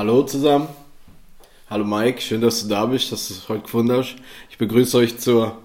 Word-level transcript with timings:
Hallo 0.00 0.22
zusammen. 0.22 0.66
Hallo 1.68 1.84
Mike, 1.84 2.22
schön, 2.22 2.40
dass 2.40 2.62
du 2.62 2.68
da 2.70 2.86
bist, 2.86 3.12
dass 3.12 3.28
du 3.28 3.34
es 3.34 3.50
heute 3.50 3.64
gefunden 3.64 3.92
hast. 3.92 4.16
Ich 4.48 4.56
begrüße 4.56 4.96
euch 4.96 5.18
zur 5.18 5.58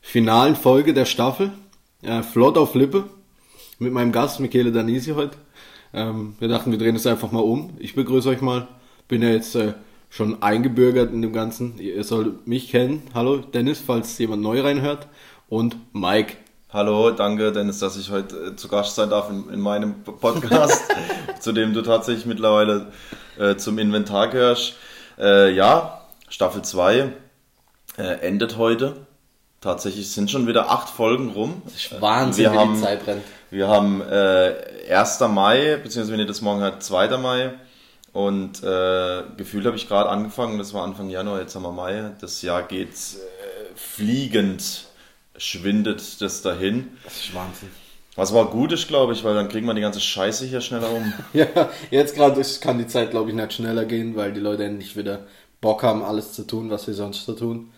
finalen 0.00 0.54
Folge 0.54 0.94
der 0.94 1.06
Staffel. 1.06 1.50
Äh, 2.00 2.22
Flott 2.22 2.56
auf 2.56 2.76
Lippe 2.76 3.10
mit 3.80 3.92
meinem 3.92 4.12
Gast 4.12 4.38
Michele 4.38 4.70
Danisi 4.70 5.10
heute. 5.14 5.36
Ähm, 5.92 6.36
wir 6.38 6.46
dachten, 6.46 6.70
wir 6.70 6.78
drehen 6.78 6.94
es 6.94 7.04
einfach 7.04 7.32
mal 7.32 7.40
um. 7.40 7.70
Ich 7.80 7.96
begrüße 7.96 8.28
euch 8.28 8.40
mal. 8.40 8.68
Bin 9.08 9.22
ja 9.22 9.30
jetzt 9.30 9.56
äh, 9.56 9.74
schon 10.08 10.40
eingebürgert 10.40 11.12
in 11.12 11.20
dem 11.20 11.32
Ganzen. 11.32 11.76
Ihr 11.80 12.04
sollt 12.04 12.46
mich 12.46 12.70
kennen. 12.70 13.02
Hallo 13.12 13.38
Dennis, 13.38 13.82
falls 13.84 14.16
jemand 14.18 14.40
neu 14.42 14.60
reinhört. 14.60 15.08
Und 15.48 15.76
Mike. 15.92 16.36
Hallo, 16.72 17.10
danke 17.10 17.50
Dennis, 17.50 17.80
dass 17.80 17.96
ich 17.96 18.10
heute 18.10 18.36
äh, 18.36 18.56
zu 18.56 18.68
Gast 18.68 18.94
sein 18.94 19.10
darf 19.10 19.28
in, 19.28 19.52
in 19.52 19.58
meinem 19.58 20.04
Podcast, 20.04 20.84
zu 21.40 21.50
dem 21.50 21.74
du 21.74 21.82
tatsächlich 21.82 22.26
mittlerweile 22.26 22.92
äh, 23.40 23.56
zum 23.56 23.76
Inventar 23.80 24.28
gehörst. 24.28 24.74
Äh, 25.18 25.52
ja, 25.52 26.02
Staffel 26.28 26.62
2 26.62 27.12
äh, 27.98 28.02
endet 28.02 28.56
heute. 28.56 29.04
Tatsächlich 29.60 30.12
sind 30.12 30.30
schon 30.30 30.46
wieder 30.46 30.70
acht 30.70 30.88
Folgen 30.88 31.30
rum. 31.30 31.60
Wahnsinn, 31.98 32.44
wir 32.44 32.52
wie 32.52 32.56
haben, 32.56 32.74
die 32.74 32.80
Zeit 32.80 33.04
rennt. 33.04 33.24
Wir 33.50 33.66
haben 33.66 34.00
äh, 34.02 34.54
1. 34.94 35.20
Mai, 35.28 35.76
beziehungsweise 35.82 36.12
wenn 36.12 36.20
ihr 36.20 36.26
das 36.26 36.40
morgen 36.40 36.60
hört, 36.60 36.84
2. 36.84 37.16
Mai. 37.18 37.50
Und 38.12 38.62
äh, 38.62 39.22
gefühlt 39.36 39.66
habe 39.66 39.74
ich 39.74 39.88
gerade 39.88 40.08
angefangen, 40.08 40.58
das 40.58 40.72
war 40.72 40.84
Anfang 40.84 41.10
Januar, 41.10 41.40
jetzt 41.40 41.52
haben 41.56 41.64
wir 41.64 41.72
Mai. 41.72 42.12
Das 42.20 42.42
Jahr 42.42 42.62
geht 42.62 42.90
äh, 42.90 43.74
fliegend 43.74 44.89
schwindet 45.40 46.20
das 46.20 46.42
dahin. 46.42 46.88
Das 47.02 47.16
ist 47.16 47.34
Wahnsinn. 47.34 47.70
Was 48.14 48.32
aber 48.32 48.50
gut 48.50 48.72
ist, 48.72 48.88
glaube 48.88 49.14
ich, 49.14 49.24
weil 49.24 49.34
dann 49.34 49.48
kriegen 49.48 49.66
wir 49.66 49.74
die 49.74 49.80
ganze 49.80 50.00
Scheiße 50.00 50.44
hier 50.44 50.60
schneller 50.60 50.90
um. 50.90 51.12
Ja, 51.32 51.46
jetzt 51.90 52.14
gerade 52.14 52.42
kann 52.60 52.78
die 52.78 52.86
Zeit, 52.86 53.10
glaube 53.10 53.30
ich, 53.30 53.36
nicht 53.36 53.52
schneller 53.54 53.86
gehen, 53.86 54.16
weil 54.16 54.32
die 54.32 54.40
Leute 54.40 54.64
endlich 54.64 54.96
wieder 54.96 55.26
Bock 55.60 55.82
haben, 55.82 56.02
alles 56.02 56.32
zu 56.34 56.46
tun, 56.46 56.70
was 56.70 56.84
sie 56.84 56.92
sonst 56.92 57.24
so 57.24 57.32
tun. 57.32 57.72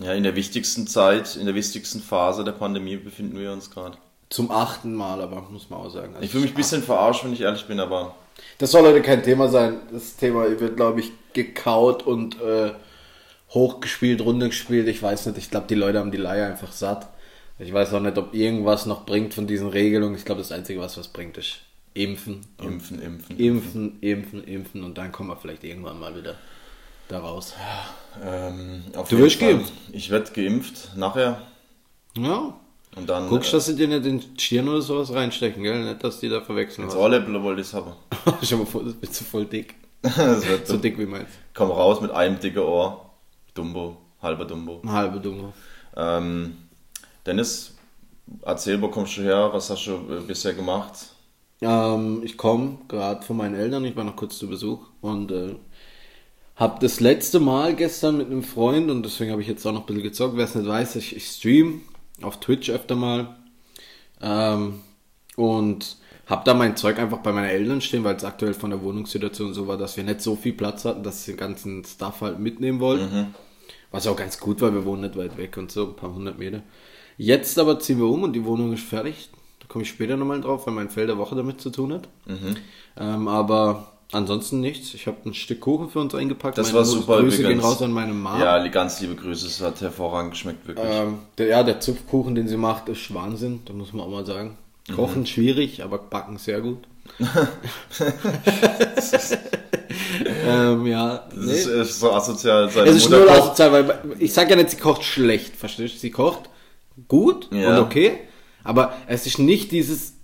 Ja, 0.00 0.12
in 0.12 0.24
der 0.24 0.36
wichtigsten 0.36 0.86
Zeit, 0.86 1.36
in 1.36 1.46
der 1.46 1.54
wichtigsten 1.54 2.00
Phase 2.00 2.44
der 2.44 2.52
Pandemie 2.52 2.96
befinden 2.96 3.38
wir 3.38 3.52
uns 3.52 3.70
gerade. 3.70 3.96
Zum 4.28 4.50
achten 4.50 4.94
Mal, 4.94 5.22
aber 5.22 5.42
muss 5.50 5.70
man 5.70 5.80
auch 5.80 5.90
sagen. 5.90 6.14
Also 6.14 6.24
Ich 6.24 6.30
fühle 6.30 6.42
mich 6.42 6.52
ein 6.52 6.56
bisschen 6.56 6.82
verarscht, 6.82 7.24
wenn 7.24 7.32
ich 7.32 7.40
ehrlich 7.40 7.64
bin, 7.66 7.80
aber 7.80 8.14
Das 8.58 8.72
soll 8.72 8.82
heute 8.82 9.00
kein 9.02 9.22
Thema 9.22 9.48
sein. 9.48 9.78
Das 9.92 10.16
Thema 10.16 10.60
wird, 10.60 10.76
glaube 10.76 11.00
ich, 11.00 11.12
gekaut 11.32 12.02
und 12.02 12.40
äh, 12.40 12.72
hochgespielt, 13.54 14.20
runtergespielt. 14.20 14.88
Ich 14.88 15.02
weiß 15.02 15.26
nicht. 15.26 15.38
Ich 15.38 15.50
glaube, 15.50 15.66
die 15.68 15.74
Leute 15.74 15.98
haben 16.00 16.10
die 16.10 16.16
Leier 16.18 16.46
einfach 16.48 16.72
satt. 16.72 17.08
Ich 17.58 17.72
weiß 17.72 17.92
auch 17.94 18.00
nicht, 18.00 18.18
ob 18.18 18.34
irgendwas 18.34 18.84
noch 18.86 19.06
bringt 19.06 19.32
von 19.32 19.46
diesen 19.46 19.68
Regelungen. 19.68 20.16
Ich 20.16 20.24
glaube, 20.24 20.40
das 20.40 20.50
Einzige, 20.52 20.80
was 20.80 20.98
was 20.98 21.08
bringt, 21.08 21.36
ist 21.38 21.58
impfen. 21.94 22.40
Impfen, 22.60 23.00
impfen. 23.00 23.38
impfen, 23.38 23.98
impfen, 24.00 24.44
impfen 24.44 24.82
und 24.84 24.98
dann 24.98 25.12
kommen 25.12 25.28
wir 25.30 25.36
vielleicht 25.36 25.62
irgendwann 25.62 26.00
mal 26.00 26.16
wieder 26.16 26.34
da 27.08 27.20
raus. 27.20 27.54
Ähm, 28.24 28.82
auf 28.96 29.08
Du 29.08 29.18
wirst 29.18 29.36
Fall. 29.36 29.50
geimpft? 29.54 29.72
Ich 29.92 30.10
werde 30.10 30.32
geimpft 30.32 30.96
nachher 30.96 31.40
Ja. 32.16 32.54
und 32.96 33.08
dann 33.08 33.28
Guckst, 33.28 33.50
äh, 33.50 33.56
dass 33.56 33.66
sie 33.66 33.76
dir 33.76 33.86
nicht 33.86 34.04
in 34.06 34.18
die 34.20 34.40
Stirn 34.40 34.68
oder 34.68 34.82
sowas 34.82 35.12
reinstecken, 35.12 35.62
gell? 35.62 35.84
Nicht, 35.84 36.02
dass 36.02 36.18
die 36.18 36.28
da 36.28 36.40
verwechseln. 36.40 36.84
ins 36.86 36.96
Ohrläppler 36.96 37.42
wollte 37.44 37.60
ich 37.60 37.68
es 37.68 37.74
haben. 37.74 37.92
Schon 38.42 38.58
mal 38.60 38.66
voll, 38.66 38.92
bist 39.00 39.20
du 39.20 39.24
voll 39.24 39.44
dick. 39.46 39.74
das 40.02 40.44
wird 40.48 40.66
So 40.66 40.74
so. 40.74 40.78
dick 40.80 40.98
wie 40.98 41.06
meins. 41.06 41.28
Komm 41.54 41.70
raus 41.70 42.00
mit 42.00 42.10
einem 42.10 42.40
dicken 42.40 42.58
Ohr. 42.58 43.03
Dumbo, 43.54 43.96
halber 44.20 44.44
Dumbo. 44.44 44.82
Halber 44.84 45.20
Dummer. 45.20 45.52
Ähm, 45.96 46.56
Dennis, 47.24 47.74
erzähl, 48.42 48.82
wo 48.82 48.88
kommst 48.88 49.16
du 49.16 49.22
her? 49.22 49.50
Was 49.52 49.70
hast 49.70 49.86
du 49.86 50.26
bisher 50.26 50.54
gemacht? 50.54 50.92
Ähm, 51.60 52.22
ich 52.24 52.36
komme 52.36 52.78
gerade 52.88 53.24
von 53.24 53.36
meinen 53.36 53.54
Eltern, 53.54 53.84
ich 53.84 53.96
war 53.96 54.04
noch 54.04 54.16
kurz 54.16 54.38
zu 54.38 54.48
Besuch 54.48 54.80
und 55.00 55.30
äh, 55.30 55.54
habe 56.56 56.78
das 56.80 57.00
letzte 57.00 57.40
Mal 57.40 57.74
gestern 57.74 58.18
mit 58.18 58.26
einem 58.26 58.42
Freund 58.42 58.90
und 58.90 59.04
deswegen 59.04 59.30
habe 59.30 59.42
ich 59.42 59.48
jetzt 59.48 59.64
auch 59.66 59.72
noch 59.72 59.80
ein 59.80 59.86
bisschen 59.86 60.02
gezockt. 60.02 60.36
Wer 60.36 60.44
es 60.44 60.54
nicht 60.54 60.68
weiß, 60.68 60.96
ich, 60.96 61.16
ich 61.16 61.26
stream 61.26 61.82
auf 62.22 62.40
Twitch 62.40 62.70
öfter 62.70 62.96
mal 62.96 63.36
ähm, 64.20 64.80
und 65.36 65.96
habe 66.26 66.42
da 66.44 66.54
mein 66.54 66.76
Zeug 66.76 66.98
einfach 66.98 67.18
bei 67.18 67.32
meinen 67.32 67.48
Eltern 67.48 67.80
stehen, 67.80 68.04
weil 68.04 68.16
es 68.16 68.24
aktuell 68.24 68.54
von 68.54 68.70
der 68.70 68.82
Wohnungssituation 68.82 69.52
so 69.52 69.66
war, 69.66 69.76
dass 69.76 69.96
wir 69.96 70.04
nicht 70.04 70.22
so 70.22 70.36
viel 70.36 70.54
Platz 70.54 70.84
hatten, 70.84 71.02
dass 71.02 71.24
sie 71.24 71.32
den 71.32 71.38
ganzen 71.38 71.84
Stuff 71.84 72.20
halt 72.22 72.38
mitnehmen 72.38 72.80
wollten. 72.80 73.34
Was 73.94 74.08
auch 74.08 74.16
ganz 74.16 74.40
gut 74.40 74.60
war, 74.60 74.74
wir 74.74 74.84
wohnen 74.84 75.02
nicht 75.02 75.16
weit 75.16 75.36
weg 75.36 75.56
und 75.56 75.70
so, 75.70 75.86
ein 75.86 75.94
paar 75.94 76.12
hundert 76.12 76.36
Meter. 76.36 76.62
Jetzt 77.16 77.56
aber 77.60 77.78
ziehen 77.78 77.98
wir 77.98 78.06
um 78.08 78.24
und 78.24 78.32
die 78.32 78.44
Wohnung 78.44 78.72
ist 78.72 78.82
fertig. 78.82 79.28
Da 79.60 79.66
komme 79.68 79.84
ich 79.84 79.90
später 79.90 80.16
nochmal 80.16 80.40
drauf, 80.40 80.66
weil 80.66 80.74
mein 80.74 80.90
Feld 80.90 81.08
der 81.08 81.16
Woche 81.16 81.36
damit 81.36 81.60
zu 81.60 81.70
tun 81.70 81.92
hat. 81.92 82.08
Ähm, 82.98 83.28
aber 83.28 83.92
ansonsten 84.10 84.60
nichts. 84.60 84.94
Ich 84.94 85.06
habe 85.06 85.18
ein 85.26 85.32
Stück 85.32 85.60
Kuchen 85.60 85.90
für 85.90 86.00
uns 86.00 86.12
eingepackt. 86.12 86.58
Das 86.58 86.72
Meine 86.72 86.78
war 86.78 86.84
super 86.84 87.20
Grüße 87.20 87.44
gehen 87.44 87.60
raus 87.60 87.80
an 87.82 87.92
meine 87.92 88.12
Mama. 88.12 88.42
Ja, 88.42 88.66
ganz 88.66 89.00
liebe 89.00 89.14
Grüße, 89.14 89.46
es 89.46 89.60
hat 89.60 89.80
hervorragend 89.80 90.32
geschmeckt, 90.32 90.66
wirklich. 90.66 90.86
Ähm, 90.90 91.18
der, 91.38 91.46
ja, 91.46 91.62
der 91.62 91.78
Zupfkuchen, 91.78 92.34
den 92.34 92.48
sie 92.48 92.56
macht, 92.56 92.88
ist 92.88 93.14
Wahnsinn. 93.14 93.60
Da 93.64 93.74
muss 93.74 93.92
man 93.92 94.06
auch 94.06 94.10
mal 94.10 94.26
sagen. 94.26 94.58
Kochen 94.96 95.20
Mhm. 95.20 95.26
schwierig, 95.26 95.84
aber 95.84 95.98
backen 95.98 96.36
sehr 96.38 96.60
gut. 96.60 96.78
ähm, 100.46 100.86
ja, 100.86 101.24
Das 101.34 101.44
nee. 101.44 101.52
ist, 101.52 101.66
ist 101.66 102.00
so 102.00 102.12
asozial. 102.12 102.68
Seine 102.70 102.88
Es 102.90 102.96
ist 102.96 103.10
Mutter 103.10 103.24
kocht. 103.26 103.38
asozial, 103.40 103.72
weil 103.72 103.98
ich 104.18 104.32
sage 104.32 104.50
ja 104.50 104.56
nicht, 104.56 104.70
sie 104.70 104.76
kocht 104.76 105.04
schlecht, 105.04 105.56
verstehst 105.56 105.94
du? 105.94 105.98
Sie 105.98 106.10
kocht 106.10 106.48
gut 107.08 107.48
Ja. 107.52 107.70
und 107.76 107.78
okay, 107.84 108.18
aber 108.62 108.94
es 109.06 109.26
ist 109.26 109.38
nicht 109.38 109.72
dieses, 109.72 110.14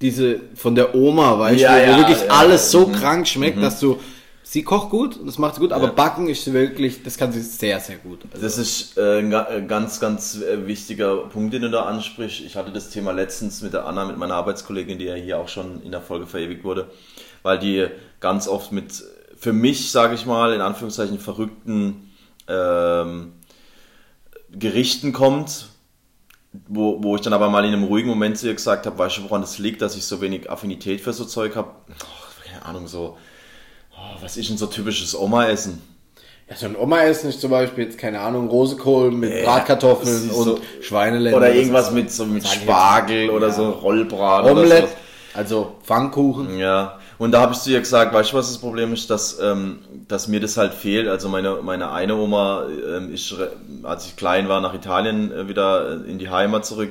diese 0.00 0.40
von 0.54 0.74
der 0.74 0.94
Oma, 0.94 1.38
weißt 1.38 1.60
Ja, 1.60 1.76
du, 1.78 1.86
wo 1.86 1.90
ja, 1.92 1.98
wirklich 1.98 2.30
alles 2.30 2.70
so 2.70 2.86
mhm. 2.86 2.92
krank 2.92 3.28
schmeckt, 3.28 3.62
dass 3.62 3.78
du, 3.80 3.98
sie 4.42 4.62
kocht 4.64 4.90
gut, 4.90 5.18
das 5.24 5.38
macht 5.38 5.54
sie 5.54 5.60
gut, 5.60 5.72
aber 5.72 5.86
Ja. 5.86 5.92
backen 5.92 6.28
ist 6.28 6.52
wirklich, 6.52 7.02
das 7.02 7.16
kann 7.16 7.32
sie 7.32 7.40
sehr, 7.40 7.80
sehr 7.80 7.96
gut. 7.96 8.20
Also, 8.32 8.44
Das 8.44 8.58
ist 8.58 8.98
äh, 8.98 9.20
ein 9.20 9.32
äh, 9.32 9.62
ganz, 9.66 10.00
ganz 10.00 10.40
äh, 10.42 10.66
wichtiger 10.66 11.16
Punkt, 11.28 11.54
den 11.54 11.62
du 11.62 11.70
da 11.70 11.84
ansprichst. 11.84 12.40
Ich 12.40 12.56
hatte 12.56 12.72
das 12.72 12.90
Thema 12.90 13.12
letztens 13.12 13.62
mit 13.62 13.72
der 13.72 13.86
Anna, 13.86 14.04
mit 14.04 14.18
meiner 14.18 14.34
Arbeitskollegin, 14.34 14.98
die 14.98 15.06
ja 15.06 15.14
hier 15.14 15.38
auch 15.38 15.48
schon 15.48 15.82
in 15.82 15.92
der 15.92 16.02
Folge 16.02 16.26
verewigt 16.26 16.64
wurde, 16.64 16.90
weil 17.42 17.58
die 17.58 17.86
ganz 18.20 18.46
oft 18.48 18.70
mit, 18.72 19.02
für 19.42 19.52
mich, 19.52 19.90
sage 19.90 20.14
ich 20.14 20.24
mal, 20.24 20.52
in 20.52 20.60
Anführungszeichen 20.60 21.18
verrückten 21.18 22.12
ähm, 22.46 23.32
Gerichten 24.52 25.12
kommt, 25.12 25.66
wo, 26.68 27.02
wo 27.02 27.16
ich 27.16 27.22
dann 27.22 27.32
aber 27.32 27.48
mal 27.50 27.64
in 27.64 27.72
einem 27.72 27.82
ruhigen 27.84 28.08
Moment 28.08 28.38
zu 28.38 28.46
ihr 28.46 28.54
gesagt 28.54 28.86
habe, 28.86 28.96
weißt 28.98 29.18
du, 29.18 29.22
woran 29.24 29.40
das 29.40 29.58
liegt, 29.58 29.82
dass 29.82 29.96
ich 29.96 30.04
so 30.04 30.20
wenig 30.20 30.48
Affinität 30.48 31.00
für 31.00 31.12
so 31.12 31.24
Zeug 31.24 31.56
habe? 31.56 31.70
keine 32.48 32.64
Ahnung, 32.64 32.86
so, 32.86 33.16
oh, 33.96 34.22
was 34.22 34.36
ist 34.36 34.48
denn 34.48 34.58
so 34.58 34.66
typisches 34.66 35.18
Oma-Essen? 35.18 35.82
ja, 36.48 36.54
so 36.56 36.66
ein 36.66 36.76
Oma-Essen 36.76 37.30
ist 37.30 37.40
zum 37.40 37.50
Beispiel 37.50 37.84
jetzt, 37.84 37.98
keine 37.98 38.20
Ahnung, 38.20 38.46
Rosekohl 38.48 39.10
mit 39.10 39.32
Ja, 39.32 39.44
Bratkartoffeln 39.44 40.30
und 40.30 40.44
so- 40.44 40.60
Schweinelender. 40.82 41.36
Oder 41.36 41.52
irgendwas 41.52 41.90
mit 41.90 42.12
so 42.12 42.26
mit 42.26 42.44
jetzt 42.44 42.54
Spargel 42.54 43.22
nicht. 43.22 43.30
oder 43.32 43.48
Ja. 43.48 43.52
so 43.54 43.70
Rollbraten 43.70 44.50
oder 44.52 44.60
Omelette, 44.60 44.88
so. 44.88 45.38
also 45.38 45.76
Pfannkuchen. 45.82 46.58
Ja, 46.58 46.98
und 47.22 47.32
da 47.32 47.40
habe 47.40 47.52
ich 47.52 47.60
zu 47.60 47.70
ihr 47.70 47.78
gesagt, 47.80 48.12
weißt 48.12 48.32
du, 48.32 48.36
was 48.36 48.48
das 48.48 48.58
Problem 48.58 48.92
ist, 48.92 49.10
dass, 49.10 49.38
ähm, 49.40 49.78
dass 50.08 50.28
mir 50.28 50.40
das 50.40 50.56
halt 50.56 50.74
fehlt. 50.74 51.08
Also 51.08 51.28
meine, 51.28 51.56
meine 51.62 51.90
eine 51.92 52.16
Oma 52.16 52.66
ähm, 52.66 53.12
ist, 53.12 53.34
als 53.82 54.06
ich 54.06 54.16
klein 54.16 54.48
war, 54.48 54.60
nach 54.60 54.74
Italien 54.74 55.30
äh, 55.32 55.48
wieder 55.48 56.04
in 56.04 56.18
die 56.18 56.30
Heimat 56.30 56.66
zurück. 56.66 56.90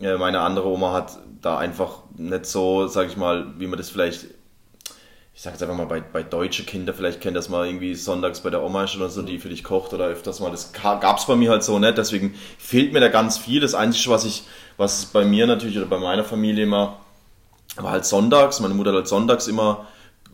Äh, 0.00 0.16
meine 0.16 0.40
andere 0.40 0.68
Oma 0.68 0.92
hat 0.92 1.18
da 1.42 1.58
einfach 1.58 1.98
nicht 2.16 2.46
so, 2.46 2.86
sag 2.86 3.08
ich 3.08 3.16
mal, 3.16 3.46
wie 3.58 3.66
man 3.66 3.78
das 3.78 3.90
vielleicht, 3.90 4.26
ich 5.34 5.42
sag 5.42 5.52
jetzt 5.52 5.62
einfach 5.62 5.76
mal, 5.76 5.86
bei, 5.86 6.00
bei 6.00 6.22
deutsche 6.22 6.64
Kinder, 6.64 6.94
vielleicht 6.94 7.20
kennt 7.20 7.36
das 7.36 7.48
mal 7.48 7.66
irgendwie 7.66 7.94
sonntags 7.96 8.40
bei 8.40 8.50
der 8.50 8.62
Oma 8.62 8.84
ist 8.84 8.96
oder 8.96 9.08
so, 9.08 9.22
die 9.22 9.38
für 9.38 9.48
dich 9.48 9.64
kocht 9.64 9.92
oder 9.92 10.06
öfters 10.06 10.40
mal. 10.40 10.50
Das 10.50 10.72
ka- 10.72 10.96
gab's 11.00 11.26
bei 11.26 11.34
mir 11.34 11.50
halt 11.50 11.64
so 11.64 11.78
nicht, 11.78 11.98
deswegen 11.98 12.34
fehlt 12.58 12.92
mir 12.92 13.00
da 13.00 13.08
ganz 13.08 13.38
viel. 13.38 13.60
Das 13.60 13.74
Einzige, 13.74 14.10
was 14.10 14.24
ich, 14.24 14.44
was 14.76 15.06
bei 15.06 15.24
mir 15.24 15.46
natürlich 15.46 15.76
oder 15.78 15.86
bei 15.86 15.98
meiner 15.98 16.24
Familie 16.24 16.64
immer 16.64 17.00
aber 17.76 17.90
halt 17.90 18.04
sonntags, 18.04 18.60
meine 18.60 18.74
Mutter 18.74 18.90
hat 18.90 18.96
halt 18.96 19.08
sonntags 19.08 19.48
immer, 19.48 19.86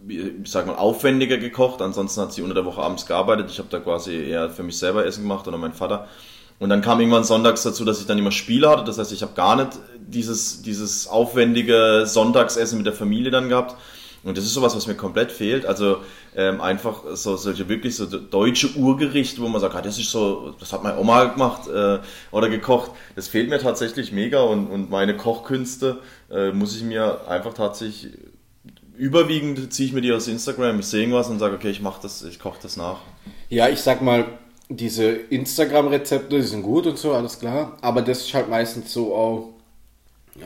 ich 0.07 0.51
sag 0.51 0.67
mal, 0.67 0.77
aufwendiger 0.77 1.39
gekocht. 1.39 1.81
Ansonsten 1.83 2.21
hat 2.21 2.33
sie 2.33 2.43
unter 2.43 2.55
der 2.55 2.65
Woche 2.65 2.83
abends 2.83 3.07
gearbeitet. 3.07 3.51
Ich 3.51 3.59
habe 3.59 3.69
da 3.71 3.79
quasi 3.79 4.15
eher 4.15 4.51
für 4.51 4.63
mich 4.63 4.79
selber 4.79 5.07
Essen 5.07 5.23
gemacht 5.23 5.47
oder 5.49 5.59
mein 5.59 5.73
Vater. 5.73 6.09
Und 6.59 6.69
dann 6.69 6.83
kam 6.83 7.01
irgendwann 7.01 7.25
sonntags 7.25 7.63
dazu, 7.63 7.85
dass 7.85 8.01
ich 8.01 8.07
dann 8.07 8.19
immer 8.19 8.31
Spiele 8.31 8.69
hatte. 8.69 8.85
Das 8.85 8.99
heißt, 8.99 9.13
ich 9.13 9.23
habe 9.23 9.33
gar 9.35 9.57
nicht 9.57 9.79
dieses, 9.99 10.61
dieses 10.63 11.09
aufwendige 11.09 12.05
Sonntagsessen 12.05 12.77
mit 12.77 12.87
der 12.87 12.93
Familie 12.93 13.31
dann 13.31 13.49
gehabt. 13.49 13.77
Und 14.23 14.37
das 14.37 14.45
ist 14.45 14.55
sowas, 14.55 14.77
was 14.77 14.87
mir 14.87 14.95
komplett 14.95 15.33
fehlt. 15.33 15.65
Also 15.65 15.99
ähm, 16.37 16.61
einfach 16.61 17.03
so 17.15 17.37
solche 17.37 17.69
wirklich 17.69 17.97
so 17.97 18.07
deutsche 18.07 18.77
Urgerichte, 18.77 19.41
wo 19.41 19.49
man 19.49 19.61
sagt, 19.61 19.75
ah, 19.75 19.83
das 19.83 19.99
ist 19.99 20.11
so, 20.11 20.55
das 20.61 20.73
hat 20.73 20.83
meine 20.83 20.99
Oma 20.99 21.25
gemacht 21.25 21.69
äh, 21.69 21.99
oder 22.31 22.49
gekocht. 22.49 22.91
Das 23.17 23.29
fehlt 23.29 23.49
mir 23.49 23.59
tatsächlich 23.59 24.13
mega 24.13 24.43
und, 24.43 24.67
und 24.67 24.91
meine 24.91 25.17
Kochkünste 25.17 25.99
äh, 26.31 26.53
muss 26.53 26.77
ich 26.77 26.83
mir 26.83 27.29
einfach 27.29 27.55
tatsächlich 27.55 28.13
überwiegend 29.01 29.73
ziehe 29.73 29.89
ich 29.89 29.95
mir 29.95 30.03
die 30.03 30.13
aus 30.13 30.29
Instagram, 30.29 30.79
ich 30.81 30.87
sehe 30.87 31.01
irgendwas 31.01 31.31
und 31.31 31.39
sage, 31.39 31.55
okay, 31.55 31.71
ich 31.71 31.81
mache 31.81 32.03
das, 32.03 32.23
ich 32.23 32.39
koche 32.39 32.59
das 32.63 32.77
nach. 32.77 32.99
Ja, 33.49 33.71
ich 33.71 33.81
sag 33.81 34.03
mal, 34.03 34.27
diese 34.69 35.07
Instagram-Rezepte, 35.11 36.37
die 36.37 36.43
sind 36.43 36.63
gut 36.63 36.87
und 36.87 36.99
so, 36.99 37.15
alles 37.15 37.39
klar. 37.39 37.79
Aber 37.81 38.03
das 38.03 38.21
ist 38.21 38.35
halt 38.35 38.51
meistens 38.51 38.93
so 38.93 39.15
auch, 39.15 39.55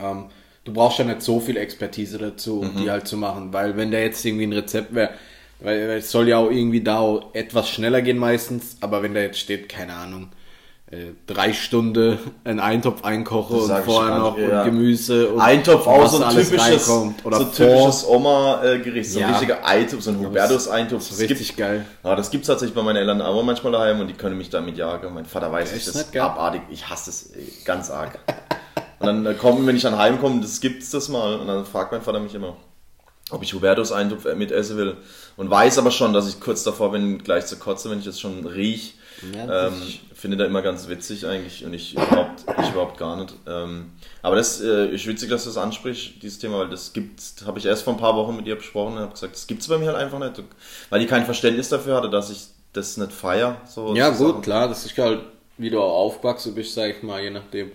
ähm, 0.01 0.27
du 0.65 0.73
brauchst 0.73 0.99
ja 0.99 1.05
nicht 1.05 1.21
so 1.21 1.39
viel 1.39 1.55
Expertise 1.57 2.17
dazu, 2.17 2.59
um 2.59 2.75
die 2.75 2.91
halt 2.91 3.07
zu 3.07 3.15
machen. 3.17 3.53
Weil 3.53 3.77
wenn 3.77 3.91
da 3.91 3.99
jetzt 3.99 4.25
irgendwie 4.25 4.47
ein 4.47 4.53
Rezept 4.53 4.93
wäre, 4.93 5.11
Weil 5.61 5.77
es 5.91 6.11
soll 6.11 6.27
ja 6.27 6.37
auch 6.37 6.51
irgendwie 6.51 6.81
da 6.81 6.99
auch 6.99 7.33
etwas 7.33 7.69
schneller 7.69 8.01
gehen 8.01 8.17
meistens, 8.17 8.75
aber 8.81 9.01
wenn 9.03 9.13
da 9.13 9.21
jetzt 9.21 9.39
steht, 9.39 9.69
keine 9.69 9.93
Ahnung, 9.93 10.27
äh, 10.91 11.13
drei 11.27 11.53
Stunden 11.53 12.19
einen 12.43 12.59
Eintopf 12.59 13.05
einkoche 13.05 13.53
und 13.53 13.71
vorher 13.85 14.17
noch 14.19 14.37
ja. 14.37 14.65
Gemüse 14.65 15.29
und 15.29 15.39
Eintopf 15.39 15.87
auch 15.87 16.07
so 16.07 16.21
ein 16.21 16.29
typisches, 16.35 16.89
oder 17.23 17.37
so 17.37 17.43
typisches 17.45 18.05
Oma-Gericht, 18.05 19.09
so 19.11 19.19
ein 19.19 19.21
Ja. 19.21 19.29
richtiger 19.31 19.65
Eintopf, 19.65 20.01
so 20.01 20.11
ein 20.11 20.19
Hubertus-Eintopf. 20.19 20.99
Das 20.99 21.11
ist 21.11 21.11
Das 21.21 21.27
gibt- 21.27 21.39
richtig 21.39 21.55
geil. 21.55 21.85
Ja, 22.03 22.15
das 22.17 22.29
gibt's 22.31 22.47
tatsächlich 22.47 22.75
bei 22.75 22.83
meinen 22.83 22.97
Eltern 22.97 23.21
auch 23.21 23.41
manchmal 23.41 23.71
daheim 23.71 24.01
und 24.01 24.07
die 24.07 24.13
können 24.13 24.37
mich 24.37 24.49
damit 24.49 24.77
jagen. 24.77 25.13
Mein 25.13 25.25
Vater 25.25 25.51
weiß, 25.53 25.73
ich 25.73 25.85
das 25.85 25.95
ist 25.95 26.17
abartig. 26.17 26.61
Ich 26.69 26.89
hasse 26.89 27.09
es 27.11 27.29
ganz 27.63 27.89
arg. 27.89 28.19
Und 28.99 29.05
dann 29.07 29.25
äh, 29.25 29.33
kommen, 29.33 29.65
wenn 29.67 29.75
ich 29.75 29.81
dann 29.83 29.97
heimkomme, 29.97 30.41
das 30.41 30.61
gibt's 30.61 30.89
das 30.89 31.09
mal 31.09 31.35
und 31.35 31.47
dann 31.47 31.65
fragt 31.65 31.91
mein 31.91 32.01
Vater 32.01 32.19
mich 32.19 32.35
immer, 32.35 32.55
ob 33.31 33.43
ich 33.43 33.53
Hubertus 33.53 33.91
Eintopf 33.91 34.25
äh, 34.25 34.35
mit 34.35 34.51
essen 34.51 34.77
will 34.77 34.97
und 35.37 35.49
weiß 35.49 35.77
aber 35.77 35.91
schon, 35.91 36.13
dass 36.13 36.29
ich 36.29 36.39
kurz 36.39 36.63
davor 36.63 36.91
bin, 36.91 37.19
gleich 37.19 37.45
zu 37.45 37.57
kotzen, 37.57 37.91
wenn 37.91 37.99
ich 37.99 38.05
das 38.05 38.19
schon 38.19 38.45
riech. 38.45 38.95
Ja, 39.33 39.67
ähm, 39.67 39.73
finde 40.13 40.37
da 40.37 40.45
immer 40.45 40.61
ganz 40.61 40.89
witzig 40.89 41.25
eigentlich 41.25 41.63
und 41.63 41.73
ich 41.73 41.93
überhaupt, 41.93 42.43
ich 42.61 42.71
überhaupt 42.71 42.97
gar 42.97 43.15
nicht. 43.15 43.33
Ähm, 43.47 43.91
aber 44.21 44.35
das 44.35 44.59
äh, 44.59 44.87
ist 44.87 45.05
witzig, 45.07 45.29
dass 45.29 45.43
du 45.43 45.49
das 45.49 45.57
ansprichst, 45.57 46.21
dieses 46.21 46.39
Thema, 46.39 46.59
weil 46.59 46.69
das 46.69 46.93
gibt, 46.93 47.21
habe 47.45 47.59
ich 47.59 47.65
erst 47.65 47.83
vor 47.83 47.93
ein 47.93 47.99
paar 47.99 48.15
Wochen 48.15 48.35
mit 48.35 48.47
ihr 48.47 48.55
besprochen 48.55 48.93
und 48.93 48.99
habe 48.99 49.11
gesagt, 49.13 49.35
das 49.35 49.45
gibt's 49.47 49.67
bei 49.67 49.77
mir 49.77 49.87
halt 49.87 49.97
einfach 49.97 50.19
nicht, 50.19 50.41
weil 50.89 50.99
die 50.99 51.05
kein 51.05 51.25
Verständnis 51.25 51.69
dafür 51.69 51.95
hatte, 51.95 52.09
dass 52.09 52.29
ich 52.29 52.47
das 52.73 52.97
nicht 52.97 53.11
feier. 53.13 53.61
So 53.67 53.95
Ja, 53.95 54.13
so 54.13 54.25
gut, 54.25 54.31
Sachen. 54.33 54.41
klar, 54.41 54.67
das 54.67 54.85
ist 54.85 54.97
halt, 54.97 55.21
wie 55.57 55.69
du 55.69 55.79
auch 55.79 55.93
aufgewachsen 55.93 56.55
bist, 56.55 56.73
sag 56.73 56.89
ich 56.89 57.03
mal, 57.03 57.21
je 57.21 57.29
nachdem. 57.29 57.71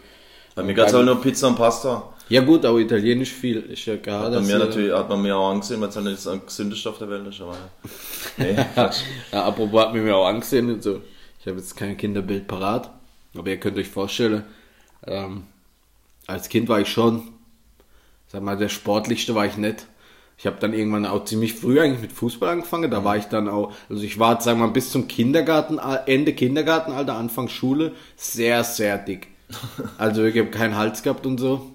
Bei 0.54 0.62
mir 0.62 0.74
gab's 0.74 0.92
halt 0.92 1.06
nur 1.06 1.20
Pizza 1.20 1.48
und 1.48 1.56
Pasta. 1.56 2.02
Ja, 2.28 2.42
gut, 2.42 2.64
aber 2.64 2.78
Italienisch 2.78 3.32
viel 3.32 3.58
ist 3.58 3.86
ja 3.86 3.96
gerade. 3.96 4.36
Bei 4.36 4.42
mir 4.42 4.58
natürlich 4.58 4.92
hat 4.92 5.08
man 5.08 5.20
mir 5.20 5.36
auch 5.36 5.50
angesehen, 5.50 5.80
weil 5.80 5.88
es 5.88 5.96
halt 5.96 6.06
nicht 6.06 6.24
das 6.24 6.46
gesündeste 6.46 6.88
auf 6.88 6.98
der 6.98 7.10
Welt 7.10 7.26
ist, 7.26 7.40
aber 7.40 7.56
nee. 8.36 8.56
Ja, 9.32 9.44
apropos 9.44 9.80
hat 9.80 9.92
mir 9.94 10.02
mir 10.02 10.16
auch 10.16 10.26
angesehen 10.26 10.72
und 10.72 10.82
so. 10.82 11.00
Ich 11.40 11.46
habe 11.46 11.56
jetzt 11.58 11.76
kein 11.76 11.96
Kinderbild 11.96 12.46
parat, 12.46 12.90
aber 13.36 13.48
ihr 13.50 13.56
könnt 13.58 13.78
euch 13.78 13.88
vorstellen, 13.88 14.44
ähm, 15.06 15.44
als 16.28 16.48
Kind 16.48 16.68
war 16.68 16.80
ich 16.80 16.88
schon, 16.88 17.32
sag 18.28 18.42
mal, 18.42 18.56
der 18.56 18.68
sportlichste 18.68 19.34
war 19.34 19.46
ich 19.46 19.56
nicht. 19.56 19.86
Ich 20.38 20.46
habe 20.46 20.56
dann 20.60 20.72
irgendwann 20.72 21.06
auch 21.06 21.24
ziemlich 21.24 21.54
früh 21.54 21.80
eigentlich 21.80 22.00
mit 22.00 22.12
Fußball 22.12 22.48
angefangen. 22.48 22.90
Da 22.90 23.04
war 23.04 23.16
ich 23.16 23.24
dann 23.24 23.48
auch, 23.48 23.74
also 23.90 24.02
ich 24.02 24.18
war, 24.18 24.40
sagen 24.40 24.60
wir 24.60 24.66
mal, 24.66 24.72
bis 24.72 24.90
zum 24.90 25.08
Kindergarten, 25.08 25.78
Ende 26.06 26.32
Kindergartenalter, 26.32 27.14
Anfang 27.14 27.48
Schule, 27.48 27.92
sehr, 28.16 28.62
sehr 28.62 28.96
dick. 28.98 29.28
Also 29.98 30.24
ich 30.24 30.36
habe 30.38 30.50
keinen 30.50 30.76
Hals 30.76 31.02
gehabt 31.02 31.26
und 31.26 31.38
so. 31.38 31.72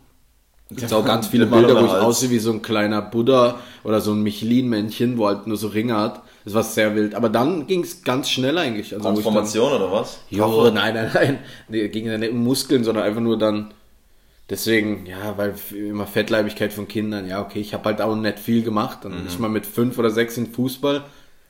Gibt 0.69 0.91
auch 0.93 1.05
ganz 1.05 1.27
viele 1.27 1.45
Bilder, 1.45 1.79
wo 1.79 1.85
ich 1.85 1.91
Hals. 1.91 2.03
aussehe 2.03 2.31
wie 2.31 2.39
so 2.39 2.51
ein 2.51 2.61
kleiner 2.63 3.01
Buddha 3.01 3.59
oder 3.83 4.01
so 4.01 4.13
ein 4.13 4.23
Michelin-Männchen, 4.23 5.17
wo 5.17 5.27
halt 5.27 5.45
nur 5.45 5.57
so 5.57 5.67
Ringe 5.67 5.95
hat. 5.95 6.23
Das 6.43 6.53
war 6.55 6.63
sehr 6.63 6.95
wild. 6.95 7.13
Aber 7.13 7.29
dann 7.29 7.67
ging 7.67 7.81
es 7.83 8.03
ganz 8.03 8.29
schnell 8.29 8.57
eigentlich. 8.57 8.93
Also, 8.93 9.03
Transformation 9.05 9.73
oder 9.73 9.91
was? 9.91 10.19
Dann, 10.31 10.39
jo, 10.39 10.69
nein, 10.71 10.95
nein, 10.95 11.11
nein. 11.13 11.39
Nee, 11.69 11.87
ging 11.89 12.05
ja 12.07 12.17
nicht 12.17 12.31
um 12.31 12.43
Muskeln, 12.43 12.83
sondern 12.83 13.03
einfach 13.03 13.21
nur 13.21 13.37
dann. 13.37 13.73
Deswegen, 14.49 15.05
ja, 15.07 15.37
weil 15.37 15.55
immer 15.75 16.05
Fettleibigkeit 16.05 16.71
von 16.71 16.87
Kindern, 16.87 17.27
ja, 17.27 17.41
okay, 17.41 17.59
ich 17.59 17.73
habe 17.73 17.85
halt 17.85 18.01
auch 18.01 18.15
nicht 18.15 18.37
viel 18.39 18.61
gemacht. 18.63 18.99
Dann 19.03 19.21
Mhm. 19.21 19.27
ist 19.27 19.39
man 19.39 19.51
mit 19.51 19.65
fünf 19.65 19.97
oder 19.97 20.11
sechs 20.11 20.37
in 20.37 20.47
Fußball 20.51 21.03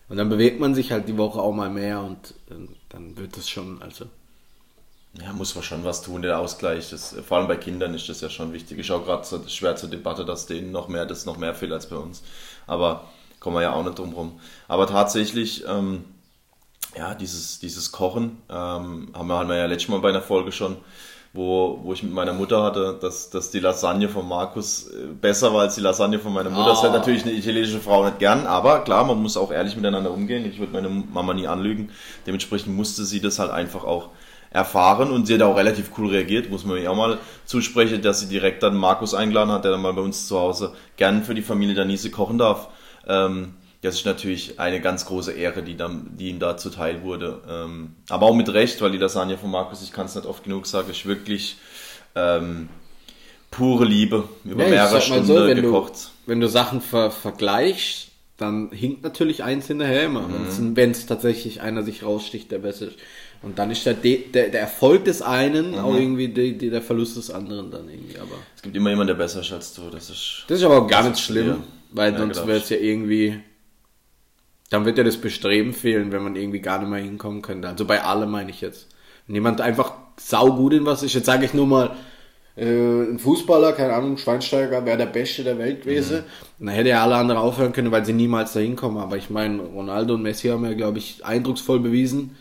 und 0.07 0.17
dann 0.17 0.29
bewegt 0.29 0.59
man 0.61 0.75
sich 0.75 0.91
halt 0.93 1.07
die 1.09 1.17
Woche 1.17 1.39
auch 1.39 1.53
mal 1.53 1.69
mehr 1.69 2.01
und 2.01 2.33
dann 2.89 3.17
wird 3.17 3.35
das 3.37 3.49
schon, 3.49 3.81
also. 3.81 4.05
Ja, 5.23 5.31
muss 5.33 5.55
man 5.55 5.63
schon 5.63 5.83
was 5.85 6.01
tun, 6.01 6.21
der 6.21 6.39
Ausgleich. 6.39 6.89
Das, 6.89 7.15
vor 7.27 7.37
allem 7.37 7.47
bei 7.47 7.55
Kindern 7.55 7.93
ist 7.93 8.09
das 8.09 8.19
ja 8.21 8.29
schon 8.29 8.51
wichtig. 8.53 8.79
Ist 8.79 8.91
auch 8.91 9.05
gerade 9.05 9.23
so 9.25 9.41
schwer 9.47 9.75
zur 9.77 9.89
Debatte, 9.89 10.25
dass 10.25 10.45
denen 10.45 10.71
noch 10.71 10.87
mehr, 10.89 11.05
das 11.05 11.25
noch 11.25 11.37
mehr 11.37 11.53
fehlt 11.55 11.71
als 11.71 11.87
bei 11.87 11.95
uns. 11.95 12.21
Aber 12.67 13.05
kommen 13.39 13.55
wir 13.55 13.61
ja 13.61 13.73
auch 13.73 13.83
nicht 13.83 13.97
drum 13.97 14.13
rum. 14.13 14.39
Aber 14.67 14.87
tatsächlich, 14.87 15.63
ähm, 15.67 16.03
ja, 16.97 17.13
dieses, 17.15 17.59
dieses 17.59 17.91
Kochen, 17.91 18.37
ähm, 18.49 19.09
haben 19.13 19.27
wir, 19.27 19.35
haben 19.37 19.49
wir 19.49 19.55
ja 19.57 19.65
letztes 19.67 19.89
Mal 19.89 19.99
bei 19.99 20.09
einer 20.09 20.21
Folge 20.21 20.51
schon, 20.51 20.77
wo, 21.31 21.79
wo 21.83 21.93
ich 21.93 22.03
mit 22.03 22.13
meiner 22.13 22.33
Mutter 22.33 22.63
hatte, 22.63 22.97
dass, 23.01 23.29
dass 23.29 23.51
die 23.51 23.59
Lasagne 23.59 24.07
von 24.09 24.27
Markus 24.27 24.87
äh, 24.87 25.07
besser 25.19 25.53
war 25.53 25.61
als 25.61 25.75
die 25.75 25.81
Lasagne 25.81 26.19
von 26.19 26.33
meiner 26.33 26.49
Mutter. 26.49 26.69
Das 26.69 26.79
Ah. 26.79 26.83
hätte 26.83 26.93
natürlich 26.93 27.23
eine 27.23 27.33
italienische 27.33 27.79
Frau 27.79 28.03
nicht 28.05 28.19
gern, 28.19 28.45
aber 28.47 28.79
klar, 28.81 29.03
man 29.05 29.21
muss 29.21 29.35
auch 29.37 29.51
ehrlich 29.51 29.75
miteinander 29.77 30.11
umgehen. 30.11 30.45
Ich 30.45 30.59
würde 30.59 30.73
meine 30.73 30.89
Mama 30.89 31.33
nie 31.33 31.47
anlügen. 31.47 31.91
Dementsprechend 32.25 32.75
musste 32.75 33.05
sie 33.05 33.19
das 33.21 33.39
halt 33.39 33.51
einfach 33.51 33.83
auch 33.83 34.09
erfahren 34.55 35.11
und 35.11 35.27
sie 35.27 35.33
hat 35.35 35.41
auch 35.41 35.57
relativ 35.57 35.91
cool 35.97 36.07
reagiert, 36.09 36.49
muss 36.49 36.63
man 36.65 36.77
ihr 36.77 36.89
auch 36.89 36.95
mal 36.95 37.17
zusprechen, 37.45 38.01
dass 38.01 38.21
sie 38.21 38.27
direkt 38.27 38.63
dann 38.63 38.75
Markus 38.75 39.13
eingeladen 39.13 39.51
hat, 39.51 39.65
der 39.65 39.71
dann 39.71 39.81
mal 39.81 39.93
bei 39.93 40.01
uns 40.01 40.27
zu 40.27 40.39
Hause 40.39 40.73
gern 40.95 41.23
für 41.23 41.35
die 41.35 41.41
Familie 41.41 41.75
Danise 41.75 42.09
kochen 42.09 42.37
darf. 42.37 42.69
Ähm, 43.07 43.55
das 43.81 43.95
ist 43.95 44.05
natürlich 44.05 44.59
eine 44.59 44.79
ganz 44.81 45.05
große 45.05 45.33
Ehre, 45.33 45.61
die, 45.61 45.75
dann, 45.77 46.11
die 46.17 46.29
ihm 46.29 46.39
da 46.39 46.57
zuteil 46.57 47.03
wurde. 47.03 47.41
Ähm, 47.47 47.95
aber 48.09 48.25
auch 48.25 48.33
mit 48.33 48.51
Recht, 48.53 48.81
weil 48.81 48.91
die 48.91 48.97
Lasagne 48.97 49.37
von 49.37 49.51
Markus, 49.51 49.83
ich 49.83 49.91
kann 49.91 50.05
es 50.07 50.15
nicht 50.15 50.25
oft 50.25 50.43
genug 50.45 50.65
sagen, 50.65 50.89
ist 50.89 51.05
wirklich 51.05 51.57
ähm, 52.15 52.69
pure 53.51 53.85
Liebe 53.85 54.23
über 54.45 54.63
Ja, 54.63 54.69
mehrere 54.69 55.01
Stunden 55.01 55.25
so, 55.25 55.35
wenn 55.35 55.61
gekocht. 55.61 55.93
Du, 55.93 56.31
wenn 56.31 56.39
du 56.39 56.47
Sachen 56.47 56.81
ver 56.81 57.11
vergleichst, 57.11 58.07
dann 58.37 58.71
hinkt 58.71 59.03
natürlich 59.03 59.43
eins 59.43 59.67
hinterher 59.67 60.05
immer, 60.05 60.27
Mhm. 60.27 60.75
wenn 60.75 60.91
es 60.91 61.05
tatsächlich 61.05 61.61
einer 61.61 61.83
sich 61.83 62.03
raussticht, 62.03 62.51
der 62.51 62.59
besser 62.59 62.87
ist. 62.87 62.97
Und 63.45 63.59
dann 63.59 63.69
ist 63.71 63.85
der, 63.85 63.93
De 63.93 64.29
der, 64.31 64.49
der 64.49 64.61
Erfolg 64.61 65.05
des 65.05 65.21
einen 65.21 65.71
Mhm. 65.71 65.77
auch 65.79 65.95
irgendwie 65.95 66.29
die, 66.29 66.57
die, 66.57 66.69
der 66.71 66.81
Verlust 66.81 67.15
des 67.17 67.29
anderen 67.31 67.69
dann 67.71 67.87
irgendwie. 67.89 68.17
Aber 68.19 68.35
Es 68.55 68.61
gibt 68.63 68.75
immer 68.75 68.89
jemanden, 68.89 69.09
der 69.15 69.23
besser 69.23 69.41
ist 69.41 69.51
als 69.53 69.73
du. 69.73 69.89
Das 69.91 70.09
ist 70.09 70.45
das 70.47 70.59
ist 70.59 70.65
aber 70.65 70.79
auch 70.81 70.87
gar 70.87 71.03
nicht 71.07 71.19
schlimm, 71.19 71.45
schwer. 71.45 71.57
weil 71.91 72.13
Ja, 72.13 72.19
sonst 72.19 72.33
glaub 72.37 72.47
wäre 72.47 72.57
es 72.59 72.69
ja 72.69 72.77
irgendwie, 72.77 73.39
dann 74.69 74.85
wird 74.85 74.97
ja 74.97 75.03
das 75.03 75.17
Bestreben 75.17 75.73
fehlen, 75.73 76.11
wenn 76.11 76.23
man 76.23 76.35
irgendwie 76.35 76.59
gar 76.59 76.79
nicht 76.79 76.89
mehr 76.89 76.99
hinkommen 77.01 77.41
könnte. 77.41 77.67
Also 77.69 77.85
bei 77.85 78.01
allem 78.03 78.31
meine 78.31 78.49
ich 78.49 78.61
jetzt. 78.61 78.87
Wenn 79.27 79.35
jemand 79.35 79.61
einfach 79.61 79.93
saugut 80.19 80.73
in 80.73 80.85
was 80.85 81.03
ist, 81.03 81.13
jetzt 81.13 81.25
sage 81.25 81.45
ich 81.45 81.53
nur 81.53 81.67
mal, 81.67 81.95
äh, 82.57 82.65
ein 82.65 83.19
Fußballer, 83.19 83.73
keine 83.73 83.93
Ahnung, 83.93 84.17
Schweinsteiger 84.17 84.85
wäre 84.85 84.97
der 84.97 85.05
Beste 85.07 85.43
der 85.43 85.57
Welt 85.59 85.83
gewesen. 85.83 86.23
Und 86.59 86.67
dann 86.67 86.75
hätte 86.75 86.89
ja 86.89 87.03
alle 87.03 87.15
anderen 87.15 87.39
aufhören 87.39 87.73
können, 87.73 87.91
weil 87.91 88.05
sie 88.05 88.13
niemals 88.13 88.53
dahin 88.53 88.75
kommen. 88.75 88.97
Aber 88.97 89.17
ich 89.17 89.29
meine, 89.29 89.61
Ronaldo 89.61 90.15
und 90.15 90.23
Messi 90.23 90.47
haben 90.47 90.65
ja, 90.65 90.73
glaube 90.73 90.97
ich, 90.99 91.23
eindrucksvoll 91.25 91.79
bewiesen, 91.79 92.37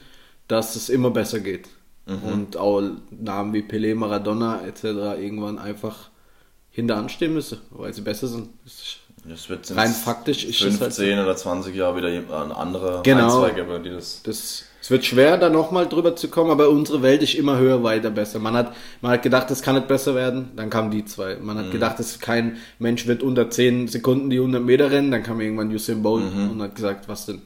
dass 0.48 0.76
es 0.76 0.88
immer 0.88 1.10
besser 1.10 1.40
geht. 1.40 1.68
Und 2.06 2.58
auch 2.58 2.82
Namen 3.10 3.54
wie 3.54 3.62
Pelé, 3.62 3.94
Maradona 3.94 4.60
etc. 4.66 4.84
irgendwann 5.18 5.58
einfach 5.58 6.10
hinter 6.70 6.96
anstehen 6.98 7.32
müssen, 7.32 7.58
weil 7.70 7.94
sie 7.94 8.02
besser 8.02 8.26
sind. 8.26 8.50
Das 9.26 9.48
wird 9.48 9.74
Rein 9.74 9.86
in 9.88 9.94
faktisch 9.94 10.44
ist 10.44 10.60
es 10.60 10.76
15 10.76 11.16
halt 11.16 11.24
oder 11.26 11.34
20 11.34 11.74
Jahre 11.74 11.96
wieder 11.96 12.08
ein 12.08 12.52
anderer 12.52 13.02
Genau. 13.02 13.48
geben, 13.54 13.82
die 13.82 13.88
das. 13.88 14.20
Das, 14.22 14.64
es 14.82 14.90
wird 14.90 15.06
schwer, 15.06 15.38
da 15.38 15.48
nochmal 15.48 15.88
drüber 15.88 16.14
zu 16.14 16.28
kommen, 16.28 16.50
aber 16.50 16.68
unsere 16.68 17.00
Welt 17.00 17.22
ist 17.22 17.32
immer 17.36 17.56
höher, 17.56 17.82
weiter, 17.82 18.10
besser. 18.10 18.38
Man 18.38 18.52
hat, 18.52 18.74
man 19.00 19.12
hat 19.12 19.22
gedacht, 19.22 19.50
es 19.50 19.62
kann 19.62 19.76
nicht 19.76 19.88
besser 19.88 20.14
werden, 20.14 20.50
dann 20.56 20.68
kamen 20.68 20.90
die 20.90 21.06
zwei. 21.06 21.36
Man 21.36 21.56
Mhm. 21.56 21.60
hat 21.60 21.70
gedacht, 21.70 22.00
es 22.00 22.18
kein 22.20 22.58
Mensch 22.78 23.06
wird 23.06 23.22
unter 23.22 23.48
10 23.48 23.88
Sekunden 23.88 24.28
die 24.28 24.40
100 24.40 24.62
Meter 24.62 24.90
rennen, 24.90 25.10
dann 25.10 25.22
kam 25.22 25.40
irgendwann 25.40 25.72
Usain 25.74 26.02
Bolt 26.02 26.34
Mhm. 26.34 26.50
und 26.50 26.60
hat 26.62 26.74
gesagt, 26.74 27.08
was 27.08 27.24
denn? 27.24 27.40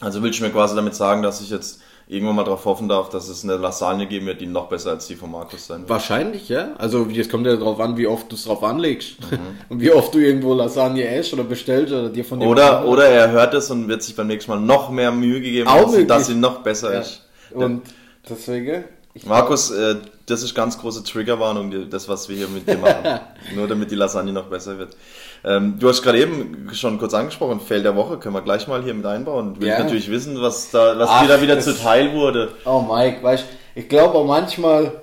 Also 0.00 0.22
willst 0.22 0.40
du 0.40 0.44
mir 0.44 0.50
quasi 0.50 0.76
damit 0.76 0.94
sagen, 0.94 1.22
dass 1.22 1.40
ich 1.40 1.48
jetzt 1.48 1.80
irgendwann 2.06 2.36
mal 2.36 2.44
darauf 2.44 2.64
hoffen 2.64 2.88
darf, 2.88 3.08
dass 3.08 3.28
es 3.28 3.44
eine 3.44 3.56
Lasagne 3.56 4.06
geben 4.06 4.26
wird, 4.26 4.40
die 4.40 4.46
noch 4.46 4.68
besser 4.68 4.90
als 4.90 5.06
die 5.06 5.14
von 5.14 5.30
Markus 5.30 5.66
sein 5.66 5.80
wird? 5.80 5.90
Wahrscheinlich, 5.90 6.48
ja. 6.48 6.74
Also 6.76 7.06
es 7.06 7.28
kommt 7.28 7.46
ja 7.46 7.56
darauf 7.56 7.80
an, 7.80 7.96
wie 7.96 8.06
oft 8.06 8.30
du 8.30 8.36
es 8.36 8.44
drauf 8.44 8.62
anlegst. 8.62 9.20
Mhm. 9.30 9.38
Und 9.70 9.80
wie 9.80 9.90
oft 9.90 10.14
du 10.14 10.18
irgendwo 10.18 10.54
Lasagne 10.54 11.02
isst 11.18 11.32
oder 11.32 11.44
bestellst 11.44 11.92
oder 11.92 12.10
dir 12.10 12.24
von 12.24 12.40
dem 12.40 12.48
Oder, 12.48 12.86
oder 12.86 13.06
er 13.08 13.30
hört 13.30 13.54
es 13.54 13.70
und 13.70 13.88
wird 13.88 14.02
sich 14.02 14.14
beim 14.14 14.26
nächsten 14.26 14.50
Mal 14.50 14.60
noch 14.60 14.90
mehr 14.90 15.12
Mühe 15.12 15.40
gegeben, 15.40 15.68
Auch 15.68 15.94
dass, 16.06 16.26
sie 16.26 16.34
noch 16.34 16.58
besser 16.62 16.92
Ja. 16.92 17.00
ist. 17.00 17.22
Und 17.52 17.82
deswegen. 18.28 18.84
Ich 19.16 19.26
Markus, 19.26 19.70
äh, 19.70 19.96
das 20.26 20.42
ist 20.42 20.54
ganz 20.54 20.78
große 20.78 21.04
Triggerwarnung, 21.04 21.88
das, 21.88 22.08
was 22.08 22.28
wir 22.28 22.36
hier 22.36 22.48
mit 22.48 22.68
dir 22.68 22.78
machen. 22.78 23.20
Nur 23.54 23.68
damit 23.68 23.90
die 23.90 23.94
Lasagne 23.94 24.32
noch 24.32 24.46
besser 24.46 24.76
wird. 24.76 24.96
Ähm, 25.44 25.78
du 25.78 25.88
hast 25.88 26.02
gerade 26.02 26.20
eben 26.20 26.70
schon 26.72 26.98
kurz 26.98 27.12
angesprochen, 27.12 27.60
Fail 27.60 27.82
der 27.82 27.96
Woche, 27.96 28.18
können 28.18 28.34
wir 28.34 28.40
gleich 28.42 28.66
mal 28.66 28.82
hier 28.82 28.94
mit 28.94 29.04
einbauen. 29.04 29.60
Will 29.60 29.68
Ja. 29.68 29.78
natürlich 29.78 30.10
wissen, 30.10 30.40
was 30.40 30.70
da, 30.70 30.98
was 30.98 31.10
Ach, 31.10 31.22
dir 31.22 31.28
da 31.28 31.42
wieder 31.42 31.60
zuteil 31.60 32.14
wurde. 32.14 32.52
Oh 32.64 32.80
Mike, 32.80 33.22
weißt 33.22 33.44
ich 33.74 33.88
glaube 33.88 34.14
auch 34.14 34.26
manchmal, 34.26 35.00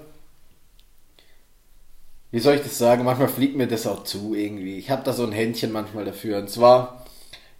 wie 2.31 2.39
soll 2.39 2.55
ich 2.55 2.61
das 2.61 2.77
sagen, 2.77 3.03
manchmal 3.03 3.27
fliegt 3.27 3.55
mir 3.55 3.67
das 3.67 3.85
auch 3.85 4.03
zu 4.03 4.33
irgendwie. 4.33 4.77
Ich 4.77 4.89
habe 4.89 5.03
da 5.03 5.13
so 5.13 5.23
ein 5.23 5.31
Händchen 5.33 5.71
manchmal 5.71 6.05
dafür. 6.05 6.37
Und 6.39 6.49
zwar, 6.49 7.05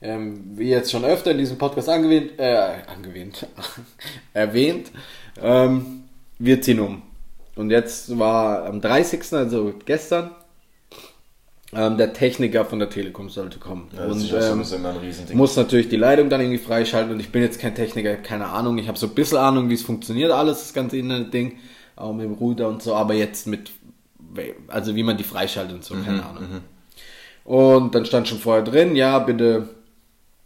ähm, 0.02 0.52
wie 0.56 0.70
jetzt 0.70 0.90
schon 0.92 1.04
öfter 1.04 1.32
in 1.32 1.38
diesem 1.38 1.58
Podcast 1.58 1.90
angewähnt, 1.90 2.40
äh, 2.40 2.78
angewähnt, 2.88 3.46
erwähnt, 4.34 4.92
ähm, 5.42 6.04
wir 6.40 6.62
ziehen 6.62 6.80
um. 6.80 7.02
Und 7.56 7.70
jetzt 7.70 8.18
war 8.18 8.66
am 8.66 8.80
30., 8.82 9.34
also 9.34 9.74
gestern, 9.86 10.32
ähm, 11.74 11.98
der 11.98 12.14
Techniker 12.14 12.66
von 12.66 12.80
der 12.80 12.90
Telekom 12.90 13.30
sollte 13.30 13.60
kommen. 13.60 13.90
Ja, 13.96 14.06
und 14.06 14.34
ähm, 14.34 15.38
muss 15.38 15.56
natürlich 15.56 15.90
die 15.90 15.96
Leitung 15.96 16.30
dann 16.30 16.42
irgendwie 16.42 16.58
freischalten 16.58 17.14
und 17.14 17.20
ich 17.20 17.32
bin 17.32 17.42
jetzt 17.42 17.60
kein 17.60 17.76
Techniker, 17.76 18.16
keine 18.16 18.48
Ahnung. 18.48 18.78
Ich 18.78 18.88
habe 18.88 18.98
so 18.98 19.08
ein 19.08 19.16
bisschen 19.16 19.38
Ahnung, 19.38 19.70
wie 19.70 19.76
es 19.76 19.82
funktioniert, 19.84 20.32
alles, 20.32 20.60
das 20.60 20.74
ganze 20.74 20.98
Internet-Ding, 20.98 21.58
auch 21.96 22.14
mit 22.14 22.26
dem 22.26 22.34
Router 22.34 22.68
und 22.68 22.82
so, 22.82 22.96
aber 22.96 23.14
jetzt 23.14 23.48
mit, 23.48 23.72
also 24.68 24.96
wie 24.96 25.04
man 25.04 25.18
die 25.18 25.24
freischaltet 25.24 25.76
und 25.76 25.84
so, 25.84 25.96
keine 25.96 26.26
Ahnung. 26.26 26.62
Und 27.44 27.96
dann 27.96 28.06
stand 28.06 28.28
schon 28.28 28.40
vorher 28.40 28.64
drin, 28.64 28.96
ja, 28.96 29.20
bitte 29.20 29.70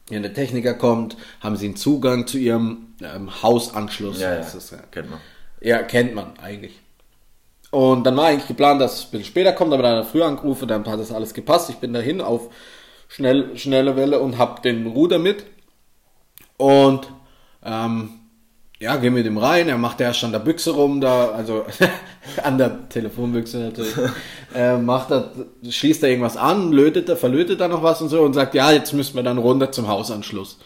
Wenn 0.10 0.22
der 0.22 0.34
Techniker 0.34 0.76
kommt, 0.76 1.18
haben 1.40 1.56
sie 1.56 1.66
einen 1.66 1.76
Zugang 1.76 2.28
zu 2.28 2.38
ihrem 2.38 2.94
ähm, 3.02 3.42
Hausanschluss. 3.42 4.20
Ja, 4.20 4.36
ja. 4.36 4.38
das, 4.38 4.70
ja. 4.70 4.78
Kennt 4.92 5.10
man. 5.10 5.20
Ja, 5.62 5.82
kennt 5.82 6.14
man 6.14 6.38
eigentlich. 6.38 6.80
Und 7.76 8.06
dann 8.06 8.16
war 8.16 8.28
eigentlich 8.28 8.48
geplant, 8.48 8.80
dass 8.80 8.94
es 8.94 9.02
ein 9.04 9.12
bisschen 9.12 9.26
später 9.26 9.52
kommt, 9.52 9.74
aber 9.74 9.84
dann 9.84 9.98
hat 9.98 10.06
er 10.06 10.10
früher 10.10 10.28
angerufen, 10.28 10.66
dann 10.66 10.86
hat 10.86 10.98
das 10.98 11.12
alles 11.12 11.34
gepasst. 11.34 11.70
Ich 11.70 11.76
bin 11.76 11.92
dahin 11.92 12.22
auf 12.22 12.48
schnell, 13.10 13.58
schnelle 13.58 13.98
Welle 13.98 14.22
und 14.22 14.38
hab 14.38 14.64
den 14.64 14.88
Ruder 14.88 15.20
mit. 15.20 15.44
Und 16.56 17.12
ähm, 17.66 18.12
ja, 18.80 18.96
gehen 18.96 19.14
mit 19.14 19.26
ihm 19.26 19.38
rein. 19.38 19.68
Er 19.68 19.78
macht 19.78 20.00
erst 20.00 20.24
an 20.24 20.32
der 20.32 20.40
Büchse 20.40 20.72
rum, 20.72 21.02
da, 21.02 21.32
also 21.32 21.66
an 22.44 22.58
der 22.58 22.88
Telefonbüchse 22.88 23.58
natürlich. 23.58 23.94
äh, 24.56 24.78
macht 24.78 25.12
er, 25.12 25.34
schließt 25.70 26.02
er 26.04 26.12
irgendwas 26.12 26.38
an, 26.38 26.72
lötet 26.72 27.10
er, 27.10 27.18
verlötet 27.18 27.60
er 27.60 27.68
noch 27.68 27.84
was 27.84 28.02
und 28.02 28.08
so 28.08 28.22
und 28.22 28.36
sagt, 28.36 28.56
ja, 28.56 28.72
jetzt 28.72 28.94
müssen 28.94 29.18
wir 29.18 29.24
dann 29.24 29.38
runter 29.38 29.74
zum 29.74 29.90
Hausanschluss. 29.90 30.60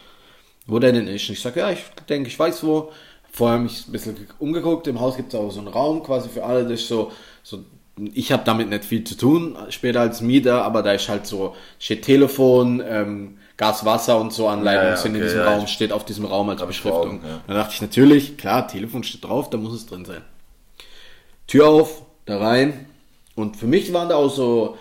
Wo 0.68 0.78
der 0.78 0.92
denn 0.92 1.08
ist. 1.08 1.28
Und 1.28 1.34
ich 1.34 1.42
sage, 1.42 1.62
ja, 1.62 1.72
ich 1.72 1.82
denke, 2.08 2.30
ich 2.30 2.38
weiß 2.38 2.64
wo. 2.64 2.92
Vorher 3.32 3.60
mich 3.60 3.88
ein 3.88 3.92
bisschen 3.92 4.16
umgeguckt. 4.40 4.88
Im 4.88 5.00
Haus 5.00 5.16
gibt 5.16 5.34
es 5.34 5.40
auch 5.40 5.52
so 5.52 5.60
einen 5.60 5.68
Raum 5.68 6.04
quasi 6.04 6.30
für 6.30 6.44
alle. 6.44 6.64
Das 6.64 6.82
ist 6.82 6.88
so, 6.88 7.12
so 7.44 7.60
ich 8.14 8.32
habe 8.32 8.44
damit 8.46 8.70
nicht 8.70 8.86
viel 8.86 9.04
zu 9.04 9.16
tun, 9.16 9.58
später 9.70 10.02
als 10.02 10.22
Mieter, 10.22 10.64
aber 10.64 10.84
da 10.84 10.94
ist 10.94 11.10
halt 11.10 11.26
so, 11.26 11.56
steht 11.80 12.04
Telefon, 12.04 12.82
ähm, 12.86 13.38
Gas, 13.58 13.84
Wasser 13.84 14.20
und 14.20 14.32
so 14.32 14.48
Anleitungen 14.48 14.86
Ja, 14.86 14.92
ja, 14.92 14.98
sind 14.98 15.16
in 15.16 15.18
okay, 15.18 15.26
diesem 15.26 15.40
ja, 15.40 15.54
Raum, 15.54 15.68
steht 15.68 15.92
auf 15.92 16.06
diesem 16.06 16.26
Raum 16.26 16.50
als 16.50 16.66
Beschriftung. 16.66 17.18
Augen, 17.18 17.22
ja. 17.26 17.42
Da 17.48 17.54
dachte 17.56 17.74
ich 17.74 17.82
natürlich, 17.82 18.38
klar, 18.38 18.68
Telefon 18.68 19.04
steht 19.04 19.26
drauf, 19.26 19.50
da 19.50 19.58
muss 19.58 19.74
es 19.74 19.86
drin 19.86 20.06
sein. 20.06 20.22
Tür 21.48 21.68
auf, 21.68 22.04
da 22.26 22.38
rein. 22.38 22.86
Und 23.36 23.58
für 23.58 23.68
mich 23.68 23.92
waren 23.92 24.08
da 24.10 24.16
auch 24.16 24.30
so 24.30 24.78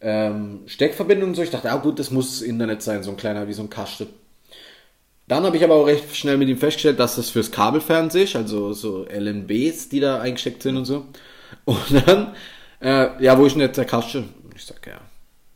ähm, 0.00 0.60
Steckverbindungen 0.66 1.34
so. 1.34 1.42
Ich 1.42 1.50
dachte, 1.50 1.70
ah 1.70 1.76
gut, 1.76 1.98
das 1.98 2.10
muss 2.10 2.42
Internet 2.42 2.82
sein, 2.82 3.02
so 3.02 3.10
ein 3.10 3.16
kleiner, 3.16 3.48
wie 3.48 3.52
so 3.52 3.62
ein 3.62 3.70
Kasten. 3.70 4.06
Dann 5.28 5.44
habe 5.44 5.56
ich 5.56 5.64
aber 5.64 5.74
auch 5.74 5.86
recht 5.86 6.14
schnell 6.16 6.36
mit 6.36 6.48
ihm 6.48 6.58
festgestellt, 6.58 6.98
dass 6.98 7.16
das 7.16 7.30
fürs 7.30 7.50
Kabelfernsehen 7.50 8.24
ist, 8.24 8.36
also 8.36 8.72
so 8.72 9.06
LNBs, 9.06 9.88
die 9.88 10.00
da 10.00 10.20
eingesteckt 10.20 10.62
sind 10.62 10.76
und 10.76 10.84
so. 10.84 11.06
Und 11.64 12.06
dann, 12.06 12.34
äh, 12.80 13.22
ja, 13.22 13.38
wo 13.38 13.46
ist 13.46 13.52
denn 13.54 13.62
jetzt 13.62 13.76
der 13.78 13.84
Kasten? 13.84 14.28
Ich 14.54 14.64
sag, 14.64 14.86
ja, 14.86 15.00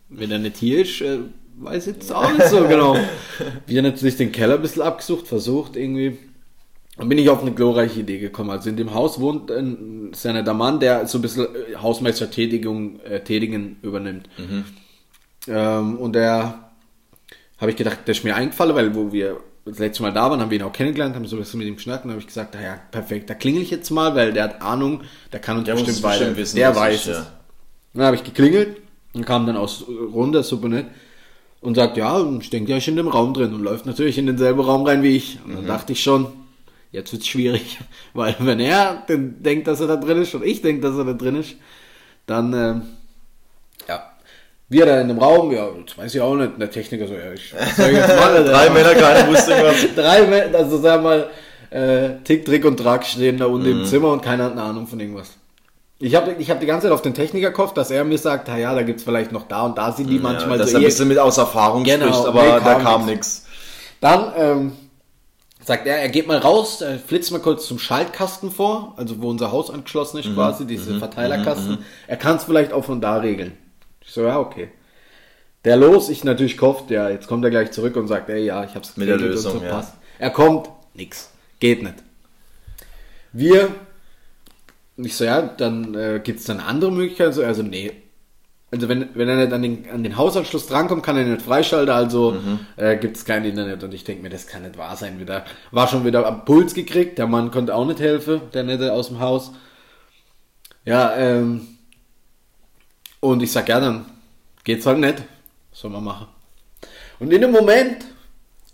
wenn 0.08 0.30
er 0.30 0.38
nicht 0.38 0.56
hier 0.56 0.82
ist, 0.82 1.00
äh, 1.00 1.18
weiß 1.58 1.88
ich 1.88 1.96
jetzt 1.96 2.12
auch 2.12 2.30
nicht 2.32 2.49
so 2.49 2.66
genau. 2.68 2.96
Wir 3.66 3.78
haben 3.78 3.90
natürlich 3.90 4.16
den 4.16 4.32
Keller 4.32 4.54
ein 4.54 4.62
bisschen 4.62 4.82
abgesucht, 4.82 5.26
versucht 5.26 5.76
irgendwie. 5.76 6.18
Dann 6.96 7.08
bin 7.08 7.18
ich 7.18 7.28
auf 7.28 7.42
eine 7.42 7.52
glorreiche 7.52 8.00
Idee 8.00 8.18
gekommen. 8.18 8.50
Also 8.50 8.70
in 8.70 8.76
dem 8.76 8.94
Haus 8.94 9.20
wohnt 9.20 9.50
ein 9.50 10.12
sehr 10.14 10.32
netter 10.32 10.54
Mann, 10.54 10.80
der 10.80 11.06
so 11.06 11.18
ein 11.18 11.23
bisschen 11.23 11.44
äh, 11.44 11.76
Hausmeistertätigung, 11.76 13.00
äh, 13.00 13.20
Tätigen 13.20 13.78
übernimmt. 13.82 14.28
Ähm, 15.49 15.99
und 15.99 16.14
der 16.14 16.70
habe 17.58 17.70
ich 17.70 17.76
gedacht, 17.76 17.99
der 18.06 18.12
ist 18.12 18.25
mir 18.25 18.37
eingefallen, 18.37 18.75
weil 18.75 18.94
wo 18.94 19.12
wir 19.12 19.40
das 19.66 19.78
letzte 19.78 20.02
Mal 20.02 20.12
da 20.12 20.30
waren, 20.30 20.40
haben 20.40 20.50
wir 20.50 20.58
ihn 20.58 20.64
auch 20.64 20.73
kennengelernt, 20.73 21.14
haben 21.16 21.26
so 21.26 21.37
ein 21.37 21.40
bisschen 21.40 21.58
mit 21.58 21.68
ihm 21.68 21.76
geschnackt 21.76 22.04
und 22.04 22.11
habe 22.12 22.20
ich 22.20 22.26
gesagt, 22.26 22.54
naja, 22.54 22.78
perfekt, 22.90 23.28
da 23.28 23.35
klingel 23.35 23.62
ich 23.62 23.70
jetzt 23.70 23.90
mal, 23.90 24.14
weil 24.14 24.32
der 24.32 24.44
hat 24.44 24.62
Ahnung, 24.62 25.02
der 25.32 25.40
kann 25.40 25.56
uns 25.58 25.66
Der 25.66 25.75
bestimmt 25.75 25.96
es 25.99 26.02
weiter. 26.02 26.37
wissen, 26.37 26.56
der 26.56 26.75
weiß 26.75 26.94
ist, 26.94 27.06
es. 27.08 27.16
ja. 27.18 27.26
Dann 27.94 28.06
habe 28.06 28.16
ich 28.16 28.25
geklingelt 28.25 28.76
und 29.12 29.25
kam 29.26 29.46
dann 29.46 29.56
aus 29.56 29.85
runter, 29.88 30.42
super 30.42 30.68
nett, 30.68 30.87
und 31.61 31.75
sagt, 31.75 31.96
ja, 31.96 32.25
ich 32.40 32.50
denke, 32.50 32.70
ja, 32.70 32.76
ich 32.76 32.87
in 32.88 32.96
dem 32.96 33.08
Raum 33.08 33.35
drin 33.35 33.54
und 33.54 33.62
läuft 33.62 33.87
natürlich 33.87 34.18
in 34.18 34.26
denselben 34.26 34.61
Raum 34.61 34.85
rein 34.87 35.02
wie 35.02 35.16
ich. 35.16 35.38
Und 35.44 35.54
dann 35.54 35.64
Mhm. 35.64 35.68
dachte 35.68 35.92
ich 35.94 36.02
schon, 36.02 36.28
jetzt 36.92 37.12
wird's 37.12 37.26
schwierig, 37.26 37.78
weil 38.14 38.37
wenn 38.38 38.61
er 38.61 39.04
denkt, 39.08 39.66
dass 39.66 39.80
er 39.80 39.88
da 39.88 39.96
drin 39.96 40.23
ist 40.23 40.35
und 40.35 40.44
ich 40.44 40.62
denke, 40.62 40.82
dass 40.82 40.96
er 40.96 41.04
da 41.04 41.12
drin 41.14 41.37
ist, 41.37 41.56
dann, 42.26 42.52
ähm, 42.52 42.82
ja, 43.88 44.12
wir 44.68 44.87
da 44.87 45.00
in 45.00 45.08
dem 45.08 45.18
Raum, 45.18 45.52
ja, 45.52 45.68
das 45.87 45.96
weiß 45.96 46.14
ich 46.14 46.20
auch 46.20 46.35
nicht, 46.35 46.52
der 46.61 46.70
Techniker 46.70 47.06
so, 47.06 47.14
ja, 47.14 47.32
ich 47.32 47.54
was 47.54 47.76
soll 47.76 47.90
jetzt 47.90 48.08
machen? 48.16 48.44
Drei 48.44 48.70
Männer, 48.70 48.94
keiner 48.94 49.28
wusste 49.32 49.52
irgendwas. 49.52 49.76
Drei 49.94 50.23
Männer, 50.26 50.58
also 50.58 50.78
sag 50.78 51.02
mal, 51.02 51.28
äh, 51.70 52.11
Tick, 52.25 52.44
Trick 52.44 52.64
und 52.64 52.76
Track 52.78 53.04
stehen 53.04 53.38
da 53.38 53.46
unten 53.46 53.68
Mhm. 53.70 53.80
im 53.80 53.85
Zimmer 53.85 54.11
und 54.12 54.23
keiner 54.23 54.44
hat 54.44 54.52
eine 54.52 54.62
Ahnung 54.62 54.87
von 54.87 54.99
irgendwas. 55.00 55.30
Ich 55.99 56.14
habe 56.14 56.35
ich 56.38 56.50
hab 56.50 56.61
die 56.61 56.66
ganze 56.66 56.87
Zeit 56.87 56.92
auf 56.92 57.00
den 57.02 57.14
Techniker 57.14 57.50
gehofft, 57.52 57.76
dass 57.76 57.90
er 57.90 58.04
mir 58.04 58.18
sagt, 58.18 58.49
ja, 58.49 58.75
da 58.75 58.82
gibt's 58.82 59.02
vielleicht 59.02 59.32
noch 59.32 59.49
da 59.49 59.62
und 59.62 59.78
da 59.78 59.92
sind 59.92 60.11
die 60.11 60.18
manchmal 60.18 60.58
ja, 60.58 60.58
dass 60.58 60.70
so. 60.73 60.76
er 60.76 60.80
ein 60.80 60.82
eh- 60.82 60.87
bisschen 60.87 61.08
mit 61.08 61.18
aus 61.18 61.38
Erfahrung 61.38 61.85
Genau, 61.85 62.08
spricht, 62.12 62.26
aber 62.26 62.42
nee, 62.42 62.49
da 62.49 62.75
kam 62.75 62.82
kam 62.82 63.06
nix. 63.06 63.11
nichts. 63.16 63.46
Dann 64.02 64.32
ähm, 64.37 64.73
sagt 65.64 65.87
er, 65.87 65.96
er 65.99 66.08
geht 66.11 66.26
mal 66.28 66.37
raus, 66.38 66.82
er 66.82 66.99
flitzt 66.99 67.32
mal 67.32 67.40
kurz 67.40 67.66
zum 67.66 67.78
Schaltkasten 67.78 68.50
vor, 68.50 68.92
also 68.99 69.23
wo 69.23 69.30
unser 69.30 69.52
Haus 69.52 69.70
angeschlossen 69.70 70.18
Mhm, 70.18 70.23
ist 70.25 70.35
quasi, 70.35 70.66
diese 70.66 70.99
Verteilerkasten. 70.99 71.78
Er 72.06 72.16
kann 72.18 72.37
es 72.37 72.44
vielleicht 72.44 72.73
auch 72.75 72.85
von 72.85 73.00
da 73.00 73.16
regeln. 73.16 73.56
Ich 74.07 74.13
so, 74.13 74.23
ja, 74.25 74.39
okay. 74.39 74.69
Der 75.65 75.77
los, 75.77 76.09
ich 76.09 76.23
natürlich 76.25 76.57
gehofft, 76.57 76.91
ja, 76.91 77.09
jetzt 77.11 77.27
kommt 77.27 77.45
er 77.45 77.51
gleich 77.51 77.73
zurück 77.73 77.97
und 77.97 78.07
sagt, 78.07 78.29
ey, 78.31 78.45
ja, 78.45 78.65
ich 78.65 78.75
hab's 78.75 78.97
Mit 78.97 79.09
der 79.09 79.17
Lösung, 79.19 79.63
ja. 79.63 79.71
passt. 79.71 79.95
Er 80.19 80.31
kommt, 80.31 80.71
nix, 80.95 81.31
geht 81.59 81.83
nicht. 81.83 81.97
Wir, 83.33 83.69
ich 84.97 85.17
so, 85.17 85.25
ja, 85.25 85.43
dann 85.43 85.95
äh, 85.95 86.21
gibt's 86.23 86.45
dann 86.45 86.61
andere 86.61 86.93
Möglichkeiten, 86.93 87.33
so, 87.33 87.45
also 87.45 87.63
nee, 87.63 87.93
also 88.71 88.89
wenn, 88.89 89.09
wenn 89.15 89.29
er 89.29 89.37
nicht 89.37 89.53
an 89.53 89.63
den, 89.63 89.91
an 89.91 90.03
den 90.03 90.17
Hausanschluss 90.17 90.67
drankommt, 90.67 91.03
kann 91.05 91.17
er 91.17 91.25
nicht 91.25 91.43
freischalten, 91.43 91.95
also 91.95 92.33
Mhm. 92.33 92.61
äh, 92.77 92.97
gibt 92.97 93.17
es 93.17 93.25
kein 93.25 93.45
Internet. 93.45 93.83
Und 93.85 93.95
ich 93.95 94.05
denke 94.05 94.23
mir, 94.23 94.29
das 94.29 94.47
kann 94.47 94.63
nicht 94.63 94.77
wahr 94.77 94.97
sein. 94.97 95.21
Wieder 95.21 95.45
war 95.71 95.87
schon 95.89 96.05
wieder 96.05 96.27
am 96.27 96.45
Puls 96.45 96.75
gekriegt, 96.75 97.19
der 97.19 97.27
Mann 97.27 97.51
konnte 97.53 97.75
auch 97.75 97.87
nicht 97.87 98.01
helfen, 98.01 98.41
der 98.55 98.65
Nette 98.65 98.93
aus 98.93 99.09
dem 99.09 99.21
Haus. 99.21 99.53
Ja, 100.85 101.15
ähm, 101.17 101.75
und 103.20 103.42
ich 103.42 103.52
sag, 103.52 103.68
ja, 103.68 103.80
dann 103.80 104.06
geht's 104.64 104.87
halt 104.87 104.99
nicht. 104.99 105.23
Soll 105.73 105.90
man 105.90 106.04
machen? 106.04 106.26
Und 107.18 107.32
in 107.32 107.40
dem 107.40 107.50
Moment, 107.50 108.04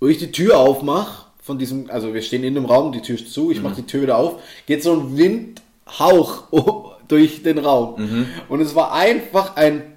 wo 0.00 0.06
ich 0.08 0.18
die 0.18 0.32
Tür 0.32 0.58
aufmache, 0.58 1.26
von 1.42 1.58
diesem, 1.58 1.90
also 1.90 2.14
wir 2.14 2.22
stehen 2.22 2.44
in 2.44 2.54
dem 2.54 2.64
Raum, 2.66 2.92
die 2.92 3.02
Tür 3.02 3.16
ist 3.16 3.32
zu, 3.32 3.50
ich 3.50 3.60
mache 3.62 3.76
die 3.76 3.86
Tür 3.86 4.02
wieder 4.02 4.16
auf, 4.16 4.40
geht 4.66 4.82
so 4.82 4.92
ein 4.92 5.16
Windhauch 5.16 6.44
durch 7.08 7.42
den 7.42 7.58
Raum. 7.58 8.26
Und 8.48 8.60
es 8.60 8.74
war 8.74 8.92
einfach 8.92 9.56
ein, 9.56 9.91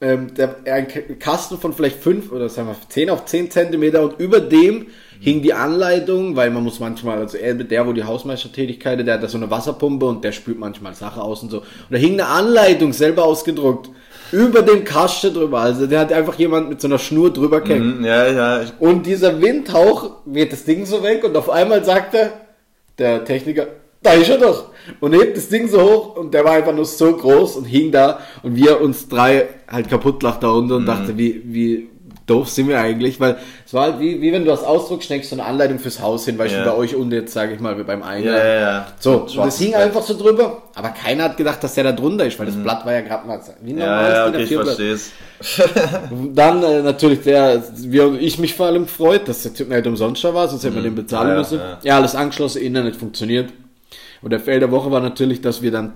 ähm, 0.00 0.34
der, 0.34 0.56
ein 0.66 0.86
Kasten 1.18 1.58
von 1.58 1.72
vielleicht 1.72 2.02
5 2.02 2.30
oder 2.30 2.48
sagen 2.48 2.68
wir 2.68 2.76
10 2.88 3.10
auf 3.10 3.24
10 3.24 3.50
Zentimeter 3.50 4.02
und 4.02 4.20
über 4.20 4.40
dem 4.40 4.88
hing 5.20 5.40
die 5.40 5.54
Anleitung, 5.54 6.36
weil 6.36 6.50
man 6.50 6.62
muss 6.62 6.80
manchmal, 6.80 7.18
also 7.18 7.38
er, 7.38 7.54
der, 7.54 7.86
wo 7.86 7.92
die 7.92 8.04
Hausmeistertätigkeit, 8.04 9.06
der 9.06 9.14
hat 9.14 9.22
da 9.22 9.28
so 9.28 9.38
eine 9.38 9.50
Wasserpumpe 9.50 10.04
und 10.04 10.22
der 10.22 10.32
spült 10.32 10.58
manchmal 10.58 10.94
Sachen 10.94 11.22
aus 11.22 11.42
und 11.42 11.50
so. 11.50 11.58
Und 11.58 11.66
da 11.90 11.96
hing 11.96 12.12
eine 12.14 12.26
Anleitung 12.26 12.92
selber 12.92 13.24
ausgedruckt 13.24 13.88
über 14.32 14.60
dem 14.60 14.84
Kasten 14.84 15.32
drüber. 15.32 15.60
Also 15.60 15.86
der 15.86 16.00
hat 16.00 16.12
einfach 16.12 16.34
jemand 16.34 16.68
mit 16.68 16.80
so 16.80 16.88
einer 16.88 16.98
Schnur 16.98 17.32
drüber 17.32 17.62
gehängt. 17.62 18.00
Mhm, 18.00 18.04
Ja, 18.04 18.26
ja, 18.30 18.64
Und 18.78 19.06
dieser 19.06 19.40
Windhauch 19.40 20.10
weht 20.26 20.52
das 20.52 20.64
Ding 20.64 20.84
so 20.84 21.02
weg 21.02 21.24
und 21.24 21.36
auf 21.36 21.48
einmal 21.48 21.84
sagt 21.84 22.14
er, 22.14 22.32
der 22.98 23.24
Techniker, 23.24 23.68
da 24.06 24.12
ist 24.12 24.30
er 24.30 24.38
doch. 24.38 24.66
Und 25.00 25.12
hebt 25.14 25.36
das 25.36 25.48
Ding 25.48 25.66
so 25.68 25.80
hoch 25.82 26.16
und 26.16 26.32
der 26.32 26.44
war 26.44 26.52
einfach 26.52 26.72
nur 26.74 26.84
so 26.84 27.12
groß 27.16 27.56
und 27.56 27.64
hing 27.64 27.90
da 27.90 28.20
und 28.44 28.54
wir 28.56 28.80
uns 28.80 29.08
drei 29.08 29.48
halt 29.68 29.90
kaputt 29.90 30.22
lacht 30.22 30.42
da 30.44 30.48
unten 30.50 30.72
und 30.72 30.82
Mhm. 30.82 30.86
dachte, 30.86 31.18
wie, 31.18 31.42
wie 31.44 31.88
doof 32.26 32.48
sind 32.48 32.68
wir 32.68 32.80
eigentlich, 32.80 33.18
weil 33.20 33.36
es 33.64 33.72
war 33.74 33.82
halt 33.84 34.00
wie, 34.00 34.20
wie 34.20 34.32
wenn 34.32 34.44
du 34.44 34.50
das 34.50 34.62
ausdruckst, 34.64 35.06
steckst 35.06 35.30
so 35.30 35.36
eine 35.36 35.44
Anleitung 35.44 35.78
fürs 35.78 36.00
Haus 36.00 36.24
hin, 36.24 36.38
weil 36.38 36.50
Ja. 36.50 36.64
bei 36.64 36.74
euch 36.74 36.94
unten 36.96 37.12
jetzt, 37.12 37.32
sage 37.32 37.54
ich 37.54 37.60
mal, 37.60 37.76
wie 37.78 37.82
beim 37.84 38.02
Eingang. 38.02 38.34
ja, 38.34 38.44
ja, 38.44 38.60
ja. 38.60 38.86
So, 38.98 39.26
und 39.28 39.36
das 39.38 39.58
hing 39.58 39.74
einfach 39.74 40.02
so 40.02 40.16
drüber, 40.16 40.62
aber 40.74 40.88
keiner 40.90 41.24
hat 41.24 41.36
gedacht, 41.36 41.62
dass 41.64 41.74
der 41.74 41.84
da 41.84 41.92
drunter 41.92 42.26
ist, 42.26 42.38
weil 42.38 42.46
das 42.46 42.56
Blatt 42.56 42.84
war 42.86 42.92
ja 42.92 43.00
gerade 43.02 43.26
mal 43.26 43.40
wie 43.62 43.72
Mhm. 43.72 43.78
Ja, 43.78 43.86
normales 43.86 44.14
ja, 44.14 44.26
okay, 44.28 44.42
ich 44.42 44.50
A4 44.50 44.54
Blatt. 44.54 44.66
verstehe 44.66 44.92
es. 44.92 45.10
Dann 46.34 46.62
äh, 46.62 46.82
natürlich 46.82 47.20
der, 47.22 47.62
und 48.06 48.20
ich 48.20 48.38
mich 48.38 48.54
vor 48.54 48.66
allem 48.66 48.84
gefreut, 48.86 49.22
dass 49.28 49.42
der 49.42 49.54
Typ 49.54 49.68
nicht 49.68 49.86
umsonst 49.86 50.22
war, 50.24 50.48
sonst 50.48 50.64
hätten 50.64 50.76
wir 50.76 50.82
den 50.82 50.94
bezahlen 50.94 51.28
Mhm. 51.28 51.32
Ja, 51.34 51.38
müssen. 51.38 51.58
ja. 51.58 51.78
Ja, 51.82 51.96
alles 51.96 52.14
angeschlossen, 52.14 52.62
Internet 52.62 52.96
funktioniert. 52.96 53.52
Und 54.22 54.30
der 54.30 54.40
Fail 54.40 54.60
der 54.60 54.70
Woche 54.70 54.90
war 54.90 55.00
natürlich, 55.00 55.40
dass 55.40 55.62
wir 55.62 55.70
dann 55.70 55.94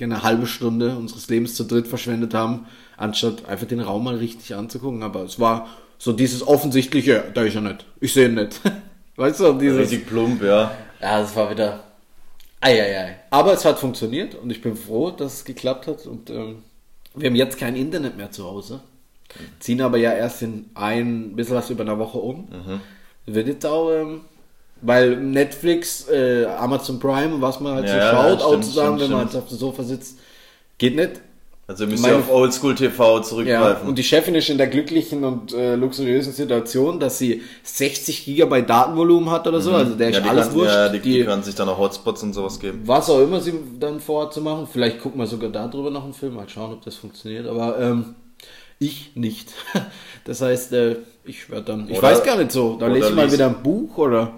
eine 0.00 0.22
halbe 0.22 0.46
Stunde 0.46 0.96
unseres 0.96 1.28
Lebens 1.28 1.54
zu 1.54 1.64
dritt 1.64 1.88
verschwendet 1.88 2.34
haben, 2.34 2.66
anstatt 2.96 3.48
einfach 3.48 3.66
den 3.66 3.80
Raum 3.80 4.04
mal 4.04 4.16
richtig 4.16 4.54
anzugucken. 4.54 5.02
Aber 5.02 5.22
es 5.22 5.40
war 5.40 5.68
so 5.98 6.12
dieses 6.12 6.46
offensichtliche, 6.46 7.24
da 7.34 7.42
ist 7.42 7.54
er 7.54 7.60
nicht, 7.62 7.86
ich 8.00 8.12
sehe 8.12 8.28
ihn 8.28 8.34
nicht. 8.34 8.60
Weißt 9.16 9.40
du, 9.40 9.52
dieses... 9.52 9.78
Richtig 9.78 10.06
plump, 10.06 10.42
ja. 10.42 10.72
Ja, 11.00 11.20
das 11.20 11.34
war 11.36 11.50
wieder. 11.50 11.84
Eieiei. 12.60 13.16
Aber 13.30 13.52
es 13.52 13.64
hat 13.64 13.78
funktioniert 13.78 14.34
und 14.34 14.50
ich 14.50 14.62
bin 14.62 14.76
froh, 14.76 15.10
dass 15.10 15.34
es 15.34 15.44
geklappt 15.44 15.86
hat. 15.86 16.06
Und 16.06 16.30
ähm, 16.30 16.62
wir 17.14 17.28
haben 17.28 17.36
jetzt 17.36 17.58
kein 17.58 17.76
Internet 17.76 18.16
mehr 18.16 18.30
zu 18.30 18.44
Hause. 18.44 18.80
Ziehen 19.58 19.80
aber 19.80 19.98
ja 19.98 20.12
erst 20.12 20.42
in 20.42 20.70
ein 20.74 21.34
bisschen 21.34 21.56
was 21.56 21.70
über 21.70 21.82
eine 21.82 21.98
Woche 21.98 22.18
um. 22.18 22.48
Wird 23.26 23.48
jetzt 23.48 23.66
auch, 23.66 23.90
ähm, 23.90 24.22
weil 24.82 25.16
Netflix, 25.16 26.08
äh, 26.08 26.44
Amazon 26.58 26.98
Prime 27.00 27.40
was 27.40 27.60
man 27.60 27.74
halt 27.74 27.86
Ja, 27.86 27.92
so 27.92 27.98
ja, 27.98 28.10
schaut, 28.10 28.42
auch 28.42 28.48
stimmt, 28.48 28.64
zusammen, 28.64 29.00
wenn 29.00 29.10
man 29.10 29.20
halt 29.26 29.36
auf 29.36 29.48
dem 29.48 29.56
Sofa 29.58 29.82
sitzt, 29.82 30.18
geht 30.78 30.96
nicht. 30.96 31.20
Also 31.68 31.86
müsst 31.86 32.02
Meine- 32.02 32.14
ihr 32.16 32.18
auf 32.18 32.30
Oldschool 32.30 32.74
TV 32.74 33.16
Ja, 33.18 33.22
zurückgreifen. 33.22 33.88
und 33.88 33.96
die 33.96 34.02
Chefin 34.02 34.34
ist 34.34 34.50
in 34.50 34.58
der 34.58 34.66
glücklichen 34.66 35.24
und 35.24 35.54
äh, 35.54 35.76
luxuriösen 35.76 36.32
Situation, 36.32 36.98
dass 37.00 37.18
sie 37.18 37.40
60 37.62 38.24
Gigabyte 38.24 38.68
Datenvolumen 38.68 39.30
hat 39.30 39.46
oder 39.46 39.60
so. 39.60 39.72
Also 39.72 39.94
der 39.94 40.10
ist 40.10 40.16
ja, 40.16 40.22
die 40.22 40.28
alles 40.28 40.48
kann, 40.48 40.56
wurscht. 40.56 40.74
Ja, 40.74 40.88
die, 40.88 40.98
die, 40.98 41.12
die, 41.20 41.24
können 41.24 41.42
sich 41.44 41.54
dann 41.54 41.68
auch 41.68 41.78
Hotspots 41.78 42.24
und 42.24 42.34
sowas 42.34 42.58
geben. 42.58 42.82
was 42.84 43.08
auch 43.08 43.20
immer 43.20 43.40
sie 43.40 43.54
dann 43.78 44.00
vorhat 44.00 44.34
zu 44.34 44.40
machen. 44.42 44.66
Vielleicht 44.70 45.00
gucken 45.00 45.20
wir 45.20 45.26
sogar 45.26 45.50
darüber 45.50 45.90
noch 45.90 46.02
einen 46.04 46.12
Film, 46.14 46.34
mal 46.34 46.48
schauen, 46.48 46.72
ob 46.72 46.84
das 46.84 46.96
funktioniert. 46.96 47.46
Aber 47.46 47.78
ähm, 47.78 48.16
Ich 48.82 49.12
nicht. 49.14 49.52
Das 50.24 50.40
heißt, 50.40 50.72
äh, 50.74 50.98
ich 51.24 51.50
werde 51.50 51.64
dann, 51.64 51.88
ich 51.90 51.98
Oder- 51.98 52.02
weiß 52.02 52.22
gar 52.22 52.36
nicht 52.38 52.52
so, 52.52 52.76
da 52.78 52.86
lese 52.86 53.08
ich 53.08 53.14
mal 53.16 53.24
lies- 53.24 53.32
wieder 53.32 53.48
ein 53.48 53.60
Buch 53.60 53.96
oder. 53.98 54.32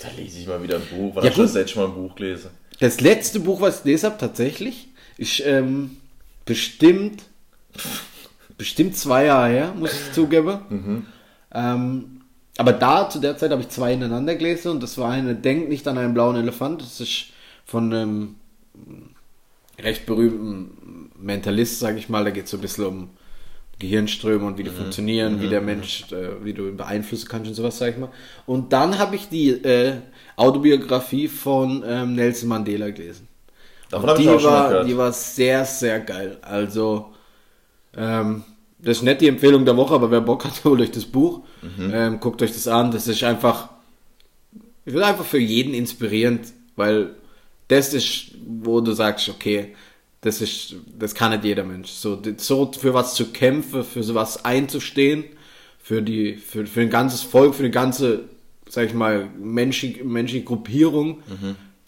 Da 0.00 0.08
lese 0.16 0.40
ich 0.40 0.48
mal 0.48 0.60
wieder 0.60 0.78
ein 0.78 0.82
Buch. 0.90 1.14
Wann 1.14 1.22
Ja, 1.24 1.30
gut. 1.30 1.44
das 1.44 1.54
letzte 1.54 1.78
Mal 1.78 1.84
ein 1.86 1.94
Buch 1.94 2.16
gelesen? 2.16 2.50
Das 2.80 3.00
letzte 3.00 3.38
Buch, 3.38 3.60
was 3.60 3.76
ich 3.76 3.82
gelesen 3.84 4.06
habe, 4.06 4.18
tatsächlich, 4.18 4.88
ist 5.16 5.40
ähm, 5.46 5.96
bestimmt, 6.44 7.22
bestimmt 8.56 8.96
zwei 8.96 9.26
Jahre 9.26 9.48
her, 9.48 9.74
muss 9.78 9.92
ich 9.92 10.12
zugeben. 10.12 11.06
Ähm, 11.54 12.20
aber 12.56 12.72
da, 12.72 13.08
zu 13.08 13.20
der 13.20 13.36
Zeit, 13.36 13.52
habe 13.52 13.62
ich 13.62 13.68
zwei 13.68 13.92
hintereinander 13.92 14.34
gelesen 14.34 14.72
und 14.72 14.82
das 14.82 14.98
war 14.98 15.12
eine 15.12 15.36
Denk 15.36 15.68
nicht 15.68 15.86
an 15.86 15.98
einen 15.98 16.14
blauen 16.14 16.34
Elefant. 16.34 16.82
Das 16.82 17.00
ist 17.00 17.26
von 17.64 17.92
einem 17.94 18.34
recht 19.78 20.04
berühmten 20.04 21.12
Mentalist, 21.16 21.78
sage 21.78 21.98
ich 21.98 22.08
mal. 22.08 22.24
Da 22.24 22.30
geht 22.30 22.46
es 22.46 22.50
so 22.50 22.56
ein 22.56 22.60
bisschen 22.60 22.86
um 22.86 23.10
Gehirnströme 23.78 24.44
und 24.44 24.58
wie 24.58 24.64
die 24.64 24.70
funktionieren, 24.70 25.40
wie 25.40 25.48
der 25.48 25.60
Mensch, 25.60 26.10
äh, 26.10 26.44
wie 26.44 26.52
du 26.52 26.66
ihn 26.68 26.76
beeinflussen 26.76 27.28
kannst 27.28 27.48
und 27.48 27.54
sowas, 27.54 27.78
sag 27.78 27.90
ich 27.90 27.96
mal. 27.96 28.10
Und 28.44 28.72
dann 28.72 28.98
habe 28.98 29.14
ich 29.14 29.28
die 29.28 29.50
äh, 29.50 29.98
Autobiografie 30.36 31.28
von 31.28 31.84
ähm, 31.86 32.14
Nelson 32.14 32.48
Mandela 32.48 32.90
gelesen. 32.90 33.28
Davon 33.90 34.10
habe 34.10 34.18
die 34.18 34.24
ich 34.24 34.30
auch 34.30 34.40
schon 34.40 34.50
war, 34.50 34.68
gehört. 34.68 34.88
die 34.88 34.96
war 34.96 35.12
sehr, 35.12 35.64
sehr 35.64 36.00
geil. 36.00 36.38
Also, 36.42 37.12
ähm, 37.96 38.42
das 38.80 38.98
ist 38.98 39.02
nicht 39.04 39.20
die 39.20 39.28
Empfehlung 39.28 39.64
der 39.64 39.76
Woche, 39.76 39.94
aber 39.94 40.10
wer 40.10 40.20
Bock 40.20 40.44
hat, 40.44 40.52
holt 40.64 40.80
euch 40.80 40.90
das 40.90 41.04
Buch. 41.04 41.42
Mhm. 41.62 41.90
Ähm, 41.92 42.20
guckt 42.20 42.42
euch 42.42 42.52
das 42.52 42.66
an. 42.66 42.90
Das 42.90 43.06
ist 43.06 43.22
einfach, 43.22 43.70
ich 44.84 44.92
will 44.92 45.02
einfach 45.02 45.24
für 45.24 45.38
jeden 45.38 45.72
inspirierend, 45.72 46.52
weil 46.74 47.10
das 47.68 47.94
ist, 47.94 48.32
wo 48.46 48.80
du 48.80 48.92
sagst, 48.92 49.28
okay, 49.28 49.74
das 50.20 50.40
ist, 50.40 50.74
das 50.98 51.14
kann 51.14 51.32
nicht 51.32 51.44
jeder 51.44 51.64
Mensch. 51.64 51.90
So, 51.90 52.20
so 52.38 52.72
für 52.72 52.94
was 52.94 53.14
zu 53.14 53.26
kämpfen, 53.26 53.84
für 53.84 54.02
sowas 54.02 54.44
einzustehen, 54.44 55.24
für 55.78 56.02
die, 56.02 56.34
für, 56.34 56.66
für 56.66 56.80
ein 56.80 56.90
ganzes 56.90 57.22
Volk, 57.22 57.54
für 57.54 57.62
eine 57.62 57.70
ganze, 57.70 58.24
sag 58.68 58.86
ich 58.86 58.94
mal, 58.94 59.28
menschliche, 59.38 60.04
menschliche 60.04 60.44
Gruppierung, 60.44 61.22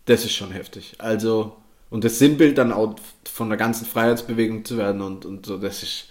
das 0.06 0.24
ist 0.24 0.32
schon 0.32 0.52
heftig. 0.52 0.94
Also, 0.98 1.56
und 1.90 2.04
das 2.04 2.18
Sinnbild 2.18 2.56
dann 2.56 2.72
auch 2.72 2.96
von 3.24 3.48
der 3.48 3.58
ganzen 3.58 3.84
Freiheitsbewegung 3.84 4.64
zu 4.64 4.76
werden 4.78 5.02
und, 5.02 5.26
und 5.26 5.46
so, 5.46 5.58
das 5.58 5.82
ist, 5.82 6.06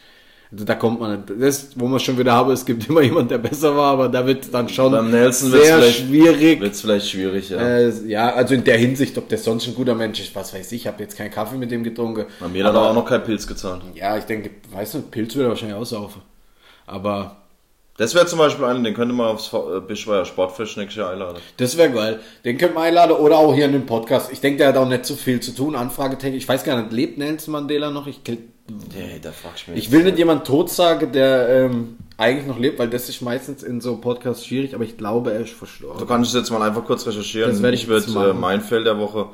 da 0.52 0.74
kommt 0.76 1.00
man 1.00 1.12
nicht. 1.12 1.42
Das, 1.42 1.70
wo 1.76 1.88
man 1.88 2.00
schon 2.00 2.18
wieder 2.18 2.34
habe, 2.34 2.54
es 2.54 2.66
gibt 2.66 2.90
immer 2.90 3.02
jemand, 3.02 3.30
der 3.30 3.38
besser 3.38 3.76
war, 3.76 3.94
aber 3.94 4.10
da 4.10 4.26
wird 4.26 4.52
dann 4.54 4.68
schon 4.68 4.92
Beim 4.92 5.12
Nelson 5.12 5.52
wird's 5.52 5.66
sehr 5.68 5.78
vielleicht- 5.78 6.00
schwierig. 6.00 6.60
Wird 6.62 6.74
es 6.74 6.82
vielleicht 6.82 7.08
schwierig, 7.10 7.50
ja. 7.50 7.58
Äh, 7.60 7.90
ja, 8.08 8.34
also 8.34 8.56
in 8.56 8.64
der 8.64 8.78
Hinsicht, 8.78 9.18
ob 9.20 9.30
der 9.30 9.38
sonst 9.38 9.68
ein 9.68 9.76
guter 9.76 9.94
Mensch 9.94 10.20
ist, 10.20 10.34
was 10.36 10.54
weiß 10.54 10.72
ich, 10.72 10.82
ich 10.82 10.88
habe 10.88 11.04
jetzt 11.04 11.16
keinen 11.18 11.30
Kaffee 11.32 11.58
mit 11.58 11.70
dem 11.70 11.84
getrunken. 11.84 12.26
Bei 12.40 12.48
mir 12.48 12.66
hat 12.66 12.74
er 12.74 12.82
auch 12.82 12.94
noch 12.96 13.06
kein 13.06 13.24
Pilz 13.24 13.46
gezahlt. 13.46 13.82
Ja, 13.94 14.18
ich 14.18 14.24
denke, 14.24 14.50
weiß 14.72 14.96
nicht, 14.96 15.12
Pilz 15.12 15.36
würde 15.36 15.48
er 15.48 15.50
wahrscheinlich 15.50 15.78
aussaufen. 15.78 16.22
Aber 16.88 17.36
Das 17.98 18.16
wäre 18.16 18.26
zum 18.26 18.40
Beispiel 18.40 18.66
einer, 18.66 18.82
den 18.82 18.94
könnte 18.96 19.14
man 19.14 19.28
aufs 19.28 19.52
äh, 19.54 19.82
Bischweier 19.86 20.26
Sportfest 20.26 20.78
nächstes 20.78 20.96
Jahr 21.02 21.12
einladen. 21.12 21.38
das 21.58 21.78
wäre 21.78 21.92
geil. 21.92 22.20
Den 22.46 22.58
könnte 22.58 22.74
man 22.76 22.84
einladen 22.86 23.12
oder 23.18 23.38
auch 23.38 23.54
hier 23.54 23.66
in 23.66 23.74
den 23.74 23.86
Podcast. 23.86 24.32
Ich 24.32 24.40
denke, 24.42 24.58
der 24.60 24.70
hat 24.70 24.78
auch 24.78 24.88
nicht 24.88 25.06
so 25.06 25.16
viel 25.16 25.42
zu 25.42 25.52
tun. 25.54 25.76
Anfragetechnik. 25.76 26.42
Ich 26.42 26.48
weiß 26.48 26.64
gar 26.64 26.82
nicht, 26.82 26.92
lebt 26.94 27.18
Nelson 27.18 27.52
Mandela 27.52 27.92
noch? 27.92 28.08
Ich, 28.08 28.22
Nee, 28.70 29.20
da 29.22 29.32
frag 29.32 29.54
ich 29.56 29.68
mich. 29.68 29.78
ich 29.78 29.92
will 29.92 30.04
nicht 30.04 30.18
jemand 30.18 30.46
tot 30.46 30.70
sagen, 30.70 31.12
der 31.12 31.50
ähm, 31.50 31.98
eigentlich 32.18 32.46
noch 32.48 32.60
lebt, 32.60 32.78
weil 32.80 32.90
das 32.90 33.10
ist 33.10 33.22
meistens 33.22 33.64
in 33.64 33.82
so 33.82 33.98
Podcasts 33.98 34.46
schwierig, 34.46 34.76
aber 34.76 34.84
ich 34.84 34.98
glaube, 34.98 35.32
er 35.34 35.40
ist 35.42 35.52
Du 35.54 35.58
verstorben. 35.58 36.08
kannst 36.08 36.30
es 36.34 36.40
jetzt 36.40 36.52
mal 36.52 36.62
einfach 36.62 36.86
kurz 36.86 37.06
recherchieren. 37.08 37.52
Das 37.52 37.62
werde 37.62 37.76
ich 37.76 37.88
machen. 37.88 38.30
äh, 38.30 38.34
mein 38.34 38.62
Feld 38.62 38.86
der 38.86 38.98
Woche 39.00 39.28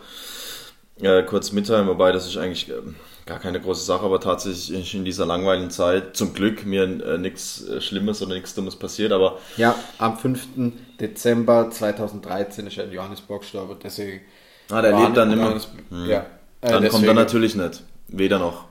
äh, 1.02 1.24
kurz 1.24 1.52
mitteilen, 1.52 1.88
wobei 1.88 2.12
das 2.12 2.26
ist 2.28 2.38
eigentlich 2.38 2.70
äh, 2.70 2.74
gar 3.26 3.40
keine 3.40 3.60
große 3.60 3.84
Sache, 3.84 4.06
aber 4.06 4.20
tatsächlich 4.22 4.94
in 4.96 5.04
dieser 5.04 5.26
langweiligen 5.26 5.70
Zeit 5.72 6.16
zum 6.16 6.34
Glück 6.34 6.66
mir 6.66 6.84
äh, 6.84 7.18
nichts 7.18 7.68
äh, 7.68 7.82
Schlimmes 7.82 8.22
oder 8.22 8.36
nichts 8.36 8.54
Dummes 8.56 8.76
passiert, 8.78 9.12
aber 9.12 9.40
Ja, 9.58 9.76
am 9.98 10.18
5. 10.18 10.48
Dezember 11.00 11.70
2013 11.72 12.68
ist 12.68 12.78
er 12.78 12.86
in 12.86 12.94
Johannesburg 12.94 13.42
gestorben, 13.42 13.76
deswegen. 13.84 14.22
Ah, 14.70 14.82
der 14.82 14.98
lebt 14.98 15.18
dann 15.18 15.32
immer. 15.34 15.44
Johannes- 15.44 15.68
Ja. 15.92 16.20
Äh, 16.20 16.26
dann 16.62 16.72
kommt 16.74 16.86
deswegen- 16.86 17.08
er 17.08 17.14
natürlich 17.14 17.56
nicht. 17.56 17.84
Weder 18.08 18.40
noch. 18.40 18.66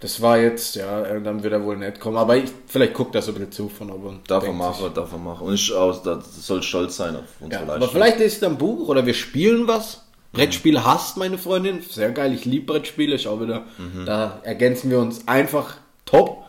Das 0.00 0.20
war 0.20 0.38
jetzt, 0.38 0.76
ja, 0.76 1.02
äh, 1.02 1.22
dann 1.22 1.42
wird 1.42 1.52
er 1.54 1.64
wohl 1.64 1.76
nicht 1.76 2.00
kommen. 2.00 2.16
Aber 2.18 2.36
ich, 2.36 2.50
vielleicht 2.66 2.92
guckt 2.94 3.14
er 3.14 3.22
so 3.22 3.30
ein 3.32 3.34
bisschen 3.34 3.52
zu 3.52 3.68
von 3.70 3.90
oben. 3.90 4.20
Darf 4.28 4.44
denkt 4.44 4.58
machen, 4.58 4.92
darf 4.94 5.10
er 5.12 5.18
machen. 5.18 5.46
Und 5.46 5.54
ich 5.54 5.72
aus, 5.72 6.02
das 6.02 6.46
soll 6.46 6.62
stolz 6.62 6.96
sein 6.96 7.16
auf 7.16 7.22
unsere 7.40 7.62
Ja, 7.62 7.66
aber 7.66 7.78
Leistung. 7.78 7.94
vielleicht 7.94 8.20
ist 8.20 8.36
es 8.36 8.42
ein 8.42 8.58
Buch 8.58 8.88
oder 8.88 9.06
wir 9.06 9.14
spielen 9.14 9.66
was. 9.66 10.02
Brettspiele 10.32 10.84
hasst 10.84 11.16
meine 11.16 11.38
Freundin. 11.38 11.80
Sehr 11.88 12.10
geil, 12.10 12.34
ich 12.34 12.44
liebe 12.44 12.66
Brettspiele. 12.66 13.14
Ich 13.16 13.26
auch 13.26 13.40
wieder. 13.40 13.64
Mhm. 13.78 14.04
Da 14.04 14.40
ergänzen 14.42 14.90
wir 14.90 14.98
uns 14.98 15.26
einfach 15.26 15.78
top. 16.04 16.44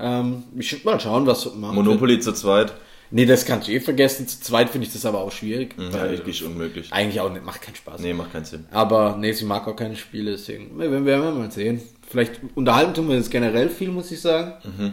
Ähm, 0.00 0.44
ich 0.58 0.72
will 0.72 0.80
mal 0.84 0.98
schauen, 0.98 1.26
was 1.26 1.44
wir 1.44 1.52
machen. 1.52 1.74
Monopoly 1.74 2.18
zu 2.20 2.32
zweit. 2.32 2.72
Nee, 3.10 3.26
das 3.26 3.44
kannst 3.44 3.68
du 3.68 3.72
eh 3.72 3.78
vergessen. 3.80 4.26
Zu 4.26 4.40
zweit 4.40 4.70
finde 4.70 4.86
ich 4.86 4.92
das 4.92 5.04
aber 5.04 5.20
auch 5.20 5.30
schwierig. 5.30 5.74
Ja, 5.78 5.92
weil 5.92 6.08
eigentlich 6.08 6.44
unmöglich. 6.44 6.92
eigentlich 6.92 7.20
auch 7.20 7.30
nicht, 7.30 7.44
macht 7.44 7.62
keinen 7.62 7.76
Spaß. 7.76 8.00
Nee, 8.00 8.14
macht 8.14 8.32
keinen 8.32 8.46
Sinn. 8.46 8.64
Aber 8.72 9.16
nee, 9.20 9.32
sie 9.32 9.44
mag 9.44 9.68
auch 9.68 9.76
keine 9.76 9.96
Spiele, 9.96 10.32
deswegen 10.32 10.76
wir 10.78 10.90
werden 10.90 11.04
wir 11.04 11.18
mal 11.30 11.50
sehen. 11.52 11.82
Vielleicht 12.08 12.40
unterhalten 12.54 12.94
tun 12.94 13.08
wir 13.08 13.16
uns 13.16 13.30
generell 13.30 13.68
viel, 13.68 13.90
muss 13.90 14.10
ich 14.10 14.20
sagen. 14.20 14.54
Mhm. 14.64 14.92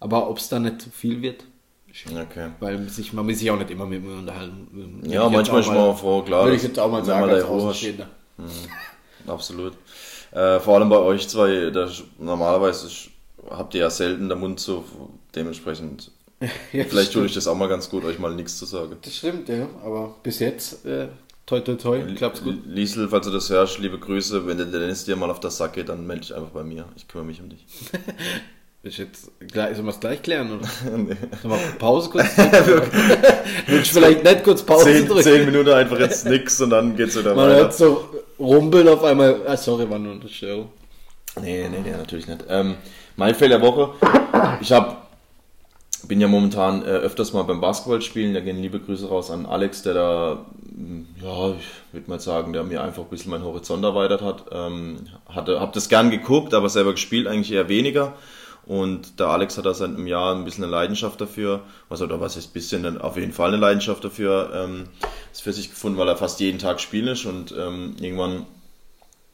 Aber 0.00 0.28
ob 0.30 0.38
es 0.38 0.48
dann 0.48 0.62
nicht 0.62 0.80
zu 0.82 0.90
viel 0.90 1.22
wird, 1.22 1.44
Okay. 2.14 2.50
weil 2.60 2.88
sich, 2.90 3.14
man 3.14 3.26
will 3.26 3.34
sich 3.34 3.50
auch 3.50 3.56
nicht 3.58 3.70
immer 3.70 3.86
mit 3.86 4.04
mir 4.04 4.12
unterhalten. 4.18 5.00
Ja, 5.06 5.26
ich 5.26 5.32
manchmal 5.32 5.60
ist 5.60 5.68
man 5.68 5.78
auch 5.78 5.98
froh, 5.98 6.20
klar. 6.22 6.44
Würde 6.44 6.56
ich 6.56 6.62
jetzt 6.62 6.78
auch 6.78 6.90
mal 6.90 6.98
wenn 6.98 7.04
sagen, 7.06 7.20
man 7.22 7.30
als 7.30 7.44
da. 7.44 7.48
Außenstehender. 7.48 8.08
Absolut. 9.26 9.72
Äh, 10.32 10.60
vor 10.60 10.74
allem 10.74 10.88
bei 10.90 10.98
euch 10.98 11.26
zwei, 11.28 11.70
das, 11.70 12.02
normalerweise 12.18 12.88
habt 13.48 13.74
ihr 13.74 13.80
ja 13.80 13.90
selten 13.90 14.28
den 14.28 14.38
Mund 14.38 14.60
so, 14.60 14.84
dementsprechend. 15.34 16.10
Ja, 16.70 16.84
Vielleicht 16.84 17.14
tut 17.14 17.22
das 17.22 17.30
euch 17.30 17.34
das 17.34 17.46
auch 17.46 17.54
mal 17.54 17.66
ganz 17.66 17.88
gut, 17.88 18.04
euch 18.04 18.18
mal 18.18 18.34
nichts 18.34 18.58
zu 18.58 18.66
sagen. 18.66 18.96
Das 19.00 19.16
stimmt, 19.16 19.48
ja. 19.48 19.66
Aber 19.82 20.16
bis 20.22 20.38
jetzt, 20.40 20.84
äh, 20.84 21.08
toi 21.46 21.60
toi 21.60 21.74
toi, 21.76 22.02
klappt's 22.16 22.42
gut. 22.42 22.56
Liesel, 22.66 23.08
falls 23.08 23.26
du 23.26 23.32
das 23.32 23.48
hörst, 23.50 23.78
liebe 23.78 23.98
Grüße. 23.98 24.46
Wenn 24.46 24.56
der 24.58 24.66
Dennis 24.66 25.04
dir 25.04 25.16
mal 25.16 25.30
auf 25.30 25.40
das 25.40 25.56
Sack 25.56 25.74
geht, 25.74 25.88
dann 25.88 26.06
melde 26.06 26.22
dich 26.22 26.34
einfach 26.34 26.50
bei 26.50 26.64
mir. 26.64 26.86
Ich 26.96 27.06
kümmere 27.08 27.26
mich 27.26 27.40
um 27.40 27.48
dich. 27.48 27.64
Ist 28.82 28.98
jetzt 28.98 29.30
gleich, 29.48 29.74
sollen 29.74 29.86
wir 29.86 29.92
es 29.92 29.98
gleich 29.98 30.22
klären, 30.22 30.58
oder? 30.58 30.68
nee. 30.96 31.16
Sollen 31.42 31.54
wir 31.60 31.78
Pause 31.78 32.10
kurz 32.10 32.34
drücken? 32.36 32.82
Willst 33.66 33.90
du 33.90 33.98
vielleicht 33.98 34.22
nicht 34.22 34.44
kurz 34.44 34.62
Pause 34.62 34.84
zehn, 34.84 35.06
drücken? 35.06 35.22
zehn 35.22 35.44
Minuten 35.44 35.70
einfach 35.70 35.98
jetzt 35.98 36.24
nix 36.26 36.60
und 36.60 36.70
dann 36.70 36.94
geht's 36.96 37.18
wieder 37.18 37.34
Man 37.34 37.48
weiter. 37.48 37.56
hört 37.62 37.74
so 37.74 38.08
rumbeln 38.38 38.86
auf 38.88 39.02
einmal. 39.02 39.40
Ah, 39.46 39.56
sorry, 39.56 39.90
war 39.90 39.98
nur 39.98 40.12
eine 40.12 40.28
Störung. 40.28 40.68
Nee, 41.40 41.68
nee, 41.68 41.78
nee, 41.82 41.90
natürlich 41.90 42.28
nicht. 42.28 42.44
Ähm, 42.48 42.76
mein 43.16 43.34
Fail 43.34 43.48
der 43.48 43.60
Woche. 43.60 43.90
Ich 44.60 44.70
hab, 44.70 45.05
bin 46.08 46.20
ja 46.20 46.28
momentan 46.28 46.82
äh, 46.82 46.86
öfters 46.86 47.32
mal 47.32 47.42
beim 47.42 47.60
Basketball 47.60 48.02
spielen. 48.02 48.34
Da 48.34 48.40
gehen 48.40 48.60
liebe 48.60 48.80
Grüße 48.80 49.08
raus 49.08 49.30
an 49.30 49.46
Alex, 49.46 49.82
der 49.82 49.94
da, 49.94 50.46
mm, 50.64 51.02
ja, 51.22 51.50
ich 51.50 51.92
würde 51.92 52.10
mal 52.10 52.20
sagen, 52.20 52.52
der 52.52 52.64
mir 52.64 52.82
einfach 52.82 53.02
ein 53.02 53.10
bisschen 53.10 53.30
meinen 53.30 53.44
Horizont 53.44 53.84
erweitert 53.84 54.22
hat. 54.22 54.46
Ähm, 54.52 55.06
hatte, 55.28 55.60
hab 55.60 55.72
das 55.72 55.88
gern 55.88 56.10
geguckt, 56.10 56.54
aber 56.54 56.68
selber 56.68 56.92
gespielt 56.92 57.26
eigentlich 57.26 57.52
eher 57.52 57.68
weniger. 57.68 58.14
Und 58.66 59.20
der 59.20 59.28
Alex 59.28 59.56
hat 59.56 59.64
da 59.64 59.74
seit 59.74 59.90
einem 59.90 60.08
Jahr 60.08 60.34
ein 60.34 60.44
bisschen 60.44 60.64
eine 60.64 60.72
Leidenschaft 60.72 61.20
dafür, 61.20 61.60
was 61.88 62.02
oder 62.02 62.20
was 62.20 62.36
ein 62.36 62.52
bisschen, 62.52 63.00
auf 63.00 63.16
jeden 63.16 63.32
Fall 63.32 63.48
eine 63.48 63.58
Leidenschaft 63.58 64.04
dafür, 64.04 64.50
ähm, 64.52 64.88
ist 65.32 65.42
für 65.42 65.52
sich 65.52 65.70
gefunden, 65.70 65.98
weil 65.98 66.08
er 66.08 66.16
fast 66.16 66.40
jeden 66.40 66.58
Tag 66.58 66.80
spielen 66.80 67.06
ist 67.06 67.26
und 67.26 67.54
ähm, 67.56 67.94
irgendwann 68.00 68.44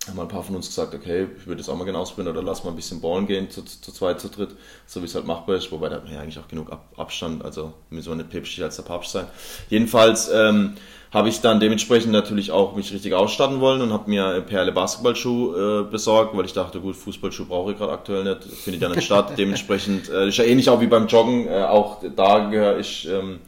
haben 0.08 0.18
ein 0.18 0.28
paar 0.28 0.42
von 0.42 0.56
uns 0.56 0.66
gesagt, 0.66 0.94
okay, 0.94 1.28
ich 1.38 1.46
würde 1.46 1.58
das 1.58 1.68
auch 1.68 1.76
mal 1.76 1.84
gerne 1.84 1.98
ausprobieren 1.98 2.34
oder 2.36 2.42
lass 2.44 2.64
mal 2.64 2.70
ein 2.70 2.76
bisschen 2.76 3.00
ballen 3.00 3.26
gehen, 3.26 3.50
zu, 3.50 3.62
zu 3.62 3.92
zweit, 3.92 4.20
zu 4.20 4.28
dritt, 4.28 4.50
so 4.86 5.00
wie 5.00 5.04
es 5.04 5.14
halt 5.14 5.26
machbar 5.26 5.56
ist, 5.56 5.70
wobei 5.70 5.88
da 5.88 5.96
hat 5.96 6.04
man 6.04 6.14
ja 6.14 6.20
eigentlich 6.20 6.38
auch 6.40 6.48
genug 6.48 6.72
Ab 6.72 6.86
Abstand, 6.96 7.44
also 7.44 7.72
müssen 7.90 8.10
wir 8.10 8.16
nicht 8.16 8.30
päpstlich 8.30 8.64
als 8.64 8.76
der 8.76 8.82
Papst 8.82 9.12
sein. 9.12 9.26
Jedenfalls 9.68 10.28
ähm, 10.34 10.74
habe 11.12 11.28
ich 11.28 11.40
dann 11.40 11.60
dementsprechend 11.60 12.10
natürlich 12.10 12.50
auch 12.50 12.74
mich 12.74 12.92
richtig 12.92 13.14
ausstatten 13.14 13.60
wollen 13.60 13.80
und 13.80 13.92
habe 13.92 14.10
mir 14.10 14.40
Perle 14.40 14.72
Basketballschuh 14.72 15.54
äh, 15.54 15.82
besorgt, 15.84 16.36
weil 16.36 16.46
ich 16.46 16.52
dachte, 16.52 16.80
gut, 16.80 16.96
Fußballschuh 16.96 17.44
brauche 17.44 17.72
ich 17.72 17.78
gerade 17.78 17.92
aktuell 17.92 18.24
nicht, 18.24 18.42
findet 18.44 18.82
ja 18.82 18.88
nicht 18.88 19.02
statt, 19.04 19.34
dementsprechend 19.38 20.08
äh, 20.08 20.28
ist 20.28 20.38
ja 20.38 20.44
ähnlich 20.44 20.68
auch 20.68 20.80
wie 20.80 20.88
beim 20.88 21.06
Joggen, 21.06 21.46
äh, 21.46 21.62
auch 21.62 21.98
da 22.16 22.50
gehöre 22.50 22.78
ich... 22.78 23.08
Ähm, 23.08 23.38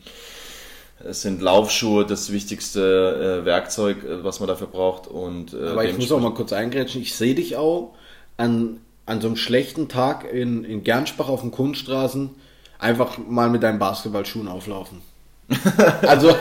sind 1.11 1.43
Laufschuhe 1.43 2.07
das 2.07 2.33
wichtigste 2.33 3.41
äh, 3.43 3.45
Werkzeug, 3.45 4.05
äh, 4.05 4.25
was 4.25 4.41
man 4.41 4.49
dafür 4.49 4.67
braucht. 4.67 5.07
Und, 5.07 5.55
äh, 5.55 5.69
Aber 5.69 5.85
ich 5.85 5.97
muss 5.97 6.11
auch 6.13 6.21
mal 6.21 6.35
kurz 6.35 6.53
eingrätschen. 6.53 7.03
Ich 7.03 7.15
sehe 7.15 7.35
dich 7.35 7.57
auch 7.57 7.95
an, 8.37 8.81
an 9.07 9.21
so 9.21 9.29
einem 9.29 9.37
schlechten 9.37 9.89
Tag 9.89 10.31
in, 10.31 10.65
in 10.65 10.85
Gernsbach 10.85 11.29
auf 11.29 11.43
den 11.43 11.51
Kunststraßen 11.51 12.31
einfach 12.79 13.19
mal 13.19 13.51
mit 13.51 13.63
deinen 13.63 13.79
Basketballschuhen 13.79 14.49
auflaufen. 14.49 15.01
also, 16.03 16.35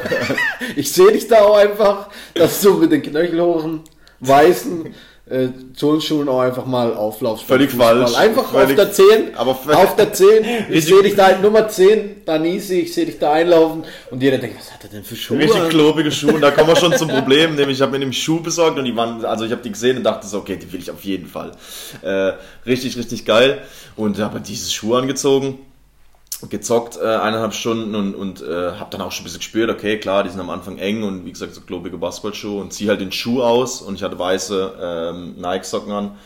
ich 0.75 0.91
sehe 0.91 1.11
dich 1.11 1.27
da 1.27 1.41
auch 1.41 1.57
einfach, 1.57 2.09
dass 2.33 2.61
du 2.61 2.75
mit 2.75 2.91
den 2.91 3.01
knöchelhohen, 3.01 3.81
weißen 4.21 4.93
äh, 5.29 5.47
Turnschuhen 5.79 6.27
auch 6.27 6.41
einfach 6.41 6.65
mal 6.65 6.93
Auflauf. 6.93 7.43
Völlig 7.45 7.71
falsch. 7.71 8.13
Einfach 8.15 8.45
Völlig- 8.51 8.71
auf 8.71 8.75
der 8.75 8.91
10. 8.91 9.35
aber 9.35 9.51
auf 9.51 9.95
der 9.95 10.11
10. 10.11 10.45
Ich 10.69 10.85
sehe 10.85 11.01
dich 11.01 11.15
da 11.15 11.37
Nummer 11.39 11.67
10, 11.67 12.23
da 12.25 12.37
Nisi, 12.37 12.81
ich 12.81 12.93
sehe 12.93 13.05
dich 13.05 13.19
da 13.19 13.31
einlaufen 13.31 13.83
und 14.11 14.21
jeder 14.21 14.37
denkt, 14.37 14.57
was 14.59 14.73
hat 14.73 14.83
er 14.83 14.89
denn 14.89 15.03
für 15.03 15.15
Schuhe? 15.15 15.39
Richtig 15.39 15.69
klobige 15.69 16.11
Schuhe. 16.11 16.33
Und 16.33 16.41
da 16.41 16.51
kommen 16.51 16.67
wir 16.67 16.75
schon 16.75 16.95
zum 16.97 17.07
Problem, 17.07 17.55
nämlich 17.55 17.77
ich 17.77 17.81
habe 17.81 17.93
mir 17.93 17.99
nämlich 17.99 18.21
Schuh 18.21 18.41
besorgt 18.41 18.77
und 18.77 18.83
die 18.85 18.95
waren, 18.95 19.23
also 19.23 19.45
ich 19.45 19.51
habe 19.51 19.61
die 19.63 19.71
gesehen 19.71 19.95
und 19.97 20.03
dachte 20.03 20.27
so, 20.27 20.39
okay, 20.39 20.57
die 20.57 20.71
will 20.73 20.81
ich 20.81 20.91
auf 20.91 21.03
jeden 21.03 21.27
Fall. 21.27 21.51
Äh, 22.01 22.33
richtig, 22.65 22.97
richtig 22.97 23.23
geil. 23.25 23.61
Und 23.95 24.19
habe 24.19 24.41
diese 24.41 24.69
Schuhe 24.71 24.97
angezogen, 24.99 25.59
gezockt 26.49 26.97
äh, 26.97 27.05
eineinhalb 27.05 27.53
Stunden 27.53 27.95
und, 27.95 28.15
und 28.15 28.41
äh, 28.41 28.73
habe 28.73 28.89
dann 28.91 29.01
auch 29.01 29.11
schon 29.11 29.23
ein 29.23 29.25
bisschen 29.25 29.39
gespürt, 29.39 29.69
okay, 29.69 29.97
klar, 29.99 30.23
die 30.23 30.29
sind 30.29 30.39
am 30.39 30.49
Anfang 30.49 30.77
eng 30.77 31.03
und 31.03 31.25
wie 31.25 31.31
gesagt 31.31 31.53
so 31.53 31.61
klobige 31.61 31.97
Basketballschuhe 31.97 32.61
und 32.61 32.73
ziehe 32.73 32.89
halt 32.89 33.01
den 33.01 33.11
Schuh 33.11 33.41
aus 33.41 33.81
und 33.81 33.95
ich 33.95 34.03
hatte 34.03 34.17
weiße 34.17 34.73
ähm, 34.81 35.35
Nike-Socken 35.39 35.91
an. 35.91 36.17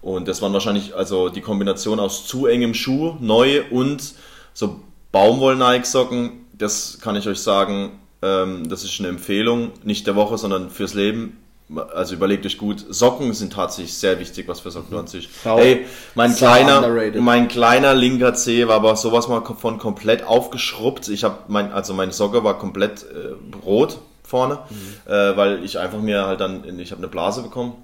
Und 0.00 0.28
das 0.28 0.40
waren 0.42 0.52
wahrscheinlich 0.52 0.94
also 0.94 1.28
die 1.28 1.40
Kombination 1.40 1.98
aus 1.98 2.26
zu 2.26 2.46
engem 2.46 2.74
Schuh, 2.74 3.16
neu 3.20 3.62
und 3.70 4.14
so 4.54 4.80
Baumwoll-Nike-Socken. 5.12 6.46
Das 6.56 6.98
kann 7.00 7.16
ich 7.16 7.26
euch 7.28 7.40
sagen, 7.40 7.98
ähm, 8.22 8.68
das 8.68 8.84
ist 8.84 8.98
eine 9.00 9.08
Empfehlung, 9.08 9.72
nicht 9.82 10.06
der 10.06 10.16
Woche, 10.16 10.38
sondern 10.38 10.70
fürs 10.70 10.94
Leben. 10.94 11.36
Also 11.94 12.14
überlegt 12.14 12.46
euch 12.46 12.56
gut, 12.56 12.82
Socken 12.88 13.34
sind 13.34 13.52
tatsächlich 13.52 13.92
sehr 13.94 14.18
wichtig, 14.18 14.48
was 14.48 14.60
für 14.60 14.70
Socken 14.70 14.90
du 14.90 14.98
anziehst. 14.98 15.28
Sau- 15.44 15.58
Hey, 15.58 15.84
mein 16.14 16.32
sau 16.32 16.46
kleiner, 16.46 16.78
underrated. 16.78 17.20
mein 17.20 17.46
kleiner 17.48 17.94
linker 17.94 18.32
Zeh 18.32 18.66
war 18.66 18.76
aber 18.76 18.96
sowas 18.96 19.28
mal 19.28 19.42
von 19.44 19.76
komplett 19.78 20.26
aufgeschrubbt. 20.26 21.08
Ich 21.08 21.24
habe 21.24 21.36
mein, 21.48 21.70
also 21.70 21.92
meine 21.92 22.12
Socke 22.12 22.42
war 22.42 22.58
komplett 22.58 23.02
äh, 23.02 23.34
rot 23.66 23.98
vorne, 24.22 24.60
äh, 25.06 25.10
weil 25.36 25.62
ich 25.62 25.78
einfach 25.78 26.00
mir 26.00 26.24
halt 26.26 26.40
dann, 26.40 26.78
ich 26.78 26.90
habe 26.90 27.00
eine 27.00 27.08
Blase 27.08 27.42
bekommen 27.42 27.74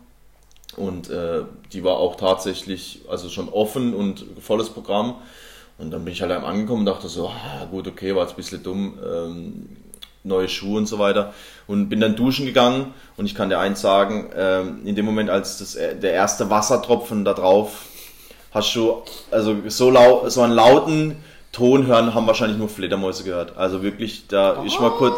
und 0.76 1.10
äh, 1.10 1.42
die 1.72 1.84
war 1.84 1.96
auch 1.98 2.16
tatsächlich 2.16 3.02
also 3.10 3.28
schon 3.28 3.48
offen 3.50 3.94
und 3.94 4.24
volles 4.40 4.70
Programm. 4.70 5.16
Und 5.76 5.90
dann 5.90 6.04
bin 6.04 6.12
ich 6.12 6.22
halt 6.22 6.30
angekommen 6.30 6.80
und 6.80 6.86
dachte 6.86 7.08
so, 7.08 7.28
ah, 7.28 7.64
gut, 7.70 7.88
okay, 7.88 8.14
war 8.14 8.22
jetzt 8.22 8.34
ein 8.34 8.36
bisschen 8.36 8.62
dumm, 8.62 8.94
ähm, 9.04 9.66
neue 10.24 10.48
Schuhe 10.48 10.78
und 10.78 10.86
so 10.86 10.98
weiter. 10.98 11.32
Und 11.66 11.88
bin 11.88 12.00
dann 12.00 12.16
duschen 12.16 12.46
gegangen 12.46 12.92
und 13.16 13.26
ich 13.26 13.34
kann 13.34 13.50
dir 13.50 13.58
eins 13.58 13.80
sagen, 13.80 14.30
ähm, 14.36 14.80
in 14.84 14.96
dem 14.96 15.04
Moment, 15.04 15.30
als 15.30 15.58
das, 15.58 15.76
äh, 15.76 15.94
der 15.94 16.12
erste 16.12 16.50
Wassertropfen 16.50 17.24
da 17.24 17.34
drauf, 17.34 17.82
hast 18.52 18.74
du 18.74 19.02
also 19.30 19.56
so, 19.68 19.90
lau 19.90 20.28
so 20.28 20.42
einen 20.42 20.54
lauten 20.54 21.16
Ton 21.52 21.86
hören, 21.86 22.14
haben 22.14 22.26
wahrscheinlich 22.26 22.58
nur 22.58 22.68
Fledermäuse 22.68 23.22
gehört. 23.22 23.56
Also 23.56 23.82
wirklich, 23.82 24.26
da 24.26 24.62
ich 24.64 24.80
mal 24.80 24.90
kurz... 24.90 25.14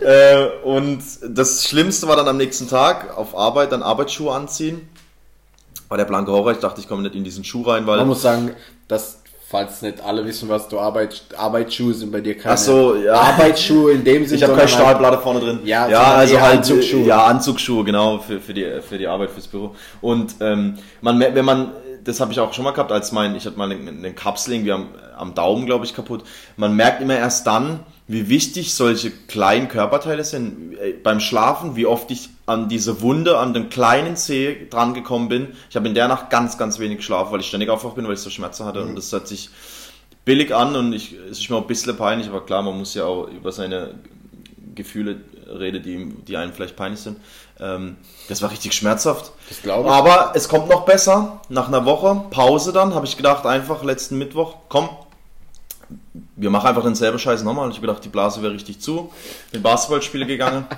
Äh, 0.00 0.04
äh, 0.44 0.62
und 0.62 1.02
das 1.28 1.64
Schlimmste 1.64 2.06
war 2.06 2.16
dann 2.16 2.28
am 2.28 2.36
nächsten 2.36 2.68
Tag 2.68 3.16
auf 3.16 3.36
Arbeit, 3.36 3.72
dann 3.72 3.82
Arbeitsschuhe 3.82 4.32
anziehen. 4.32 4.88
War 5.88 5.96
der 5.96 6.04
blanke 6.04 6.30
Horror. 6.30 6.52
Ich 6.52 6.58
dachte, 6.58 6.80
ich 6.80 6.88
komme 6.88 7.02
nicht 7.02 7.16
in 7.16 7.24
diesen 7.24 7.42
Schuh 7.42 7.62
rein, 7.62 7.86
weil... 7.86 7.98
Man 7.98 8.08
muss 8.08 8.22
sagen, 8.22 8.54
dass, 8.86 9.22
falls 9.48 9.80
nicht 9.80 10.02
alle 10.02 10.26
wissen, 10.26 10.48
was 10.50 10.68
du 10.68 10.78
Arbeit, 10.78 11.22
Arbeitsschuhe 11.34 11.94
sind 11.94 12.12
bei 12.12 12.20
dir 12.20 12.36
keine 12.36 12.54
Ach 12.54 12.58
so, 12.58 12.94
ja. 12.96 13.14
Arbeitsschuhe 13.14 13.92
in 13.92 14.04
dem 14.04 14.26
Sinne. 14.26 14.36
Ich 14.36 14.42
habe 14.42 14.52
keine 14.52 14.64
halt- 14.64 14.70
Stahlplatte 14.70 15.18
vorne 15.18 15.40
drin. 15.40 15.60
Ja, 15.64 15.88
ja 15.88 16.02
also 16.02 16.38
halt 16.38 16.58
Anzugsschuhe. 16.58 17.06
Ja, 17.06 17.24
Anzugsschuhe, 17.24 17.82
genau, 17.82 18.18
für, 18.18 18.40
für, 18.40 18.52
die, 18.52 18.66
für 18.86 18.98
die 18.98 19.06
Arbeit, 19.06 19.30
fürs 19.30 19.46
Büro. 19.46 19.74
Und 20.02 20.34
ähm, 20.40 20.74
man, 21.00 21.18
wenn 21.18 21.44
man, 21.46 21.72
das 22.04 22.20
habe 22.20 22.30
ich 22.30 22.40
auch 22.40 22.52
schon 22.52 22.64
mal 22.64 22.72
gehabt, 22.72 22.92
als 22.92 23.10
mein, 23.12 23.34
ich 23.36 23.46
hatte 23.46 23.56
mal 23.56 23.72
eine, 23.72 23.88
eine 23.88 24.12
Kapsel 24.12 24.52
irgendwie 24.52 24.72
am, 24.72 24.88
am 25.16 25.34
Daumen, 25.34 25.64
glaube 25.64 25.86
ich, 25.86 25.94
kaputt. 25.94 26.24
Man 26.58 26.76
merkt 26.76 27.00
immer 27.00 27.16
erst 27.16 27.46
dann, 27.46 27.80
wie 28.08 28.30
wichtig 28.30 28.74
solche 28.74 29.10
kleinen 29.10 29.68
Körperteile 29.68 30.24
sind. 30.24 30.76
Äh, 30.78 30.94
Beim 30.94 31.20
Schlafen, 31.20 31.76
wie 31.76 31.86
oft 31.86 32.10
ich 32.10 32.30
an 32.46 32.68
diese 32.68 33.02
Wunde, 33.02 33.38
an 33.38 33.52
den 33.52 33.68
kleinen 33.68 34.16
Zeh 34.16 34.66
dran 34.70 34.94
gekommen 34.94 35.28
bin. 35.28 35.48
Ich 35.68 35.76
habe 35.76 35.86
in 35.86 35.94
der 35.94 36.08
Nacht 36.08 36.30
ganz, 36.30 36.56
ganz 36.56 36.78
wenig 36.78 36.98
geschlafen, 36.98 37.30
weil 37.30 37.40
ich 37.40 37.46
ständig 37.46 37.68
aufwacht 37.68 37.94
bin, 37.94 38.06
weil 38.06 38.14
ich 38.14 38.20
so 38.20 38.30
Schmerzen 38.30 38.64
hatte. 38.64 38.82
Und 38.82 38.96
das 38.96 39.12
hat 39.12 39.28
sich 39.28 39.50
billig 40.24 40.54
an 40.54 40.74
und 40.74 40.92
ich, 40.94 41.14
es 41.30 41.38
ist 41.38 41.50
mir 41.50 41.56
auch 41.56 41.62
ein 41.62 41.66
bisschen 41.66 41.96
peinlich, 41.96 42.28
aber 42.28 42.44
klar, 42.44 42.62
man 42.62 42.76
muss 42.78 42.94
ja 42.94 43.04
auch 43.04 43.28
über 43.28 43.52
seine 43.52 43.94
Gefühle 44.74 45.20
reden, 45.46 45.82
die, 45.82 46.24
die 46.24 46.36
einem 46.36 46.52
vielleicht 46.52 46.76
peinlich 46.76 47.00
sind. 47.00 47.18
Ähm, 47.60 47.96
das 48.28 48.40
war 48.40 48.50
richtig 48.50 48.72
schmerzhaft. 48.72 49.32
Das 49.48 49.62
glaube 49.62 49.88
ich. 49.88 49.94
Aber 49.94 50.32
es 50.34 50.48
kommt 50.48 50.68
noch 50.68 50.84
besser. 50.84 51.40
Nach 51.48 51.68
einer 51.68 51.84
Woche 51.84 52.24
Pause 52.30 52.72
dann 52.72 52.94
habe 52.94 53.06
ich 53.06 53.16
gedacht, 53.16 53.44
einfach 53.44 53.82
letzten 53.82 54.18
Mittwoch, 54.18 54.56
komm, 54.68 54.88
wir 56.36 56.50
machen 56.50 56.66
einfach 56.68 56.82
denselben 56.82 57.18
Scheiß 57.18 57.42
nochmal. 57.42 57.68
Ich 57.70 57.76
habe 57.76 57.86
gedacht, 57.86 58.04
die 58.04 58.08
Blase 58.08 58.42
wäre 58.42 58.52
richtig 58.52 58.80
zu. 58.80 59.10
Bin 59.52 59.62
Basketballspiele 59.62 60.26
gegangen. 60.26 60.66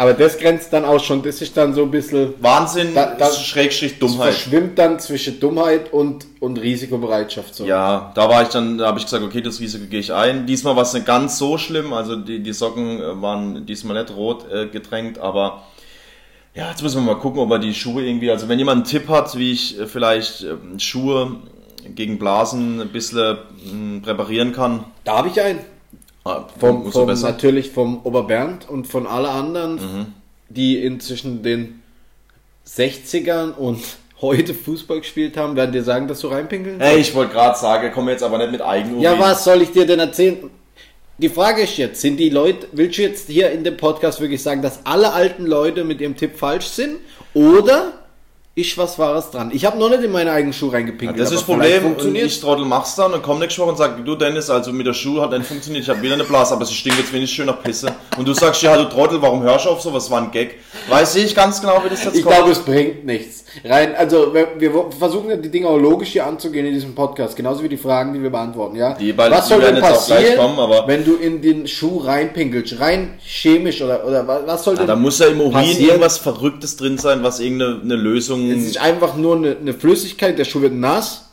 Aber 0.00 0.12
das 0.14 0.38
grenzt 0.38 0.72
dann 0.72 0.84
auch 0.84 1.02
schon, 1.02 1.24
das 1.24 1.42
ist 1.42 1.56
dann 1.56 1.74
so 1.74 1.82
ein 1.82 1.90
bisschen, 1.90 2.32
Wahnsinn, 2.40 2.94
Da- 2.94 3.16
da- 3.16 3.32
Schrägstrich 3.32 3.98
das 3.98 4.12
Dummheit. 4.12 4.32
verschwimmt 4.34 4.78
dann 4.78 5.00
zwischen 5.00 5.40
Dummheit 5.40 5.92
und, 5.92 6.24
und 6.38 6.56
Risikobereitschaft. 6.56 7.52
So. 7.56 7.64
Ja, 7.66 8.12
da 8.14 8.28
war 8.28 8.42
ich 8.42 8.48
dann, 8.48 8.78
da 8.78 8.86
habe 8.86 8.98
ich 9.00 9.06
gesagt, 9.06 9.24
okay, 9.24 9.40
das 9.40 9.58
Risiko 9.58 9.86
gehe 9.86 9.98
ich 9.98 10.12
ein. 10.12 10.46
Diesmal 10.46 10.76
war 10.76 10.84
es 10.84 10.92
nicht 10.94 11.04
ganz 11.04 11.36
so 11.36 11.58
schlimm, 11.58 11.92
also 11.92 12.14
die, 12.14 12.40
die 12.44 12.52
Socken 12.52 13.00
äh, 13.00 13.20
waren 13.20 13.66
diesmal 13.66 14.00
nicht 14.00 14.14
rot 14.14 14.48
äh, 14.52 14.66
getränkt, 14.68 15.18
aber 15.18 15.64
ja, 16.54 16.70
jetzt 16.70 16.80
müssen 16.84 17.04
wir 17.04 17.14
mal 17.14 17.20
gucken, 17.20 17.40
ob 17.40 17.50
er 17.50 17.58
die 17.58 17.74
Schuhe 17.74 18.04
irgendwie, 18.06 18.30
also 18.30 18.48
wenn 18.48 18.60
jemand 18.60 18.76
einen 18.76 18.84
Tipp 18.84 19.08
hat, 19.08 19.36
wie 19.36 19.50
ich 19.50 19.80
äh, 19.80 19.86
vielleicht 19.88 20.42
ähm, 20.44 20.78
Schuhe 20.78 21.38
gegen 21.94 22.18
Blasen 22.18 22.80
ein 22.80 22.88
bisschen 22.88 23.38
ähm, 23.70 24.02
präparieren 24.02 24.52
kann, 24.52 24.84
Da 25.04 25.18
habe 25.18 25.28
ich 25.28 25.40
einen. 25.40 25.60
ah, 26.24 26.46
Vom, 26.58 26.90
vom, 26.92 27.06
natürlich 27.08 27.70
vom 27.70 28.00
Oberbernd 28.04 28.68
und 28.68 28.86
von 28.86 29.06
alle 29.06 29.28
anderen, 29.30 29.74
Mhm. 29.76 30.06
die 30.48 30.82
inzwischen 30.82 31.42
den 31.42 31.82
60ern 32.66 33.52
und 33.54 33.80
heute 34.20 34.52
Fußball 34.54 35.00
gespielt 35.00 35.36
haben, 35.36 35.54
werden 35.56 35.72
dir 35.72 35.84
sagen, 35.84 36.08
dass 36.08 36.20
du 36.20 36.28
reinpinkeln 36.28 36.80
Hey, 36.80 36.98
ich 37.00 37.14
wollte 37.14 37.32
gerade 37.32 37.58
sagen, 37.58 37.90
komm 37.94 38.08
jetzt 38.08 38.22
aber 38.22 38.38
nicht 38.38 38.50
mit 38.52 38.62
Eigenurin. 38.62 39.00
Ja, 39.02 39.18
was 39.18 39.44
soll 39.44 39.62
ich 39.62 39.70
dir 39.70 39.86
denn 39.86 40.00
erzählen? 40.00 40.50
Die 41.18 41.28
Frage 41.28 41.62
ist 41.62 41.76
jetzt, 41.78 42.00
sind 42.00 42.16
die 42.18 42.28
Leute, 42.30 42.68
willst 42.72 42.98
du 42.98 43.02
jetzt 43.02 43.28
hier 43.28 43.50
in 43.50 43.64
dem 43.64 43.76
Podcast 43.76 44.20
wirklich 44.20 44.40
sagen, 44.42 44.62
dass 44.62 44.84
alle 44.86 45.12
alten 45.12 45.46
Leute 45.46 45.82
mit 45.84 46.00
ihrem 46.00 46.16
Tipp 46.16 46.36
falsch 46.36 46.66
sind? 46.66 46.96
Oder 47.34 47.92
ist 48.58 48.76
was 48.76 48.98
Wahres 48.98 49.30
dran? 49.30 49.50
Ich 49.52 49.64
habe 49.64 49.78
noch 49.78 49.88
nicht 49.88 50.02
in 50.02 50.10
meine 50.10 50.32
eigenen 50.32 50.52
Schuhe 50.52 50.72
reingepinkelt. 50.72 51.18
Das 51.20 51.30
ist 51.30 51.38
das 51.38 51.44
Problem. 51.44 51.76
Und 51.84 51.90
Funktioniert. 51.92 52.26
ich 52.26 52.40
Trottel 52.40 52.64
mach's 52.64 52.94
dann 52.96 53.12
und 53.12 53.22
komm 53.22 53.38
nächste 53.38 53.60
Woche 53.62 53.70
und 53.70 53.76
sag, 53.76 54.04
du 54.04 54.14
Dennis, 54.16 54.50
also 54.50 54.72
mit 54.72 54.86
der 54.86 54.94
Schuh 54.94 55.20
hat 55.20 55.30
nicht 55.30 55.46
funktioniert, 55.46 55.84
ich 55.84 55.88
habe 55.90 56.02
wieder 56.02 56.14
eine 56.14 56.24
Blase, 56.24 56.54
aber 56.54 56.64
sie 56.64 56.74
stinkt 56.74 56.98
jetzt 56.98 57.12
wenig 57.12 57.30
schön 57.30 57.46
nach 57.46 57.62
Pisse. 57.62 57.94
Und 58.16 58.26
du 58.26 58.34
sagst, 58.34 58.60
ja, 58.62 58.76
du 58.76 58.84
Trottel, 58.88 59.22
warum 59.22 59.42
hörst 59.42 59.66
du 59.66 59.70
auf 59.70 59.80
so? 59.80 59.92
Was 59.92 60.10
war 60.10 60.20
ein 60.22 60.30
Gag? 60.30 60.56
Weiß 60.88 61.14
ich 61.16 61.34
ganz 61.34 61.60
genau, 61.60 61.82
wie 61.84 61.88
das 61.88 62.04
jetzt 62.04 62.16
Ich 62.16 62.22
kommt. 62.24 62.34
glaube, 62.34 62.50
es 62.50 62.58
bringt 62.58 63.04
nichts. 63.06 63.44
Rein, 63.64 63.94
also 63.96 64.32
wir, 64.34 64.48
wir 64.58 64.70
versuchen 64.98 65.30
ja 65.30 65.36
die 65.36 65.48
Dinge 65.50 65.68
auch 65.68 65.78
logisch 65.78 66.10
hier 66.10 66.26
anzugehen 66.26 66.66
in 66.66 66.74
diesem 66.74 66.94
Podcast, 66.94 67.36
genauso 67.36 67.62
wie 67.62 67.68
die 67.68 67.76
Fragen, 67.76 68.12
die 68.14 68.22
wir 68.22 68.30
beantworten, 68.30 68.76
ja. 68.76 68.94
Die 68.94 69.12
bald- 69.12 69.32
was 69.32 69.48
soll 69.48 69.60
denn 69.60 69.76
jetzt 69.76 69.84
auch 69.84 70.06
gleich 70.06 70.18
passieren, 70.20 70.36
kommen, 70.38 70.58
aber- 70.58 70.86
wenn 70.86 71.04
du 71.04 71.14
in 71.16 71.40
den 71.42 71.66
Schuh 71.66 71.98
reinpinkelst, 71.98 72.80
rein 72.80 73.14
chemisch 73.20 73.82
oder 73.82 74.06
oder 74.06 74.26
wa- 74.26 74.42
was 74.46 74.64
soll 74.64 74.74
ja, 74.74 74.78
denn 74.80 74.88
da 74.88 74.96
muss 74.96 75.18
ja 75.18 75.26
im 75.26 75.40
Urin 75.40 75.52
passieren? 75.52 75.84
irgendwas 75.88 76.18
Verrücktes 76.18 76.76
drin 76.76 76.98
sein, 76.98 77.22
was 77.22 77.40
irgendeine 77.40 77.80
eine 77.82 77.96
Lösung. 77.96 78.50
Es 78.50 78.64
ist 78.64 78.78
einfach 78.80 79.16
nur 79.16 79.36
eine, 79.36 79.56
eine 79.60 79.74
Flüssigkeit, 79.74 80.38
der 80.38 80.44
Schuh 80.44 80.60
wird 80.62 80.74
nass 80.74 81.24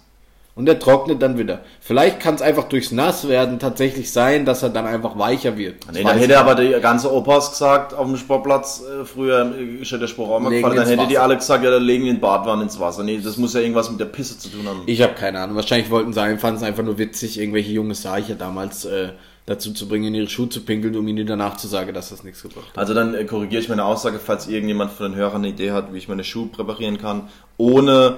und 0.56 0.66
der 0.66 0.80
trocknet 0.80 1.22
dann 1.22 1.38
wieder. 1.38 1.60
Vielleicht 1.82 2.22
kann 2.22 2.36
es 2.36 2.42
einfach 2.42 2.64
durchs 2.64 2.92
Nasswerden 2.92 3.60
tatsächlich 3.60 4.12
sein, 4.12 4.46
dass 4.46 4.64
er 4.64 4.70
dann 4.70 4.88
einfach 4.88 5.18
weicher 5.20 5.58
wird. 5.58 5.86
Nee, 5.92 6.02
Das 6.02 6.12
dann 6.12 6.18
hätte 6.18 6.32
ich 6.32 6.38
aber 6.38 6.56
der 6.56 6.80
ganze 6.80 7.14
Opas 7.14 7.52
gesagt 7.52 7.94
auf 7.94 8.08
dem 8.08 8.16
Sportplatz, 8.16 8.82
äh, 8.82 9.04
früher 9.06 9.54
äh, 9.54 9.82
ist 9.82 9.92
ja 9.92 9.98
der 9.98 10.08
Spruch 10.08 10.30
auch 10.30 10.40
mal 10.40 10.50
gefallen, 10.50 10.76
dann 10.78 10.88
hätte 10.88 11.08
die 11.08 11.16
Wasser. 11.16 11.24
alle 11.24 11.36
gesagt, 11.36 11.64
ja, 11.66 11.72
dann 11.72 11.84
legen 11.84 12.06
den 12.06 12.20
Badwanne 12.22 12.64
ins 12.64 12.80
Wasser. 12.80 13.04
Nee, 13.04 13.20
das 13.24 13.36
muss 13.38 13.54
ja 13.54 13.60
irgendwas 13.60 13.90
mit 13.92 14.00
der 14.00 14.06
Pisse 14.06 14.40
zu 14.40 14.50
tun 14.50 14.66
haben. 14.66 14.84
Ich 14.86 15.02
habe 15.02 15.14
keine 15.14 15.40
Ahnung. 15.42 15.58
Wahrscheinlich 15.58 15.90
wollten 15.92 16.14
sie 16.14 16.22
einfach, 16.22 16.42
fanden 16.42 16.58
es 16.58 16.64
einfach 16.64 16.84
nur 16.84 16.98
witzig, 16.98 17.38
irgendwelche 17.40 17.72
junge 17.74 17.94
Seiche 17.96 18.36
damals 18.36 18.86
äh, 18.86 19.10
dazu 19.46 19.74
zu 19.74 19.88
bringen, 19.88 20.06
in 20.06 20.16
ihre 20.16 20.30
Schuhe 20.30 20.48
zu 20.50 20.62
pinkeln, 20.62 20.96
um 20.96 21.08
ihnen 21.08 21.28
danach 21.28 21.58
zu 21.58 21.68
sagen, 21.68 21.94
dass 21.94 22.10
das 22.10 22.24
nichts 22.24 22.42
gebracht 22.42 22.70
hat. 22.72 22.78
Also 22.78 22.94
dann 22.94 23.14
äh, 23.14 23.26
korrigiere 23.26 23.62
ich 23.62 23.68
meine 23.68 23.84
Aussage, 23.84 24.20
falls 24.24 24.48
irgendjemand 24.48 24.92
von 24.92 25.12
den 25.12 25.16
Hörern 25.16 25.38
eine 25.44 25.50
Idee 25.50 25.72
hat, 25.72 25.94
wie 25.94 25.98
ich 25.98 26.08
meine 26.08 26.24
Schuhe 26.24 26.48
präparieren 26.48 26.98
kann, 26.98 27.30
ohne 27.58 28.18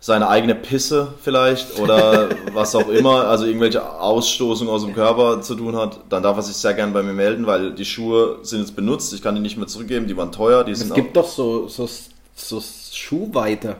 seine 0.00 0.28
eigene 0.28 0.54
Pisse 0.54 1.14
vielleicht 1.22 1.78
oder 1.80 2.28
was 2.52 2.74
auch 2.74 2.88
immer, 2.88 3.26
also 3.26 3.46
irgendwelche 3.46 3.84
Ausstoßungen 4.00 4.72
aus 4.72 4.84
dem 4.84 4.94
Körper 4.94 5.42
zu 5.42 5.54
tun 5.56 5.74
hat, 5.76 6.00
dann 6.08 6.22
darf 6.22 6.36
er 6.36 6.42
sich 6.42 6.56
sehr 6.56 6.74
gern 6.74 6.92
bei 6.92 7.02
mir 7.02 7.12
melden, 7.12 7.46
weil 7.46 7.72
die 7.72 7.84
Schuhe 7.84 8.38
sind 8.42 8.60
jetzt 8.60 8.76
benutzt, 8.76 9.12
ich 9.12 9.22
kann 9.22 9.34
die 9.34 9.40
nicht 9.40 9.56
mehr 9.56 9.66
zurückgeben, 9.66 10.06
die 10.06 10.16
waren 10.16 10.30
teuer, 10.30 10.64
die 10.64 10.72
Es 10.72 10.80
sind 10.80 10.94
gibt 10.94 11.16
doch 11.16 11.26
so, 11.26 11.66
so, 11.66 11.88
so 12.36 12.62
Schuhweiter, 12.92 13.76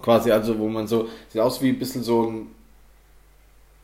quasi, 0.00 0.30
also 0.30 0.58
wo 0.58 0.68
man 0.68 0.86
so, 0.86 1.08
sieht 1.30 1.40
aus 1.40 1.60
wie 1.60 1.68
ein 1.68 1.78
bisschen 1.78 2.02
so 2.02 2.22
ein, 2.22 2.46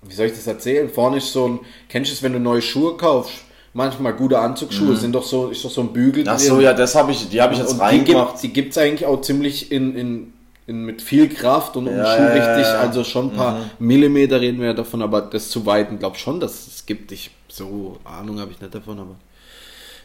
wie 0.02 0.14
soll 0.14 0.26
ich 0.26 0.32
das 0.32 0.46
erzählen? 0.46 0.88
Vorne 0.88 1.18
ist 1.18 1.32
so 1.32 1.48
ein, 1.48 1.60
kennst 1.88 2.10
du 2.10 2.14
es, 2.14 2.22
wenn 2.22 2.32
du 2.32 2.38
neue 2.38 2.62
Schuhe 2.62 2.96
kaufst? 2.96 3.32
Manchmal 3.76 4.12
gute 4.12 4.38
Anzugsschuhe 4.38 4.94
sind 4.96 5.14
doch 5.14 5.24
so, 5.24 5.48
ist 5.48 5.64
doch 5.64 5.70
so 5.70 5.80
ein 5.80 5.92
Bügel 5.92 6.22
Mhm. 6.22 6.28
Ach 6.28 6.38
so, 6.38 6.60
ja, 6.60 6.72
das 6.72 6.94
habe 6.94 7.10
ich, 7.10 7.28
die 7.28 7.42
habe 7.42 7.54
ich 7.54 7.58
jetzt 7.58 7.72
Und 7.72 7.80
reingemacht. 7.80 8.40
Die 8.40 8.52
gibt 8.52 8.70
es 8.70 8.78
eigentlich 8.78 9.04
auch 9.04 9.20
ziemlich 9.20 9.72
in, 9.72 9.96
in, 9.96 10.32
in, 10.66 10.84
mit 10.84 11.02
viel 11.02 11.28
Kraft 11.28 11.76
und 11.76 11.88
um 11.88 11.96
Ja, 11.98 12.04
Schuh 12.04 12.28
ja, 12.28 12.34
ja, 12.36 12.54
richtig, 12.54 12.66
ja. 12.68 12.78
Mhm. 12.78 12.80
also 12.80 13.04
schon 13.04 13.26
ein 13.30 13.32
paar 13.32 13.70
Millimeter 13.78 14.40
reden 14.40 14.60
wir 14.60 14.74
davon, 14.74 15.02
aber 15.02 15.22
das 15.22 15.50
zu 15.50 15.66
weiten, 15.66 15.98
glaube 15.98 16.16
schon, 16.18 16.40
dass 16.40 16.66
es 16.66 16.86
gibt. 16.86 17.12
Ich 17.12 17.30
so 17.48 17.98
Ahnung 18.04 18.40
habe 18.40 18.50
ich 18.52 18.60
nicht 18.60 18.74
davon, 18.74 18.98
aber 18.98 19.16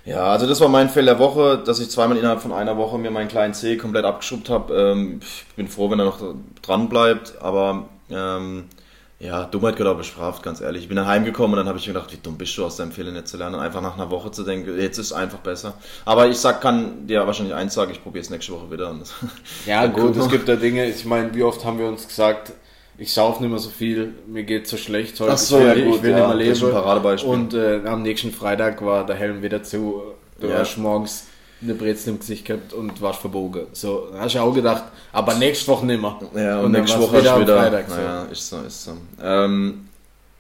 Ja, 0.06 0.28
also 0.32 0.48
das 0.48 0.62
war 0.62 0.70
mein 0.70 0.90
Fehler 0.90 1.14
der 1.16 1.20
Woche, 1.20 1.62
dass 1.64 1.80
ich 1.80 1.90
zweimal 1.90 2.18
innerhalb 2.18 2.42
von 2.42 2.54
einer 2.54 2.78
Woche 2.78 2.98
mir 2.98 3.12
meinen 3.12 3.28
kleinen 3.28 3.54
C 3.54 3.78
komplett 3.78 4.06
abgeschrubbt 4.06 4.50
habe. 4.50 4.74
Ähm, 4.74 5.20
ich 5.22 5.56
bin 5.56 5.68
froh, 5.68 5.92
wenn 5.92 6.00
er 6.00 6.06
noch 6.06 6.20
dran 6.62 6.90
bleibt, 6.90 7.42
aber 7.42 7.90
ähm, 8.10 8.66
ja, 9.20 9.44
Dummheit 9.44 9.76
gehört 9.76 9.94
auch 9.94 9.98
bestraft, 9.98 10.44
ganz 10.44 10.62
ehrlich. 10.62 10.84
Ich 10.84 10.88
bin 10.88 10.96
dann 10.96 11.06
heimgekommen 11.06 11.52
und 11.52 11.58
dann 11.58 11.68
habe 11.68 11.78
ich 11.78 11.86
mir 11.86 11.94
gedacht, 11.94 12.14
wie 12.14 12.18
dumm 12.18 12.38
bist 12.38 12.58
du 12.58 12.64
aus 12.64 12.78
deinem 12.78 12.94
Fehler 12.94 13.12
nicht 13.12 13.28
zu 13.28 13.36
lernen, 13.36 13.56
einfach 13.56 13.82
nach 13.82 13.96
einer 13.96 14.10
Woche 14.10 14.32
zu 14.32 14.44
denken, 14.44 14.80
jetzt 14.80 14.98
ist 14.98 15.08
es 15.08 15.14
einfach 15.14 15.40
besser. 15.40 15.74
Aber 16.06 16.30
ich 16.30 16.38
sag, 16.38 16.62
kann 16.62 17.06
dir 17.06 17.28
wahrscheinlich 17.28 17.54
eins 17.54 17.74
sagen, 17.74 17.92
ich 17.92 18.02
probiere 18.02 18.24
es 18.24 18.30
nächste 18.30 18.54
Woche 18.54 18.72
wieder. 18.72 18.96
ja, 19.66 19.88
gut, 19.88 20.16
es 20.16 20.30
gibt 20.30 20.48
da 20.48 20.56
Dinge, 20.56 20.88
ich 20.88 21.04
meine, 21.04 21.34
wie 21.36 21.44
oft 21.44 21.66
haben 21.66 21.80
wir 21.80 21.88
uns 21.88 22.08
gesagt, 22.08 22.54
ich 22.98 23.14
sauf 23.14 23.42
nicht 23.42 23.50
mehr 23.50 23.60
so 23.60 23.70
viel, 23.70 24.14
mir 24.28 24.44
geht 24.44 24.70
so 24.70 24.78
schlecht 24.78 25.20
heute, 25.20 25.34
Ach 25.34 25.38
so, 25.38 25.60
ich 25.60 25.66
will, 25.66 25.80
ja, 25.80 25.86
gut, 25.86 25.96
ich 25.96 26.04
will 26.04 26.12
ja, 26.12 26.34
nicht 26.34 26.62
mehr 26.62 27.16
leben. 27.16 27.28
Und 27.28 27.54
äh, 27.54 27.82
am 27.86 28.02
nächsten 28.02 28.32
Freitag 28.32 28.86
war 28.86 29.06
der 29.06 29.18
Helm 29.18 29.42
wieder 29.42 29.64
zu. 29.64 30.02
Du 30.40 30.48
ja. 30.48 30.60
warst 30.60 30.78
morgens 30.78 31.26
eine 31.62 31.74
Brezel 31.74 32.14
im 32.14 32.20
Gesicht 32.20 32.46
gehabt 32.46 32.74
und 32.74 33.02
warst 33.02 33.20
verbogen. 33.20 33.68
So, 33.74 34.08
hast 34.18 34.36
du 34.36 34.40
auch 34.40 34.54
gedacht, 34.54 34.84
aber 35.12 35.36
nächste 35.36 35.68
Woche 35.68 35.86
nicht 35.86 36.02
mehr. 36.02 36.18
Ja, 36.36 36.60
und, 36.60 36.66
und 36.66 36.72
nächste 36.72 37.00
Woche 37.00 37.20
wieder, 37.20 37.40
wieder 37.42 37.58
Freitag. 37.58 37.90
So. 37.90 38.00
Ja, 38.00 38.24
ist 38.24 38.50
so, 38.50 38.58
ist 38.62 38.84
so. 38.86 38.92
Ähm, 39.22 39.90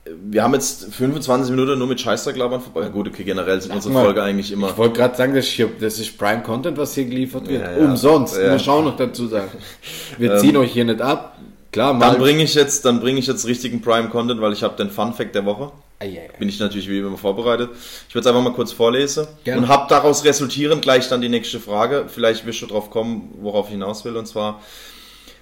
wir 0.05 0.43
haben 0.43 0.53
jetzt 0.53 0.93
25 0.93 1.51
Minuten 1.51 1.77
nur 1.77 1.87
mit 1.87 1.99
Scheißdrecklabern 1.99 2.61
vorbei. 2.61 2.81
Ja, 2.81 2.89
gut, 2.89 3.07
okay, 3.07 3.23
generell 3.23 3.61
sind 3.61 3.73
unsere 3.73 3.93
Folgen 3.93 4.19
eigentlich 4.19 4.51
immer. 4.51 4.69
Ich 4.69 4.77
wollte 4.77 4.97
gerade 4.97 5.15
sagen, 5.15 5.35
das, 5.35 5.45
hier, 5.45 5.69
das 5.79 5.99
ist 5.99 6.17
Prime 6.17 6.41
Content, 6.41 6.77
was 6.77 6.95
hier 6.95 7.05
geliefert 7.05 7.47
wird. 7.47 7.61
Ja, 7.61 7.71
ja. 7.71 7.85
Umsonst. 7.85 8.37
Ja. 8.37 8.51
Wir 8.51 8.59
schauen 8.59 8.85
noch 8.85 8.95
dazu 8.95 9.27
sagen. 9.27 9.49
Wir 10.17 10.37
ziehen 10.39 10.55
ähm, 10.55 10.61
euch 10.61 10.71
hier 10.71 10.85
nicht 10.85 11.01
ab. 11.01 11.37
Klar, 11.71 11.93
mal. 11.93 12.11
Dann 12.11 12.19
bringe 12.19 12.43
ich 12.43 12.55
jetzt, 12.55 12.85
dann 12.85 12.99
bringe 12.99 13.19
ich 13.19 13.27
jetzt 13.27 13.45
richtigen 13.45 13.81
Prime 13.81 14.09
Content, 14.09 14.41
weil 14.41 14.53
ich 14.53 14.63
habe 14.63 14.75
den 14.75 14.89
Fun 14.89 15.13
Fact 15.13 15.35
der 15.35 15.45
Woche. 15.45 15.71
Ja. 16.01 16.21
Bin 16.37 16.47
ich 16.47 16.59
natürlich 16.59 16.87
wie 16.87 16.99
immer 16.99 17.17
vorbereitet. 17.17 17.71
Ich 18.07 18.15
würde 18.15 18.21
es 18.21 18.27
einfach 18.27 18.41
mal 18.41 18.53
kurz 18.53 18.71
vorlesen 18.71 19.27
Gerne. 19.43 19.61
und 19.61 19.67
habe 19.67 19.87
daraus 19.89 20.23
resultierend 20.23 20.81
gleich 20.81 21.09
dann 21.09 21.19
die 21.19 21.27
nächste 21.27 21.59
Frage. 21.59 22.05
Vielleicht 22.07 22.45
wirst 22.45 22.61
du 22.61 22.67
drauf 22.67 22.89
kommen, 22.89 23.33
worauf 23.41 23.65
ich 23.65 23.73
hinaus 23.73 24.05
will. 24.05 24.15
Und 24.15 24.25
zwar 24.25 24.61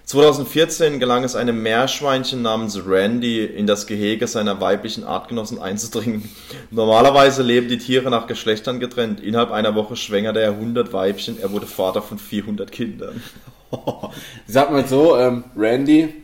2014 0.06 1.00
gelang 1.00 1.24
es 1.24 1.36
einem 1.36 1.62
Meerschweinchen 1.62 2.42
namens 2.42 2.82
Randy 2.88 3.46
in 3.46 3.68
das 3.68 3.86
Gehege 3.86 4.26
seiner 4.26 4.60
weiblichen 4.60 5.04
Artgenossen 5.04 5.60
einzudringen. 5.60 6.28
Normalerweise 6.72 7.44
leben 7.44 7.68
die 7.68 7.78
Tiere 7.78 8.10
nach 8.10 8.26
Geschlechtern 8.26 8.80
getrennt. 8.80 9.20
Innerhalb 9.20 9.52
einer 9.52 9.76
Woche 9.76 9.96
schwängerte 9.96 10.42
er 10.42 10.54
100 10.54 10.92
Weibchen. 10.92 11.40
Er 11.40 11.52
wurde 11.52 11.68
Vater 11.68 12.02
von 12.02 12.18
400 12.18 12.72
Kindern. 12.72 13.22
Sag 14.48 14.72
mal 14.72 14.88
so, 14.88 15.18
ähm, 15.18 15.44
Randy, 15.56 16.16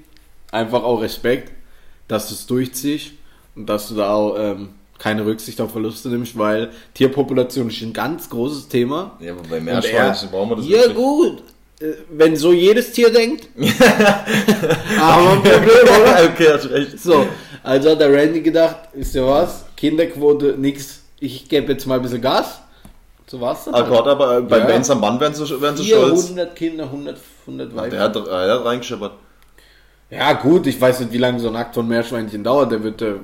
einfach 0.52 0.82
auch 0.82 1.04
Respekt, 1.04 1.52
dass 2.08 2.30
du 2.30 2.34
es 2.34 2.48
durchziehst 2.48 3.12
dass 3.56 3.90
du 3.90 3.96
da 3.96 4.12
auch 4.12 4.36
ähm, 4.38 4.70
keine 5.00 5.26
Rücksicht 5.26 5.60
auf 5.62 5.72
Verluste 5.72 6.10
nimmst, 6.10 6.38
weil 6.38 6.70
Tierpopulation 6.94 7.70
ist 7.70 7.82
ein 7.82 7.94
ganz 7.94 8.30
großes 8.30 8.68
Thema. 8.68 9.18
Ja, 9.20 9.34
aber 9.34 9.42
bei 9.50 9.60
Meerschweinchen 9.60 10.30
brauchen 10.30 10.52
wir 10.52 10.56
das 10.58 10.68
Ja 10.68 10.80
wirklich. 10.80 10.96
gut, 10.96 11.44
äh, 11.82 11.86
wenn 12.10 12.36
so 12.36 12.54
jedes 12.54 12.92
Tier 12.92 13.12
denkt, 13.12 13.50
haben 13.58 15.26
wir 15.26 15.32
ein 15.32 15.44
Problem, 15.44 16.02
oder? 16.02 16.24
Okay, 16.34 16.48
hast 16.54 16.70
recht. 16.70 17.00
So, 17.00 17.28
also 17.64 17.92
hat 17.92 18.00
der 18.00 18.14
Randy 18.14 18.42
gedacht, 18.42 18.78
ist 18.94 19.14
ja 19.14 19.26
was, 19.26 19.66
Kinderquote, 19.76 20.56
nix, 20.58 21.02
ich 21.20 21.50
gebe 21.50 21.74
jetzt 21.74 21.86
mal 21.86 21.96
ein 21.96 22.02
bisschen 22.02 22.22
Gas. 22.22 22.60
So 23.28 23.40
war's 23.42 23.66
dann. 23.66 23.74
Ah 23.74 23.82
Gott, 23.82 24.08
aber 24.08 24.38
äh, 24.38 24.42
bei 24.42 24.60
ja. 24.60 24.66
Benz 24.66 24.90
am 24.90 25.00
Mann 25.00 25.20
werden 25.20 25.34
sie, 25.34 25.62
werden 25.62 25.78
sie 25.78 25.86
stolz. 25.86 26.26
100 26.26 26.56
Kinder, 26.56 26.84
100, 26.84 27.18
100 27.48 27.76
Weiber. 27.76 27.90
Der 27.90 28.00
hat, 28.02 28.16
der 28.16 28.24
hat 28.24 28.66
reingeschippert. 28.66 29.14
Ja, 30.10 30.34
gut, 30.34 30.68
ich 30.68 30.80
weiß 30.80 31.00
nicht, 31.02 31.12
wie 31.12 31.18
lange 31.18 31.40
so 31.40 31.50
ein 31.50 31.56
Akt 31.56 31.74
von 31.76 31.88
Meerschweinchen 31.88 32.44
dauert. 32.44 32.72
Der 32.72 32.84
wird, 32.84 33.02
äh, 33.02 33.16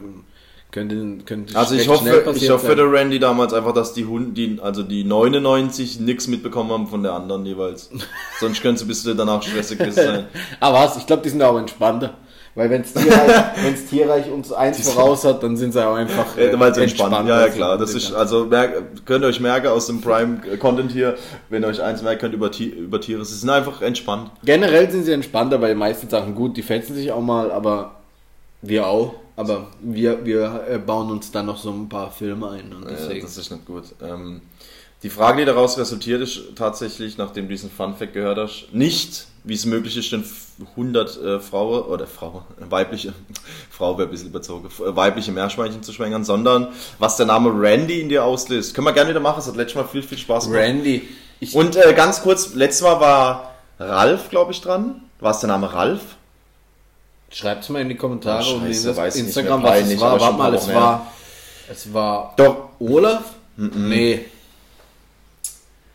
könnte, 0.72 1.24
könnte 1.26 1.58
Also 1.58 1.76
ich 1.76 1.88
hoffe, 1.88 2.34
ich 2.36 2.50
hoffe 2.50 2.68
für 2.68 2.76
der 2.76 2.92
Randy 2.92 3.20
damals 3.20 3.54
einfach, 3.54 3.74
dass 3.74 3.94
die 3.94 4.06
Hunde, 4.06 4.32
die, 4.32 4.60
also 4.62 4.84
die 4.84 5.04
99 5.04 6.00
nichts 6.00 6.28
mitbekommen 6.28 6.72
haben 6.72 6.88
von 6.88 7.04
der 7.04 7.14
anderen 7.14 7.46
jeweils. 7.46 7.90
Sonst 8.40 8.62
könnte 8.62 8.78
es 8.78 8.82
ein 8.84 8.88
bisschen 8.88 9.18
danach 9.18 9.44
stressig 9.44 9.80
sein. 9.94 10.28
Aber 10.60 10.80
was, 10.80 10.98
ich 10.98 11.06
glaube, 11.06 11.22
die 11.24 11.30
sind 11.30 11.42
auch 11.42 11.58
entspannter. 11.58 12.16
Weil 12.60 12.70
wenn 12.72 12.82
es 12.82 12.94
Tierreich, 12.94 13.86
Tierreich 13.90 14.30
uns 14.30 14.52
eins 14.52 14.92
voraus 14.92 15.24
hat, 15.24 15.42
dann 15.44 15.56
sind 15.56 15.72
sie 15.72 15.82
auch 15.82 15.96
einfach 15.96 16.38
äh, 16.38 16.48
entspannt. 16.48 16.78
entspannt. 16.78 17.30
Ja, 17.30 17.46
ja, 17.46 17.48
klar. 17.48 17.78
Das 17.78 17.96
ist, 17.96 18.12
also 18.12 18.48
merk, 18.48 19.06
könnt 19.06 19.24
ihr 19.24 19.30
euch 19.30 19.40
merken 19.40 19.68
aus 19.68 19.88
dem 19.88 20.02
Prime-Content 20.02 20.92
hier, 20.92 21.16
wenn 21.48 21.64
ihr 21.64 21.70
euch 21.70 21.82
eins 21.82 22.02
merkt, 22.02 22.20
könnt 22.20 22.34
über, 22.34 22.52
über 22.60 23.00
Tiere. 23.00 23.24
Sie 23.24 23.36
sind 23.36 23.50
einfach 23.50 23.82
entspannt. 23.82 24.32
Generell 24.44 24.92
sind 24.92 25.06
sie 25.06 25.14
entspannter 25.14 25.58
bei 25.58 25.70
den 25.70 25.78
meisten 25.78 26.10
Sachen. 26.10 26.36
Gut, 26.36 26.58
die 26.58 26.62
fetzen 26.62 26.96
sich 26.96 27.14
auch 27.14 27.22
mal, 27.22 27.50
aber 27.50 27.96
wir 28.62 28.88
auch. 28.88 29.14
Aber 29.38 29.68
wir, 29.80 30.26
wir 30.26 30.66
äh, 30.70 30.80
bauen 30.80 31.12
uns 31.12 31.32
dann 31.32 31.46
noch 31.46 31.58
so 31.58 31.72
ein 31.72 31.88
paar 31.88 32.12
Filme 32.12 32.50
ein. 32.50 32.74
Und 32.74 32.90
deswegen. 32.90 33.20
Ja, 33.20 33.26
das 33.26 33.38
ist 33.38 33.52
nicht 33.52 33.66
gut. 33.66 33.86
Ähm, 34.04 34.42
die 35.02 35.10
Frage, 35.10 35.40
die 35.40 35.46
daraus 35.46 35.78
resultiert, 35.78 36.22
ist 36.22 36.42
tatsächlich, 36.56 37.18
nachdem 37.18 37.46
du 37.46 37.52
diesen 37.52 37.72
Fun-Fact 37.72 38.14
gehört 38.14 38.38
hast, 38.38 38.74
nicht, 38.74 39.28
wie 39.46 39.54
es 39.54 39.66
möglich 39.66 39.96
ist, 39.96 40.12
denn 40.12 40.26
100 40.72 41.18
äh, 41.18 41.40
Frauen, 41.40 41.84
oder 41.84 42.06
Frauen, 42.06 42.42
weibliche, 42.58 43.14
Frau 43.70 43.98
wäre 43.98 44.10
ein 44.10 44.12
bisschen 44.12 44.30
überzogen, 44.30 44.68
äh, 44.68 44.96
weibliche 44.96 45.32
Meerschweinchen 45.32 45.84
zu 45.84 45.94
schwängern, 45.94 46.26
sondern 46.26 46.68
was 46.98 47.16
der 47.16 47.28
Name 47.28 47.50
Randy 47.54 48.02
in 48.02 48.10
dir 48.10 48.26
auslöst. 48.26 48.74
Können 48.76 48.88
wir 48.88 48.94
gerne 48.94 49.10
wieder 49.12 49.22
machen, 49.22 49.40
es 49.40 49.48
hat 49.48 49.56
letztes 49.56 49.76
Mal 49.76 49.88
viel, 49.88 50.04
viel 50.04 50.18
Spaß 50.18 50.46
gemacht. 50.46 50.64
Randy. 50.64 51.08
Und 51.54 51.78
äh, 51.78 51.94
ganz 51.94 52.22
kurz, 52.22 52.54
letztes 52.54 52.82
Mal 52.82 53.00
war 53.00 53.56
Ralf, 53.80 54.30
glaube 54.30 54.52
ich, 54.52 54.60
dran. 54.60 55.02
War 55.22 55.32
es 55.32 55.40
der 55.40 55.48
Name 55.48 55.74
Ralf? 55.74 56.02
Schreibt 57.32 57.64
es 57.64 57.70
mal 57.70 57.82
in 57.82 57.90
die 57.90 57.96
Kommentare 57.96 58.44
oh, 58.44 58.60
Scheiße, 58.60 58.92
und 58.92 59.16
in 59.16 59.26
Instagram, 59.26 59.64
was 59.64 59.80
es 59.82 60.02
war. 60.02 60.20
Warte 60.20 60.38
mal, 60.38 60.54
es 60.56 60.74
war, 60.74 61.14
es 61.70 61.94
war 61.94 62.34
Doch. 62.36 62.70
Olaf? 62.80 63.24
Mm 63.56 63.66
-mm. 63.66 63.78
Nee. 63.78 64.26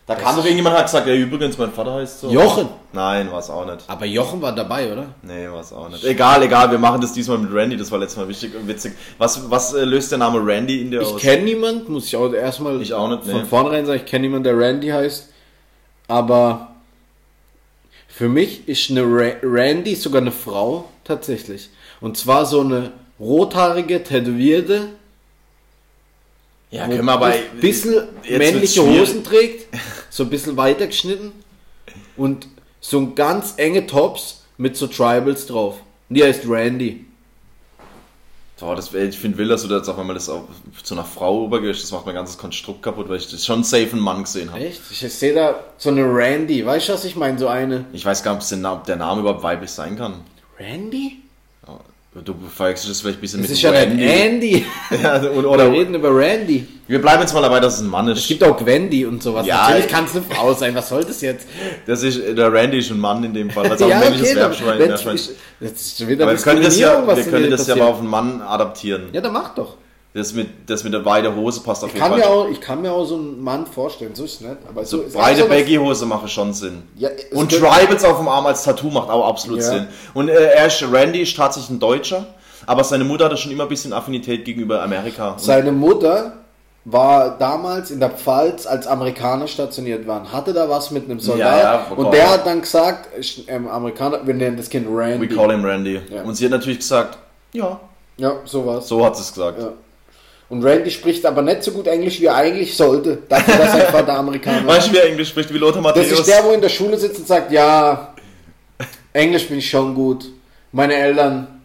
Da 0.07 0.15
kam 0.15 0.37
doch 0.37 0.45
irgendjemand 0.45 0.77
hat 0.77 0.85
gesagt, 0.85 1.07
ja 1.07 1.15
übrigens, 1.15 1.57
mein 1.57 1.73
Vater 1.73 1.95
heißt 1.95 2.21
so. 2.21 2.31
Jochen. 2.31 2.69
Nein, 2.93 3.33
war 3.33 3.39
es 3.39 3.49
auch 3.49 3.65
nicht. 3.65 3.85
Aber 3.89 4.05
Jochen 4.05 4.43
war 4.43 4.55
dabei, 4.55 4.93
oder? 4.93 5.07
Nee, 5.23 5.49
war 5.49 5.61
es 5.61 5.73
auch 5.73 5.89
nicht. 5.89 6.05
Egal, 6.05 6.43
egal, 6.43 6.71
wir 6.71 6.79
machen 6.79 7.01
das 7.01 7.15
diesmal 7.15 7.39
mit 7.39 7.51
Randy, 7.51 7.79
das 7.79 7.91
war 7.91 7.99
letztes 7.99 8.19
Mal 8.19 8.29
wichtig 8.29 8.55
und 8.55 8.69
witzig. 8.69 8.93
Was, 9.17 9.51
was 9.51 9.73
äh, 9.73 9.85
löst 9.85 10.11
der 10.11 10.19
Name 10.19 10.47
Randy 10.47 10.83
in 10.83 10.91
dir 10.91 11.01
ich 11.01 11.09
aus? 11.09 11.17
Ich 11.17 11.23
kenne 11.23 11.45
niemand, 11.45 11.89
muss 11.89 12.07
ich 12.07 12.17
auch 12.17 12.31
erstmal 12.35 12.83
ich 12.83 12.93
auch 12.93 13.09
nicht, 13.09 13.25
nee. 13.25 13.33
von 13.33 13.47
vornherein 13.47 13.87
sagen, 13.87 14.01
ich 14.05 14.07
kenne 14.07 14.23
niemanden, 14.27 14.45
der 14.45 14.59
Randy 14.59 14.89
heißt. 14.89 15.31
Aber 16.09 16.75
für 18.07 18.29
mich 18.29 18.69
ist 18.69 18.91
eine 18.91 19.03
Ra 19.05 19.33
Randy 19.43 19.95
sogar 19.95 20.21
eine 20.21 20.33
Frau, 20.33 20.85
tatsächlich. 21.05 21.71
Und 22.03 22.19
zwar 22.19 22.45
so 22.45 22.61
eine 22.61 22.93
rothaarige, 23.19 24.05
tätowierte, 24.05 24.89
ja, 26.75 26.89
können 26.89 27.05
wir 27.05 27.13
aber. 27.13 27.27
Ein 27.27 27.61
bisschen 27.61 28.09
männliche 28.29 28.83
Hosen 28.83 29.23
trägt, 29.23 29.69
so 30.11 30.25
ein 30.25 30.31
bisschen 30.31 30.57
weiter 30.57 30.87
geschnitten 30.87 31.33
und 32.17 32.49
so 32.81 32.99
ein 32.99 33.15
ganz 33.15 33.55
enge 33.57 33.87
Tops 33.87 34.43
mit 34.57 34.77
so 34.77 34.87
Tribals 34.87 35.47
drauf. 35.47 35.77
Und 36.09 36.17
die 36.17 36.25
heißt 36.25 36.49
Randy. 36.49 37.07
Boah, 38.65 38.75
das, 38.75 38.95
ich 38.95 39.19
finde 39.19 39.37
will, 39.37 39.49
dass 39.49 39.61
du 39.61 39.69
das 39.69 39.87
auch 39.91 39.99
einmal 39.99 40.15
das 40.15 40.31
auch 40.31 40.45
zu 40.83 40.95
einer 40.95 41.05
Frau 41.05 41.45
übergehst, 41.45 41.83
das 41.83 41.93
macht 41.93 42.07
mein 42.07 42.15
ganzes 42.15 42.39
Konstrukt 42.39 42.83
kaputt, 42.83 43.11
weil 43.11 43.19
ich 43.19 43.31
das 43.31 43.45
schon 43.45 43.63
safe 43.63 43.91
einen 43.93 44.01
Mann 44.01 44.23
gesehen 44.23 44.51
habe. 44.51 44.65
Echt? 44.65 44.81
Ich 44.91 45.01
sehe 45.01 45.35
da 45.35 45.61
so 45.77 45.91
eine 45.91 46.03
Randy, 46.03 46.65
weißt 46.65 46.89
du, 46.89 46.95
was 46.95 47.05
ich 47.05 47.15
meine? 47.15 47.39
So 47.39 47.49
eine. 47.49 47.85
Ich 47.93 48.07
weiß 48.07 48.23
gar 48.23 48.37
nicht, 48.37 48.65
ob 48.65 48.85
der 48.85 48.97
Name 48.97 49.21
überhaupt 49.21 49.43
weiblich 49.43 49.71
sein 49.71 49.99
kann. 49.99 50.23
Randy? 50.59 51.24
Du 52.23 52.33
verwechselst 52.55 52.93
es 52.93 53.01
vielleicht 53.01 53.19
ein 53.19 53.21
bisschen 53.21 53.41
das 53.41 53.49
mit 53.49 53.57
ist 53.57 53.63
ja 53.63 53.71
Randy. 53.71 54.05
Andy. 54.05 54.67
ja, 55.03 55.17
und, 55.17 55.45
oder, 55.47 55.73
Wir 55.73 55.81
reden 55.81 55.95
über 55.97 56.15
Randy. 56.15 56.65
Wir 56.87 57.01
bleiben 57.01 57.23
jetzt 57.23 57.35
mal 57.35 57.41
dabei, 57.41 57.59
dass 57.59 57.75
es 57.75 57.81
ein 57.81 57.89
Mann 57.89 58.07
ist. 58.07 58.21
Es 58.21 58.29
gibt 58.29 58.45
auch 58.45 58.57
Gwendy 58.57 59.05
und 59.05 59.21
sowas. 59.21 59.45
Ja, 59.47 59.63
Natürlich 59.63 59.89
kann 59.89 60.05
es 60.05 60.15
eine 60.15 60.23
Frau 60.23 60.55
sein. 60.55 60.77
Was 60.77 60.91
soll 60.91 61.03
das 61.03 61.21
jetzt? 61.23 61.49
Das 61.87 62.05
ist, 62.05 62.21
der 62.37 62.53
Randy 62.53 62.79
ist 62.79 62.91
ein 62.91 63.01
Mann 63.01 63.25
in 63.25 63.35
dem 63.35 63.51
Fall. 63.51 63.65
Das 63.69 63.81
ist 63.81 63.83
auch 63.83 63.89
ja, 63.89 63.97
ein 63.97 64.03
männliches 64.03 64.31
okay, 64.31 64.41
Werbschwein. 64.79 65.19
Das 65.59 65.71
ist 65.73 66.07
wieder 66.07 66.25
aber 66.25 66.37
wir 66.37 66.43
können 66.43 66.63
das 66.63 66.79
ja, 66.79 67.05
wir 67.05 67.25
können 67.25 67.51
das 67.51 67.67
ja 67.67 67.75
aber 67.75 67.87
auf 67.87 67.99
einen 67.99 68.09
Mann 68.09 68.43
adaptieren. 68.43 69.09
Ja, 69.13 69.21
dann 69.21 69.33
mach 69.33 69.55
doch. 69.55 69.77
Das 70.15 70.33
mit, 70.33 70.71
das 70.71 70.85
mit 70.85 70.93
der 70.93 71.05
weiten 71.05 71.35
Hose 71.35 71.61
passt 71.61 71.83
auf 71.83 71.93
jeden 71.93 72.07
Fall. 72.07 72.17
Mir 72.17 72.29
auch, 72.29 72.49
ich 72.49 72.61
kann 72.61 72.81
mir 72.81 72.93
auch 72.93 73.05
so 73.05 73.17
einen 73.17 73.43
Mann 73.43 73.67
vorstellen, 73.67 74.15
so 74.15 74.25
ist 74.25 74.35
es 74.35 74.41
nicht. 74.43 74.57
Aber 74.69 74.85
so, 74.85 75.09
so 75.09 75.19
breite 75.19 75.45
Baggy-Hose 75.47 76.07
macht 76.07 76.31
schon 76.31 76.53
Sinn. 76.53 76.85
Ja, 76.97 77.09
und 77.33 77.51
Tribals 77.51 78.05
auf 78.05 78.19
dem 78.19 78.29
Arm 78.29 78.47
als 78.47 78.63
Tattoo 78.63 78.91
macht 78.91 79.11
auch 79.11 79.27
absolut 79.27 79.59
ja. 79.59 79.65
Sinn. 79.65 79.89
Und 80.15 80.29
äh, 80.29 80.35
er 80.35 80.67
ist, 80.67 80.85
Randy 80.89 81.23
ist 81.23 81.37
tatsächlich 81.37 81.71
ein 81.71 81.81
Deutscher, 81.81 82.27
aber 82.65 82.85
seine 82.85 83.03
Mutter 83.03 83.25
hatte 83.25 83.37
schon 83.37 83.51
immer 83.51 83.65
ein 83.65 83.69
bisschen 83.69 83.93
Affinität 83.93 84.45
gegenüber 84.45 84.81
Amerika. 84.85 85.35
Seine 85.37 85.73
Mutter 85.73 86.35
war 86.85 87.37
damals 87.37 87.91
in 87.91 87.99
der 87.99 88.11
Pfalz, 88.11 88.67
als 88.67 88.87
Amerikaner 88.87 89.49
stationiert 89.49 90.07
waren, 90.07 90.31
hatte 90.31 90.53
da 90.53 90.69
was 90.69 90.93
mit 90.93 91.07
einem 91.07 91.19
Soldat 91.19 91.63
ja, 91.63 91.75
ja, 91.75 91.87
und 91.97 92.13
der 92.13 92.31
hat 92.31 92.47
dann 92.47 92.61
gesagt, 92.61 93.09
ähm, 93.49 93.67
Amerikaner, 93.67 94.25
wir 94.25 94.35
nennen 94.35 94.57
das 94.57 94.71
Kind 94.71 94.87
Randy. 94.89 95.29
We 95.29 95.35
call 95.35 95.51
him 95.51 95.65
Randy. 95.65 96.01
Ja. 96.09 96.23
Und 96.23 96.37
sie 96.37 96.45
hat 96.45 96.53
natürlich 96.53 96.79
gesagt, 96.79 97.19
ja. 97.53 97.81
Ja, 98.17 98.37
sowas. 98.45 98.87
So 98.87 99.05
hat 99.05 99.17
sie 99.17 99.23
es 99.23 99.33
gesagt. 99.33 99.59
Und 100.55 100.63
Randy 100.63 100.89
spricht 100.89 101.27
aber 101.27 101.43
nicht 101.43 101.65
so 101.65 101.73
gut 101.73 101.89
Englisch, 101.89 102.21
wie 102.21 102.27
er 102.27 102.37
eigentlich 102.37 102.77
sollte. 102.77 103.19
Dafür, 103.29 103.57
dass 103.57 103.75
er 103.75 103.89
einfach 103.89 104.07
der 104.07 104.17
Amerikaner 104.17 104.65
Weißt 104.69 104.87
du, 104.87 104.93
wie 104.93 104.99
er 104.99 105.07
Englisch 105.07 105.31
spricht? 105.31 105.53
Wie 105.53 105.59
Lothar 105.59 105.83
Matthäus? 105.83 106.11
Das 106.11 106.21
ist 106.21 106.29
der, 106.29 106.45
wo 106.45 106.53
in 106.53 106.61
der 106.61 106.69
Schule 106.69 106.97
sitzt 106.97 107.19
und 107.19 107.27
sagt, 107.27 107.51
ja, 107.51 108.15
Englisch 109.13 109.49
bin 109.49 109.59
ich 109.59 109.69
schon 109.69 109.97
gut. 109.97 110.27
Meine 110.71 110.95
Eltern, 110.95 111.61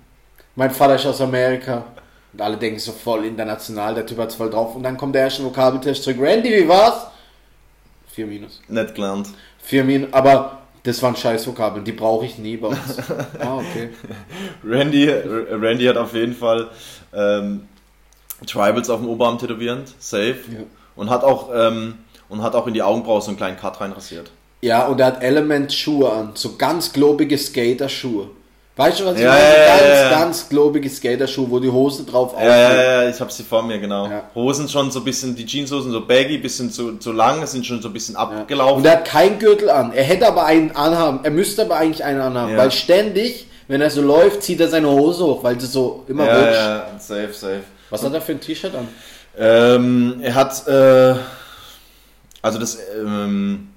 mein 0.56 0.72
Vater 0.72 0.96
ist 0.96 1.06
aus 1.06 1.22
Amerika. 1.22 1.84
Und 2.34 2.42
alle 2.42 2.58
denken 2.58 2.80
so 2.80 2.92
voll 2.92 3.26
international, 3.26 3.94
der 3.94 4.08
Typ 4.08 4.18
hat's 4.18 4.34
voll 4.34 4.50
drauf. 4.50 4.76
Und 4.76 4.82
dann 4.82 4.98
kommt 4.98 5.14
der 5.14 5.22
erste 5.22 5.44
Vokabeltest 5.44 6.02
zurück. 6.02 6.18
Randy, 6.20 6.50
wie 6.50 6.68
war's? 6.68 7.06
Vier 8.12 8.26
Minus. 8.26 8.60
Nicht 8.68 8.96
gelernt. 8.96 9.28
Vier 9.62 9.84
Minus, 9.84 10.12
aber 10.14 10.64
das 10.82 11.00
waren 11.04 11.16
scheiß 11.16 11.46
Vokabeln, 11.46 11.86
die 11.86 11.92
brauche 11.92 12.26
ich 12.26 12.40
nie 12.40 12.58
bei 12.58 12.70
uns. 12.70 12.98
ah, 13.40 13.58
okay. 13.58 13.90
Randy, 14.66 15.08
Randy 15.08 15.86
hat 15.86 15.98
auf 15.98 16.16
jeden 16.16 16.34
Fall 16.34 16.70
ähm, 17.14 17.68
Tribals 18.48 18.90
auf 18.90 19.00
dem 19.00 19.10
Oberarm 19.10 19.38
tätowierend, 19.38 19.90
safe. 20.00 20.36
Ja. 20.52 20.60
Und 20.96 21.10
hat 21.10 21.24
auch 21.24 21.50
ähm, 21.56 21.96
und 22.30 22.44
hat 22.44 22.56
auch 22.56 22.68
in 22.68 22.74
die 22.74 22.82
Augenbraue 22.84 23.22
so 23.22 23.30
einen 23.30 23.38
kleinen 23.38 23.58
Cut 23.58 23.80
reinrasiert. 23.82 24.32
Ja, 24.62 24.88
und 24.88 25.00
er 25.00 25.08
hat 25.08 25.24
Element-Schuhe 25.24 26.12
an, 26.12 26.32
so 26.36 26.56
ganz 26.58 26.92
globige 26.92 27.38
Skater-Schuhe. 27.38 28.28
Weißt 28.76 29.00
du, 29.00 29.06
was 29.06 29.16
ich 29.16 29.22
Ja, 29.24 29.30
meine? 29.32 29.42
ja, 29.44 29.68
ganz, 29.68 30.00
ja, 30.00 30.10
ganz 30.10 30.50
globige 30.50 30.90
Skater-Schuhe, 30.90 31.50
wo 31.50 31.60
die 31.60 31.70
Hose 31.70 32.04
drauf 32.04 32.34
Ja, 32.38 32.46
ja, 32.46 33.04
ja, 33.04 33.10
ich 33.10 33.20
habe 33.20 33.32
sie 33.32 33.44
vor 33.44 33.64
mir, 33.64 33.80
genau. 33.80 34.08
Ja. 34.08 34.24
Hosen 34.36 34.68
schon 34.70 34.92
so 34.92 35.00
ein 35.00 35.06
bisschen, 35.06 35.36
die 35.36 35.46
Jeanshosen 35.46 35.92
so 35.92 36.06
baggy, 36.06 36.38
bisschen 36.38 36.72
zu, 36.72 36.98
zu 36.98 37.12
lang, 37.14 37.46
sind 37.48 37.66
schon 37.66 37.82
so 37.82 37.90
ein 37.90 37.94
bisschen 37.94 38.16
abgelaufen. 38.16 38.78
Und 38.78 38.86
er 38.86 38.92
hat 38.98 39.06
keinen 39.06 39.40
Gürtel 39.40 39.70
an. 39.70 39.92
Er 39.94 40.04
hätte 40.04 40.28
aber 40.28 40.46
einen 40.46 40.72
anhaben. 40.72 41.22
Er 41.24 41.32
müsste 41.32 41.64
aber 41.64 41.76
eigentlich 41.78 42.04
einen 42.04 42.22
anhaben, 42.22 42.56
weil 42.58 42.72
ständig, 42.72 43.48
wenn 43.68 43.82
er 43.82 43.90
so 43.90 44.02
läuft, 44.02 44.44
zieht 44.44 44.60
er 44.62 44.68
seine 44.70 44.90
Hose 44.90 45.24
hoch, 45.26 45.44
weil 45.44 45.60
sie 45.60 45.68
so 45.68 46.04
immer 46.08 46.26
ja, 46.26 46.36
rutscht. 46.38 46.54
ja, 46.54 46.86
safe, 47.00 47.34
safe. 47.34 47.64
Was 47.90 48.04
hat 48.04 48.14
er 48.14 48.22
für 48.22 48.34
ein 48.34 48.42
T-Shirt 48.42 48.74
an? 48.76 48.88
Ähm, 49.38 50.20
er 50.22 50.36
hat, 50.36 50.68
äh, 50.68 51.16
also 52.42 52.60
das, 52.60 52.78
ähm, 52.98 53.70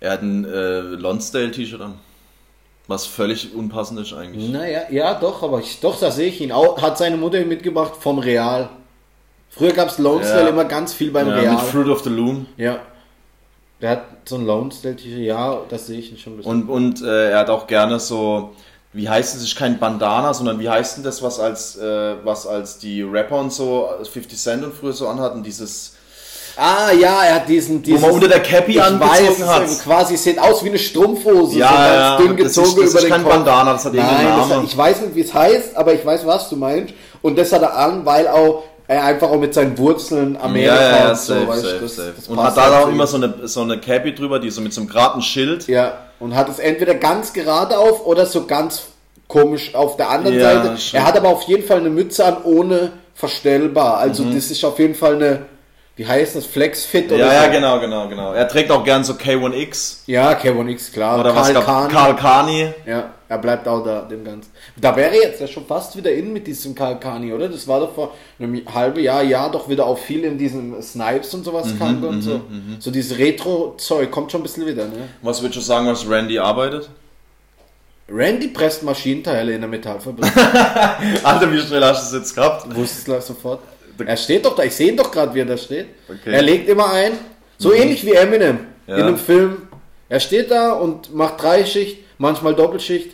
er 0.00 0.12
hat 0.12 0.22
ein 0.22 0.44
äh, 0.44 0.80
Lonsdale-T-Shirt 0.80 1.80
an. 1.80 1.94
Was 2.86 3.06
völlig 3.06 3.54
unpassend 3.54 4.00
ist 4.00 4.14
eigentlich. 4.14 4.48
Naja, 4.48 4.82
ja, 4.90 5.14
doch, 5.14 5.42
aber 5.42 5.60
ich, 5.60 5.78
doch, 5.80 5.98
da 6.00 6.10
sehe 6.10 6.28
ich 6.28 6.40
ihn. 6.40 6.52
Auch, 6.52 6.80
hat 6.80 6.96
seine 6.96 7.16
Mutter 7.18 7.44
mitgebracht 7.44 7.92
vom 8.00 8.18
Real. 8.18 8.70
Früher 9.50 9.72
gab 9.72 9.88
es 9.88 9.98
Lonesdale 9.98 10.44
Ja. 10.44 10.48
immer 10.48 10.64
ganz 10.64 10.94
viel 10.94 11.10
beim 11.10 11.28
Ja, 11.28 11.34
Real. 11.34 11.52
mit 11.52 11.60
Fruit 11.62 11.88
of 11.88 12.02
the 12.02 12.08
Loom. 12.10 12.46
Ja. 12.56 12.78
Der 13.82 13.90
hat 13.90 14.04
so 14.24 14.36
ein 14.36 14.46
Lonesdale-T-Shirt, 14.46 15.18
ja, 15.20 15.60
das 15.68 15.86
sehe 15.86 15.98
ich 15.98 16.10
ihn 16.12 16.18
schon 16.18 16.32
ein 16.34 16.36
bisschen. 16.38 16.50
Und, 16.50 16.68
und 16.68 17.02
äh, 17.02 17.30
er 17.30 17.40
hat 17.40 17.50
auch 17.50 17.66
gerne 17.66 18.00
so, 18.00 18.54
wie 18.98 19.08
heißt 19.08 19.36
es, 19.36 19.42
ist 19.42 19.56
kein 19.56 19.78
Bandana, 19.78 20.34
sondern 20.34 20.58
wie 20.58 20.68
heißt 20.68 20.96
denn 20.96 21.04
das, 21.04 21.22
was 21.22 21.38
als, 21.40 21.76
äh, 21.76 22.14
was 22.24 22.46
als 22.46 22.78
die 22.78 23.02
Rapper 23.02 23.36
und 23.36 23.52
so, 23.52 23.88
50 24.12 24.38
Cent 24.38 24.64
und 24.64 24.74
früher 24.74 24.92
so 24.92 25.06
anhatten, 25.08 25.42
dieses, 25.42 25.92
ah, 26.56 26.90
ja, 26.92 27.22
er 27.24 27.34
hat 27.36 27.48
diesen. 27.48 27.78
wo 27.78 27.82
dieses 27.82 28.00
man 28.02 28.10
unter 28.10 28.28
der 28.28 28.40
Cappy 28.42 28.80
angezogen 28.80 29.08
weiß, 29.42 29.46
hat. 29.46 29.84
quasi 29.84 30.16
sieht 30.16 30.38
aus 30.40 30.64
wie 30.64 30.68
eine 30.70 30.78
Strumpfhose. 30.78 31.58
Ja, 31.58 31.68
so 31.68 31.74
ja, 31.74 32.16
dünn 32.18 32.36
das 32.36 32.46
ist- 32.48 32.54
gezogen 32.56 32.82
das 32.82 32.90
über 32.90 32.98
ist 32.98 33.04
den 33.04 33.10
kein 33.12 33.22
Kopf. 33.22 33.32
Bandana, 33.34 33.72
das 33.72 33.84
hat 33.84 33.94
Nein, 33.94 34.06
das 34.26 34.48
Namen. 34.48 34.62
hat, 34.62 34.64
ich 34.64 34.76
weiß 34.76 35.00
nicht, 35.02 35.14
wie 35.14 35.20
es 35.20 35.32
heißt, 35.32 35.76
aber 35.76 35.94
ich 35.94 36.04
weiß, 36.04 36.26
was 36.26 36.48
du 36.50 36.56
meinst. 36.56 36.92
Und 37.22 37.38
das 37.38 37.52
hat 37.52 37.62
er 37.62 37.76
an, 37.76 38.04
weil 38.04 38.26
auch 38.28 38.64
er 38.88 39.04
einfach 39.04 39.30
auch 39.30 39.38
mit 39.38 39.54
seinen 39.54 39.76
Wurzeln 39.78 40.36
Amerika 40.36 40.74
ja, 40.74 40.80
ja, 40.90 40.98
ja, 41.04 41.10
und 41.10 41.18
so, 41.18 41.34
safe, 41.34 41.46
weißt 41.48 41.62
safe, 41.62 41.78
das, 41.82 41.96
safe. 41.96 42.12
das 42.16 42.28
Und 42.28 42.42
hat 42.42 42.56
da 42.56 42.80
auch 42.80 42.88
immer 42.88 43.06
so 43.06 43.16
eine, 43.18 43.34
so 43.46 43.60
eine 43.60 43.78
Cappy 43.78 44.14
drüber, 44.14 44.40
die 44.40 44.50
so 44.50 44.60
mit 44.60 44.72
so 44.72 44.80
einem 44.80 44.88
geraden 44.90 45.22
Schild. 45.22 45.68
Ja, 45.68 45.98
und 46.18 46.34
hat 46.34 46.48
es 46.48 46.58
entweder 46.58 46.94
ganz 46.94 47.32
gerade 47.32 47.78
auf 47.78 48.04
oder 48.06 48.26
so 48.26 48.46
ganz 48.46 48.82
komisch 49.28 49.74
auf 49.74 49.96
der 49.96 50.08
anderen 50.10 50.38
Ja, 50.38 50.62
Seite. 50.62 50.78
stimmt. 50.78 51.02
Er 51.02 51.06
hat 51.06 51.16
aber 51.16 51.28
auf 51.28 51.42
jeden 51.42 51.62
Fall 51.64 51.78
eine 51.78 51.90
Mütze 51.90 52.24
an 52.24 52.38
ohne 52.44 52.92
verstellbar. 53.14 53.98
Also 53.98 54.22
Mhm. 54.24 54.34
das 54.34 54.50
ist 54.50 54.64
auf 54.64 54.78
jeden 54.78 54.94
Fall 54.94 55.16
eine, 55.16 55.42
wie 55.98 56.06
heißt 56.06 56.36
das, 56.36 56.46
Flexfit 56.46 57.12
oder 57.12 57.18
Ja, 57.18 57.28
so. 57.28 57.34
ja, 57.34 57.46
genau, 57.48 57.78
genau, 57.80 58.08
genau. 58.08 58.32
Er 58.32 58.48
trägt 58.48 58.70
auch 58.70 58.82
gern 58.84 59.04
so 59.04 59.12
K1X 59.12 59.98
Ja, 60.06 60.34
Kevin 60.34 60.68
X, 60.68 60.90
klar. 60.92 61.18
oder 61.20 61.34
was 61.36 61.52
gab 61.52 61.66
Kani. 61.66 61.92
Karl 61.92 62.16
Kani. 62.16 62.72
Ja, 62.86 63.10
er 63.28 63.38
bleibt 63.38 63.68
auch 63.68 63.84
da, 63.84 64.02
dem 64.02 64.24
Ganzen. 64.24 64.50
Da 64.76 64.94
wäre 64.96 65.14
jetzt 65.14 65.40
ja 65.40 65.46
schon 65.48 65.66
fast 65.66 65.96
wieder 65.96 66.10
in 66.12 66.32
mit 66.32 66.46
diesem 66.46 66.74
Karl 66.74 66.98
Kani, 67.00 67.32
oder? 67.32 67.48
Das 67.48 67.66
war 67.68 67.80
doch 67.80 67.92
vor 67.94 68.14
einem 68.38 68.62
halben 68.72 69.00
Jahr, 69.00 69.22
Jahr 69.22 69.50
doch 69.50 69.68
wieder 69.68 69.84
auch 69.86 69.98
viel 69.98 70.24
in 70.24 70.38
diesem 70.38 70.80
Snipes 70.80 71.34
und 71.34 71.44
sowas 71.44 71.66
Mhm, 71.66 71.78
kam 71.78 72.04
und 72.04 72.22
so. 72.22 72.40
So 72.78 72.90
dieses 72.90 73.18
Retro-Zeug 73.18 74.10
kommt 74.10 74.30
schon 74.32 74.40
ein 74.40 74.44
bisschen 74.44 74.66
wieder, 74.66 74.84
ne? 74.84 75.08
Was 75.22 75.42
würdest 75.42 75.56
du 75.56 75.60
sagen, 75.62 75.88
was 75.88 76.08
Randy 76.08 76.38
arbeitet? 76.38 76.88
Randy 78.10 78.48
presst 78.48 78.82
Maschinenteile 78.84 79.52
in 79.52 79.60
der 79.60 79.68
Metallfabrik. 79.68 80.32
Alter, 81.24 81.52
wie 81.52 81.60
schnell 81.60 81.84
hast 81.84 82.10
du 82.12 82.16
das 82.16 82.24
jetzt 82.24 82.34
gehabt? 82.34 82.74
Wusstest 82.74 83.06
du 83.08 83.12
das 83.12 83.26
sofort? 83.26 83.60
Er 84.06 84.16
steht 84.16 84.44
doch 84.44 84.54
da, 84.54 84.62
ich 84.64 84.74
sehe 84.74 84.88
ihn 84.90 84.96
doch 84.96 85.10
gerade, 85.10 85.34
wie 85.34 85.40
er 85.40 85.46
da 85.46 85.56
steht. 85.56 85.86
Okay. 86.08 86.32
Er 86.32 86.42
legt 86.42 86.68
immer 86.68 86.92
ein, 86.92 87.12
so 87.58 87.72
ähnlich 87.72 88.04
wie 88.06 88.12
Eminem 88.12 88.58
Ja. 88.86 88.96
in 88.96 89.02
einem 89.04 89.18
Film. 89.18 89.62
Er 90.08 90.20
steht 90.20 90.50
da 90.50 90.72
und 90.72 91.14
macht 91.14 91.42
Dreischicht, 91.42 91.98
manchmal 92.18 92.54
Doppelschicht 92.54 93.10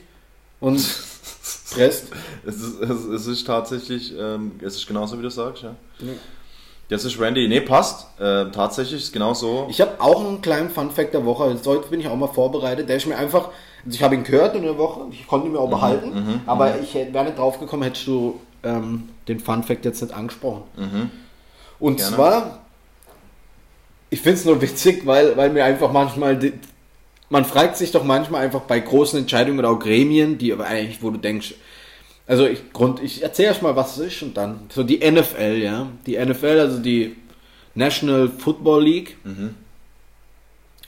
und 0.61 0.77
presst. 1.75 2.07
Es 2.47 2.57
ist, 2.57 2.81
es, 2.81 3.05
es 3.05 3.27
ist 3.27 3.47
tatsächlich, 3.47 4.15
ähm, 4.19 4.53
es 4.63 4.77
ist 4.77 4.87
genauso, 4.87 5.19
wie 5.19 5.23
du 5.23 5.31
sagst, 5.31 5.63
ja. 5.63 5.75
Ja. 6.01 6.13
Das 6.91 7.05
ist 7.07 7.19
Randy. 7.19 7.49
Nee, 7.49 7.63
passt. 7.63 8.07
Äh, 8.21 8.51
tatsächlich 8.51 9.03
ist 9.03 9.13
genau 9.13 9.33
so. 9.33 9.67
Ich 9.71 9.81
habe 9.81 9.93
auch 10.01 10.23
einen 10.25 10.43
kleinen 10.43 10.69
Fun-Fact 10.69 11.15
der 11.15 11.25
Woche. 11.25 11.45
Also 11.45 11.71
heute 11.71 11.89
bin 11.89 11.99
ich 11.99 12.07
auch 12.09 12.15
mal 12.17 12.29
vorbereitet. 12.29 12.89
Der 12.91 12.97
ist 12.97 13.07
mir 13.07 13.17
einfach, 13.17 13.49
also 13.85 13.95
ich 13.97 14.03
habe 14.03 14.15
ihn 14.15 14.23
gehört 14.23 14.55
in 14.55 14.63
der 14.65 14.77
Woche, 14.77 15.01
ich 15.11 15.27
konnte 15.27 15.47
ihn 15.47 15.53
mir 15.55 15.61
auch 15.61 15.71
behalten, 15.71 16.43
aber 16.45 16.79
ich 16.79 16.93
hätte- 16.93 17.15
wäre 17.15 17.25
nicht 17.25 17.39
drauf 17.39 17.59
gekommen, 17.59 17.85
hättest 17.85 18.07
du 18.07 18.39
ähm, 18.65 19.09
den 19.29 19.41
Fun-Fact 19.41 19.85
jetzt 19.85 20.03
nicht 20.03 20.15
angesprochen. 20.15 20.63
Und 21.79 21.97
Gerne. 21.97 22.17
zwar, 22.17 22.65
ich 24.11 24.21
finde 24.21 24.39
es 24.39 24.45
nur 24.45 24.61
witzig, 24.63 25.07
weil, 25.07 25.37
weil 25.37 25.51
mir 25.51 25.65
einfach 25.65 25.93
manchmal, 25.93 26.39
die, 26.39 26.53
man 27.29 27.45
fragt 27.45 27.77
sich 27.77 27.91
doch 27.91 28.05
manchmal 28.05 28.45
einfach 28.45 28.63
bei 28.63 28.79
großen 28.81 29.19
Entscheidungen 29.19 29.59
oder 29.59 29.71
auch 29.71 29.79
Gremien, 29.79 30.39
die 30.39 30.53
aber 30.53 30.67
eigentlich, 30.67 31.03
wo 31.03 31.11
du 31.11 31.19
denkst, 31.19 31.55
also 32.27 32.47
ich, 32.47 32.73
Grund, 32.73 33.03
ich 33.03 33.23
erzähle 33.23 33.49
erst 33.49 33.63
mal, 33.63 33.77
was 33.77 33.99
es 33.99 34.15
ist 34.15 34.23
und 34.23 34.37
dann, 34.37 34.61
so 34.71 34.83
die 34.83 34.99
NFL, 34.99 35.59
ja, 35.63 35.89
die 36.07 36.17
NFL, 36.17 36.59
also 36.59 36.79
die 36.79 37.17
National 37.75 38.29
Football 38.29 38.85
League, 38.85 39.17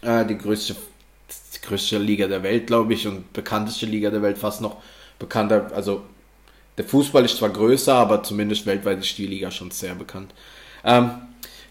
äh, 0.03 0.25
die 0.25 0.39
größte, 0.39 0.77
die 1.55 1.67
größte 1.67 1.99
Liga 1.99 2.27
der 2.27 2.43
Welt, 2.43 2.67
glaube 2.69 2.95
ich, 2.95 3.07
und 3.07 3.33
bekannteste 3.33 3.87
Liga 3.87 4.11
der 4.11 4.23
Welt, 4.23 4.39
fast 4.39 4.61
noch 4.61 4.77
bekannter, 5.19 5.71
also 5.75 6.03
der 6.79 6.85
Fußball 6.85 7.25
ist 7.25 7.39
zwar 7.39 7.51
größer, 7.51 7.95
aber 7.95 8.23
zumindest 8.23 8.67
weltweit 8.67 8.99
ist 8.99 9.17
die 9.17 9.27
Liga 9.27 9.51
schon 9.51 9.71
sehr 9.71 9.95
bekannt. 9.95 10.33
Ähm, 10.85 11.11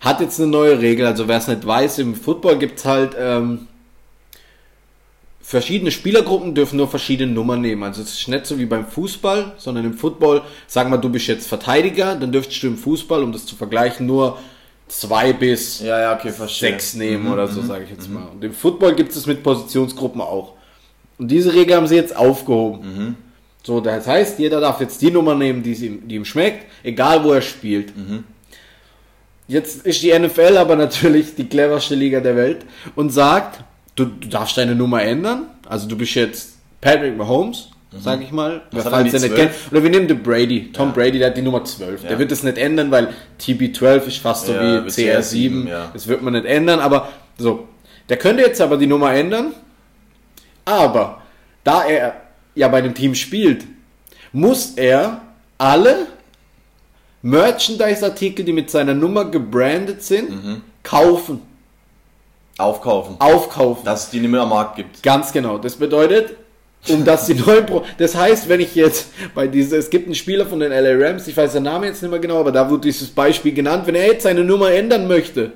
hat 0.01 0.21
jetzt 0.21 0.39
eine 0.39 0.49
neue 0.49 0.79
Regel, 0.79 1.05
also 1.05 1.27
wer 1.27 1.37
es 1.37 1.47
nicht 1.47 1.65
weiß, 1.65 1.99
im 1.99 2.15
Football 2.15 2.57
gibt 2.57 2.79
es 2.79 2.85
halt 2.85 3.15
ähm, 3.17 3.67
verschiedene 5.45 5.91
Spielergruppen 5.91 6.55
dürfen 6.55 6.77
nur 6.77 6.87
verschiedene 6.87 7.31
Nummern 7.31 7.61
nehmen. 7.61 7.83
Also 7.83 8.01
es 8.01 8.19
ist 8.19 8.27
nicht 8.27 8.47
so 8.47 8.57
wie 8.57 8.65
beim 8.65 8.87
Fußball, 8.87 9.53
sondern 9.57 9.85
im 9.85 9.93
Football, 9.93 10.41
sag 10.65 10.89
mal, 10.89 10.97
du 10.97 11.09
bist 11.09 11.27
jetzt 11.27 11.47
Verteidiger, 11.47 12.15
dann 12.15 12.31
dürftest 12.31 12.63
du 12.63 12.67
im 12.67 12.77
Fußball, 12.77 13.21
um 13.21 13.31
das 13.31 13.45
zu 13.45 13.55
vergleichen, 13.55 14.07
nur 14.07 14.39
zwei 14.87 15.33
bis 15.33 15.81
Ja, 15.81 15.99
ja, 15.99 16.15
okay, 16.15 16.31
sechs 16.47 16.95
nehmen 16.95 17.31
oder 17.31 17.47
so, 17.47 17.61
sage 17.61 17.83
ich 17.83 17.91
jetzt 17.91 18.09
mal. 18.09 18.27
Und 18.33 18.43
im 18.43 18.53
Football 18.53 18.95
gibt 18.95 19.15
es 19.15 19.27
mit 19.27 19.43
Positionsgruppen 19.43 20.19
auch. 20.19 20.53
Und 21.19 21.29
diese 21.29 21.53
Regel 21.53 21.75
haben 21.75 21.87
sie 21.87 21.95
jetzt 21.95 22.15
aufgehoben. 22.15 23.15
So, 23.65 23.79
das 23.81 24.05
heißt, 24.07 24.37
jeder 24.37 24.61
darf 24.61 24.79
jetzt 24.79 25.01
die 25.01 25.09
Nummer 25.09 25.33
nehmen, 25.33 25.63
die, 25.63 25.73
ihm, 25.73 26.07
die 26.07 26.15
ihm 26.15 26.25
schmeckt, 26.25 26.65
egal 26.83 27.23
wo 27.23 27.31
er 27.33 27.41
spielt. 27.41 27.91
Jetzt 29.47 29.85
ist 29.85 30.01
die 30.03 30.17
NFL 30.17 30.57
aber 30.57 30.75
natürlich 30.75 31.35
die 31.35 31.45
cleverste 31.47 31.95
Liga 31.95 32.19
der 32.19 32.35
Welt 32.35 32.65
und 32.95 33.09
sagt, 33.11 33.63
du, 33.95 34.05
du 34.05 34.27
darfst 34.27 34.57
deine 34.57 34.75
Nummer 34.75 35.01
ändern. 35.03 35.47
Also 35.67 35.87
du 35.87 35.97
bist 35.97 36.13
jetzt 36.15 36.57
Patrick 36.81 37.17
Mahomes, 37.17 37.69
sag 37.99 38.21
ich 38.21 38.31
mal. 38.31 38.61
Was 38.71 38.83
falls 38.87 39.13
er, 39.13 39.19
nicht 39.19 39.33
12? 39.35 39.35
kennt. 39.35 39.51
Oder 39.71 39.83
wir 39.83 39.89
nehmen 39.89 40.07
den 40.07 40.21
Brady. 40.21 40.71
Tom 40.71 40.93
Brady, 40.93 41.17
der 41.19 41.29
hat 41.29 41.37
die 41.37 41.41
Nummer 41.41 41.63
12. 41.63 42.01
Der 42.03 42.11
Ja. 42.11 42.19
wird 42.19 42.31
es 42.31 42.43
nicht 42.43 42.57
ändern, 42.59 42.91
weil 42.91 43.09
TB12 43.39 44.07
ist 44.07 44.17
fast 44.17 44.45
so 44.47 44.53
Ja, 44.53 44.83
wie 44.83 44.85
wie 44.85 44.89
CR7. 44.89 45.63
CR7, 45.65 45.69
ja. 45.69 45.89
Das 45.93 46.07
wird 46.07 46.21
man 46.21 46.33
nicht 46.33 46.45
ändern, 46.45 46.79
aber 46.79 47.09
so. 47.37 47.67
Der 48.09 48.17
könnte 48.17 48.43
jetzt 48.43 48.61
aber 48.61 48.77
die 48.77 48.85
Nummer 48.87 49.11
ändern. 49.13 49.53
Aber 50.65 51.21
da 51.63 51.83
er 51.85 52.21
ja 52.55 52.67
bei 52.67 52.81
dem 52.81 52.93
Team 52.93 53.13
spielt, 53.15 53.65
muss 54.31 54.71
er 54.75 55.21
alle 55.57 56.07
Merchandise-Artikel, 57.21 58.45
die 58.45 58.53
mit 58.53 58.69
seiner 58.69 58.93
Nummer 58.93 59.25
gebrandet 59.25 60.03
sind, 60.03 60.29
Mhm. 60.29 60.61
kaufen, 60.83 61.41
Aufkaufen. 62.57 63.15
aufkaufen. 63.19 63.83
Dass 63.83 64.05
es 64.05 64.09
die 64.11 64.19
nicht 64.19 64.29
mehr 64.31 64.41
am 64.41 64.49
Markt 64.49 64.75
gibt. 64.77 65.01
Ganz 65.03 65.31
genau. 65.33 65.57
Das 65.57 65.75
bedeutet, 65.75 66.35
um 66.87 67.03
dass 67.03 67.25
die 67.25 67.33
neuen 67.45 67.65
Pro 67.65 67.83
Das 67.97 68.15
heißt, 68.15 68.47
wenn 68.47 68.59
ich 68.59 68.75
jetzt 68.75 69.07
bei 69.33 69.47
dieser, 69.47 69.77
es 69.77 69.89
gibt 69.89 70.05
einen 70.05 70.15
Spieler 70.15 70.45
von 70.45 70.59
den 70.59 70.71
LA 70.71 71.07
Rams, 71.07 71.27
ich 71.27 71.35
weiß 71.35 71.53
den 71.53 71.63
Namen 71.63 71.85
jetzt 71.85 72.01
nicht 72.01 72.11
mehr 72.11 72.19
genau, 72.19 72.39
aber 72.39 72.51
da 72.51 72.69
wurde 72.69 72.81
dieses 72.83 73.09
Beispiel 73.09 73.53
genannt, 73.53 73.87
wenn 73.87 73.95
er 73.95 74.05
jetzt 74.05 74.23
seine 74.23 74.43
Nummer 74.43 74.71
ändern 74.71 75.07
möchte, 75.07 75.51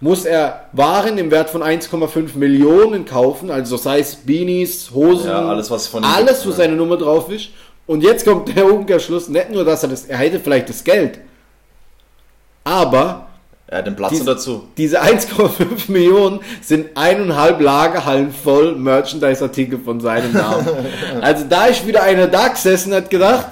muss 0.00 0.24
er 0.26 0.66
Waren 0.72 1.16
im 1.18 1.30
Wert 1.30 1.48
von 1.50 1.62
1,5 1.62 2.36
Millionen 2.36 3.04
kaufen, 3.06 3.50
also 3.50 3.76
sei 3.76 4.00
es 4.00 4.14
Beanies, 4.16 4.90
Hosen, 4.92 5.28
Ja, 5.28 5.48
alles, 5.48 5.70
was 5.70 5.86
von 5.86 6.04
alles, 6.04 6.46
wo 6.46 6.50
seine 6.50 6.74
Nummer 6.76 6.96
drauf 6.96 7.30
ist. 7.30 7.48
Und 7.86 8.02
jetzt 8.02 8.26
kommt 8.26 8.54
der 8.54 8.66
Umkehrschluss, 8.72 9.28
nicht 9.28 9.50
nur, 9.50 9.64
dass 9.64 9.82
er 9.82 9.88
das, 9.88 10.04
er 10.04 10.18
hätte 10.18 10.40
vielleicht 10.40 10.68
das 10.68 10.84
Geld, 10.84 11.18
aber 12.64 13.26
Er 13.68 13.78
hat 13.78 13.86
den 13.86 13.96
Platz 13.96 14.10
Diese- 14.12 14.24
dazu. 14.24 14.68
diese 14.76 15.00
1,5 15.02 15.88
Millionen 15.90 16.40
sind 16.62 16.88
eineinhalb 16.96 17.60
Lagerhallen 17.60 18.32
voll 18.32 18.74
Merchandise-Artikel 18.76 19.78
von 19.78 20.00
seinem 20.00 20.32
Namen. 20.32 20.68
also 21.20 21.44
da 21.48 21.66
ist 21.66 21.86
wieder 21.86 22.02
einer 22.02 22.26
da 22.28 22.48
gesessen 22.48 22.90
und 22.92 22.96
hat 22.98 23.10
gedacht, 23.10 23.46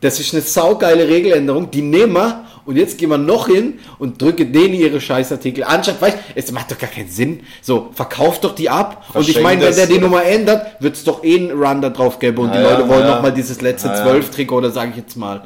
Das 0.00 0.18
ist 0.18 0.32
eine 0.32 0.42
saugeile 0.42 1.08
Regeländerung, 1.08 1.70
die 1.70 1.82
nehmen 1.82 2.14
wir 2.14 2.44
und 2.64 2.76
jetzt 2.76 2.96
gehen 2.98 3.10
wir 3.10 3.18
noch 3.18 3.48
hin 3.48 3.80
und 3.98 4.20
drücken 4.22 4.52
denen 4.52 4.74
ihre 4.74 5.00
Scheißartikel. 5.00 5.64
Anstatt, 5.64 6.00
weißt 6.00 6.16
es 6.34 6.52
macht 6.52 6.70
doch 6.70 6.78
gar 6.78 6.88
keinen 6.88 7.10
Sinn. 7.10 7.40
So, 7.60 7.90
verkauft 7.94 8.44
doch 8.44 8.54
die 8.54 8.70
ab. 8.70 9.04
und 9.12 9.28
ich 9.28 9.40
meine, 9.42 9.62
wenn 9.62 9.74
der 9.74 9.86
die? 9.86 9.98
Nummer 9.98 10.24
ändert, 10.24 10.80
wird 10.80 10.94
es 10.96 11.04
doch 11.04 11.22
eh 11.22 11.36
einen 11.36 11.50
Run 11.50 11.82
da 11.82 11.90
drauf 11.90 12.18
geben 12.18 12.38
und 12.38 12.52
die 12.54 12.58
Ja, 12.58 12.70
Leute 12.70 12.82
ja, 12.82 12.88
wollen 12.88 13.00
ja. 13.00 13.14
noch 13.16 13.22
mal 13.22 13.32
dieses 13.32 13.60
letzte 13.60 13.88
ja. 13.88 14.02
Zwölf-Trikot, 14.02 14.56
oder 14.56 14.70
sage 14.70 14.90
ich 14.92 14.96
jetzt 14.96 15.16
mal. 15.16 15.42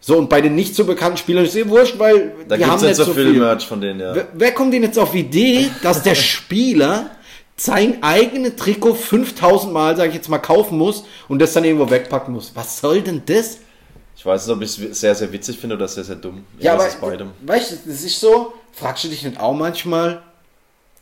So, 0.00 0.18
und 0.18 0.28
bei 0.28 0.40
den 0.40 0.54
nicht 0.54 0.76
so 0.76 0.84
bekannten 0.84 1.16
Spielern 1.16 1.44
ist 1.46 1.56
eh 1.56 1.66
wurscht, 1.68 1.98
weil 1.98 2.32
Da 2.46 2.56
die 2.56 2.60
gibt 2.60 2.70
haben 2.70 2.76
es 2.76 2.98
nicht 2.98 3.06
so 3.08 3.12
viel 3.14 3.32
Merch 3.32 3.66
von 3.66 3.80
denen, 3.80 4.00
ja. 4.00 4.14
Wer, 4.14 4.28
wer 4.34 4.52
kommt 4.52 4.74
denn 4.74 4.82
jetzt 4.82 4.98
auf 4.98 5.12
die 5.12 5.20
Idee, 5.20 5.70
dass 5.82 6.02
der 6.02 6.14
Spieler 6.14 7.10
sein 7.56 8.02
eigenes 8.02 8.56
Trikot 8.56 8.94
5000 8.94 9.72
Mal, 9.72 9.96
sage 9.96 10.08
ich 10.10 10.14
jetzt 10.16 10.28
mal, 10.28 10.38
kaufen 10.38 10.76
muss 10.78 11.04
und 11.28 11.38
das 11.40 11.52
dann 11.52 11.64
irgendwo 11.64 11.88
wegpacken 11.90 12.34
muss? 12.34 12.52
Was 12.54 12.80
soll 12.80 13.00
denn 13.02 13.22
das? 13.26 13.58
Ich 14.16 14.26
weiß 14.26 14.46
nicht, 14.46 14.56
ob 14.56 14.62
ich 14.62 14.78
es 14.78 15.00
sehr, 15.00 15.14
sehr 15.14 15.30
witzig 15.32 15.58
finde 15.58 15.76
oder 15.76 15.86
sehr, 15.88 16.04
sehr 16.04 16.16
dumm. 16.16 16.44
Ja, 16.58 16.74
aber, 16.74 16.88
beidem. 17.00 17.30
weißt 17.42 17.72
du, 17.72 17.76
das 17.86 18.02
ist 18.02 18.18
so, 18.18 18.54
fragst 18.72 19.04
du 19.04 19.08
dich 19.08 19.22
nicht 19.22 19.38
auch 19.38 19.52
manchmal, 19.52 20.22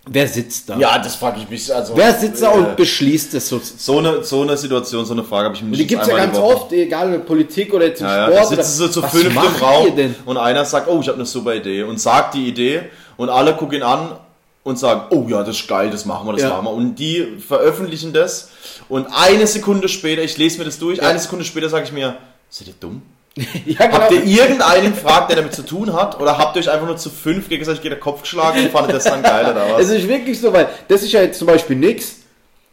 wer 0.07 0.27
sitzt 0.27 0.69
da? 0.69 0.77
Ja, 0.77 0.99
das 0.99 1.15
frage 1.15 1.41
ich 1.41 1.49
mich. 1.49 1.73
Also, 1.73 1.97
Wer 1.97 2.13
sitzt 2.15 2.43
da 2.43 2.53
äh, 2.53 2.59
und 2.59 2.77
beschließt 2.77 3.33
das 3.35 3.49
so? 3.49 3.61
so 3.63 3.99
eine, 3.99 4.25
so 4.25 4.43
eine 4.43 4.57
Situation, 4.57 5.05
so 5.07 5.13
eine 5.13 5.25
Frage 5.25 5.45
habe 5.47 5.55
ich 5.57 5.63
mir 5.63 5.77
die 5.77 5.87
gibt 5.87 6.03
es 6.03 6.09
ja 6.09 6.17
ganz 6.17 6.37
oft, 6.37 6.73
egal 6.73 7.15
ob 7.15 7.27
Politik 7.27 7.73
oder 7.73 7.87
jetzt 7.87 8.01
im 8.01 8.07
Ja, 8.09 8.29
ja, 8.29 8.31
da 8.31 8.43
Sport. 8.43 8.49
sitzen 8.57 8.77
sie 8.79 8.85
oder, 8.85 8.93
zu 8.93 9.03
was 9.03 9.11
fünft 9.13 9.31
im 9.31 9.39
Raum 9.39 10.15
und 10.27 10.37
einer 10.37 10.65
sagt, 10.65 10.89
oh, 10.89 10.99
ich 11.01 11.07
habe 11.09 11.17
eine 11.17 11.27
super 11.27 11.55
Idee 11.55 11.85
und 11.85 12.01
sagt 12.01 12.35
die 12.35 12.49
Idee 12.49 12.83
und 13.17 13.29
alle 13.29 13.55
gucken 13.55 13.77
ihn 13.79 13.83
an 13.85 14.17
und 14.65 14.79
sagen, 14.79 15.03
oh 15.11 15.27
ja, 15.29 15.43
das 15.43 15.57
ist 15.61 15.69
geil, 15.69 15.91
das 15.91 16.05
machen 16.05 16.27
wir, 16.27 16.33
das 16.35 16.43
Ja. 16.43 16.51
machen 16.51 16.65
wir. 16.67 16.73
Und 16.73 16.95
die 16.97 17.39
veröffentlichen 17.47 18.13
das 18.13 18.51
und 18.89 19.07
eine 19.13 19.47
Sekunde 19.47 19.89
später, 19.89 20.23
ich 20.23 20.39
lese 20.39 20.59
mir 20.59 20.65
das 20.65 20.79
durch, 20.79 20.99
Ja. 20.99 21.05
eine 21.09 21.19
Sekunde 21.19 21.45
später 21.45 21.69
sage 21.69 21.85
ich 21.85 21.93
mir, 21.93 22.17
seid 22.49 22.69
ihr 22.69 22.75
dumm? 22.79 23.03
Ja, 23.67 23.87
genau. 23.87 23.99
Habt 24.01 24.13
ihr 24.13 24.25
irgendeinen 24.25 24.93
gefragt, 24.95 25.31
der 25.31 25.37
damit 25.37 25.55
zu 25.55 25.63
tun 25.65 25.93
hat? 25.95 26.21
Oder 26.21 26.37
habt 26.37 26.55
ihr 26.57 26.61
euch 26.61 26.71
einfach 26.71 26.87
nur 26.87 26.97
zu 26.99 27.09
fünf 27.11 27.49
gegenseitig 27.49 27.81
den 27.81 27.99
Kopf 27.99 28.23
geschlagen 28.23 28.61
und 28.65 28.71
fandet 28.71 28.95
das 28.97 29.05
dann 29.05 29.23
geil 29.23 29.47
oder 29.51 29.73
was? 29.73 29.83
Es 29.85 29.91
ist 29.91 30.07
wirklich 30.07 30.39
so, 30.39 30.53
weil 30.53 30.69
das 30.89 31.03
ist 31.03 31.13
ja 31.13 31.23
jetzt 31.23 31.39
zum 31.39 31.47
Beispiel 31.49 31.77
nix. 31.77 32.17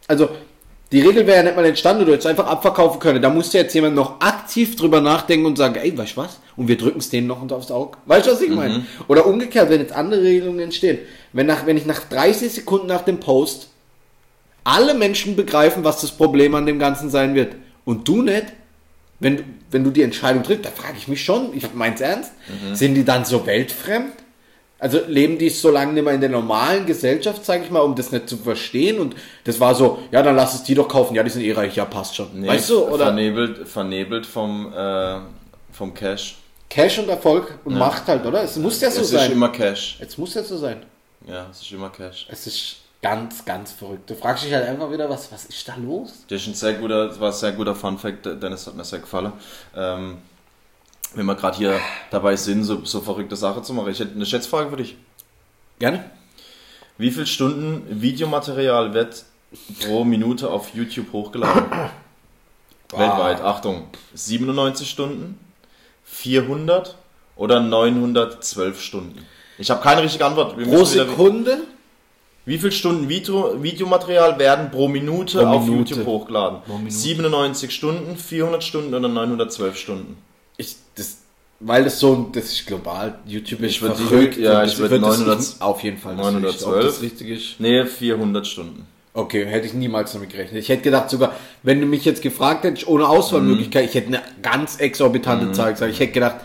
Also, 0.07 0.29
die 0.91 1.01
Regel 1.01 1.25
wäre 1.27 1.37
ja 1.37 1.43
nicht 1.43 1.55
mal 1.55 1.63
entstanden, 1.65 2.05
du 2.05 2.11
hättest 2.11 2.27
einfach 2.27 2.47
abverkaufen 2.47 2.99
können. 2.99 3.21
Da 3.21 3.29
musste 3.29 3.57
jetzt 3.59 3.73
jemand 3.75 3.95
noch 3.95 4.19
aktiv 4.19 4.75
drüber 4.75 4.99
nachdenken 5.01 5.45
und 5.45 5.55
sagen, 5.57 5.75
ey, 5.75 5.95
weißt 5.97 6.17
du 6.17 6.21
was? 6.21 6.39
Und 6.57 6.67
wir 6.67 6.77
drücken 6.77 6.99
es 6.99 7.09
denen 7.09 7.27
noch 7.27 7.41
unter 7.41 7.55
aufs 7.55 7.71
Auge. 7.71 7.97
Weißt 8.07 8.27
du, 8.27 8.31
was 8.31 8.41
ich 8.41 8.49
meine? 8.49 8.85
Oder 9.07 9.27
umgekehrt, 9.27 9.69
wenn 9.69 9.79
jetzt 9.79 9.93
andere 9.93 10.21
Regelungen 10.23 10.59
entstehen. 10.59 10.97
Wenn, 11.33 11.45
nach, 11.47 11.65
wenn 11.65 11.77
ich 11.77 11.85
nach 11.85 11.99
30 12.09 12.51
Sekunden 12.51 12.87
nach 12.87 13.01
dem 13.01 13.19
Post 13.19 13.69
alle 14.63 14.93
Menschen 14.93 15.35
begreifen, 15.35 15.83
was 15.83 16.01
das 16.01 16.11
Problem 16.11 16.53
an 16.55 16.65
dem 16.65 16.79
Ganzen 16.79 17.09
sein 17.09 17.35
wird 17.35 17.55
und 17.85 18.07
du 18.07 18.21
nicht, 18.21 18.45
wenn, 19.19 19.37
du- 19.37 19.43
wenn 19.71 19.83
du 19.83 19.89
die 19.91 20.03
Entscheidung 20.03 20.43
triffst, 20.43 20.65
da 20.65 20.69
frage 20.69 20.95
ich 20.97 21.07
mich 21.07 21.23
schon, 21.23 21.55
ich 21.55 21.73
mein's 21.73 22.01
ernst, 22.01 22.31
sind 22.73 22.95
die 22.95 23.03
dann 23.05 23.25
so 23.25 23.45
weltfremd? 23.45 24.13
Also 24.81 25.01
leben 25.07 25.37
die 25.37 25.49
so 25.49 25.69
lange 25.71 25.91
nicht 25.91 26.03
mehr 26.05 26.13
in 26.13 26.21
der 26.21 26.29
normalen 26.29 26.85
Gesellschaft, 26.85 27.43
sage 27.43 27.63
ich 27.65 27.69
mal, 27.71 27.81
um 27.81 27.95
das 27.95 28.13
nicht 28.13 28.29
zu 28.29 28.37
verstehen 28.37 28.97
und 28.99 29.13
das 29.43 29.59
war 29.59 29.75
so, 29.75 29.99
ja, 30.09 30.23
dann 30.23 30.37
lass 30.37 30.55
es 30.55 30.63
die 30.63 30.73
doch 30.73 30.87
kaufen, 30.87 31.15
ja, 31.15 31.23
die 31.23 31.29
sind 31.29 31.41
eh 31.41 31.51
reich, 31.51 31.75
ja, 31.75 31.83
passt 31.83 32.15
schon. 32.15 32.27
Nee, 32.33 32.47
weißt 32.47 32.69
du, 32.69 32.85
oder 32.87 33.05
Vernebelt, 33.07 33.67
vernebelt 33.67 34.25
vom, 34.25 34.71
äh, 34.73 35.17
vom 35.73 35.93
Cash. 35.93 36.37
Cash 36.69 36.99
und 36.99 37.09
Erfolg 37.09 37.59
und 37.65 37.77
Macht 37.77 38.07
halt, 38.07 38.25
oder? 38.25 38.41
Es 38.43 38.55
muss 38.55 38.79
ja 38.79 38.89
so 38.89 39.01
es 39.01 39.09
sein. 39.09 39.25
ist 39.27 39.31
immer 39.33 39.49
Cash. 39.49 39.97
es 39.99 40.17
muss 40.17 40.33
ja 40.35 40.43
so 40.43 40.55
sein. 40.57 40.77
Ja, 41.27 41.47
es 41.49 41.61
ist 41.61 41.71
immer 41.71 41.89
Cash. 41.89 42.27
Es 42.29 42.47
ist 42.47 42.77
ganz, 43.01 43.45
ganz 43.45 43.71
verrückt. 43.71 44.09
Du 44.09 44.15
fragst 44.15 44.43
dich 44.43 44.53
halt 44.53 44.67
einfach 44.67 44.91
wieder, 44.91 45.09
was, 45.09 45.31
was 45.31 45.45
ist 45.45 45.67
da 45.67 45.75
los? 45.75 46.25
Das 46.27 46.41
ist 46.41 46.47
ein 46.47 46.53
sehr 46.53 46.73
guter, 46.73 47.07
das 47.07 47.19
war 47.19 47.29
ein 47.29 47.33
sehr 47.33 47.51
guter 47.53 47.75
Fun 47.75 47.97
Fact, 47.97 48.25
Dennis 48.25 48.67
hat 48.67 48.75
mir 48.75 48.83
sehr 48.83 48.99
gefallen. 48.99 49.33
Ähm, 49.75 50.17
wenn 51.15 51.25
wir 51.25 51.35
gerade 51.35 51.57
hier 51.57 51.79
dabei 52.11 52.35
sind, 52.35 52.63
so, 52.63 52.85
so 52.85 53.01
verrückte 53.01 53.35
Sachen 53.35 53.63
zu 53.63 53.73
machen. 53.73 53.91
Ich 53.91 53.99
hätte 53.99 54.13
eine 54.13 54.25
Schätzfrage 54.25 54.69
für 54.69 54.77
dich. 54.77 54.95
Gerne? 55.79 56.09
Wie 56.97 57.11
viele 57.11 57.25
Stunden 57.25 58.01
Videomaterial 58.01 58.93
wird 58.93 59.23
pro 59.81 60.03
Minute 60.03 60.49
auf 60.49 60.73
YouTube 60.75 61.11
hochgeladen? 61.13 61.63
Weltweit, 62.91 63.41
Achtung, 63.41 63.87
97 64.13 64.89
Stunden, 64.89 65.39
400 66.05 66.95
oder 67.35 67.59
912 67.59 68.81
Stunden? 68.81 69.25
Ich 69.59 69.69
habe 69.69 69.81
keine 69.81 70.01
richtige 70.01 70.25
Antwort. 70.25 70.57
Wir 70.57 70.65
Pro 70.65 70.71
wieder- 70.77 70.85
Sekunde? 70.85 71.57
Wie 72.45 72.57
viele 72.57 72.71
Stunden 72.71 73.07
Video, 73.09 73.61
Videomaterial 73.61 74.39
werden 74.39 74.71
pro 74.71 74.87
Minute 74.87 75.37
Pro 75.39 75.45
auf 75.47 75.65
Minute. 75.65 75.93
YouTube 75.93 76.07
hochgeladen? 76.07 76.59
Minute. 76.67 76.91
97 76.95 77.69
Stunden, 77.71 78.17
400 78.17 78.63
Stunden 78.63 78.93
oder 78.95 79.07
912 79.07 79.77
Stunden? 79.77 80.17
Ich, 80.57 80.75
das, 80.95 81.19
weil 81.59 81.83
das 81.83 81.99
so, 81.99 82.13
ein- 82.15 82.31
das 82.31 82.45
ist 82.45 82.65
global. 82.65 83.19
YouTube 83.27 83.61
ist 83.61 83.71
Ich 83.73 83.79
verrückt. 83.81 84.37
ja, 84.37 84.59
und 84.61 84.65
ich 84.65 84.71
das 84.71 84.79
würd 84.79 84.91
wird 84.91 85.03
das 85.03 85.17
900 85.19 85.39
nicht- 85.39 85.61
auf 85.61 85.83
jeden 85.83 85.97
Fall. 85.97 86.15
das 86.15 86.25
912. 86.25 86.75
Nicht, 86.77 86.85
ob 86.85 86.91
das 86.93 87.01
richtig 87.03 87.27
ist. 87.29 87.59
Nee, 87.59 87.85
400 87.85 88.47
Stunden. 88.47 88.87
Okay, 89.13 89.45
hätte 89.45 89.67
ich 89.67 89.73
niemals 89.73 90.13
damit 90.13 90.29
gerechnet. 90.31 90.61
Ich 90.63 90.69
hätte 90.69 90.83
gedacht 90.83 91.09
sogar, 91.09 91.33
wenn 91.61 91.81
du 91.81 91.85
mich 91.85 92.05
jetzt 92.05 92.21
gefragt 92.21 92.63
hättest, 92.63 92.87
ohne 92.87 93.07
Auswahlmöglichkeit, 93.07 93.85
ich 93.89 93.93
hätte 93.95 94.07
eine 94.07 94.21
ganz 94.41 94.77
exorbitante 94.77 95.51
Zahl 95.51 95.73
gesagt. 95.73 95.91
Ich 95.91 95.99
hätte 95.99 96.13
gedacht 96.13 96.35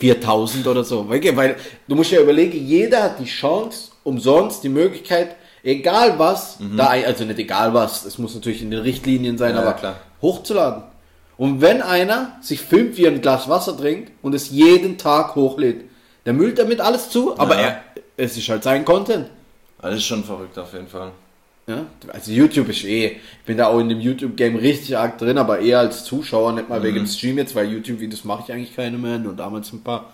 4000 0.00 0.66
oder 0.66 0.82
so. 0.82 1.08
Weil, 1.08 1.56
du 1.86 1.94
musst 1.94 2.10
ja 2.10 2.20
überlegen, 2.20 2.58
jeder 2.66 3.02
hat 3.04 3.20
die 3.20 3.26
Chance, 3.26 3.90
umsonst 4.02 4.64
die 4.64 4.68
Möglichkeit, 4.70 5.36
egal 5.62 6.18
was, 6.18 6.58
da, 6.76 6.88
ein- 6.88 7.04
also 7.04 7.24
nicht 7.24 7.38
egal 7.38 7.72
was, 7.74 8.04
es 8.06 8.18
muss 8.18 8.34
natürlich 8.34 8.62
in 8.62 8.70
den 8.70 8.80
Richtlinien 8.80 9.36
sein, 9.38 9.54
Ja, 9.54 9.60
aber 9.62 9.74
klar. 9.74 9.96
hochzuladen. 10.22 10.82
Und 11.36 11.60
wenn 11.60 11.80
einer 11.82 12.36
sich 12.42 12.60
filmt, 12.60 12.96
wie 12.96 13.04
er 13.04 13.12
ein 13.12 13.20
Glas 13.20 13.48
Wasser 13.48 13.76
trinkt 13.76 14.10
und 14.22 14.34
es 14.34 14.50
jeden 14.50 14.98
Tag 14.98 15.34
hochlädt, 15.36 15.84
der 16.26 16.32
müllt 16.32 16.58
damit 16.58 16.80
alles 16.80 17.08
zu, 17.10 17.38
aber 17.38 17.54
Ja. 17.54 17.60
er, 17.60 17.82
es 18.16 18.36
ist 18.36 18.48
halt 18.48 18.62
sein 18.62 18.84
Content. 18.84 19.26
Ist 19.82 20.04
schon 20.04 20.24
verrückt 20.24 20.58
auf 20.58 20.72
jeden 20.74 20.88
Fall. 20.88 21.12
Ja, 21.70 21.86
also 22.12 22.32
YouTube 22.32 22.68
ist 22.68 22.84
eh, 22.84 23.06
ich 23.06 23.46
bin 23.46 23.56
da 23.56 23.66
auch 23.68 23.78
in 23.78 23.88
dem 23.88 24.00
YouTube-Game 24.00 24.56
richtig 24.56 24.96
arg 24.96 25.18
drin, 25.18 25.38
aber 25.38 25.60
eher 25.60 25.78
als 25.78 26.04
Zuschauer, 26.04 26.52
nicht 26.52 26.68
mal 26.68 26.82
wegen 26.82 26.96
dem 26.96 27.06
Stream 27.06 27.38
jetzt, 27.38 27.54
weil 27.54 27.70
YouTube-Videos 27.72 28.24
mache 28.24 28.42
ich 28.46 28.52
eigentlich 28.52 28.74
keine 28.74 28.98
mehr, 28.98 29.18
nur 29.18 29.34
damals 29.34 29.72
ein 29.72 29.82
paar. 29.82 30.12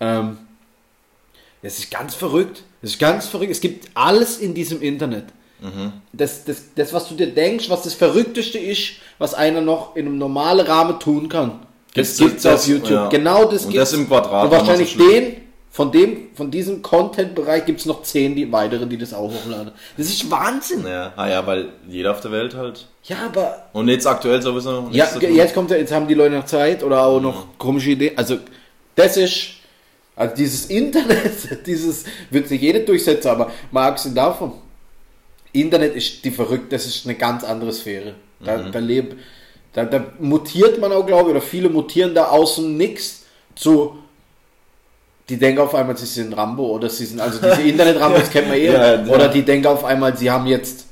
Ähm, 0.00 0.38
das 1.62 1.78
ist 1.78 1.90
ganz 1.90 2.14
verrückt. 2.14 2.62
Das 2.82 2.92
ist 2.92 2.98
ganz 2.98 3.26
verrückt. 3.26 3.50
Es 3.50 3.60
gibt 3.60 3.88
alles 3.94 4.38
in 4.38 4.54
diesem 4.54 4.80
Internet. 4.82 5.24
Das, 6.12 6.44
das, 6.44 6.74
das, 6.74 6.92
was 6.92 7.08
du 7.08 7.14
dir 7.14 7.28
denkst, 7.28 7.70
was 7.70 7.82
das 7.82 7.94
Verrückteste 7.94 8.58
ist, 8.58 8.92
was 9.18 9.32
einer 9.34 9.62
noch 9.62 9.96
in 9.96 10.06
einem 10.06 10.18
normalen 10.18 10.64
Rahmen 10.66 11.00
tun 11.00 11.28
kann. 11.30 11.60
Das 11.94 12.16
Gibt's 12.16 12.18
gibt's 12.18 12.42
das- 12.42 12.60
auf 12.62 12.68
YouTube. 12.68 12.90
ja. 12.90 13.08
Genau 13.08 13.44
das 13.46 13.64
Und 13.64 13.72
gibt's. 13.72 13.90
das 13.90 13.98
im 13.98 14.06
Quadrat, 14.06 14.44
Und 14.44 14.50
wahrscheinlich 14.50 14.96
den, 14.98 15.36
von 15.76 15.92
dem, 15.92 16.28
von 16.34 16.50
diesem 16.50 16.80
Content-Bereich 16.80 17.66
gibt 17.66 17.80
es 17.80 17.84
noch 17.84 18.02
zehn 18.02 18.34
die 18.34 18.50
weitere, 18.50 18.86
die 18.86 18.96
das 18.96 19.12
auch 19.12 19.30
hochladen. 19.30 19.72
Das 19.98 20.06
ist 20.06 20.30
Wahnsinn. 20.30 20.86
Ja, 20.86 21.12
ah 21.16 21.28
ja, 21.28 21.46
weil 21.46 21.68
jeder 21.86 22.12
auf 22.12 22.22
der 22.22 22.32
Welt 22.32 22.54
halt. 22.54 22.86
Ja, 23.02 23.26
aber 23.26 23.66
Und 23.74 23.88
jetzt 23.88 24.06
aktuell 24.06 24.40
sowieso 24.40 24.70
noch 24.70 24.90
ja, 24.90 25.04
nichts 25.04 25.36
jetzt 25.36 25.54
kommt 25.54 25.70
ja, 25.70 25.76
jetzt 25.76 25.92
haben 25.92 26.08
die 26.08 26.14
Leute 26.14 26.36
noch 26.36 26.46
Zeit 26.46 26.82
oder 26.82 27.04
auch 27.04 27.20
noch 27.20 27.58
komische 27.58 27.90
Ideen. 27.90 28.16
Also 28.16 28.38
das 28.94 29.18
ist 29.18 29.48
also 30.16 30.34
dieses 30.34 30.64
Internet, 30.70 31.66
dieses 31.66 32.06
wird 32.30 32.48
sich 32.48 32.62
jeder 32.62 32.80
durchsetzen, 32.80 33.28
aber 33.28 33.52
mal 33.70 33.88
abgesehen 33.88 34.14
davon, 34.14 34.52
Internet 35.52 35.94
ist 35.94 36.24
die 36.24 36.30
verrückt, 36.30 36.72
das 36.72 36.86
ist 36.86 37.04
eine 37.04 37.16
ganz 37.16 37.44
andere 37.44 37.74
Sphäre. 37.74 38.14
Da, 38.40 38.56
da 38.56 38.78
lebt, 38.78 39.14
da, 39.74 39.84
da 39.84 40.06
mutiert 40.20 40.80
man 40.80 40.90
auch, 40.92 41.04
glaube 41.04 41.28
ich, 41.28 41.36
oder 41.36 41.44
viele 41.44 41.68
mutieren 41.68 42.14
da 42.14 42.28
außen 42.28 42.78
nix 42.78 43.24
zu 43.54 43.98
die 45.28 45.36
denken 45.38 45.60
auf 45.60 45.74
einmal, 45.74 45.96
sie 45.96 46.06
sind 46.06 46.36
Rambo 46.36 46.66
oder 46.66 46.88
sie 46.88 47.04
sind, 47.04 47.20
also 47.20 47.40
diese 47.40 47.62
Internet-Rambo, 47.62 48.18
das 48.18 48.30
kennt 48.32 48.48
man 48.48 48.56
eh. 48.56 48.66
Ja, 48.66 48.94
ja. 48.94 49.06
Oder 49.06 49.28
die 49.28 49.42
denken 49.42 49.66
auf 49.66 49.84
einmal, 49.84 50.16
sie 50.16 50.30
haben 50.30 50.46
jetzt, 50.46 50.86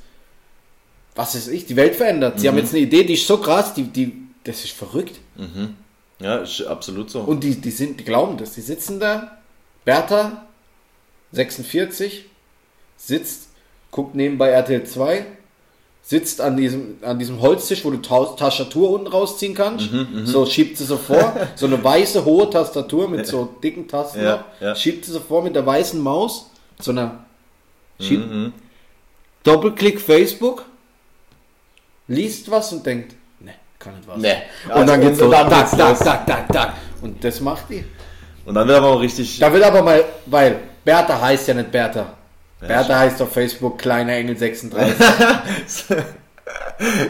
was 1.14 1.34
ist 1.34 1.48
ich, 1.48 1.66
die 1.66 1.76
Welt 1.76 1.94
verändert. 1.94 2.40
Sie 2.40 2.48
haben 2.48 2.58
jetzt 2.58 2.74
eine 2.74 2.82
Idee, 2.82 3.04
die 3.04 3.14
ist 3.14 3.26
so 3.26 3.38
krass, 3.38 3.74
die, 3.74 3.84
die, 3.84 4.12
das 4.42 4.64
ist 4.64 4.72
verrückt. 4.72 5.20
Ja, 6.18 6.38
ist 6.38 6.62
absolut 6.62 7.10
so. 7.10 7.20
Und 7.20 7.44
die, 7.44 7.60
die 7.60 7.70
sind, 7.70 8.00
die 8.00 8.04
glauben 8.04 8.36
das. 8.36 8.54
Die 8.54 8.60
sitzen 8.60 8.98
da, 8.98 9.38
Bertha, 9.84 10.46
46, 11.32 12.24
sitzt, 12.96 13.48
guckt 13.90 14.14
nebenbei 14.14 14.50
RTL 14.50 14.84
2, 14.84 15.26
sitzt 16.06 16.40
an 16.42 16.56
diesem, 16.58 16.98
an 17.02 17.18
diesem 17.18 17.40
Holztisch, 17.40 17.82
wo 17.84 17.90
du 17.90 17.96
Tau- 18.02 18.36
Tastatur 18.36 18.90
unten 18.90 19.06
rausziehen 19.06 19.54
kannst. 19.54 19.90
Mhm, 19.90 20.26
so 20.26 20.44
schiebt 20.44 20.76
sie 20.76 20.84
so 20.84 20.98
vor. 20.98 21.34
so 21.56 21.64
eine 21.66 21.82
weiße, 21.82 22.24
hohe 22.26 22.50
Tastatur 22.50 23.08
mit 23.08 23.26
so 23.26 23.46
dicken 23.62 23.88
Tasten 23.88 24.22
Ja, 24.22 24.44
ja. 24.60 24.74
Schiebt 24.74 25.06
sie 25.06 25.12
so 25.12 25.20
vor 25.20 25.42
mit 25.42 25.56
der 25.56 25.64
weißen 25.64 25.98
Maus. 26.00 26.50
So 26.78 26.90
einer. 26.90 27.24
Schiebt, 27.98 28.30
Mhm. 28.30 28.52
Doppelklick 29.44 30.00
Facebook, 30.00 30.64
liest 32.08 32.50
was 32.50 32.72
und 32.72 32.84
denkt, 32.84 33.14
ne, 33.40 33.54
kann 33.78 33.94
nicht 33.96 34.08
was. 34.08 34.18
Nee. 34.18 34.34
Und 34.66 34.70
Also, 34.72 34.86
dann 34.86 35.00
geht's 35.00 35.18
und 35.20 35.24
so, 35.26 35.30
dann 35.30 35.50
tak, 35.50 35.70
geht's 35.70 35.78
tak, 35.78 35.98
tak, 35.98 36.26
tak, 36.26 36.48
tak. 36.52 36.74
Und 37.02 37.22
das 37.24 37.40
macht 37.40 37.64
die. 37.70 37.84
Und 38.44 38.54
dann 38.54 38.66
wird 38.68 38.76
aber 38.78 38.88
auch 38.88 39.00
richtig. 39.00 39.38
Da 39.38 39.52
wird 39.52 39.62
aber 39.62 39.82
mal, 39.82 40.04
weil 40.26 40.60
Bertha 40.84 41.18
heißt 41.20 41.48
ja 41.48 41.54
nicht 41.54 41.70
Bertha. 41.70 42.12
Bertha 42.66 42.98
heißt 42.98 43.20
auf 43.22 43.32
Facebook 43.32 43.78
kleiner 43.78 44.12
Engel 44.12 44.36
36 44.36 44.94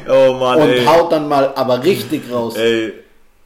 oh 0.08 0.34
Mann, 0.34 0.60
und 0.60 0.68
ey. 0.68 0.84
haut 0.84 1.12
dann 1.12 1.28
mal 1.28 1.52
aber 1.54 1.82
richtig 1.82 2.30
raus. 2.30 2.56
ey. 2.56 2.92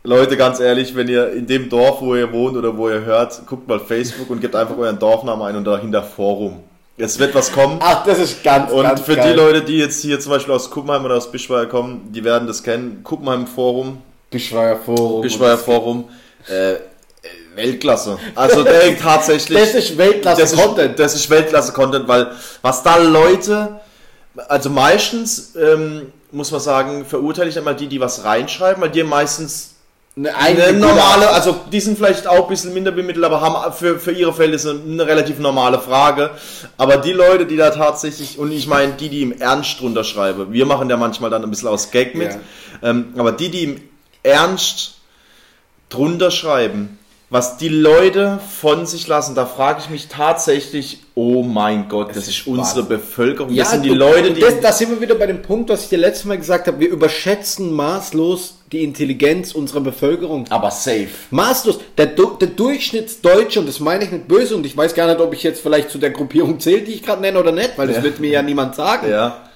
Leute, 0.04 0.36
ganz 0.36 0.60
ehrlich, 0.60 0.94
wenn 0.96 1.08
ihr 1.08 1.32
in 1.32 1.46
dem 1.46 1.68
Dorf, 1.68 2.00
wo 2.00 2.14
ihr 2.14 2.32
wohnt 2.32 2.56
oder 2.56 2.76
wo 2.78 2.88
ihr 2.88 3.04
hört, 3.04 3.42
guckt 3.46 3.68
mal 3.68 3.80
Facebook 3.80 4.30
und 4.30 4.40
gebt 4.40 4.54
einfach 4.56 4.78
euren 4.78 4.98
Dorfnamen 4.98 5.46
ein 5.46 5.56
und 5.56 5.64
dahinter 5.64 6.02
Forum. 6.02 6.60
Es 6.96 7.18
wird 7.18 7.34
was 7.34 7.52
kommen. 7.52 7.78
Ach, 7.80 8.04
das 8.04 8.18
ist 8.18 8.42
ganz, 8.42 8.72
Und 8.72 8.82
ganz 8.84 9.00
für 9.02 9.16
geil. 9.16 9.32
die 9.32 9.36
Leute, 9.36 9.62
die 9.62 9.76
jetzt 9.78 10.00
hier 10.00 10.18
zum 10.18 10.32
Beispiel 10.32 10.54
aus 10.54 10.70
Kuppenheim 10.70 11.04
oder 11.04 11.16
aus 11.16 11.30
Bischweier 11.30 11.66
kommen, 11.66 12.10
die 12.12 12.24
werden 12.24 12.46
das 12.48 12.62
kennen. 12.62 13.02
Kuppenheim 13.04 13.46
Forum, 13.46 13.98
Bischweier 14.30 14.76
Forum. 14.76 15.20
Bischweier 15.22 15.58
Forum, 15.58 16.04
äh, 16.48 16.74
Weltklasse. 17.58 18.18
Also 18.34 18.62
der 18.62 18.98
tatsächlich. 18.98 19.58
Das 19.58 19.74
ist 19.74 19.98
Weltklasse 19.98 20.40
das 20.42 20.52
Content. 20.54 20.90
Ist, 20.92 20.98
das 21.00 21.14
ist 21.14 21.28
Weltklasse-Content, 21.28 22.08
weil 22.08 22.28
was 22.62 22.82
da 22.82 22.96
Leute, 22.96 23.80
also 24.48 24.70
meistens, 24.70 25.54
ähm, 25.56 26.12
muss 26.30 26.50
man 26.50 26.60
sagen, 26.60 27.04
verurteile 27.04 27.48
ich 27.50 27.58
einmal 27.58 27.74
die, 27.76 27.88
die 27.88 28.00
was 28.00 28.24
reinschreiben, 28.24 28.82
weil 28.82 28.90
die 28.90 29.02
meistens 29.02 29.74
Eine, 30.16 30.34
eine 30.34 30.72
normale, 30.78 31.30
also 31.30 31.56
die 31.72 31.80
sind 31.80 31.96
vielleicht 31.96 32.26
auch 32.26 32.44
ein 32.44 32.48
bisschen 32.48 32.74
minder 32.74 32.90
bemittelt, 32.90 33.24
aber 33.24 33.40
haben 33.40 33.72
für, 33.72 33.98
für 33.98 34.12
ihre 34.12 34.32
Verhältnisse 34.32 34.70
eine 34.84 35.06
relativ 35.06 35.38
normale 35.38 35.78
Frage. 35.78 36.30
Aber 36.76 36.96
die 36.96 37.12
Leute, 37.12 37.46
die 37.46 37.56
da 37.56 37.70
tatsächlich, 37.70 38.38
und 38.38 38.50
ich 38.52 38.66
meine 38.66 38.92
die, 38.94 39.08
die 39.08 39.22
im 39.22 39.32
Ernst 39.40 39.80
drunter 39.80 40.04
schreiben, 40.04 40.52
wir 40.52 40.66
machen 40.66 40.90
ja 40.90 40.96
manchmal 40.96 41.30
dann 41.30 41.42
ein 41.44 41.50
bisschen 41.50 41.68
aus 41.68 41.90
Gag 41.90 42.14
mit, 42.14 42.32
Ja. 42.32 42.40
ähm, 42.90 43.14
aber 43.16 43.32
die, 43.32 43.48
die 43.50 43.62
im 43.64 43.80
Ernst 44.24 44.94
drunter 45.88 46.30
schreiben, 46.30 46.97
was 47.30 47.58
die 47.58 47.68
Leute 47.68 48.40
von 48.58 48.86
sich 48.86 49.06
lassen, 49.06 49.34
da 49.34 49.44
frage 49.44 49.80
ich 49.84 49.90
mich 49.90 50.08
tatsächlich, 50.08 51.00
oh 51.14 51.42
mein 51.42 51.88
Gott, 51.90 52.10
das 52.10 52.26
ist 52.26 52.28
ist 52.40 52.46
unsere. 52.46 52.84
Bevölkerung, 52.84 53.52
Ja, 53.52 53.64
das 53.64 53.72
sind 53.72 53.84
die 53.84 53.90
und- 53.90 53.98
Leute, 53.98 54.32
die... 54.32 54.40
Das, 54.40 54.60
da 54.60 54.72
sind 54.72 54.90
wir 54.90 55.00
wieder 55.00 55.14
bei 55.14 55.26
dem 55.26 55.42
Punkt, 55.42 55.68
was 55.68 55.82
ich 55.82 55.88
dir 55.90 55.98
letztes 55.98 56.24
Mal 56.24 56.38
gesagt 56.38 56.66
habe. 56.66 56.80
Wir 56.80 56.88
überschätzen 56.88 57.72
maßlos 57.72 58.54
die 58.72 58.82
Intelligenz 58.82 59.52
unserer 59.52 59.80
Bevölkerung. 59.80 60.46
aber 60.50 60.70
safe. 60.70 61.08
Maßlos. 61.30 61.80
Der, 61.98 62.06
der 62.06 62.48
Durchschnittsdeutsche, 62.48 63.60
und 63.60 63.66
das 63.68 63.80
meine 63.80 64.04
ich 64.04 64.10
nicht 64.10 64.26
böse, 64.28 64.56
und 64.56 64.64
ich 64.64 64.76
weiß 64.76 64.94
gar 64.94 65.06
nicht, 65.06 65.20
ob 65.20 65.34
ich 65.34 65.42
jetzt 65.42 65.60
vielleicht 65.60 65.90
zu 65.90 65.98
der 65.98 66.10
Gruppierung 66.10 66.60
zähle, 66.60 66.80
die 66.82 66.92
ich 66.92 67.02
gerade 67.02 67.20
nenne 67.20 67.38
oder 67.38 67.52
nicht, 67.52 67.72
weil 67.76 67.88
das 67.88 67.96
Ja. 67.98 68.02
wird 68.04 68.20
mir 68.20 68.30
ja 68.30 68.42
niemand 68.42 68.74
sagen. 68.74 69.08
Ja, 69.10 69.47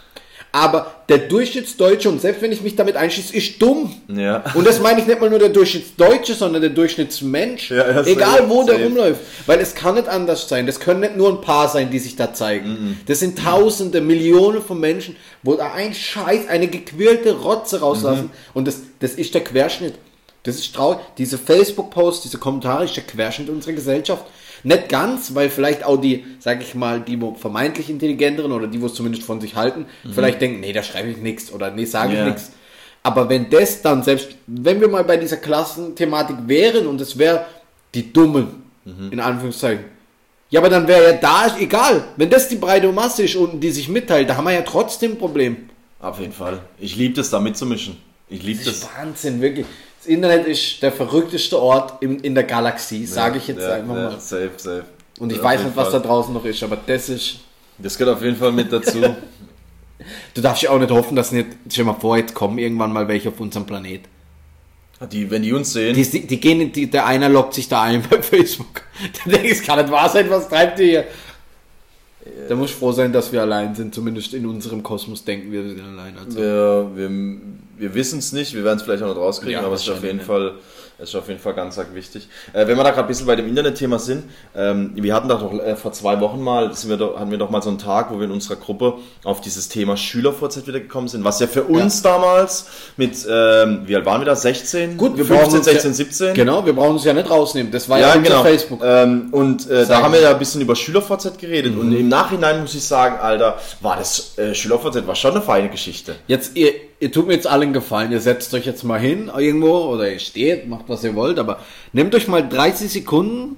Aber 0.54 0.94
der 1.08 1.16
Durchschnittsdeutsche, 1.16 2.10
und 2.10 2.20
selbst 2.20 2.42
wenn 2.42 2.52
ich 2.52 2.60
mich 2.60 2.76
damit 2.76 2.94
einschließe, 2.94 3.34
ist 3.34 3.60
dumm. 3.60 3.94
ja. 4.08 4.44
Und 4.52 4.66
das 4.66 4.80
meine 4.80 5.00
ich 5.00 5.06
nicht 5.06 5.18
mal 5.18 5.30
nur 5.30 5.38
der 5.38 5.48
Durchschnittsdeutsche, 5.48 6.34
sondern 6.34 6.60
der 6.60 6.70
Durchschnittsmensch. 6.70 7.70
Ja, 7.70 8.02
Egal 8.04 8.38
safe, 8.40 8.50
wo 8.50 8.62
der 8.64 8.74
safe. 8.74 8.84
rumläuft. 8.84 9.20
Weil 9.46 9.60
es 9.60 9.74
kann 9.74 9.94
nicht 9.94 10.08
anders 10.08 10.46
sein. 10.50 10.66
Das 10.66 10.78
können 10.78 11.00
nicht 11.00 11.16
nur 11.16 11.30
ein 11.30 11.40
paar 11.40 11.68
sein, 11.68 11.90
die 11.90 11.98
sich 11.98 12.16
da 12.16 12.34
zeigen. 12.34 12.68
Mhm. 12.68 12.96
Das 13.06 13.20
sind 13.20 13.38
Tausende, 13.38 14.02
Millionen 14.02 14.60
von 14.62 14.78
Menschen, 14.78 15.16
wo 15.42 15.54
da 15.54 15.72
ein 15.72 15.94
Scheiß, 15.94 16.48
eine 16.48 16.68
gequirlte 16.68 17.32
Rotze 17.40 17.80
rauslassen. 17.80 18.24
Mhm. 18.24 18.30
Und 18.52 18.68
das, 18.68 18.80
das 19.00 19.14
ist 19.14 19.32
der 19.32 19.44
Querschnitt. 19.44 19.94
Das 20.42 20.56
ist 20.56 20.74
traurig. 20.74 20.98
Diese 21.16 21.38
Facebook-Posts, 21.38 22.24
diese 22.24 22.38
Kommentare 22.38 22.84
ist 22.84 22.96
der 22.96 23.04
Querschnitt 23.04 23.48
unserer 23.48 23.72
Gesellschaft. 23.72 24.24
Nicht 24.64 24.88
ganz, 24.88 25.34
weil 25.34 25.50
vielleicht 25.50 25.84
auch 25.84 25.96
die, 25.96 26.24
sag 26.38 26.62
ich 26.62 26.74
mal, 26.74 27.00
die 27.00 27.18
vermeintlich 27.36 27.90
intelligenteren 27.90 28.52
oder 28.52 28.66
die, 28.68 28.80
wo 28.80 28.86
es 28.86 28.94
zumindest 28.94 29.24
von 29.24 29.40
sich 29.40 29.56
halten, 29.56 29.86
vielleicht 30.14 30.40
denken, 30.40 30.60
nee, 30.60 30.72
da 30.72 30.82
schreibe 30.82 31.08
ich 31.10 31.16
nichts 31.16 31.52
oder 31.52 31.70
nee, 31.70 31.84
sage 31.84 32.12
ich 32.12 32.18
Mhm. 32.18 32.24
Ja. 32.26 32.32
nichts. 32.32 32.52
Aber 33.02 33.28
wenn 33.28 33.50
das 33.50 33.82
dann, 33.82 34.02
selbst 34.04 34.28
wenn 34.46 34.80
wir 34.80 34.88
mal 34.88 35.02
bei 35.04 35.16
dieser 35.16 35.38
Klassenthematik 35.38 36.36
wären 36.46 36.86
und 36.86 37.00
es 37.00 37.18
wäre 37.18 37.44
die 37.94 38.12
Dummen, 38.12 38.62
Mhm. 38.84 39.12
in 39.12 39.20
Anführungszeichen, 39.20 39.84
ja, 40.50 40.60
aber 40.60 40.68
dann 40.68 40.86
wäre 40.86 41.04
ja 41.04 41.12
da, 41.14 41.56
egal, 41.58 42.04
wenn 42.16 42.28
das 42.30 42.48
die 42.48 42.56
breite 42.56 42.90
Masse 42.92 43.22
ist 43.24 43.36
und 43.36 43.60
die 43.60 43.70
sich 43.70 43.88
mitteilt, 43.88 44.28
da 44.28 44.36
haben 44.36 44.44
wir 44.44 44.52
ja 44.52 44.62
trotzdem 44.62 45.12
ein 45.12 45.18
Problem. 45.18 45.56
Auf 46.00 46.20
jeden 46.20 46.32
Fall. 46.32 46.60
Ich 46.78 46.94
liebe 46.96 47.14
das, 47.14 47.30
da 47.30 47.40
mitzumischen. 47.40 47.96
Ich 48.28 48.42
liebe 48.42 48.58
Das 48.64 48.74
ist 48.74 48.82
das. 48.84 48.90
Wahnsinn, 48.98 49.40
wirklich. 49.40 49.66
Das 50.02 50.08
Internet 50.08 50.48
ist 50.48 50.82
der 50.82 50.90
verrückteste 50.90 51.60
Ort 51.60 52.02
in, 52.02 52.18
in 52.20 52.34
der 52.34 52.42
Galaxie, 52.42 53.06
sage 53.06 53.38
ich 53.38 53.46
jetzt 53.46 53.62
ja, 53.62 53.74
einfach 53.74 53.94
ja, 53.94 54.02
mal. 54.10 54.18
Safe, 54.20 54.50
safe. 54.56 54.84
Und 55.20 55.30
ich 55.30 55.38
Auf 55.38 55.44
weiß 55.44 55.62
nicht, 55.62 55.76
was 55.76 55.90
Fall. 55.90 56.00
da 56.00 56.08
draußen 56.08 56.34
noch 56.34 56.44
ist, 56.44 56.60
aber 56.64 56.76
das 56.84 57.08
ist. 57.08 57.36
Das 57.78 57.96
gehört 57.96 58.16
auf 58.16 58.22
jeden 58.24 58.36
Fall 58.36 58.52
mit 58.52 58.72
dazu. 58.72 58.98
Du 60.34 60.40
darfst 60.40 60.64
ja 60.64 60.70
auch 60.70 60.80
nicht 60.80 60.90
hoffen, 60.90 61.14
dass 61.14 61.30
nicht, 61.30 61.46
stell 61.70 61.84
mal 61.84 61.94
vor, 61.94 62.16
jetzt 62.16 62.34
kommen 62.34 62.58
irgendwann 62.58 62.92
mal 62.92 63.06
welche 63.06 63.28
auf 63.28 63.38
unserem 63.38 63.66
Planet. 63.66 64.00
die, 65.12 65.30
wenn 65.30 65.42
die 65.44 65.52
uns 65.52 65.72
sehen, 65.72 65.94
Die, 65.94 66.26
die 66.26 66.40
gehen, 66.40 66.60
in 66.60 66.72
die, 66.72 66.90
der 66.90 67.06
einer 67.06 67.28
loggt 67.28 67.54
sich 67.54 67.68
da 67.68 67.82
ein 67.82 68.02
bei 68.10 68.20
Facebook. 68.20 68.82
Der 69.24 69.34
denkt, 69.34 69.52
es 69.52 69.62
kann 69.62 69.78
nicht 69.78 69.92
wahr 69.92 70.08
sein, 70.08 70.28
was 70.28 70.48
treibt 70.48 70.80
ihr 70.80 70.86
hier? 70.86 71.04
Da 72.48 72.54
muss 72.54 72.70
ich 72.70 72.76
froh 72.76 72.92
sein, 72.92 73.12
dass 73.12 73.32
wir 73.32 73.42
allein 73.42 73.74
sind. 73.74 73.94
Zumindest 73.94 74.34
in 74.34 74.46
unserem 74.46 74.82
Kosmos 74.82 75.24
denken 75.24 75.52
wir, 75.52 75.64
wir 75.64 75.70
sind 75.70 75.84
allein. 75.84 76.16
Also. 76.18 76.38
wir, 76.38 76.90
wir, 76.94 77.10
wir 77.78 77.94
wissen 77.94 78.18
es 78.18 78.32
nicht, 78.32 78.54
wir 78.54 78.64
werden 78.64 78.78
es 78.78 78.82
vielleicht 78.82 79.02
auch 79.02 79.14
noch 79.14 79.16
rauskriegen, 79.16 79.54
Ja, 79.54 79.66
aber 79.66 79.74
es 79.74 79.82
ist 79.82 79.90
auf 79.90 80.02
jeden 80.02 80.18
wahrscheinlich, 80.26 80.54
Fall, 80.54 80.60
es 81.02 81.08
ist 81.10 81.16
auf 81.16 81.28
jeden 81.28 81.40
Fall 81.40 81.54
ganz, 81.54 81.78
wichtig. 81.94 82.28
Äh, 82.52 82.66
wenn 82.66 82.76
wir 82.76 82.84
da 82.84 82.90
gerade 82.90 83.02
ein 83.02 83.08
bisschen 83.08 83.26
bei 83.26 83.34
dem 83.34 83.48
Internetthema 83.48 83.98
sind, 83.98 84.24
ähm, 84.54 84.92
wir 84.94 85.14
hatten 85.14 85.28
da 85.28 85.36
doch 85.36 85.52
äh, 85.52 85.74
vor 85.74 85.92
zwei 85.92 86.20
Wochen 86.20 86.40
mal, 86.40 86.72
sind 86.74 86.90
wir 86.90 86.96
doch, 86.96 87.18
hatten 87.18 87.30
wir 87.30 87.38
doch 87.38 87.50
mal 87.50 87.62
so 87.62 87.70
einen 87.70 87.78
Tag, 87.78 88.12
wo 88.12 88.18
wir 88.18 88.26
in 88.26 88.30
unserer 88.30 88.56
Gruppe 88.56 88.94
auf 89.24 89.40
dieses 89.40 89.68
Thema 89.68 89.96
Schülervorzeit 89.96 90.66
wieder 90.66 90.80
gekommen 90.80 91.08
sind, 91.08 91.24
was 91.24 91.40
ja 91.40 91.46
für 91.46 91.64
uns 91.64 92.02
damals 92.02 92.66
mit, 92.96 93.26
ähm, 93.28 93.82
wie 93.86 93.96
alt 93.96 94.06
waren 94.06 94.20
wir 94.20 94.26
da? 94.26 94.36
16? 94.36 94.96
Gut, 94.96 95.16
wir 95.16 95.24
15, 95.24 95.36
brauchen 95.36 95.56
uns 95.56 95.64
16, 95.64 95.90
ja, 95.90 95.94
17? 95.94 96.34
Genau, 96.34 96.64
wir 96.64 96.72
brauchen 96.72 96.92
uns 96.92 97.04
ja 97.04 97.12
nicht 97.12 97.28
rausnehmen. 97.28 97.72
Das 97.72 97.88
war 97.88 97.98
ja, 97.98 98.08
Ja, 98.08 98.14
unser 98.14 98.30
genau. 98.30 98.42
Facebook. 98.42 98.80
Ähm, 98.84 99.28
und 99.32 99.68
äh, 99.68 99.86
da 99.86 100.02
haben 100.02 100.12
wir 100.12 100.20
ja 100.20 100.30
ein 100.30 100.38
bisschen 100.38 100.60
über 100.60 100.76
Schülervorzeit 100.76 101.38
geredet. 101.38 101.76
Und 101.76 101.92
im 101.92 102.08
Nachhinein 102.08 102.60
muss 102.60 102.74
ich 102.74 102.84
sagen, 102.84 103.16
Alter, 103.20 103.58
war 103.80 103.96
das 103.96 104.38
äh, 104.38 104.54
Schülervorzeit 104.54 105.06
war 105.06 105.14
schon 105.14 105.32
eine 105.32 105.42
feine 105.42 105.68
Geschichte. 105.68 106.14
Jetzt, 106.26 106.56
ihr, 106.56 106.72
ihr 107.02 107.10
tut 107.10 107.26
mir 107.26 107.34
jetzt 107.34 107.48
allen 107.48 107.72
gefallen. 107.72 108.12
Ihr 108.12 108.20
setzt 108.20 108.54
euch 108.54 108.64
jetzt 108.64 108.84
mal 108.84 109.00
hin 109.00 109.28
irgendwo 109.36 109.76
oder 109.92 110.12
ihr 110.12 110.20
steht, 110.20 110.68
macht 110.68 110.84
was 110.86 111.02
ihr 111.02 111.16
wollt, 111.16 111.40
aber 111.40 111.58
nehmt 111.92 112.14
euch 112.14 112.28
mal 112.28 112.48
30 112.48 112.92
Sekunden, 112.92 113.56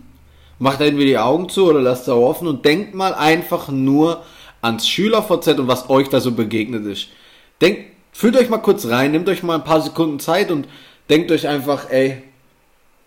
macht 0.59 0.81
entweder 0.81 1.07
die 1.07 1.19
Augen 1.19 1.51
zu 1.51 1.67
oder 1.69 1.83
lasst 1.83 2.07
sie 2.07 2.15
offen 2.15 2.49
und 2.49 2.65
denkt 2.65 2.95
mal 2.95 3.13
einfach 3.13 3.69
nur 3.69 4.23
ans 4.63 4.89
SchülerVZ 4.89 5.59
und 5.59 5.69
was 5.69 5.91
euch 5.91 6.09
da 6.09 6.21
so 6.21 6.33
begegnet 6.33 6.87
ist. 6.87 7.09
Denkt, 7.61 7.83
fühlt 8.13 8.35
euch 8.39 8.49
mal 8.49 8.59
kurz 8.59 8.87
rein, 8.87 9.13
nehmt 9.13 9.29
euch 9.29 9.43
mal 9.43 9.57
ein 9.57 9.65
paar 9.65 9.83
Sekunden 9.83 10.21
Zeit 10.21 10.51
und 10.51 10.67
denkt 11.11 11.31
euch 11.31 11.47
einfach, 11.47 11.91
ey, 11.91 12.23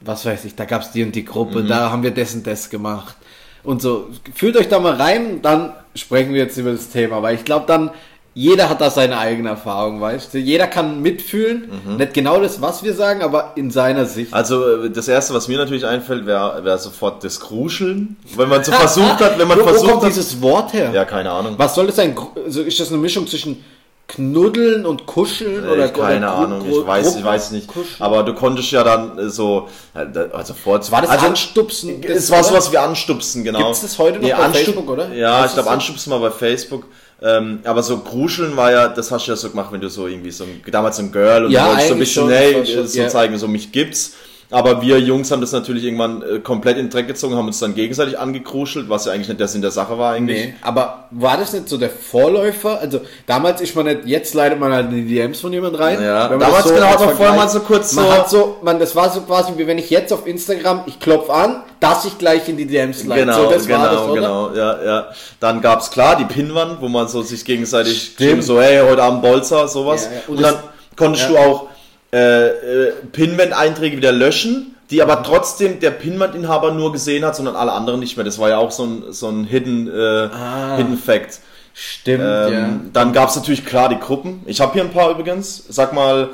was 0.01 0.23
weiß 0.23 0.45
ich, 0.45 0.53
da 0.53 0.65
gab's 0.65 0.91
die 0.91 1.03
und 1.03 1.15
die 1.15 1.25
Gruppe, 1.25 1.63
da 1.63 1.89
haben 1.89 2.03
wir 2.03 2.11
das 2.11 2.35
und 2.35 2.45
das 2.45 2.69
gemacht. 2.69 3.15
Und 3.63 3.81
so, 3.81 4.09
fühlt 4.35 4.55
euch 4.55 4.69
da 4.69 4.77
mal 4.79 4.93
rein, 4.93 5.41
dann 5.41 5.73
sprechen 5.95 6.33
wir 6.35 6.41
jetzt 6.41 6.57
über 6.57 6.73
das 6.73 6.89
Thema, 6.89 7.23
weil 7.23 7.33
ich 7.33 7.43
glaube 7.43 7.65
dann, 7.65 7.89
jeder 8.37 8.69
hat 8.69 8.81
da 8.81 8.91
seine 8.91 9.17
eigene 9.17 9.49
Erfahrung, 9.49 9.99
weißt 9.99 10.31
du? 10.31 10.37
Jeder 10.37 10.67
kann 10.67 11.01
mitfühlen, 11.01 11.71
nicht 11.97 12.13
genau 12.13 12.39
das, 12.39 12.61
was 12.61 12.83
wir 12.83 12.93
sagen, 12.93 13.23
aber 13.23 13.53
in 13.55 13.71
seiner 13.71 14.05
Sicht. 14.05 14.31
Also 14.31 14.83
äh, 14.83 14.91
das 14.91 15.07
erste, 15.07 15.33
was 15.33 15.47
mir 15.47 15.57
natürlich 15.57 15.87
einfällt, 15.87 16.27
wäre 16.27 16.63
wär 16.63 16.77
sofort 16.77 17.23
das 17.23 17.39
Kruscheln. 17.39 18.15
Wenn 18.35 18.47
man 18.47 18.63
so 18.63 18.71
versucht 18.71 19.21
hat, 19.21 19.39
wenn 19.39 19.47
man 19.47 19.57
wo, 19.59 19.63
wo 19.63 19.69
versucht 19.69 19.89
kommt 19.89 20.03
hat. 20.03 20.09
dieses 20.09 20.39
Wort 20.39 20.71
her? 20.73 20.91
Ja, 20.93 21.03
keine 21.05 21.31
Ahnung. 21.31 21.55
Was 21.57 21.73
soll 21.73 21.87
das 21.87 21.95
sein? 21.95 22.15
Also 22.45 22.61
ist 22.61 22.79
das 22.79 22.89
eine 22.89 22.99
Mischung 22.99 23.25
zwischen 23.25 23.63
Knuddeln 24.07 24.85
und 24.85 25.07
Kuscheln? 25.07 25.65
Äh, 25.65 25.69
oder 25.69 25.89
keine 25.89 26.27
oder 26.27 26.35
Ahnung, 26.35 26.61
ich 26.69 26.85
weiß, 26.87 27.15
ich 27.15 27.23
weiß 27.23 27.49
nicht. 27.51 27.67
Kuscheln? 27.67 28.01
Aber 28.01 28.21
du 28.21 28.35
konntest 28.35 28.69
ja 28.69 28.83
dann 28.83 29.17
äh, 29.17 29.29
so, 29.29 29.67
äh, 29.95 30.05
also 30.31 30.53
vor, 30.53 30.79
War 30.91 31.01
das 31.01 31.09
also, 31.09 31.25
Anstupsen? 31.25 32.03
Es 32.03 32.29
war 32.29 32.43
sowas 32.43 32.71
wie 32.71 32.77
Anstupsen, 32.77 33.43
genau. 33.43 33.63
Gibt's 33.63 33.81
das 33.81 33.97
heute 33.97 34.19
noch 34.19 34.29
bei 34.29 34.35
Anstup- 34.35 34.53
Facebook, 34.53 34.89
oder? 34.91 35.11
Ja, 35.11 35.43
ich 35.43 35.53
glaube? 35.53 35.71
Anstupsen 35.71 36.11
war 36.11 36.19
bei 36.19 36.29
Facebook. 36.29 36.85
Ähm, 37.21 37.59
aber 37.63 37.81
so 37.81 37.97
Gruscheln 37.99 38.55
war 38.55 38.71
ja, 38.71 38.87
das 38.87 39.11
hast 39.11 39.25
du 39.25 39.31
ja 39.31 39.35
so 39.35 39.49
gemacht, 39.49 39.71
wenn 39.71 39.81
du 39.81 39.89
so 39.89 40.07
irgendwie 40.07 40.29
so 40.29 40.45
damals 40.69 40.97
so 40.97 41.03
ein 41.03 41.11
Girl 41.11 41.45
und 41.45 41.51
Ja, 41.51 41.63
du 41.63 41.69
wolltest 41.69 41.87
so 41.87 41.93
ein 41.93 41.99
bisschen, 41.99 42.23
schon, 42.23 42.31
hey, 42.31 42.65
schon, 42.65 42.87
so 42.87 42.99
ja. 42.99 43.07
zeigen, 43.07 43.37
so 43.37 43.47
mich 43.47 43.71
gibt's. 43.71 44.13
Aber 44.49 44.81
wir 44.81 44.99
Jungs 44.99 45.29
haben 45.29 45.41
das 45.41 45.51
natürlich 45.51 45.83
irgendwann 45.83 46.21
äh, 46.21 46.39
komplett 46.39 46.77
in 46.77 46.85
den 46.85 46.89
Dreck 46.89 47.07
gezogen, 47.07 47.35
haben 47.35 47.47
uns 47.47 47.59
dann 47.59 47.75
gegenseitig 47.75 48.17
angekruschelt, 48.17 48.87
was 48.87 49.05
ja 49.05 49.11
eigentlich 49.11 49.27
nicht 49.27 49.41
der 49.41 49.49
Sinn 49.49 49.61
der 49.61 49.71
Sache 49.71 49.97
war 49.97 50.13
eigentlich. 50.13 50.45
Nee, 50.45 50.53
aber 50.61 51.07
war 51.11 51.35
das 51.35 51.51
nicht 51.51 51.67
so 51.67 51.77
der 51.77 51.89
Vorläufer? 51.89 52.79
Also 52.79 53.01
damals 53.25 53.59
ist 53.59 53.75
man 53.75 53.85
nicht, 53.87 54.05
jetzt 54.05 54.33
leitet 54.33 54.57
man 54.59 54.71
halt 54.71 54.89
in 54.89 55.05
die 55.05 55.15
DMs 55.15 55.41
von 55.41 55.51
jemand 55.51 55.77
rein. 55.77 56.01
Ja, 56.01 56.29
Wenn 56.29 56.39
man 56.39 56.47
damals 56.47 56.63
das 56.63 56.73
genau, 56.73 57.05
man 57.05 57.15
vorher 57.17 57.35
mal 57.35 57.49
so 57.49 57.59
kurz 57.59 57.91
man 57.93 58.05
so- 58.05 58.11
Hat 58.13 58.29
so 58.29 58.57
man, 58.61 58.79
das 58.79 58.95
war 58.95 59.09
so 59.09 59.19
quasi 59.21 59.51
wie 59.57 59.67
wenn 59.67 59.79
ich 59.79 59.89
jetzt 59.89 60.13
auf 60.13 60.25
Instagram, 60.25 60.83
ich 60.85 60.97
klopf 61.01 61.29
an, 61.29 61.63
dass 61.81 62.05
ich 62.05 62.17
gleich 62.17 62.47
in 62.47 62.55
die 62.55 62.65
DMs 62.65 63.03
leite. 63.03 63.25
Genau, 63.25 63.43
so, 63.43 63.49
das 63.51 63.67
genau, 63.67 63.79
war 63.79 63.91
das, 63.91 64.01
oder? 64.01 64.13
genau, 64.13 64.53
ja, 64.55 64.83
ja. 64.83 65.07
Dann 65.41 65.59
gab's 65.61 65.91
klar 65.91 66.15
die 66.15 66.25
Pinwand, 66.25 66.81
wo 66.81 66.87
man 66.87 67.09
so 67.09 67.21
sich 67.21 67.43
gegenseitig 67.43 68.15
so, 68.39 68.61
hey, 68.61 68.79
heute 68.87 69.03
Abend 69.03 69.21
Bolzer, 69.21 69.67
sowas. 69.67 70.05
Ja, 70.05 70.11
ja. 70.11 70.21
Und, 70.27 70.37
Und 70.37 70.43
dann 70.43 70.55
konntest 70.95 71.29
ja. 71.29 71.31
du 71.31 71.37
auch 71.37 71.67
äh, 72.13 72.47
äh, 72.47 72.93
Pinwand-Einträge 73.11 73.97
wieder 73.97 74.11
löschen, 74.11 74.75
die 74.89 75.01
aber 75.01 75.23
trotzdem 75.23 75.79
der 75.79 75.91
Pinwand-Inhaber 75.91 76.71
nur 76.71 76.91
gesehen 76.93 77.25
hat, 77.25 77.35
sondern 77.35 77.55
alle 77.55 77.73
anderen 77.73 77.99
nicht 77.99 78.15
mehr. 78.15 78.23
Das 78.23 78.39
war 78.39 78.49
ja 78.49 78.57
auch 78.57 78.71
so 78.71 78.85
ein, 78.85 79.03
so 79.11 79.27
ein 79.29 79.43
Hidden, 79.43 79.87
äh, 79.87 80.29
Ah. 80.33 80.77
Hidden 80.77 80.97
Fact. 80.97 81.39
Stimmt, 81.73 82.23
Ähm, 82.25 82.89
Dann 82.93 83.13
gab's 83.13 83.35
natürlich 83.35 83.65
klar 83.65 83.89
die 83.89 83.99
Gruppen. 83.99 84.41
Ich 84.45 84.61
habe 84.61 84.73
hier 84.73 84.83
ein 84.83 84.91
paar 84.91 85.11
übrigens. 85.11 85.63
Sag 85.69 85.93
mal, 85.93 86.29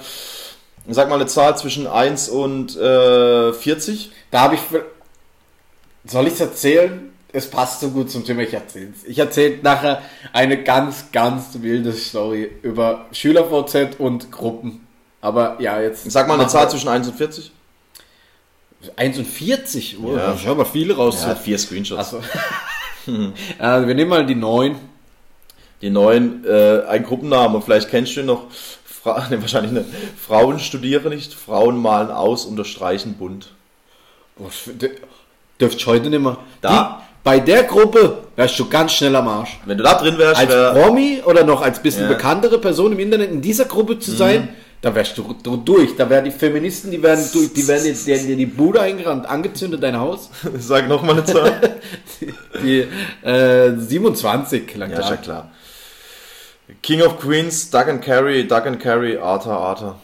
sag 0.88 1.10
mal 1.10 1.16
eine 1.16 1.26
Zahl 1.26 1.58
zwischen 1.58 1.86
1 1.88 2.30
und 2.30 2.78
äh, 2.78 3.52
40. 3.52 4.12
Da 4.32 4.42
habe 4.42 4.56
ich. 4.56 4.62
Soll 6.06 6.28
ich 6.28 6.34
es 6.34 6.40
erzählen? 6.42 7.10
Es 7.32 7.50
passt 7.50 7.80
so 7.82 7.90
gut 7.90 8.12
zum 8.12 8.24
Thema, 8.26 8.44
ich 8.44 8.54
erzähl's. 8.54 9.04
Ich 9.08 9.18
erzähle 9.18 9.58
nachher 9.64 10.02
eine 10.34 10.62
ganz, 10.64 11.06
ganz 11.12 11.46
wilde 11.62 11.92
Story 11.92 12.50
über 12.62 13.06
SchülerVZ 13.12 13.96
und 14.00 14.32
Gruppen. 14.32 14.83
Aber 15.24 15.56
ja, 15.60 15.80
jetzt. 15.80 16.12
Sag 16.12 16.28
mal 16.28 16.38
eine 16.38 16.48
Zahl 16.50 16.70
zwischen 16.70 16.90
1 16.90 17.08
und 17.08 17.16
40. 17.16 17.50
1 18.98 19.18
und 19.20 19.26
40. 19.26 19.98
Oh, 20.04 20.10
Ja. 20.18 20.28
da 20.28 20.38
schau 20.38 20.54
mal 20.54 20.66
viele 20.66 20.96
raus. 20.98 21.24
Ja, 21.26 21.34
vier 21.34 21.58
Screenshots. 21.58 21.98
Achso. 22.14 22.18
äh, 23.08 23.88
wir 23.88 23.96
nehmen 23.96 24.10
mal 24.10 24.26
die 24.26 24.36
9. 24.36 24.76
Die 25.82 25.90
neuen, 25.90 26.46
äh, 26.46 26.82
ein 26.88 27.04
Gruppenname, 27.04 27.62
vielleicht 27.62 27.90
kennst 27.90 28.16
du 28.16 28.20
ihn 28.22 28.26
noch. 28.26 28.44
Fra 28.86 29.28
ne, 29.30 29.42
wahrscheinlich 29.42 29.72
nicht. 29.72 29.86
Frauen 30.18 30.60
studieren 30.60 31.10
nicht, 31.10 31.34
Frauen 31.34 31.78
malen 31.82 32.12
aus, 32.12 32.46
unterstreichen 32.46 33.14
bunt. 33.14 33.48
Oh, 34.38 34.50
Dürft 35.62 35.78
ich 35.78 35.88
heute 35.88 36.10
nicht 36.10 36.22
mehr. 36.22 36.38
Da. 36.62 36.70
Die, 37.00 37.04
bei 37.24 37.40
der 37.40 37.64
Gruppe 37.64 38.18
wärst 38.36 38.60
du 38.60 38.68
ganz 38.68 38.92
schnell 38.94 39.16
am 39.16 39.28
Arsch. 39.30 39.58
Wenn 39.66 39.78
du 39.78 39.84
da 39.86 39.94
drin 39.96 40.18
wärst, 40.18 40.40
Als 40.42 40.50
wär, 40.50 40.72
Promi 40.74 41.22
oder 41.26 41.46
noch 41.46 41.62
als 41.62 41.82
bisschen 41.82 42.04
Ja. 42.04 42.10
Mhm. 42.10 42.14
bekanntere 42.16 42.60
Person 42.60 42.92
im 42.92 43.00
Internet 43.00 43.32
in 43.32 43.42
dieser 43.42 43.64
Gruppe 43.66 44.00
zu 44.00 44.12
sein, 44.12 44.50
da 44.84 44.94
wärst 44.94 45.18
du, 45.18 45.34
du 45.42 45.56
durch. 45.56 45.96
Da 45.96 46.10
wären 46.10 46.26
die 46.26 46.32
Feministen, 46.32 46.92
die 46.92 47.02
werden 47.02 47.24
durch, 47.32 47.54
die 47.54 47.66
werden 47.66 47.84
dir 48.06 48.18
die, 48.18 48.36
die 48.36 48.46
Bude 48.46 48.82
eingerannt, 48.82 49.26
angezündet, 49.26 49.82
dein 49.82 49.98
Haus. 49.98 50.30
sag 50.58 50.90
nochmal 50.90 51.16
eine 51.16 51.24
Zahl. 51.24 51.80
Die 52.62 52.86
äh, 53.26 53.78
27 53.78 54.76
lang 54.76 54.92
ja, 54.92 55.00
ist 55.00 55.10
ja 55.10 55.16
klar. 55.16 55.52
King 56.82 57.02
of 57.02 57.18
Queens, 57.18 57.70
Doug 57.70 57.88
and 57.88 58.02
Carrie, 58.02 58.46
Doug 58.46 58.66
and 58.66 58.80
Carrie, 58.80 59.18
Arthur, 59.18 59.58
Arthur. 59.58 60.00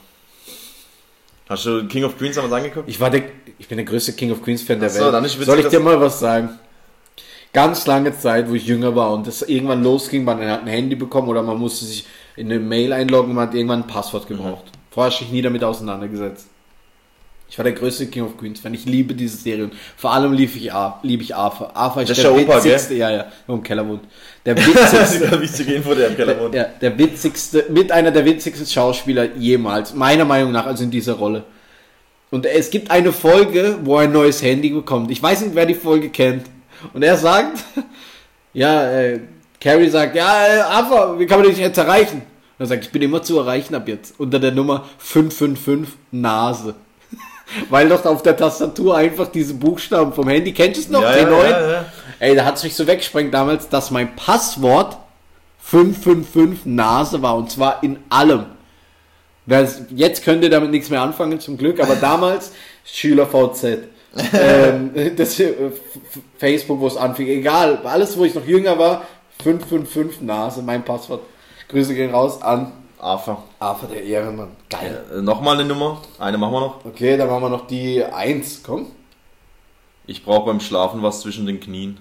Hast 1.50 1.66
du 1.66 1.86
King 1.88 2.06
of 2.06 2.18
Queens 2.18 2.36
damals 2.36 2.54
angeguckt? 2.54 2.88
Ich 2.88 3.02
war 3.02 3.10
der, 3.10 3.24
ich 3.58 3.68
bin 3.68 3.78
der 3.78 3.86
größte 3.86 4.14
King 4.14 4.32
of 4.32 4.42
Queens 4.42 4.62
Fan 4.62 4.80
der 4.80 4.90
Ach 4.90 4.94
so, 4.94 5.12
Welt. 5.12 5.46
Soll 5.46 5.60
ich 5.60 5.68
dir 5.68 5.82
mal 5.82 6.00
was 6.00 6.22
sagen? 6.22 6.58
Ganz 7.52 7.88
lange 7.88 8.16
Zeit, 8.18 8.50
wo 8.50 8.54
ich 8.54 8.68
jünger 8.68 8.96
war 8.96 9.12
und 9.14 9.26
das 9.26 9.42
irgendwann 9.42 9.84
losging, 9.84 10.24
man 10.24 10.40
hat 10.48 10.62
ein 10.62 10.68
Handy 10.68 10.96
bekommen 10.96 11.28
oder 11.30 11.42
man 11.42 11.58
musste 11.58 11.86
sich 11.86 12.06
in 12.36 12.52
eine 12.52 12.60
Mail 12.60 12.94
einloggen, 12.94 13.34
man 13.34 13.48
hat 13.48 13.56
irgendwann 13.56 13.82
ein 13.82 13.88
Passwort 13.88 14.28
gebraucht. 14.28 14.66
Vorher 14.92 15.12
habe 15.12 15.16
ich 15.16 15.22
mich 15.28 15.32
nie 15.32 15.42
damit 15.42 15.64
auseinandergesetzt. 15.64 16.48
Ich 17.52 17.58
war 17.58 17.64
der 17.64 17.74
größte 17.74 18.06
King 18.06 18.26
of 18.26 18.38
Queens 18.38 18.60
Fan. 18.60 18.76
Ich 18.76 18.86
liebe 18.86 19.16
diese 19.16 19.36
Serie. 19.38 19.64
Und 19.64 19.74
vor 19.98 20.14
allem 20.14 20.34
lieb 20.34 20.56
ich, 20.56 20.72
Ar- 20.72 21.00
liebe 21.02 21.24
ich 21.24 21.36
Arthur. 21.36 21.76
Arthur 21.76 22.04
ist 22.04 22.10
Das 22.10 22.18
der 22.22 22.32
der 22.32 22.44
Opa, 22.44 22.60
gell? 22.60 22.74
witzigste, 22.74 22.94
ja, 22.94 23.10
ja, 23.10 23.26
nur 23.48 23.58
im 23.58 23.64
Keller 23.64 23.88
wohnt. 23.88 24.02
Der 24.46 24.56
witzigste, 24.56 25.42
wichtige 25.42 25.74
Info, 25.74 25.96
der 25.96 26.10
im 26.10 26.16
Keller 26.16 26.40
wohnt. 26.40 26.54
ja, 26.54 26.66
der 26.66 26.96
witzigste, 27.00 27.66
mit 27.70 27.92
einer 27.92 28.12
der 28.12 28.24
witzigsten 28.26 28.68
Schauspieler 28.68 29.36
jemals, 29.36 29.96
meiner 29.96 30.26
Meinung 30.26 30.52
nach, 30.52 30.68
also 30.68 30.84
in 30.84 30.92
dieser 30.92 31.14
Rolle. 31.14 31.44
Und 32.30 32.46
es 32.46 32.70
gibt 32.70 32.92
eine 32.92 33.12
Folge, 33.12 33.80
wo 33.84 33.96
er 33.96 34.02
ein 34.04 34.12
neues 34.12 34.44
Handy 34.44 34.70
bekommt. 34.70 35.10
Ich 35.10 35.24
weiß 35.24 35.42
nicht, 35.42 35.56
wer 35.56 35.66
die 35.66 35.74
Folge 35.74 36.10
kennt. 36.10 36.44
Und 36.94 37.04
er 37.04 37.18
sagt, 37.18 37.64
ja, 38.54 38.92
äh, 38.92 39.20
Carrie 39.60 39.90
sagt, 39.90 40.16
ja, 40.16 40.48
äh, 40.48 40.60
Arthur, 40.62 41.20
wie 41.20 41.26
kann 41.26 41.40
man 41.40 41.50
dich 41.50 41.58
jetzt 41.58 41.78
erreichen? 41.78 42.18
Und 42.58 42.66
er 42.66 42.68
sagt, 42.68 42.86
ich 42.86 42.92
bin 42.92 43.02
immer 43.02 43.22
zu 43.22 43.38
erreichen 43.40 43.76
ab 43.76 43.88
jetzt. 43.88 44.20
Unter 44.20 44.40
der 44.40 44.52
Nummer 44.52 44.86
555 44.98 45.96
Nase. 46.12 46.76
Weil 47.70 47.90
doch 47.90 48.06
auf 48.06 48.24
der 48.24 48.38
Tastatur 48.38 48.96
einfach 48.96 49.28
diese 49.28 49.54
Buchstaben 49.54 50.14
vom 50.14 50.28
Handy, 50.28 50.54
kennst 50.54 50.78
du 50.78 50.82
es 50.84 50.90
noch? 50.90 51.02
Ja, 51.02 51.12
T9? 51.12 51.44
ja, 51.44 51.50
ja, 51.50 51.72
ja. 51.72 51.86
Ey, 52.20 52.36
da 52.36 52.46
hat 52.46 52.58
es 52.58 52.64
mich 52.64 52.76
so 52.76 52.86
weggesprengt 52.86 53.34
damals, 53.34 53.70
dass 53.70 53.92
mein 53.92 54.16
Passwort 54.16 54.98
555 55.62 56.66
Nase 56.66 57.22
war 57.22 57.38
und 57.38 57.52
zwar 57.52 57.84
in 57.84 58.00
allem. 58.10 58.46
Jetzt 59.90 60.24
könnt 60.24 60.44
ihr 60.44 60.50
damit 60.50 60.72
nichts 60.72 60.90
mehr 60.90 61.02
anfangen, 61.02 61.40
zum 61.40 61.58
Glück, 61.58 61.80
aber 61.80 61.96
damals 61.96 62.52
Schüler 62.86 63.26
VZ. 63.26 63.80
Ähm, 64.34 64.92
das, 65.16 65.40
äh, 65.40 65.54
Facebook, 66.38 66.80
wo 66.80 66.88
es 66.88 66.98
anfing, 66.98 67.28
egal, 67.28 67.80
alles, 67.84 68.18
wo 68.18 68.26
ich 68.26 68.36
noch 68.36 68.46
jünger 68.46 68.78
war, 68.78 69.04
555 69.44 70.22
Nase, 70.22 70.62
mein 70.62 70.84
Passwort. 70.84 71.22
Grüße 71.70 71.94
gehen 71.94 72.12
raus 72.12 72.42
an 72.42 72.72
Arthur. 73.00 73.44
Arthur 73.60 73.90
der 73.90 74.04
Ehrenmann. 74.04 74.50
Geil. 74.70 75.04
Äh, 75.14 75.22
Nochmal 75.22 75.56
eine 75.56 75.66
Nummer. 75.66 76.02
Eine 76.18 76.38
machen 76.38 76.54
wir 76.54 76.60
noch. 76.60 76.86
Okay, 76.86 77.16
dann 77.16 77.30
machen 77.30 77.44
wir 77.44 77.50
noch 77.50 77.68
die 77.68 78.04
1, 78.04 78.64
komm. 78.64 78.88
Ich 80.06 80.26
brauche 80.26 80.48
beim 80.48 80.60
Schlafen 80.60 81.04
was 81.04 81.22
zwischen 81.22 81.46
den 81.46 81.60
Knien. 81.60 82.00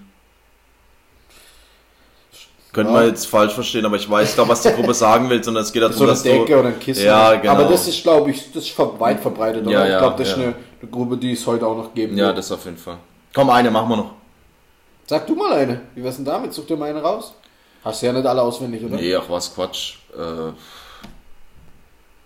Könnte 2.73 2.91
Ja. 2.91 2.99
man 2.99 3.07
jetzt 3.07 3.25
falsch 3.25 3.53
verstehen, 3.53 3.85
aber 3.85 3.95
ich 3.95 4.09
weiß 4.09 4.35
doch, 4.35 4.47
was 4.47 4.61
die 4.61 4.69
Gruppe 4.71 4.93
sagen 4.95 5.29
will, 5.29 5.43
sondern 5.43 5.63
es 5.63 5.71
geht 5.71 5.81
darum, 5.81 5.95
So 5.95 6.03
eine 6.03 6.11
dass 6.13 6.23
Decke 6.23 6.45
du... 6.45 6.59
oder 6.59 6.69
ein 6.69 6.79
Kissen. 6.79 7.05
Ja, 7.05 7.35
genau. 7.35 7.53
Aber 7.53 7.63
das 7.65 7.87
ist, 7.87 8.03
glaube 8.03 8.31
ich, 8.31 8.51
das 8.51 8.65
ist 8.65 8.77
weit 8.99 9.19
verbreitet. 9.19 9.65
Oder? 9.65 9.71
Ja, 9.71 9.85
ich 9.85 9.91
ja, 9.91 9.99
glaube, 9.99 10.17
das 10.17 10.29
ist 10.29 10.37
ja. 10.37 10.43
eine, 10.43 10.55
eine 10.81 10.89
Gruppe, 10.91 11.17
die 11.17 11.33
es 11.33 11.45
heute 11.45 11.65
auch 11.67 11.75
noch 11.77 11.93
geben 11.93 12.17
Ja, 12.17 12.27
wird. 12.27 12.37
das 12.39 12.51
auf 12.51 12.65
jeden 12.65 12.77
Fall. 12.77 12.97
Komm, 13.33 13.49
eine 13.49 13.69
machen 13.71 13.89
wir 13.89 13.97
noch. 13.97 14.13
Sag 15.05 15.25
du 15.27 15.35
mal 15.35 15.53
eine. 15.53 15.81
Wie 15.95 16.03
wär's 16.03 16.15
denn 16.17 16.25
damit? 16.25 16.53
Such 16.53 16.65
dir 16.67 16.77
mal 16.77 16.89
eine 16.89 17.01
raus. 17.01 17.33
Hast 17.83 18.01
du 18.01 18.05
ja 18.07 18.13
nicht 18.13 18.25
alle 18.25 18.41
auswendig, 18.41 18.83
oder? 18.83 18.95
Nee, 18.97 19.15
ach 19.15 19.23
was, 19.29 19.53
Quatsch. 19.53 19.95
Äh, 20.13 20.17
wir 20.17 20.53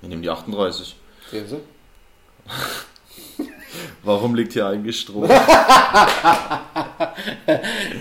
nehmen 0.10 0.22
die 0.22 0.30
38. 0.30 0.96
Sehen 1.32 1.48
Sie? 1.48 1.58
Warum 4.04 4.36
liegt 4.36 4.54
hier 4.54 4.68
eigentlich 4.68 5.00
Stroh? 5.00 5.28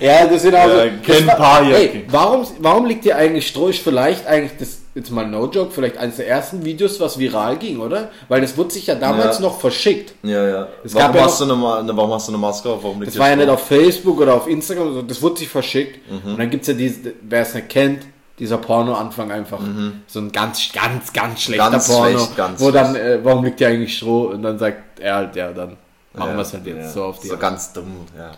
Ja, 0.01 0.27
das 0.27 0.43
sind 0.43 0.55
also. 0.55 0.77
Ja, 0.77 0.87
das 0.87 1.03
kennen 1.03 1.27
war- 1.27 1.35
ein 1.35 1.41
paar 1.41 1.65
hier. 1.65 1.77
Ey, 1.77 2.05
warum, 2.09 2.47
warum 2.59 2.87
liegt 2.87 3.05
hier 3.05 3.17
eigentlich 3.17 3.47
Stroh? 3.47 3.69
Ist 3.69 3.79
vielleicht 3.81 4.27
eigentlich 4.27 4.59
das, 4.59 4.82
jetzt 4.95 5.11
mal 5.11 5.27
no 5.27 5.47
joke, 5.51 5.71
vielleicht 5.73 5.97
eines 5.97 6.17
der 6.17 6.29
ersten 6.29 6.65
Videos, 6.65 7.01
was 7.01 7.19
viral 7.19 7.57
ging, 7.57 7.81
oder? 7.81 8.11
Weil 8.29 8.41
das 8.43 8.57
wurde 8.57 8.71
sich 8.73 8.87
ja 8.87 8.95
damals 8.95 9.39
Ja. 9.39 9.43
noch 9.45 9.59
verschickt. 9.61 10.15
ja, 10.23 10.47
ja. 10.49 10.69
Es 10.85 10.95
Warum 10.95 11.17
ja 11.17 11.23
hast, 11.25 11.41
du 11.41 11.45
eine, 11.45 11.55
eine, 11.79 11.97
warum 11.97 12.13
hast 12.13 12.29
du 12.29 12.33
eine 12.33 12.39
Maske 12.39 12.69
auf? 12.69 12.83
Warum 12.85 13.03
Das 13.05 13.19
war 13.19 13.31
ja 13.31 13.37
nicht 13.37 13.49
auf 13.49 13.67
Facebook 13.67 14.21
oder 14.21 14.35
auf 14.35 14.47
Instagram, 14.47 14.89
sondern 14.89 15.09
das 15.09 15.23
wurde 15.23 15.39
sich 15.39 15.49
verschickt. 15.49 16.01
Mhm. 16.11 16.33
Und 16.33 16.39
dann 16.39 16.51
gibt's 16.51 16.69
ja 16.69 16.75
diese, 16.75 17.15
wer 17.23 17.43
es 17.43 17.55
nicht 17.55 17.69
kennt, 17.71 18.03
dieser 18.39 18.59
Porno-Anfang 18.59 19.31
einfach. 19.31 19.61
So 20.09 20.19
ein 20.21 20.33
ganz, 20.33 20.71
ganz, 20.73 21.13
ganz 21.13 21.41
schlechter 21.43 21.69
Mhm. 21.69 21.73
Ganz 21.73 21.89
Porno. 21.89 22.09
schlecht, 22.19 22.37
ganz 22.37 22.61
wo 22.61 22.71
dann, 22.71 22.97
äh, 22.97 23.19
warum 23.23 23.45
liegt 23.45 23.59
hier 23.59 23.69
eigentlich 23.69 23.97
Stroh? 23.97 24.25
Und 24.29 24.43
dann 24.43 24.59
sagt 24.59 25.01
er 25.01 25.15
halt, 25.17 25.37
ja, 25.37 25.53
dann 25.53 25.77
machen 26.15 26.31
Ja, 26.33 26.37
wir 26.37 26.43
es 26.43 26.53
halt 26.53 26.67
jetzt 26.67 26.77
ja, 26.79 26.89
so 26.91 27.05
auf 27.05 27.21
die 27.21 27.29
So 27.29 27.35
Art. 27.35 27.41
ganz 27.43 27.73
dumm, 27.73 28.07
ja. 28.19 28.33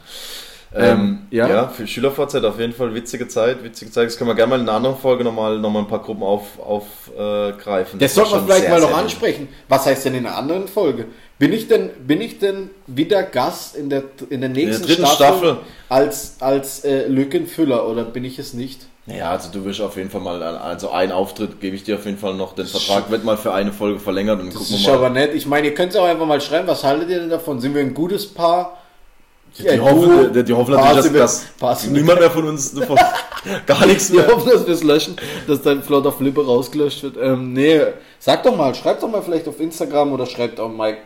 Ähm, 0.77 0.85
Ähm, 0.99 1.19
ja. 1.31 1.49
ja. 1.49 1.69
für 1.69 1.87
SchülerVZ 1.87 2.35
auf 2.45 2.59
jeden 2.59 2.73
Fall 2.73 2.95
witzige 2.95 3.29
Zeit, 3.29 3.63
witzige 3.63 3.91
Zeit. 3.91 4.07
Das 4.07 4.17
können 4.19 4.29
wir 4.31 4.35
gerne 4.35 4.51
mal 4.51 4.61
in 4.61 4.69
einer 4.69 4.77
anderen 4.77 4.97
Folge 4.97 5.23
nochmal 5.23 5.59
noch 5.59 5.71
mal 5.71 5.81
ein 5.81 5.87
paar 5.89 6.03
Gruppen 6.03 6.23
aufgreifen. 6.23 6.65
Auf, 6.65 6.85
äh, 7.17 7.53
greifen. 7.63 7.99
Das 8.01 8.17
war 8.17 8.25
sollte 8.27 8.39
man 8.39 8.47
vielleicht 8.47 8.63
sehr, 8.63 8.71
mal 8.71 8.81
noch 8.81 8.97
ansprechen. 8.97 9.49
Was 9.69 9.87
heißt 9.87 10.05
denn 10.07 10.15
in 10.15 10.27
einer 10.27 10.37
anderen 10.37 10.67
Folge? 10.67 11.07
Bin 11.39 11.53
ich 11.53 11.69
denn, 11.69 11.91
bin 12.07 12.21
ich 12.21 12.39
denn 12.39 12.71
wieder 12.87 13.23
Gast 13.23 13.77
in 13.77 13.91
der, 13.91 14.05
in 14.31 14.41
der 14.41 14.51
nächsten 14.51 14.85
dritten 14.87 15.07
Staffel, 15.07 15.49
Staffel. 15.51 15.57
als, 15.89 16.37
als 16.41 16.85
äh, 16.85 17.07
Lückenfüller 17.09 17.89
oder 17.89 18.05
bin 18.05 18.25
ich 18.25 18.39
es 18.39 18.53
nicht? 18.55 18.87
wild. 19.07 19.19
Ja, 19.19 19.31
also 19.33 19.51
du 19.53 19.65
wirst 19.65 19.81
auf 19.83 19.97
jeden 19.97 20.11
Fall 20.11 20.23
mal, 20.23 20.43
also 20.43 20.91
einen 20.91 21.13
Auftritt 21.13 21.61
gebe 21.61 21.77
ich 21.77 21.85
dir 21.85 21.97
auf 21.97 22.07
jeden 22.07 22.19
Fall 22.19 22.35
noch. 22.35 22.55
Den 22.55 22.67
Vertrag 22.67 23.11
wird 23.11 23.23
mal 23.23 23.37
für 23.37 23.53
eine 23.53 23.73
Folge 23.73 24.01
verlängert 24.01 24.41
und 24.41 24.47
Das 24.49 24.55
gucken 24.55 24.77
ist 24.77 24.87
wir 24.87 24.93
mal. 24.93 24.99
aber 24.99 25.11
nett. 25.11 25.35
Ich 25.35 25.45
meine, 25.47 25.67
ihr 25.69 25.75
könnt 25.75 25.91
es 25.93 25.97
auch 25.99 26.07
einfach 26.07 26.25
mal 26.27 26.41
schreiben, 26.41 26.67
was 26.67 26.83
haltet 26.85 27.11
ihr 27.11 27.21
denn 27.21 27.31
davon? 27.31 27.61
Sind 27.61 27.75
wir 27.75 27.83
ein 27.83 27.95
gutes 27.95 28.27
Paar? 28.33 28.79
Die, 29.59 29.81
hoffen, 29.81 30.33
die, 30.33 30.43
die 30.43 30.53
hoffen 30.53 30.75
natürlich, 30.75 31.13
dass, 31.13 31.47
dass 31.61 31.87
niemand 31.87 32.19
mehr 32.19 32.31
von 32.31 32.49
uns 32.49 32.75
davon, 32.75 32.99
gar 33.67 33.87
nichts 33.87 34.11
mehr. 34.11 34.27
hoffen, 34.27 34.51
dass 34.51 34.67
wir 34.67 34.75
es 34.75 34.83
löschen, 34.83 35.17
dass 35.47 35.63
dein 35.63 35.83
flotter 35.83 36.11
Flippe 36.11 36.45
rausgelöscht 36.45 37.05
wird. 37.05 37.17
Ähm, 37.21 37.53
nee, 37.53 37.81
sag 38.19 38.43
doch 38.43 38.57
mal, 38.57 38.75
schreibt 38.75 39.03
doch 39.03 39.09
mal 39.09 39.23
vielleicht 39.23 39.47
auf 39.47 39.61
Instagram 39.61 40.13
oder 40.13 40.27
schreibt 40.27 40.59
auch 40.59 40.69
mal 40.69 40.97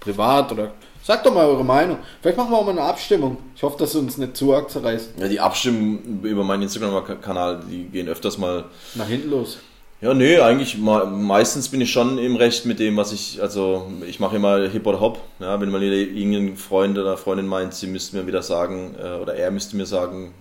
privat 0.00 0.50
oder 0.50 0.72
sagt 1.02 1.26
doch 1.26 1.32
mal 1.32 1.46
eure 1.46 1.64
Meinung. 1.64 1.98
Vielleicht 2.20 2.38
machen 2.38 2.50
wir 2.50 2.58
auch 2.58 2.64
mal 2.64 2.72
eine 2.72 2.82
Abstimmung. 2.82 3.36
Ich 3.54 3.62
hoffe, 3.62 3.78
dass 3.78 3.92
sie 3.92 3.98
uns 3.98 4.18
nicht 4.18 4.36
zu 4.36 4.52
arg 4.52 4.68
zerreißt. 4.68 5.10
Ja, 5.18 5.28
die 5.28 5.38
Abstimmen 5.38 6.20
über 6.24 6.42
meinen 6.42 6.64
Instagram-Kanal, 6.64 7.60
die 7.70 7.84
gehen 7.84 8.08
öfters 8.08 8.36
mal 8.36 8.64
Nach 8.96 9.06
hinten 9.06 9.30
los. 9.30 9.58
Ja, 10.00 10.14
nee, 10.14 10.38
eigentlich 10.38 10.78
me- 10.78 11.04
meistens 11.04 11.68
bin 11.68 11.80
ich 11.82 11.92
schon 11.92 12.16
im 12.18 12.36
Recht 12.36 12.64
mit 12.64 12.78
dem, 12.78 12.96
was 12.96 13.12
ich, 13.12 13.40
also 13.42 13.90
ich 14.06 14.18
mache 14.18 14.36
immer 14.36 14.66
Hip 14.68 14.86
oder 14.86 14.98
Hop. 15.00 15.20
Ja, 15.40 15.60
wenn 15.60 15.70
mal 15.70 15.82
irgendein 15.82 16.56
Freund 16.56 16.96
oder 16.98 17.18
Freundin 17.18 17.46
meint, 17.46 17.74
sie 17.74 17.86
müsste 17.86 18.16
mir 18.16 18.26
wieder 18.26 18.42
sagen, 18.42 18.94
äh, 18.98 19.16
oder 19.20 19.34
er 19.34 19.50
müsste 19.50 19.76
mir 19.76 19.84
sagen, 19.86 20.32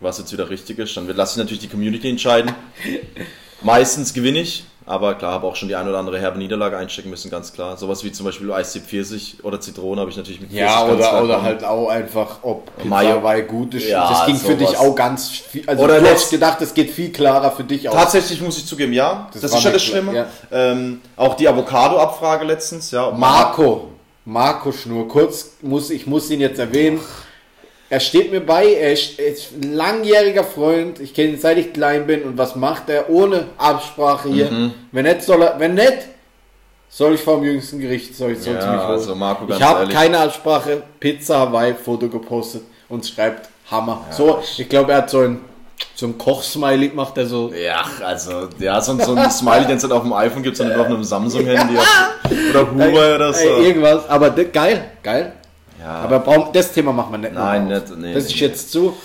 was 0.00 0.18
jetzt 0.18 0.32
wieder 0.32 0.48
richtig 0.50 0.78
ist, 0.78 0.96
dann 0.96 1.08
lasse 1.08 1.32
ich 1.32 1.38
natürlich 1.38 1.60
die 1.62 1.68
Community 1.68 2.08
entscheiden. 2.08 2.52
Meistens 3.62 4.14
gewinne 4.14 4.40
ich, 4.40 4.64
aber 4.88 5.16
klar, 5.16 5.32
habe 5.32 5.46
auch 5.46 5.54
schon 5.54 5.68
die 5.68 5.76
ein 5.76 5.86
oder 5.86 5.98
andere 5.98 6.18
herbe 6.18 6.38
Niederlage 6.38 6.78
einstecken 6.78 7.10
müssen, 7.10 7.30
ganz 7.30 7.52
klar. 7.52 7.76
Sowas 7.76 8.04
wie 8.04 8.12
zum 8.12 8.24
Beispiel 8.24 8.50
Eistee 8.50 8.80
Pfirsich 8.80 9.36
oder 9.42 9.60
Zitrone 9.60 10.00
habe 10.00 10.10
ich 10.10 10.16
natürlich 10.16 10.40
mit 10.40 10.50
Ja, 10.50 10.86
ganz 10.86 10.98
oder, 10.98 11.22
oder 11.22 11.42
halt 11.42 11.62
auch 11.62 11.88
einfach, 11.88 12.38
ob 12.42 12.74
Pizza 12.78 13.40
gut 13.42 13.74
ist. 13.74 13.86
Ja, 13.88 14.08
das 14.08 14.24
ging 14.26 14.36
für 14.36 14.56
sowas. 14.56 14.70
dich 14.70 14.78
auch 14.78 14.94
ganz 14.94 15.28
viel. 15.28 15.68
Also 15.68 15.84
Oder 15.84 16.00
du 16.00 16.10
hast 16.10 16.30
gedacht, 16.30 16.62
es 16.62 16.72
geht 16.72 16.90
viel 16.90 17.12
klarer 17.12 17.50
für 17.50 17.64
dich 17.64 17.86
aus. 17.86 17.94
Tatsächlich 17.94 18.40
muss 18.40 18.56
ich 18.56 18.64
zugeben, 18.66 18.94
ja. 18.94 19.28
Das, 19.32 19.42
Das 19.42 19.52
ist 19.54 19.62
ja 19.62 19.70
das 19.72 19.82
Schlimme. 19.82 20.14
ja. 20.14 20.26
Ähm, 20.50 21.02
auch 21.16 21.34
die 21.34 21.46
Avocado-Abfrage 21.46 22.46
letztens, 22.46 22.90
ja. 22.90 23.10
Marco, 23.10 23.88
Marco 24.24 24.72
Schnur, 24.72 25.06
kurz 25.06 25.50
muss 25.60 25.90
ich 25.90 26.06
muss 26.06 26.30
ihn 26.30 26.40
jetzt 26.40 26.58
erwähnen. 26.58 27.00
Er 27.90 28.00
steht 28.00 28.30
mir 28.30 28.40
bei, 28.40 28.74
er 28.74 28.92
ist, 28.92 29.18
er 29.18 29.32
ein 29.62 29.72
langjähriger 29.72 30.44
Freund, 30.44 31.00
ich 31.00 31.14
kenne 31.14 31.30
ihn 31.30 31.40
seit 31.40 31.56
ich 31.56 31.72
klein 31.72 32.06
bin 32.06 32.22
und 32.22 32.36
was 32.36 32.54
macht 32.54 32.90
er 32.90 33.08
ohne 33.08 33.46
Absprache 33.56 34.28
hier? 34.28 34.50
Mhm. 34.50 34.74
Wenn 34.92 35.06
nicht, 35.06 35.22
soll 35.22 35.42
er, 35.42 35.58
wenn 35.58 35.74
nicht, 35.74 35.96
soll 36.90 37.14
ich 37.14 37.20
vor 37.22 37.36
dem 37.36 37.44
jüngsten 37.44 37.80
Gericht, 37.80 38.14
soll 38.14 38.32
ich, 38.32 38.40
soll 38.40 38.54
Ja, 38.54 38.60
ich 38.60 38.66
mich 38.66 38.80
holen. 38.80 38.90
also 38.90 39.14
Marco, 39.14 39.50
ich 39.50 39.62
habe 39.62 39.88
keine 39.88 40.18
Absprache, 40.18 40.82
Pizza 41.00 41.38
Hawaii 41.38 41.74
Foto 41.74 42.08
gepostet 42.08 42.62
und 42.90 43.06
schreibt 43.06 43.48
Hammer. 43.70 44.04
so, 44.10 44.42
ich 44.58 44.68
glaube, 44.68 44.92
er 44.92 44.98
hat 44.98 45.10
so 45.10 45.20
ein 45.20 45.40
so 45.94 46.06
ein 46.06 46.18
Koch-Smiley 46.18 46.92
macht, 46.94 47.16
der 47.16 47.26
so. 47.26 47.52
Ja, 47.52 47.84
also, 48.04 48.48
ja, 48.58 48.80
so, 48.80 48.96
so 48.98 49.14
ein 49.14 49.30
Smiley, 49.30 49.66
den 49.66 49.76
es 49.76 49.82
dann 49.82 49.92
auf 49.92 50.02
dem 50.02 50.12
iPhone 50.12 50.42
gibt, 50.42 50.56
sondern 50.56 50.78
auf 50.80 50.86
einem 50.86 51.04
Samsung-Handy 51.04 51.74
oder 52.50 52.72
Huawei 52.72 53.14
oder 53.14 53.32
so. 53.32 53.48
Ey, 53.48 53.66
irgendwas, 53.66 54.08
aber 54.08 54.30
geil, 54.30 54.90
geil. 55.02 55.32
Aber 55.90 56.20
brauchen, 56.20 56.52
das 56.52 56.72
Thema 56.72 56.92
machen 56.92 57.12
wir 57.12 57.18
nicht. 57.18 57.34
Nein, 57.34 57.68
nicht, 57.68 57.96
nee, 57.96 58.14
Das 58.14 58.24
nee, 58.24 58.30
ist 58.32 58.40
jetzt 58.40 58.72
zu. 58.72 58.96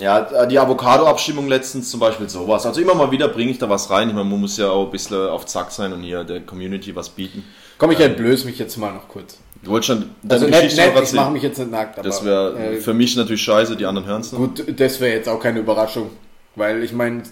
Ja, 0.00 0.46
die 0.46 0.58
Avocado-Abstimmung 0.58 1.48
letztens 1.48 1.90
zum 1.90 1.98
Beispiel 1.98 2.28
sowas. 2.28 2.64
Also 2.64 2.80
immer 2.80 2.94
mal 2.94 3.10
wieder 3.10 3.28
bringe 3.28 3.50
ich 3.50 3.58
da 3.58 3.68
was 3.68 3.90
rein. 3.90 4.08
Ich 4.08 4.14
meine, 4.14 4.28
man 4.28 4.40
muss 4.40 4.56
ja 4.56 4.70
auch 4.70 4.84
ein 4.84 4.90
bisschen 4.92 5.28
auf 5.28 5.46
Zack 5.46 5.72
sein 5.72 5.92
und 5.92 6.02
hier 6.02 6.22
der 6.22 6.40
Community 6.40 6.94
was 6.94 7.08
bieten. 7.08 7.42
Komm, 7.78 7.90
ich 7.90 8.00
entblöß 8.00 8.44
mich 8.44 8.58
jetzt 8.58 8.76
mal 8.76 8.92
noch 8.92 9.08
kurz. 9.08 9.38
Du 9.62 9.70
wolltest 9.72 9.88
schon 9.88 10.10
Also 10.28 10.46
deine 10.46 10.50
nett, 10.50 10.62
Geschichte 10.70 10.86
nett, 10.86 10.94
noch 10.94 11.02
ich 11.02 11.12
mache 11.14 11.30
mich 11.32 11.42
jetzt 11.42 11.58
nicht 11.58 11.70
nackt, 11.72 12.04
Das 12.04 12.24
wäre 12.24 12.56
äh, 12.58 12.76
für 12.76 12.94
mich 12.94 13.16
natürlich 13.16 13.42
scheiße, 13.42 13.74
die 13.76 13.86
anderen 13.86 14.06
hören 14.06 14.20
es 14.20 14.30
noch. 14.30 14.38
gut, 14.38 14.64
das 14.78 15.00
wäre 15.00 15.16
jetzt 15.16 15.28
auch 15.28 15.40
keine 15.40 15.58
Überraschung, 15.58 16.10
weil 16.54 16.84
ich 16.84 16.92
meine, 16.92 17.24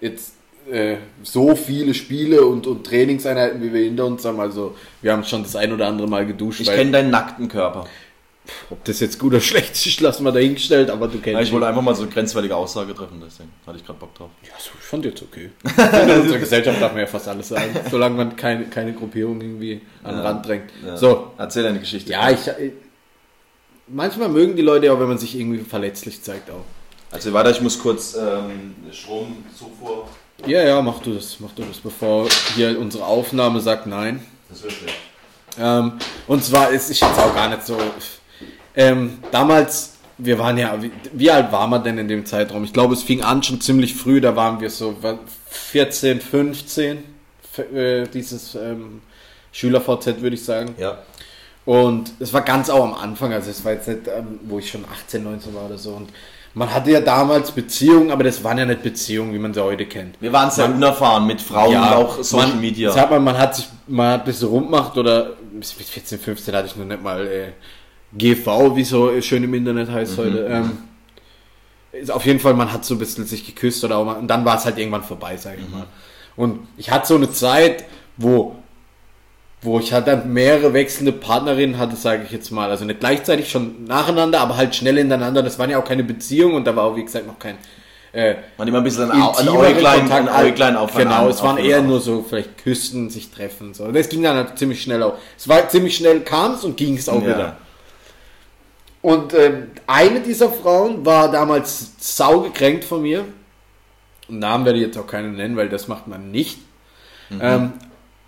jetzt 0.00 0.32
äh, 0.68 0.96
so 1.22 1.54
viele 1.54 1.94
Spiele 1.94 2.44
und, 2.44 2.66
und 2.66 2.84
Trainingseinheiten, 2.84 3.62
wie 3.62 3.72
wir 3.72 3.82
hinter 3.82 4.06
uns 4.06 4.24
haben, 4.24 4.40
also 4.40 4.74
wir 5.00 5.12
haben 5.12 5.22
schon 5.22 5.44
das 5.44 5.54
ein 5.54 5.72
oder 5.72 5.86
andere 5.86 6.08
Mal 6.08 6.26
geduscht, 6.26 6.60
Ich 6.60 6.68
kenne 6.68 6.90
deinen 6.90 7.10
nackten 7.10 7.46
Körper. 7.48 7.86
Ob 8.70 8.84
das 8.84 9.00
jetzt 9.00 9.18
gut 9.18 9.32
oder 9.32 9.40
schlecht 9.40 9.72
ist, 9.86 10.00
lassen 10.00 10.24
wir 10.24 10.32
dahingestellt, 10.32 10.90
aber 10.90 11.06
du 11.08 11.14
kennst 11.18 11.34
Ja, 11.34 11.40
ich 11.40 11.52
wollte 11.52 11.66
einfach 11.66 11.82
mal 11.82 11.94
so 11.94 12.02
eine 12.02 12.10
grenzwertige 12.10 12.54
Aussage 12.56 12.94
treffen, 12.94 13.22
deswegen 13.24 13.50
hatte 13.66 13.78
ich 13.78 13.84
gerade 13.86 13.98
Bock 13.98 14.14
drauf. 14.14 14.30
Ja, 14.42 14.50
so, 14.58 14.70
ich 14.78 14.84
fand 14.84 15.04
jetzt 15.04 15.22
okay. 15.22 15.50
In 16.02 16.20
unserer 16.22 16.38
Gesellschaft 16.38 16.80
darf 16.80 16.92
man 16.92 17.00
ja 17.00 17.06
fast 17.06 17.28
alles 17.28 17.48
sagen, 17.48 17.74
solange 17.90 18.16
man 18.16 18.36
keine, 18.36 18.66
keine 18.66 18.92
Gruppierung 18.92 19.40
irgendwie 19.40 19.80
an 20.02 20.14
den 20.16 20.24
Ja. 20.24 20.30
Rand 20.30 20.46
drängt. 20.46 20.70
Ja. 20.84 20.96
So, 20.96 21.32
Erzähl 21.38 21.62
deine 21.62 21.80
Geschichte. 21.80 22.12
ja, 22.12 22.30
ich, 22.30 22.46
ich. 22.46 22.72
Manchmal 23.88 24.28
mögen 24.28 24.54
die 24.54 24.62
Leute 24.62 24.92
auch, 24.92 25.00
wenn 25.00 25.08
man 25.08 25.18
sich 25.18 25.36
irgendwie 25.38 25.58
verletzlich 25.64 26.22
zeigt 26.22 26.48
auch. 26.50 26.64
Also 27.10 27.32
weiter, 27.32 27.50
ich 27.50 27.60
muss 27.60 27.76
kurz 27.78 28.14
ähm, 28.14 28.74
Stromzufuhr. 28.92 30.06
Ja, 30.46 30.62
ja, 30.62 30.80
mach 30.80 31.00
du 31.00 31.14
das, 31.14 31.38
mach 31.40 31.50
du 31.52 31.62
das, 31.64 31.78
bevor 31.78 32.28
hier 32.54 32.78
unsere 32.78 33.04
Aufnahme 33.04 33.60
sagt 33.60 33.86
nein. 33.88 34.24
Das 34.48 34.62
wird 34.62 34.72
schlecht. 34.72 34.94
Ähm, 35.58 35.94
und 36.28 36.44
zwar 36.44 36.70
ist 36.70 36.88
ich 36.90 37.00
jetzt 37.00 37.18
auch 37.18 37.34
gar 37.34 37.48
nicht 37.48 37.66
so. 37.66 37.76
Ähm, 38.76 39.18
damals, 39.32 39.94
wir 40.18 40.38
waren 40.38 40.56
ja, 40.58 40.80
wie, 40.82 40.92
wie 41.12 41.30
alt 41.30 41.50
waren 41.52 41.70
wir 41.70 41.78
denn 41.80 41.98
in 41.98 42.08
dem 42.08 42.24
Zeitraum? 42.26 42.64
Ich 42.64 42.72
glaube, 42.72 42.94
es 42.94 43.02
fing 43.02 43.22
an 43.22 43.42
schon 43.42 43.60
ziemlich 43.60 43.94
früh, 43.94 44.20
da 44.20 44.36
waren 44.36 44.60
wir 44.60 44.70
so 44.70 44.96
wa- 45.02 45.18
14, 45.48 46.20
15, 46.20 47.02
f- 47.52 47.72
äh, 47.74 48.06
dieses 48.06 48.54
ähm, 48.54 49.00
Schüler-VZ, 49.52 50.20
würde 50.20 50.34
ich 50.36 50.44
sagen. 50.44 50.74
Ja. 50.78 50.98
Und 51.66 52.12
es 52.20 52.32
war 52.32 52.42
ganz 52.42 52.70
auch 52.70 52.84
am 52.84 52.94
Anfang, 52.94 53.32
also 53.32 53.50
es 53.50 53.64
war 53.64 53.72
jetzt 53.72 53.88
nicht, 53.88 54.02
ähm, 54.08 54.38
wo 54.44 54.58
ich 54.58 54.70
schon 54.70 54.84
18, 54.84 55.22
19 55.22 55.54
war 55.54 55.66
oder 55.66 55.78
so. 55.78 55.90
Und 55.92 56.10
man 56.54 56.72
hatte 56.72 56.90
ja 56.90 57.00
damals 57.00 57.50
Beziehungen, 57.52 58.10
aber 58.10 58.24
das 58.24 58.42
waren 58.42 58.58
ja 58.58 58.64
nicht 58.64 58.82
Beziehungen, 58.82 59.32
wie 59.34 59.38
man 59.38 59.52
sie 59.54 59.62
heute 59.62 59.86
kennt. 59.86 60.16
Wir 60.20 60.32
waren 60.32 60.50
sehr 60.50 60.66
unerfahren 60.66 61.26
mit 61.26 61.40
Frauen 61.40 61.76
und 61.76 61.82
auch 61.82 62.22
Social 62.22 62.48
man, 62.48 62.60
Media. 62.60 62.90
Sag 62.90 63.10
mal, 63.10 63.20
man 63.20 63.36
hat 63.38 63.56
sich 63.56 63.68
mal 63.86 64.14
ein 64.18 64.24
bisschen 64.24 64.48
rumgemacht 64.48 64.96
oder 64.96 65.34
mit 65.52 65.64
14, 65.66 66.18
15 66.18 66.54
hatte 66.54 66.66
ich 66.68 66.76
noch 66.76 66.86
nicht 66.86 67.02
mal 67.02 67.26
äh, 67.26 67.48
GV, 68.16 68.74
wie 68.76 68.84
so 68.84 69.20
schön 69.20 69.44
im 69.44 69.54
Internet 69.54 69.90
heißt 69.90 70.18
Mhm, 70.18 70.22
heute. 70.22 70.46
Ähm, 70.50 70.78
ist 71.92 72.10
auf 72.10 72.24
jeden 72.26 72.40
Fall, 72.40 72.54
man 72.54 72.72
hat 72.72 72.84
so 72.84 72.94
ein 72.94 72.98
bisschen 72.98 73.26
sich 73.26 73.44
geküsst 73.46 73.82
oder 73.84 73.96
auch 73.98 74.04
mal, 74.04 74.16
und 74.16 74.28
dann 74.28 74.44
war 74.44 74.56
es 74.56 74.64
halt 74.64 74.78
irgendwann 74.78 75.02
vorbei, 75.02 75.36
sag 75.36 75.58
Mhm. 75.58 75.64
ich 75.64 75.70
mal. 75.70 75.86
Und 76.36 76.60
ich 76.76 76.90
hatte 76.90 77.08
so 77.08 77.16
eine 77.16 77.30
Zeit, 77.30 77.84
wo 78.16 78.56
wo 79.62 79.78
ich 79.78 79.92
halt 79.92 80.06
dann 80.06 80.32
mehrere 80.32 80.72
wechselnde 80.72 81.12
Partnerinnen 81.12 81.76
hatte, 81.76 81.94
sage 81.94 82.22
ich 82.24 82.30
jetzt 82.30 82.50
mal. 82.50 82.70
Also 82.70 82.86
nicht 82.86 83.00
gleichzeitig 83.00 83.50
schon 83.50 83.84
nacheinander, 83.84 84.40
aber 84.40 84.56
halt 84.56 84.74
schnell 84.74 84.96
hintereinander. 84.96 85.42
Das 85.42 85.58
waren 85.58 85.68
ja 85.68 85.78
auch 85.78 85.84
keine 85.84 86.02
Beziehungen 86.02 86.54
und 86.54 86.64
da 86.66 86.74
war 86.74 86.84
auch, 86.84 86.96
wie 86.96 87.04
gesagt, 87.04 87.26
noch 87.26 87.38
kein 87.38 87.56
äh, 88.14 88.36
Man 88.56 88.66
immer 88.68 88.78
ein 88.78 88.84
bisschen 88.84 89.10
ein, 89.10 89.20
intimeren 89.20 89.58
Äuglein, 89.76 89.98
Kontakt. 90.00 90.28
ein 90.30 90.46
Äuglein 90.46 90.76
aufeinander. 90.78 91.18
Genau, 91.18 91.28
es 91.30 91.42
waren 91.42 91.58
eher 91.58 91.82
nur 91.82 92.00
so 92.00 92.24
vielleicht 92.26 92.56
küssen, 92.64 93.10
sich 93.10 93.30
treffen. 93.30 93.74
So. 93.74 93.92
Das 93.92 94.08
ging 94.08 94.22
dann 94.22 94.34
halt 94.36 94.58
ziemlich 94.58 94.80
schnell 94.82 95.02
auch. 95.02 95.18
Es 95.36 95.46
war 95.46 95.68
ziemlich 95.68 95.94
schnell 95.94 96.20
kam 96.20 96.54
es 96.54 96.64
und 96.64 96.78
ging 96.78 96.96
es 96.96 97.06
auch 97.10 97.20
Ja. 97.22 97.28
wieder. 97.28 97.56
Und 99.02 99.32
ähm, 99.34 99.70
eine 99.86 100.20
dieser 100.20 100.50
Frauen 100.50 101.04
war 101.06 101.30
damals 101.30 101.92
saugekränkt 101.98 102.84
von 102.84 103.02
mir. 103.02 103.24
Namen 104.28 104.64
werde 104.64 104.78
ich 104.78 104.86
jetzt 104.86 104.98
auch 104.98 105.06
keine 105.06 105.28
nennen, 105.28 105.56
weil 105.56 105.68
das 105.68 105.88
macht 105.88 106.06
man 106.06 106.30
nicht. 106.30 106.58
Mhm. 107.30 107.40
Ähm, 107.42 107.72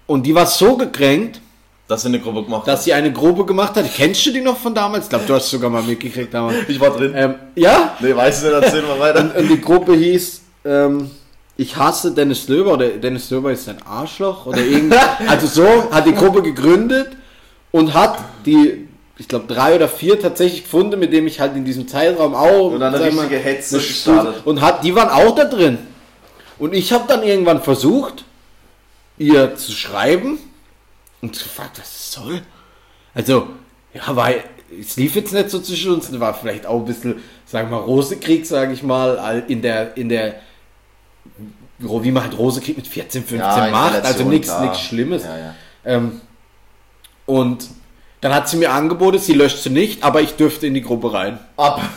und 0.07 0.25
die 0.25 0.35
war 0.35 0.47
so 0.47 0.77
gekränkt, 0.77 1.41
Dass 1.89 2.03
sie 2.03 2.09
eine 2.09 2.21
Gruppe 2.21 2.45
gemacht 2.45 2.67
dass 2.67 2.85
sie 2.85 2.93
eine 2.93 3.13
Gruppe 3.13 3.45
gemacht 3.45 3.77
hat. 3.77 3.85
Kennst 3.95 4.25
du 4.27 4.33
die 4.33 4.41
noch 4.41 4.57
von 4.57 4.75
damals? 4.75 5.05
Ich 5.05 5.11
glaube, 5.11 5.27
du 5.27 5.35
hast 5.35 5.51
sogar 5.51 5.71
mal 5.71 5.83
mitgekriegt 5.83 6.33
damals. 6.33 6.69
Ich 6.69 6.81
war 6.81 6.91
drin. 6.91 7.13
Ähm, 7.15 7.35
ja, 7.55 7.97
nee, 8.01 8.15
weiß 8.15 8.39
ich 8.43 8.51
nicht, 8.51 8.63
erzähl 8.63 8.83
mal 8.83 8.99
weiter. 8.99 9.33
und 9.37 9.49
die 9.49 9.61
Gruppe 9.61 9.95
hieß 9.95 10.43
ähm, 10.65 11.11
Ich 11.57 11.77
hasse 11.77 12.13
Dennis 12.13 12.49
Löber 12.49 12.73
oder 12.75 12.89
Dennis 12.89 13.31
Löber 13.31 13.53
ist 13.53 13.69
ein 13.69 13.83
Arschloch 13.85 14.47
oder 14.47 14.61
irgend. 14.61 14.95
Also 15.29 15.47
so 15.47 15.91
hat 15.93 16.07
die 16.07 16.15
Gruppe 16.15 16.43
gegründet 16.43 17.13
und 17.71 17.93
hat 17.95 18.19
die, 18.47 18.89
ich 19.19 19.29
glaube, 19.29 19.47
drei 19.47 19.77
oder 19.77 19.89
vier 19.89 20.19
tatsächlich 20.21 20.65
gefunden, 20.65 20.99
mit 20.99 21.13
dem 21.13 21.27
ich 21.27 21.41
halt 21.41 21.55
in 21.55 21.65
diesem 21.65 21.87
Zeitraum 21.87 22.35
auch. 22.35 22.71
Und 22.73 22.81
dann 22.81 22.95
eine 22.95 23.05
richtige 23.05 23.39
Hetze 23.39 23.77
gestartet. 23.79 24.47
Und 24.47 24.61
hat, 24.61 24.85
die 24.85 24.95
waren 24.95 25.11
auch 25.11 25.35
da 25.35 25.45
drin. 25.45 25.79
Und 26.59 26.75
ich 26.75 26.93
habe 26.93 27.05
dann 27.07 27.23
irgendwann 27.23 27.63
versucht, 27.63 28.25
ihr 29.19 29.57
zu 29.57 29.73
schreiben 29.73 30.39
und 31.21 31.33
gefragt, 31.33 31.79
was 31.79 31.89
es 31.89 32.13
soll. 32.13 32.43
Also, 33.15 33.49
ja, 33.93 34.17
weil 34.17 34.43
es 34.81 34.97
lief 34.97 35.15
jetzt 35.17 35.33
nicht 35.33 35.51
so 35.51 35.61
zwischen 35.61 35.93
uns, 35.93 36.19
war 36.19 36.35
vielleicht 36.35 36.67
auch 36.67 36.81
ein 36.81 36.87
bisschen, 36.87 37.23
sagen 37.45 37.71
wir 37.71 37.79
mal, 37.79 37.85
Rosekrieg, 37.85 38.47
sage 38.47 38.73
ich 38.73 38.83
mal, 38.83 39.45
in 39.49 39.61
der, 39.61 39.97
in 39.97 40.09
der, 40.09 40.37
wie 41.79 42.11
man 42.11 42.25
halt 42.25 42.39
Rosekrieg 42.39 42.77
mit 42.77 42.87
14, 42.87 43.25
15 43.25 43.39
Ja, 43.39 43.69
macht, 43.71 44.05
also 44.05 44.25
nichts 44.25 44.59
nichts 44.61 44.81
Schlimmes. 44.81 45.25
Ja, 45.25 45.39
ja. 45.39 45.55
Ähm, 45.85 46.21
und 47.27 47.69
dann 48.23 48.33
hat 48.35 48.49
sie 48.49 48.57
mir 48.57 48.71
angeboten, 48.73 49.19
sie 49.19 49.35
löscht 49.35 49.59
sie 49.59 49.69
nicht, 49.71 50.03
aber 50.05 50.21
ich 50.23 50.37
dürfte 50.37 50.67
in 50.67 50.73
die 50.75 50.81
Gruppe 50.83 51.13
rein. 51.13 51.39
Ab. 51.57 51.81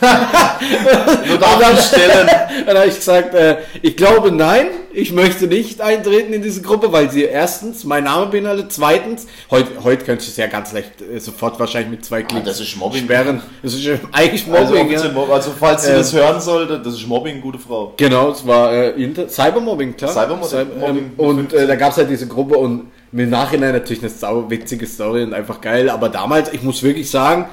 du 1.28 1.36
darfst 1.38 1.88
stellen. 1.94 2.28
Dann 2.66 2.76
habe 2.78 2.88
ich 2.88 2.96
gesagt, 2.96 3.34
äh, 3.34 3.58
ich 3.82 3.96
glaube 3.96 4.32
nein, 4.32 4.66
ich 4.92 5.12
möchte 5.12 5.46
nicht 5.46 5.80
eintreten 5.80 6.32
in 6.32 6.42
diese 6.42 6.62
Gruppe, 6.62 6.92
weil 6.92 7.10
sie 7.10 7.22
erstens 7.24 7.84
mein 7.84 8.04
Name 8.04 8.26
beinhaltet, 8.26 8.72
zweitens, 8.72 9.26
heute, 9.50 9.70
heute 9.84 10.04
könntest 10.04 10.28
du 10.28 10.32
es 10.32 10.36
ja 10.36 10.46
ganz 10.46 10.72
leicht 10.72 11.00
äh, 11.00 11.18
sofort 11.20 11.58
wahrscheinlich 11.60 11.90
mit 11.90 12.04
zwei 12.04 12.22
Klicks 12.22 12.42
Ah, 12.44 12.48
das 12.48 12.60
ist 12.60 12.76
Mobbing. 12.76 13.04
sperren. 13.04 13.42
Das 13.62 13.74
ist 13.74 13.86
äh, 13.86 13.98
eigentlich 14.12 14.44
Also, 14.52 14.74
Mobbing, 14.74 14.86
offiziell 14.88 15.14
ja. 15.14 15.32
Also 15.34 15.50
falls 15.58 15.84
sie 15.84 15.90
Ähm, 15.92 15.96
das 15.98 16.12
hören 16.12 16.40
sollte, 16.40 16.78
das 16.80 16.94
ist 16.94 17.06
Mobbing, 17.06 17.40
gute 17.40 17.58
Frau. 17.58 17.92
Genau, 17.96 18.30
es 18.30 18.46
war 18.46 18.72
äh, 18.72 19.28
Cybermobbing, 19.28 19.96
klar. 19.96 20.10
Cybermobbing, 20.12 20.48
Cyber- 20.48 20.88
ähm, 20.88 21.12
und 21.16 21.52
äh, 21.52 21.66
da 21.66 21.76
gab 21.76 21.92
es 21.92 21.98
halt 21.98 22.10
diese 22.10 22.26
Gruppe 22.26 22.56
und 22.56 22.90
im 23.12 23.30
Nachhinein 23.30 23.72
natürlich 23.72 24.02
eine 24.02 24.10
sau 24.10 24.50
witzige 24.50 24.86
Story 24.86 25.22
und 25.22 25.34
einfach 25.34 25.60
geil. 25.60 25.90
Aber 25.90 26.08
damals, 26.08 26.52
ich 26.52 26.62
muss 26.62 26.82
wirklich 26.82 27.10
sagen, 27.10 27.46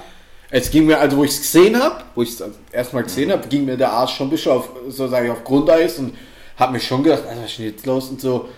es 0.50 0.70
ging 0.70 0.86
mir, 0.86 1.00
also 1.00 1.18
wo 1.18 1.24
ich 1.24 1.32
es 1.32 1.42
gesehen 1.42 1.82
habe, 1.82 2.04
wo 2.16 2.22
ich 2.22 2.30
es 2.30 2.44
erstmal 2.72 3.04
gesehen 3.04 3.32
habe, 3.32 3.48
ging 3.48 3.66
mir 3.66 3.78
der 3.78 3.92
Arsch 3.92 4.16
schon 4.16 4.28
ein 4.28 4.30
bisschen 4.30 4.52
auf, 4.52 4.70
so 4.90 5.08
sage 5.08 5.26
ich, 5.28 5.32
auf 5.32 5.44
Grundeis 5.44 5.98
und 6.00 6.16
habe 6.58 6.74
mir 6.74 6.80
schon 6.80 7.04
gedacht, 7.04 7.24
Alter, 7.28 7.42
was 7.42 7.52
ist 7.52 7.60
denn 7.60 7.66
jetzt 7.66 7.86
los 7.86 8.10
und 8.10 8.22
so. 8.22 8.50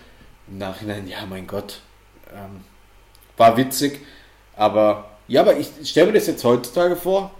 Im 0.47 0.57
Nachhinein, 0.57 1.07
ja, 1.07 1.25
mein 1.29 1.47
Gott, 1.47 1.81
ähm, 2.33 2.61
war 3.37 3.55
witzig. 3.57 4.01
Aber 4.55 5.09
ja, 5.27 5.41
aber 5.41 5.57
ich 5.57 5.69
stelle 5.83 6.07
mir 6.07 6.13
das 6.13 6.27
jetzt 6.27 6.43
heutzutage 6.43 6.95
vor. 6.95 7.31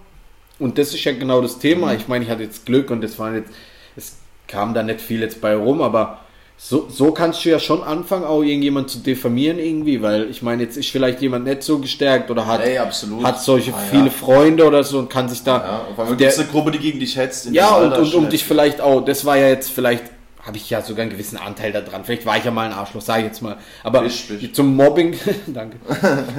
Und 0.58 0.78
das 0.78 0.94
ist 0.94 1.04
ja 1.04 1.12
genau 1.12 1.42
das 1.42 1.60
Thema. 1.60 1.94
Ich 1.94 2.08
meine, 2.08 2.24
ich 2.24 2.32
hatte 2.32 2.44
jetzt 2.44 2.66
Glück 2.66 2.90
und 2.90 3.04
es 3.04 3.20
waren 3.20 3.36
jetzt, 3.36 3.52
es 3.96 4.18
kam 4.48 4.74
da 4.74 4.84
nicht 4.84 5.02
viel 5.02 5.22
jetzt 5.22 5.42
bei 5.42 5.56
rum, 5.56 5.82
aber 5.82 6.22
so, 6.58 6.88
so 6.90 7.12
kannst 7.12 7.44
du 7.46 7.50
ja 7.50 7.60
schon 7.60 7.84
anfangen, 7.84 8.24
auch 8.24 8.42
irgendjemand 8.42 8.90
zu 8.90 9.00
diffamieren 9.00 9.60
irgendwie, 9.60 10.02
weil 10.02 10.30
ich 10.30 10.42
meine, 10.42 10.64
jetzt 10.64 10.78
ist 10.78 10.90
vielleicht 10.90 11.22
jemand 11.22 11.46
nicht 11.46 11.64
so 11.64 11.80
gestärkt 11.80 12.32
oder 12.32 12.48
hat, 12.48 12.62
Ey, 12.66 12.78
absolut. 12.78 13.24
hat 13.24 13.42
solche 13.42 13.74
Ah, 13.74 13.78
ja. 13.78 14.00
viele 14.00 14.10
Freunde 14.12 14.66
oder 14.66 14.84
so 14.84 15.00
und 15.00 15.10
kann 15.10 15.28
sich 15.30 15.44
da. 15.44 15.58
Ja, 15.58 15.82
auf 15.92 16.00
einmal 16.00 16.16
der, 16.16 16.28
gibt 16.30 16.32
es 16.32 16.40
eine 16.40 16.48
Gruppe, 16.48 16.72
die 16.72 16.80
gegen 16.80 17.00
dich 17.00 17.18
hetzt. 17.18 17.46
in 17.48 17.54
ja, 17.54 17.76
und, 17.76 17.94
und 17.94 18.14
um 18.16 18.30
dich 18.30 18.44
vielleicht 18.46 18.80
auch, 18.82 19.02
das 19.04 19.26
war 19.26 19.38
ja 19.38 19.50
jetzt 19.50 19.70
vielleicht, 19.70 20.04
habe 20.46 20.58
ich 20.58 20.70
ja 20.70 20.82
sogar 20.82 21.02
einen 21.04 21.12
gewissen 21.12 21.38
Anteil 21.38 21.72
daran. 21.72 22.04
Vielleicht 22.06 22.26
war 22.26 22.38
ich 22.38 22.44
ja 22.46 22.52
mal 22.52 22.68
ein 22.68 22.74
Arschloch, 22.74 23.02
sage 23.02 23.22
ich 23.22 23.26
jetzt 23.28 23.42
mal. 23.42 23.58
Aber 23.84 24.02
Bist, 24.02 24.28
bist. 24.28 24.56
zum 24.56 24.76
Mobbing, 24.76 25.16
danke. 25.48 25.78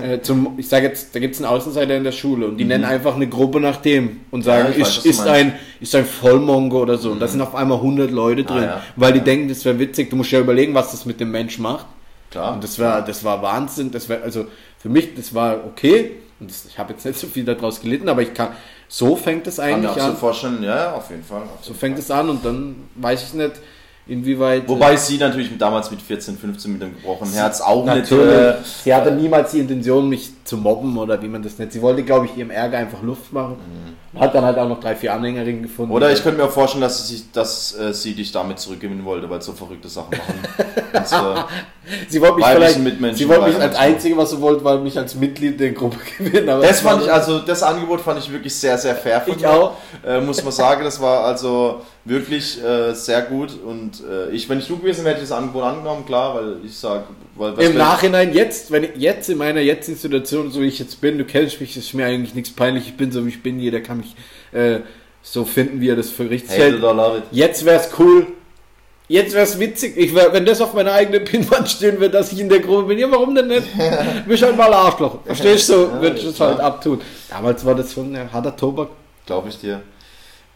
äh, 0.02 0.20
zum, 0.20 0.54
ich 0.58 0.68
sage 0.68 0.86
jetzt, 0.86 1.14
da 1.14 1.18
gibt 1.18 1.34
es 1.34 1.40
einen 1.42 1.50
Außenseiter 1.50 1.96
in 1.96 2.04
der 2.04 2.12
Schule 2.12 2.46
und 2.46 2.56
die 2.58 2.64
nennen 2.64 2.84
einfach 2.84 3.16
eine 3.16 3.28
Gruppe 3.28 3.58
nach 3.60 3.76
dem 3.78 4.20
und 4.30 4.42
sagen, 4.42 4.68
Mhm. 4.68 4.74
Ja, 4.74 4.86
weiß, 4.86 4.96
ist, 4.98 5.06
ist, 5.06 5.26
ein, 5.26 5.54
ist 5.80 5.94
ein 5.94 6.04
Vollmongo 6.06 6.80
oder 6.82 6.98
so. 6.98 7.10
Und 7.10 7.20
da 7.20 7.26
sind 7.28 7.40
auf 7.40 7.54
einmal 7.54 7.78
100 7.78 8.10
Leute 8.10 8.44
drin, 8.44 8.62
ja. 8.64 8.82
weil 8.96 9.12
die 9.12 9.20
denken, 9.20 9.48
das 9.48 9.64
wäre 9.64 9.78
witzig. 9.78 10.10
Du 10.10 10.16
musst 10.16 10.30
ja 10.30 10.40
überlegen, 10.40 10.72
was 10.74 10.92
das 10.92 11.04
mit 11.04 11.18
dem 11.20 11.30
Mensch 11.30 11.58
macht. 11.58 11.86
Klar. 12.30 12.54
Und 12.54 12.64
das 12.64 12.78
war, 12.78 13.02
das 13.04 13.24
war 13.24 13.42
Wahnsinn. 13.42 13.90
Das 13.90 14.08
war, 14.08 14.22
also 14.22 14.46
für 14.78 14.88
mich, 14.88 15.14
das 15.14 15.34
war 15.34 15.64
okay. 15.66 16.12
Und 16.38 16.50
das, 16.50 16.66
ich 16.66 16.78
habe 16.78 16.92
jetzt 16.92 17.04
nicht 17.06 17.18
so 17.18 17.26
viel 17.26 17.44
daraus 17.44 17.80
gelitten, 17.80 18.08
aber 18.08 18.22
ich 18.22 18.34
kann, 18.34 18.48
so 18.88 19.16
fängt 19.16 19.46
es 19.46 19.56
Kann 19.56 19.66
mir 19.68 19.74
eigentlich 19.76 19.90
absolut 19.90 20.10
an. 20.12 20.16
vorstellen, 20.16 20.62
ja, 20.62 20.76
ja, 20.76 20.92
auf 20.92 21.10
jeden 21.10 21.24
Fall. 21.24 21.42
Auf 21.42 21.48
So 21.62 21.68
jeden 21.68 21.78
fängt 21.80 21.94
Fall. 21.94 22.02
es 22.02 22.10
an 22.10 22.28
und 22.28 22.44
dann 22.44 22.76
weiß 22.96 23.22
ich 23.22 23.34
nicht, 23.34 23.52
inwieweit. 24.06 24.68
Wobei 24.68 24.96
sie 24.96 25.18
natürlich 25.18 25.56
damals 25.58 25.90
mit 25.90 26.00
14, 26.00 26.38
15 26.38 26.72
mit 26.72 26.82
dem 26.82 26.94
gebrochenen 26.94 27.32
Herz 27.32 27.60
auch 27.60 27.84
nicht. 27.84 27.94
natürlich, 28.10 28.34
Äh, 28.34 28.54
sie 28.84 28.94
hatte 28.94 29.12
niemals 29.12 29.50
die 29.52 29.60
Intention, 29.60 30.08
mich 30.08 30.30
zu 30.46 30.56
mobben 30.56 30.96
oder 30.96 31.20
wie 31.22 31.28
man 31.28 31.42
das 31.42 31.58
nennt. 31.58 31.72
Sie 31.72 31.82
wollte, 31.82 32.02
glaube 32.02 32.26
ich, 32.26 32.36
ihrem 32.36 32.50
Ärger 32.50 32.78
einfach 32.78 33.02
Luft 33.02 33.32
machen. 33.32 33.56
Mhm. 33.56 34.20
Hat 34.20 34.34
dann 34.34 34.44
halt 34.44 34.56
auch 34.56 34.68
noch 34.68 34.80
drei, 34.80 34.96
vier 34.96 35.12
Anhängerinnen 35.12 35.62
gefunden. 35.62 35.92
Oder 35.92 36.10
ich 36.10 36.22
könnte 36.22 36.38
mir 36.38 36.46
auch 36.46 36.50
vorstellen, 36.50 36.80
dass 36.80 37.06
sie, 37.06 37.24
dass, 37.32 37.78
äh, 37.78 37.92
sie 37.92 38.14
dich 38.14 38.32
damit 38.32 38.58
zurückgewinnen 38.58 39.04
wollte, 39.04 39.28
weil 39.28 39.42
sie 39.42 39.46
so 39.46 39.52
verrückte 39.52 39.88
Sachen 39.88 40.16
machen. 40.16 40.34
Und, 40.92 41.00
äh, 41.02 41.44
sie 42.08 42.20
wollte 42.22 42.36
mich 42.36 42.46
vielleicht, 42.46 43.16
sie 43.18 43.28
wollte 43.28 43.48
mich 43.48 43.60
als 43.60 43.76
Einzige, 43.76 44.16
was 44.16 44.30
sie 44.30 44.40
wollte, 44.40 44.64
war 44.64 44.78
mich 44.78 44.96
als 44.96 45.14
Mitglied 45.16 45.60
der 45.60 45.72
Gruppe 45.72 45.98
gewinnen. 46.18 46.48
Aber 46.48 46.62
das 46.62 46.80
fand 46.80 47.02
ich, 47.02 47.12
also 47.12 47.40
das 47.40 47.62
Angebot 47.62 48.00
fand 48.00 48.18
ich 48.18 48.32
wirklich 48.32 48.54
sehr, 48.54 48.78
sehr 48.78 48.94
fair 48.94 49.20
von 49.20 49.36
Ich 49.36 49.46
auch. 49.46 49.76
Äh, 50.06 50.20
muss 50.20 50.42
man 50.42 50.52
sagen, 50.52 50.84
das 50.84 51.00
war 51.00 51.24
also 51.24 51.82
wirklich 52.06 52.62
äh, 52.62 52.94
sehr 52.94 53.22
gut 53.22 53.50
und 53.66 54.02
äh, 54.08 54.30
ich, 54.30 54.48
wenn 54.48 54.60
ich 54.60 54.68
du 54.68 54.78
gewesen 54.78 55.04
wäre, 55.04 55.14
hätte 55.14 55.24
ich 55.24 55.28
das 55.28 55.36
Angebot 55.36 55.64
angenommen, 55.64 56.06
klar, 56.06 56.36
weil 56.36 56.56
ich 56.64 56.76
sage, 56.76 57.04
im 57.58 57.76
Nachhinein 57.76 58.32
jetzt, 58.32 58.70
wenn 58.70 58.84
ich 58.84 58.90
jetzt 58.96 59.28
in 59.28 59.38
meiner 59.38 59.60
jetzigen 59.60 59.98
Situation, 59.98 60.35
so 60.50 60.60
wie 60.60 60.66
ich 60.66 60.78
jetzt 60.78 61.00
bin, 61.00 61.18
du 61.18 61.24
kennst 61.24 61.60
mich, 61.60 61.76
ist 61.76 61.94
mir 61.94 62.06
eigentlich 62.06 62.34
nichts 62.34 62.50
peinlich, 62.50 62.88
ich 62.88 62.96
bin 62.96 63.12
so 63.12 63.24
wie 63.24 63.30
ich 63.30 63.42
bin, 63.42 63.58
jeder 63.60 63.80
kann 63.80 63.98
mich 63.98 64.14
äh, 64.52 64.80
so 65.22 65.44
finden, 65.44 65.80
wie 65.80 65.88
er 65.88 65.96
das 65.96 66.10
für 66.10 66.28
richtig 66.30 66.56
hält. 66.56 66.82
Jetzt 67.32 67.64
wäre 67.64 67.80
es 67.80 67.90
cool, 67.98 68.26
Jetzt 69.08 69.34
wäre 69.34 69.44
es 69.44 69.58
witzig, 69.60 69.96
ich 69.96 70.14
wär, 70.14 70.32
wenn 70.32 70.44
das 70.44 70.60
auf 70.60 70.74
meiner 70.74 70.92
eigenen 70.92 71.24
Pinwand 71.24 71.68
stehen 71.68 72.00
würde, 72.00 72.10
dass 72.10 72.32
ich 72.32 72.40
in 72.40 72.48
der 72.48 72.58
Gruppe 72.58 72.88
bin. 72.88 72.98
Ja, 72.98 73.08
warum 73.08 73.36
denn 73.36 73.46
nicht? 73.46 73.68
Mich 74.26 74.42
halt 74.42 74.56
mal 74.56 74.72
Arschloch. 74.72 75.18
Verstehst 75.24 75.68
du? 75.68 75.74
So, 75.74 75.80
ja, 75.82 76.02
würde 76.02 76.16
ich 76.18 76.24
das 76.24 76.40
halt 76.40 76.58
abtun. 76.58 77.00
Damals 77.30 77.64
war 77.64 77.76
das 77.76 77.92
schon 77.92 78.14
ein 78.16 78.32
harter 78.32 78.56
Tobak. 78.56 78.88
Glaube 79.24 79.48
ich 79.48 79.58
dir. 79.58 79.80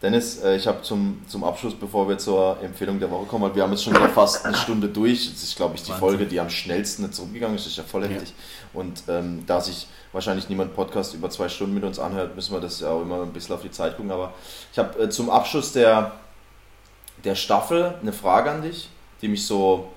Dennis, 0.01 0.41
äh, 0.41 0.55
ich 0.55 0.65
habe 0.65 0.81
zum, 0.81 1.21
zum 1.27 1.43
Abschluss, 1.43 1.75
bevor 1.75 2.09
wir 2.09 2.17
zur 2.17 2.57
Empfehlung 2.63 2.99
der 2.99 3.11
Woche 3.11 3.25
kommen, 3.25 3.43
weil 3.43 3.55
wir 3.55 3.63
haben 3.63 3.71
jetzt 3.71 3.83
schon 3.83 3.93
wieder 3.93 4.09
fast 4.09 4.43
eine 4.45 4.55
Stunde 4.55 4.87
durch. 4.87 5.31
Das 5.31 5.43
ist, 5.43 5.55
glaube 5.55 5.75
ich, 5.75 5.83
die 5.83 5.91
Wahnsinn. 5.91 6.07
Folge, 6.07 6.25
die 6.25 6.39
am 6.39 6.49
schnellsten 6.49 7.05
jetzt 7.05 7.19
rumgegangen 7.19 7.55
ist. 7.55 7.65
Das 7.65 7.73
ist 7.73 7.77
ja 7.77 7.83
voll 7.83 8.07
heftig. 8.07 8.29
Ja. 8.29 8.79
Und 8.79 9.03
ähm, 9.07 9.43
da 9.45 9.61
sich 9.61 9.87
wahrscheinlich 10.11 10.49
niemand 10.49 10.75
Podcast 10.75 11.13
über 11.13 11.29
zwei 11.29 11.49
Stunden 11.49 11.75
mit 11.75 11.83
uns 11.83 11.99
anhört, 11.99 12.35
müssen 12.35 12.51
wir 12.51 12.59
das 12.59 12.79
ja 12.79 12.89
auch 12.89 13.01
immer 13.01 13.21
ein 13.21 13.31
bisschen 13.31 13.53
auf 13.53 13.61
die 13.61 13.69
Zeit 13.69 13.95
gucken. 13.95 14.11
Aber 14.11 14.33
ich 14.71 14.79
habe 14.79 15.03
äh, 15.03 15.09
zum 15.09 15.29
Abschluss 15.29 15.71
der, 15.71 16.13
der 17.23 17.35
Staffel 17.35 17.93
eine 18.01 18.11
Frage 18.11 18.49
an 18.49 18.63
dich, 18.63 18.89
die 19.21 19.27
mich 19.27 19.45
so 19.45 19.89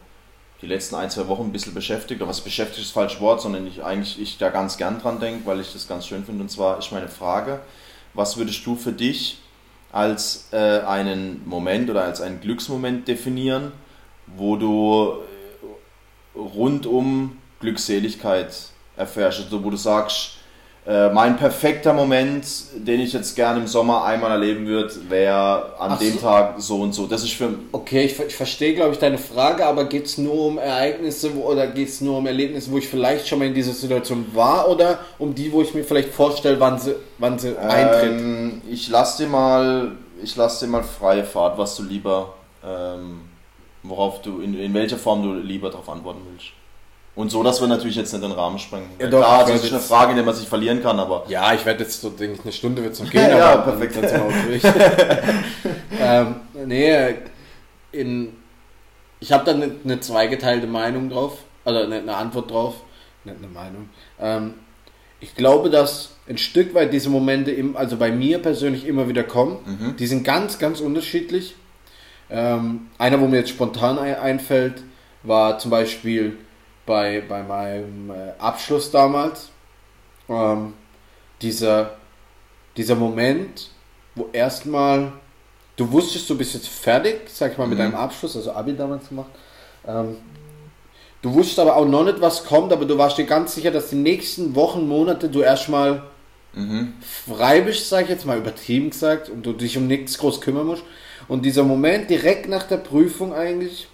die 0.60 0.66
letzten 0.66 0.96
ein, 0.96 1.08
zwei 1.08 1.28
Wochen 1.28 1.44
ein 1.44 1.52
bisschen 1.52 1.72
beschäftigt. 1.72 2.20
Oder 2.20 2.28
was 2.28 2.42
beschäftigt 2.42 2.80
ist 2.80 2.88
das 2.88 2.92
falsche 2.92 3.20
Wort, 3.20 3.40
sondern 3.40 3.66
ich 3.66 3.82
eigentlich 3.82 4.20
ich 4.20 4.36
da 4.36 4.50
ganz 4.50 4.76
gern 4.76 5.00
dran 5.00 5.18
denke, 5.18 5.46
weil 5.46 5.60
ich 5.60 5.72
das 5.72 5.88
ganz 5.88 6.06
schön 6.06 6.26
finde. 6.26 6.42
Und 6.42 6.50
zwar 6.50 6.78
ist 6.78 6.92
meine 6.92 7.08
Frage, 7.08 7.60
was 8.12 8.36
würdest 8.36 8.66
du 8.66 8.76
für 8.76 8.92
dich 8.92 9.38
als 9.94 10.48
äh, 10.50 10.80
einen 10.80 11.42
Moment 11.46 11.88
oder 11.88 12.02
als 12.02 12.20
einen 12.20 12.40
Glücksmoment 12.40 13.06
definieren, 13.06 13.70
wo 14.26 14.56
du 14.56 15.20
äh, 16.34 16.38
rundum 16.38 17.38
Glückseligkeit 17.60 18.52
erfährst, 18.96 19.44
also 19.44 19.62
wo 19.62 19.70
du 19.70 19.76
sagst, 19.76 20.38
äh, 20.86 21.08
mein 21.08 21.38
perfekter 21.38 21.94
Moment, 21.94 22.44
den 22.74 23.00
ich 23.00 23.14
jetzt 23.14 23.34
gerne 23.34 23.60
im 23.60 23.66
Sommer 23.66 24.04
einmal 24.04 24.32
erleben 24.32 24.66
würde, 24.66 24.92
wäre 25.08 25.78
an 25.78 25.92
Ach 25.92 25.98
dem 25.98 26.12
so. 26.12 26.18
Tag 26.18 26.54
so 26.58 26.76
und 26.82 26.92
so. 26.92 27.06
Das 27.06 27.22
ist 27.22 27.32
für 27.32 27.54
Okay, 27.72 28.04
ich, 28.04 28.20
ich 28.20 28.36
verstehe, 28.36 28.74
glaube 28.74 28.92
ich, 28.92 28.98
deine 28.98 29.16
Frage, 29.16 29.64
aber 29.64 29.86
geht 29.86 30.04
es 30.04 30.18
nur 30.18 30.46
um 30.46 30.58
Ereignisse 30.58 31.34
wo, 31.34 31.50
oder 31.50 31.68
geht 31.68 31.88
es 31.88 32.02
nur 32.02 32.18
um 32.18 32.26
Erlebnisse, 32.26 32.70
wo 32.70 32.76
ich 32.76 32.86
vielleicht 32.86 33.26
schon 33.26 33.38
mal 33.38 33.46
in 33.46 33.54
dieser 33.54 33.72
Situation 33.72 34.26
war 34.34 34.68
oder 34.68 34.98
um 35.18 35.34
die, 35.34 35.50
wo 35.52 35.62
ich 35.62 35.72
mir 35.72 35.84
vielleicht 35.84 36.10
vorstelle, 36.10 36.60
wann 36.60 36.78
sie, 36.78 36.96
wann 37.16 37.38
sie 37.38 37.48
ähm, 37.48 37.56
eintritt? 37.60 38.62
Ich 38.70 38.90
lasse 38.90 39.22
dir 39.22 39.30
mal, 39.30 39.92
ich 40.22 40.36
lasse 40.36 40.66
dir 40.66 40.70
mal 40.70 40.82
freie 40.82 41.24
Fahrt, 41.24 41.56
was 41.56 41.76
du 41.76 41.82
lieber, 41.82 42.34
ähm, 42.62 43.22
worauf 43.82 44.20
du, 44.20 44.40
in, 44.42 44.58
in 44.58 44.74
welcher 44.74 44.98
Form 44.98 45.22
du 45.22 45.32
lieber 45.32 45.70
darauf 45.70 45.88
antworten 45.88 46.20
willst. 46.30 46.48
Und 47.16 47.30
so, 47.30 47.44
dass 47.44 47.60
wir 47.60 47.68
natürlich 47.68 47.94
jetzt 47.94 48.12
nicht 48.12 48.24
den 48.24 48.32
Rahmen 48.32 48.58
sprengen. 48.58 48.88
Ja, 48.98 49.06
doch, 49.06 49.20
Klar, 49.20 49.46
das 49.46 49.62
ist 49.62 49.72
eine 49.72 49.80
Frage, 49.80 50.10
in 50.10 50.16
der 50.16 50.24
man 50.24 50.34
sich 50.34 50.48
verlieren 50.48 50.82
kann, 50.82 50.98
aber. 50.98 51.24
Ja, 51.28 51.54
ich 51.54 51.64
werde 51.64 51.84
jetzt 51.84 52.00
so, 52.00 52.10
denke 52.10 52.34
ich, 52.34 52.42
eine 52.42 52.52
Stunde 52.52 52.82
wird 52.82 52.96
zum 52.96 53.08
gehen. 53.10 53.28
ja, 53.28 53.56
perfekt. 53.58 53.96
Dann 53.96 54.32
ähm, 56.00 56.36
nee, 56.66 57.14
in, 57.92 58.32
ich 59.20 59.30
habe 59.30 59.44
da 59.44 59.52
eine, 59.52 59.76
eine, 59.84 60.00
zweigeteilte 60.00 60.66
Meinung 60.66 61.08
drauf, 61.08 61.38
also 61.64 61.80
eine, 61.80 61.98
eine, 61.98 62.16
Antwort 62.16 62.50
drauf, 62.50 62.74
nicht 63.22 63.36
eine 63.38 63.46
Meinung. 63.46 63.88
Ähm, 64.20 64.54
ich 65.20 65.36
glaube, 65.36 65.70
dass 65.70 66.16
ein 66.28 66.36
Stück 66.36 66.74
weit 66.74 66.92
diese 66.92 67.10
Momente, 67.10 67.52
im, 67.52 67.76
also 67.76 67.96
bei 67.96 68.10
mir 68.10 68.40
persönlich 68.40 68.86
immer 68.86 69.08
wieder 69.08 69.22
kommen. 69.22 69.58
Mhm. 69.64 69.96
Die 69.96 70.06
sind 70.06 70.24
ganz, 70.24 70.58
ganz 70.58 70.80
unterschiedlich. 70.80 71.54
Ähm, 72.28 72.88
einer, 72.98 73.20
wo 73.20 73.26
mir 73.26 73.38
jetzt 73.38 73.50
spontan 73.50 73.98
einfällt, 73.98 74.82
war 75.22 75.58
zum 75.58 75.70
Beispiel 75.70 76.38
bei, 76.86 77.22
bei 77.28 77.42
meinem 77.42 78.10
äh, 78.10 78.32
Abschluss 78.38 78.90
damals, 78.90 79.50
ähm, 80.28 80.74
dieser, 81.40 81.96
dieser 82.76 82.94
Moment, 82.94 83.70
wo 84.14 84.28
erstmal 84.32 85.12
du 85.76 85.90
wusstest, 85.90 86.28
du 86.30 86.36
bist 86.36 86.54
jetzt 86.54 86.68
fertig, 86.68 87.22
sag 87.28 87.52
ich 87.52 87.58
mal, 87.58 87.66
mit 87.66 87.78
mhm. 87.78 87.82
deinem 87.82 87.94
Abschluss, 87.94 88.36
also 88.36 88.52
Abi 88.52 88.74
damals 88.76 89.08
gemacht. 89.08 89.30
Ähm, 89.86 90.16
du 91.22 91.34
wusstest 91.34 91.58
aber 91.58 91.76
auch 91.76 91.86
noch 91.86 92.04
nicht, 92.04 92.20
was 92.20 92.44
kommt, 92.44 92.72
aber 92.72 92.84
du 92.84 92.96
warst 92.98 93.18
dir 93.18 93.24
ganz 93.26 93.54
sicher, 93.54 93.70
dass 93.70 93.90
die 93.90 93.96
nächsten 93.96 94.54
Wochen, 94.54 94.86
Monate 94.86 95.28
du 95.28 95.40
erstmal 95.40 96.02
mhm. 96.52 96.94
frei 97.00 97.60
bist, 97.60 97.88
sag 97.88 98.04
ich 98.04 98.10
jetzt 98.10 98.26
mal 98.26 98.38
übertrieben 98.38 98.90
gesagt, 98.90 99.28
und 99.28 99.44
du 99.44 99.52
dich 99.52 99.76
um 99.76 99.86
nichts 99.86 100.18
groß 100.18 100.40
kümmern 100.40 100.66
musst. 100.66 100.84
Und 101.26 101.44
dieser 101.44 101.64
Moment 101.64 102.10
direkt 102.10 102.48
nach 102.48 102.64
der 102.64 102.76
Prüfung 102.76 103.32
eigentlich, 103.32 103.88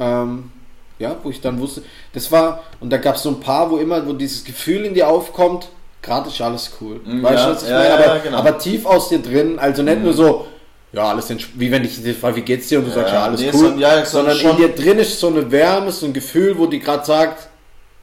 ähm, 0.00 0.50
ja, 0.98 1.16
wo 1.22 1.30
ich 1.30 1.40
dann 1.40 1.60
wusste, 1.60 1.82
das 2.12 2.32
war, 2.32 2.62
und 2.80 2.90
da 2.90 2.96
gab 2.96 3.16
es 3.16 3.22
so 3.22 3.30
ein 3.30 3.40
paar, 3.40 3.70
wo 3.70 3.76
immer, 3.76 4.06
wo 4.06 4.12
dieses 4.12 4.44
Gefühl 4.44 4.84
in 4.84 4.94
dir 4.94 5.08
aufkommt, 5.08 5.68
gerade 6.02 6.28
ist 6.28 6.40
alles 6.40 6.72
cool. 6.80 7.00
Mhm, 7.04 7.22
weißt 7.22 7.38
ja, 7.38 7.46
du, 7.46 7.54
was 7.54 7.62
ich 7.62 7.68
ja, 7.68 7.78
meine? 7.78 7.94
Aber, 7.94 8.18
genau. 8.18 8.38
aber, 8.38 8.58
tief 8.58 8.86
aus 8.86 9.08
dir 9.08 9.20
drin, 9.20 9.58
also 9.58 9.82
nicht 9.82 9.98
mhm. 9.98 10.04
nur 10.04 10.12
so, 10.12 10.46
ja, 10.92 11.04
alles 11.04 11.32
wie 11.54 11.70
wenn 11.70 11.84
ich 11.84 12.02
dich 12.02 12.16
frage, 12.16 12.36
wie 12.36 12.42
geht's 12.42 12.68
dir 12.68 12.80
und 12.80 12.86
du 12.86 12.90
sagst, 12.90 13.12
ja, 13.12 13.24
alles 13.24 13.40
nee, 13.40 13.50
cool, 13.52 13.78
so, 14.04 14.04
sondern 14.04 14.38
in 14.38 14.56
dir 14.56 14.68
drin 14.74 14.98
ist 14.98 15.20
so 15.20 15.28
eine 15.28 15.50
Wärme, 15.50 15.92
so 15.92 16.06
ein 16.06 16.12
Gefühl, 16.12 16.58
wo 16.58 16.66
die 16.66 16.80
gerade 16.80 17.04
sagt, 17.04 17.48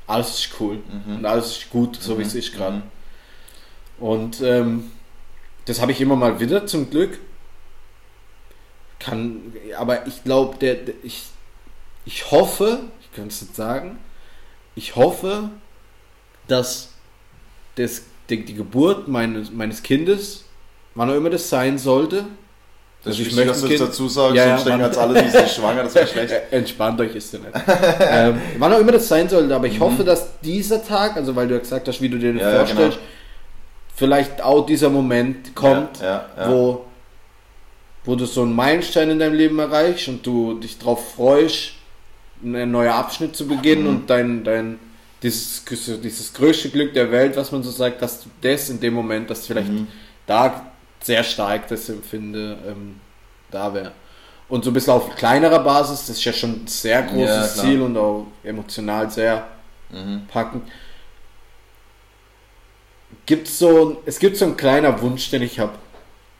alles 0.08 0.39
ist 0.39 0.50
cool 0.60 0.78
mhm. 0.78 1.18
und 1.18 1.26
alles 1.26 1.58
ist 1.58 1.70
gut, 1.70 1.98
so 2.02 2.18
wie 2.18 2.24
es 2.24 2.34
mhm. 2.34 2.39
ist 2.39 2.56
gerade. 2.56 2.76
Mhm. 2.78 2.84
Und 4.00 4.41
ähm, 4.41 4.91
das 5.66 5.82
habe 5.82 5.91
ich 5.91 6.00
immer 6.00 6.16
mal 6.16 6.39
wieder 6.39 6.66
zum 6.66 6.89
Glück. 6.89 7.20
Kann, 9.00 9.54
aber 9.78 10.08
ich 10.08 10.24
glaube, 10.24 10.58
der, 10.58 10.76
der, 10.76 10.95
ich, 11.04 11.26
ich 12.08 12.32
hoffe, 12.32 12.80
ich 13.01 13.16
kann 13.16 13.28
es 13.28 13.41
nicht 13.41 13.55
sagen, 13.55 13.99
ich 14.76 14.95
hoffe, 14.95 15.49
dass 16.47 16.89
das, 17.76 18.03
die, 18.30 18.45
die 18.45 18.55
Geburt 18.55 19.10
meines, 19.10 19.51
meines 19.51 19.84
Kindes, 19.84 20.45
wann 20.95 21.10
auch 21.10 21.16
immer 21.16 21.30
das 21.30 21.49
sein 21.49 21.78
sollte, 21.78 22.26
das 23.03 23.18
also 23.18 23.22
ich 23.24 23.36
möchte 23.36 23.49
dass 23.49 23.62
du 23.62 23.68
es 23.68 23.80
dazu 23.80 24.08
sagst, 24.08 24.36
ja, 24.38 24.55
sonst 24.55 24.68
denken 24.68 24.86
jetzt 24.86 24.97
alle, 24.97 25.22
die 25.22 25.30
sind 25.30 25.49
schwanger, 25.49 25.84
das 25.84 25.95
wäre 25.95 26.08
schlecht. 26.08 26.34
Entspannt 26.51 26.99
euch 26.99 27.14
ist 27.14 27.32
ja 27.34 27.39
nicht. 27.39 27.51
ähm, 27.99 28.41
wann 28.58 28.74
auch 28.74 28.80
immer 28.80 28.93
das 28.93 29.08
sein 29.08 29.30
sollte, 29.30 29.53
aber 29.53 29.68
ich 29.68 29.76
mhm. 29.76 29.84
hoffe, 29.84 30.03
dass 30.03 30.39
dieser 30.39 30.84
Tag, 30.84 31.18
also 31.18 31.36
weil 31.36 31.47
du 31.47 31.55
ja 31.55 31.60
gesagt 31.60 31.88
hast, 31.88 32.01
wie 32.01 32.10
du 32.10 32.18
dir 32.18 32.34
das 32.34 32.41
ja, 32.41 32.58
vorstellst, 32.58 32.97
genau. 32.97 33.10
vielleicht 33.95 34.41
auch 34.41 34.66
dieser 34.66 34.89
Moment 34.89 35.55
kommt, 35.55 35.99
ja, 36.01 36.26
wo, 36.47 36.86
wo 38.05 38.16
du 38.16 38.26
so 38.26 38.43
einen 38.43 38.55
Meilenstein 38.55 39.10
in 39.12 39.20
deinem 39.20 39.36
Leben 39.36 39.60
erreichst 39.60 40.08
und 40.08 40.26
du 40.26 40.55
dich 40.55 40.80
darauf 40.80 41.14
freust, 41.14 41.77
ein 42.44 42.72
neuer 42.72 42.96
Abschnitt 42.96 43.36
zu 43.36 43.48
beginnen 43.48 43.84
mhm. 43.84 43.90
und 43.90 44.10
dein, 44.10 44.44
dein 44.44 44.80
dieses, 45.24 45.64
dieses 45.66 46.34
größte 46.34 46.70
Glück 46.70 46.94
der 46.94 47.12
Welt, 47.12 47.36
was 47.36 47.52
man 47.52 47.64
so 47.64 47.72
sagt, 47.72 48.02
dass 48.02 48.24
du 48.24 48.30
das 48.42 48.70
in 48.70 48.80
dem 48.80 48.94
Moment, 48.94 49.30
dass 49.30 49.48
vielleicht 49.48 49.72
mhm. 49.72 49.88
da 50.26 50.72
sehr 51.02 51.24
stark 51.24 51.68
das 51.68 51.90
empfinde, 51.90 52.58
ähm, 52.68 53.00
da 53.50 53.74
wäre. 53.74 53.94
Und 54.50 54.64
so 54.64 54.72
ein 54.72 54.74
bisschen 54.74 54.94
auf 54.94 55.16
kleinerer 55.16 55.60
Basis, 55.60 56.08
das 56.08 56.18
ist 56.18 56.24
ja 56.24 56.34
schon 56.34 56.64
ein 56.64 56.68
sehr 56.68 57.02
großes 57.02 57.58
ja, 57.58 57.64
Ziel 57.64 57.82
und 57.82 57.98
auch 57.98 58.28
emotional 58.44 59.10
sehr 59.10 59.48
mhm. 59.90 60.22
packend. 60.28 60.64
Gibt's 63.26 63.60
so, 63.60 64.02
es 64.06 64.20
gibt 64.20 64.38
so 64.38 64.46
einen 64.46 64.56
kleiner 64.56 65.02
Wunsch, 65.02 65.30
den 65.32 65.42
ich 65.42 65.60
habe. 65.60 65.74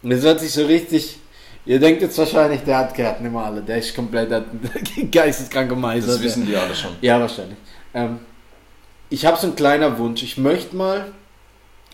Und 0.04 0.12
das 0.12 0.22
hört 0.22 0.40
sich 0.40 0.54
so 0.54 0.66
richtig 0.66 1.20
Ihr 1.68 1.82
denkt 1.82 2.02
jetzt 2.02 2.18
wahrscheinlich, 2.18 2.64
der 2.64 2.78
hat 2.78 2.94
Gärten 2.96 3.26
immer 3.26 3.44
alle. 3.44 3.62
Der 3.62 3.78
ist 3.78 3.94
komplett 3.94 4.32
geisteskrank 5.12 5.68
gemeistert. 5.68 6.16
Das 6.16 6.24
wissen 6.24 6.46
die 6.46 6.56
alle 6.56 6.74
schon. 6.74 6.92
Ja, 7.02 7.20
wahrscheinlich. 7.20 7.58
Ähm, 7.94 8.20
ich 9.10 9.26
habe 9.26 9.38
so 9.38 9.48
einen 9.48 9.56
kleinen 9.58 9.98
Wunsch. 9.98 10.24
Ich 10.24 10.38
möchte 10.38 10.78
mal 10.78 11.06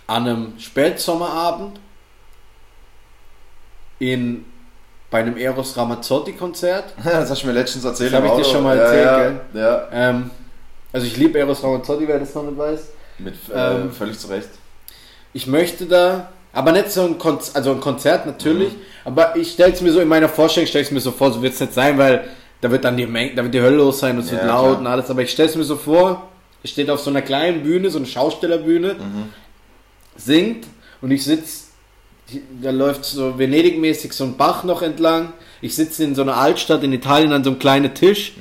an 0.05 0.27
einem 0.27 0.53
Spätsommerabend 0.59 1.79
in 3.97 4.45
bei 5.09 5.19
einem 5.19 5.37
Eros 5.37 5.75
Ramazzotti 5.75 6.33
Konzert. 6.33 6.93
das 7.03 7.31
hast 7.31 7.41
du 7.41 7.47
mir 7.47 7.53
letztens 7.53 7.83
erzählt. 7.83 8.13
Das 8.13 8.21
habe 8.21 8.27
ich 8.27 8.45
dir 8.45 8.51
schon 8.51 8.63
mal 8.63 8.77
erzählt, 8.77 9.05
ja, 9.05 9.17
gell? 9.17 9.41
Ja. 9.53 9.87
Ähm, 9.91 10.29
also 10.91 11.07
ich 11.07 11.17
liebe 11.17 11.39
Eros 11.39 11.63
Ramazzotti, 11.63 12.07
wer 12.07 12.19
das 12.19 12.35
noch 12.35 12.43
nicht 12.43 12.57
weiß. 12.57 12.89
Mit 13.17 13.35
äh, 13.51 13.75
ähm, 13.75 13.91
völlig 13.91 14.19
zu 14.19 14.27
Recht. 14.27 14.49
Ich 15.33 15.47
möchte 15.47 15.87
da 15.87 16.29
aber 16.53 16.71
nicht 16.71 16.91
so 16.91 17.03
ein 17.03 17.17
Konzert, 17.17 17.55
also 17.55 17.71
ein 17.71 17.79
Konzert 17.79 18.25
natürlich, 18.25 18.73
mhm. 18.73 18.79
aber 19.05 19.35
ich 19.35 19.51
stelle 19.51 19.73
es 19.73 19.81
mir 19.81 19.91
so 19.91 19.99
in 19.99 20.07
meiner 20.07 20.29
Vorstellung, 20.29 20.67
stelle 20.67 20.85
es 20.85 20.91
mir 20.91 20.99
so 20.99 21.11
vor, 21.11 21.33
so 21.33 21.41
wird 21.41 21.53
es 21.53 21.59
nicht 21.59 21.73
sein, 21.73 21.97
weil 21.97 22.29
da 22.61 22.71
wird 22.71 22.85
dann 22.85 22.95
die 22.95 23.07
Menge, 23.07 23.35
da 23.35 23.43
wird 23.43 23.53
die 23.53 23.61
Hölle 23.61 23.77
los 23.77 23.99
sein 23.99 24.15
und 24.15 24.23
es 24.23 24.31
ja, 24.31 24.37
wird 24.37 24.45
laut 24.45 24.65
klar. 24.65 24.79
und 24.79 24.87
alles, 24.87 25.09
aber 25.09 25.23
ich 25.23 25.31
stelle 25.31 25.49
es 25.49 25.55
mir 25.55 25.63
so 25.63 25.75
vor, 25.75 26.29
steht 26.63 26.89
auf 26.89 27.01
so 27.01 27.09
einer 27.09 27.21
kleinen 27.21 27.63
Bühne, 27.63 27.89
so 27.89 27.97
eine 27.97 28.07
Schaustellerbühne, 28.07 28.95
singt 30.15 30.67
und 31.01 31.11
ich 31.11 31.23
sitze, 31.25 31.65
da 32.61 32.71
läuft 32.71 33.03
so 33.03 33.37
Venedig-mäßig 33.37 34.13
so 34.13 34.23
ein 34.23 34.37
Bach 34.37 34.63
noch 34.63 34.81
entlang. 34.81 35.33
Ich 35.61 35.75
sitze 35.75 36.03
in 36.03 36.15
so 36.15 36.21
einer 36.21 36.37
Altstadt 36.37 36.83
in 36.83 36.93
Italien 36.93 37.33
an 37.33 37.43
so 37.43 37.49
einem 37.49 37.59
kleinen 37.59 37.93
Tisch 37.93 38.33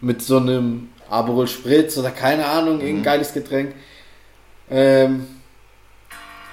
mit 0.00 0.22
so 0.22 0.36
einem 0.36 0.90
Aperol 1.10 1.48
Spritz 1.48 1.98
oder 1.98 2.10
keine 2.10 2.46
Ahnung, 2.46 2.80
irgendein 2.80 3.02
geiles 3.02 3.32
Getränk. 3.32 3.74
Ähm, 4.70 5.26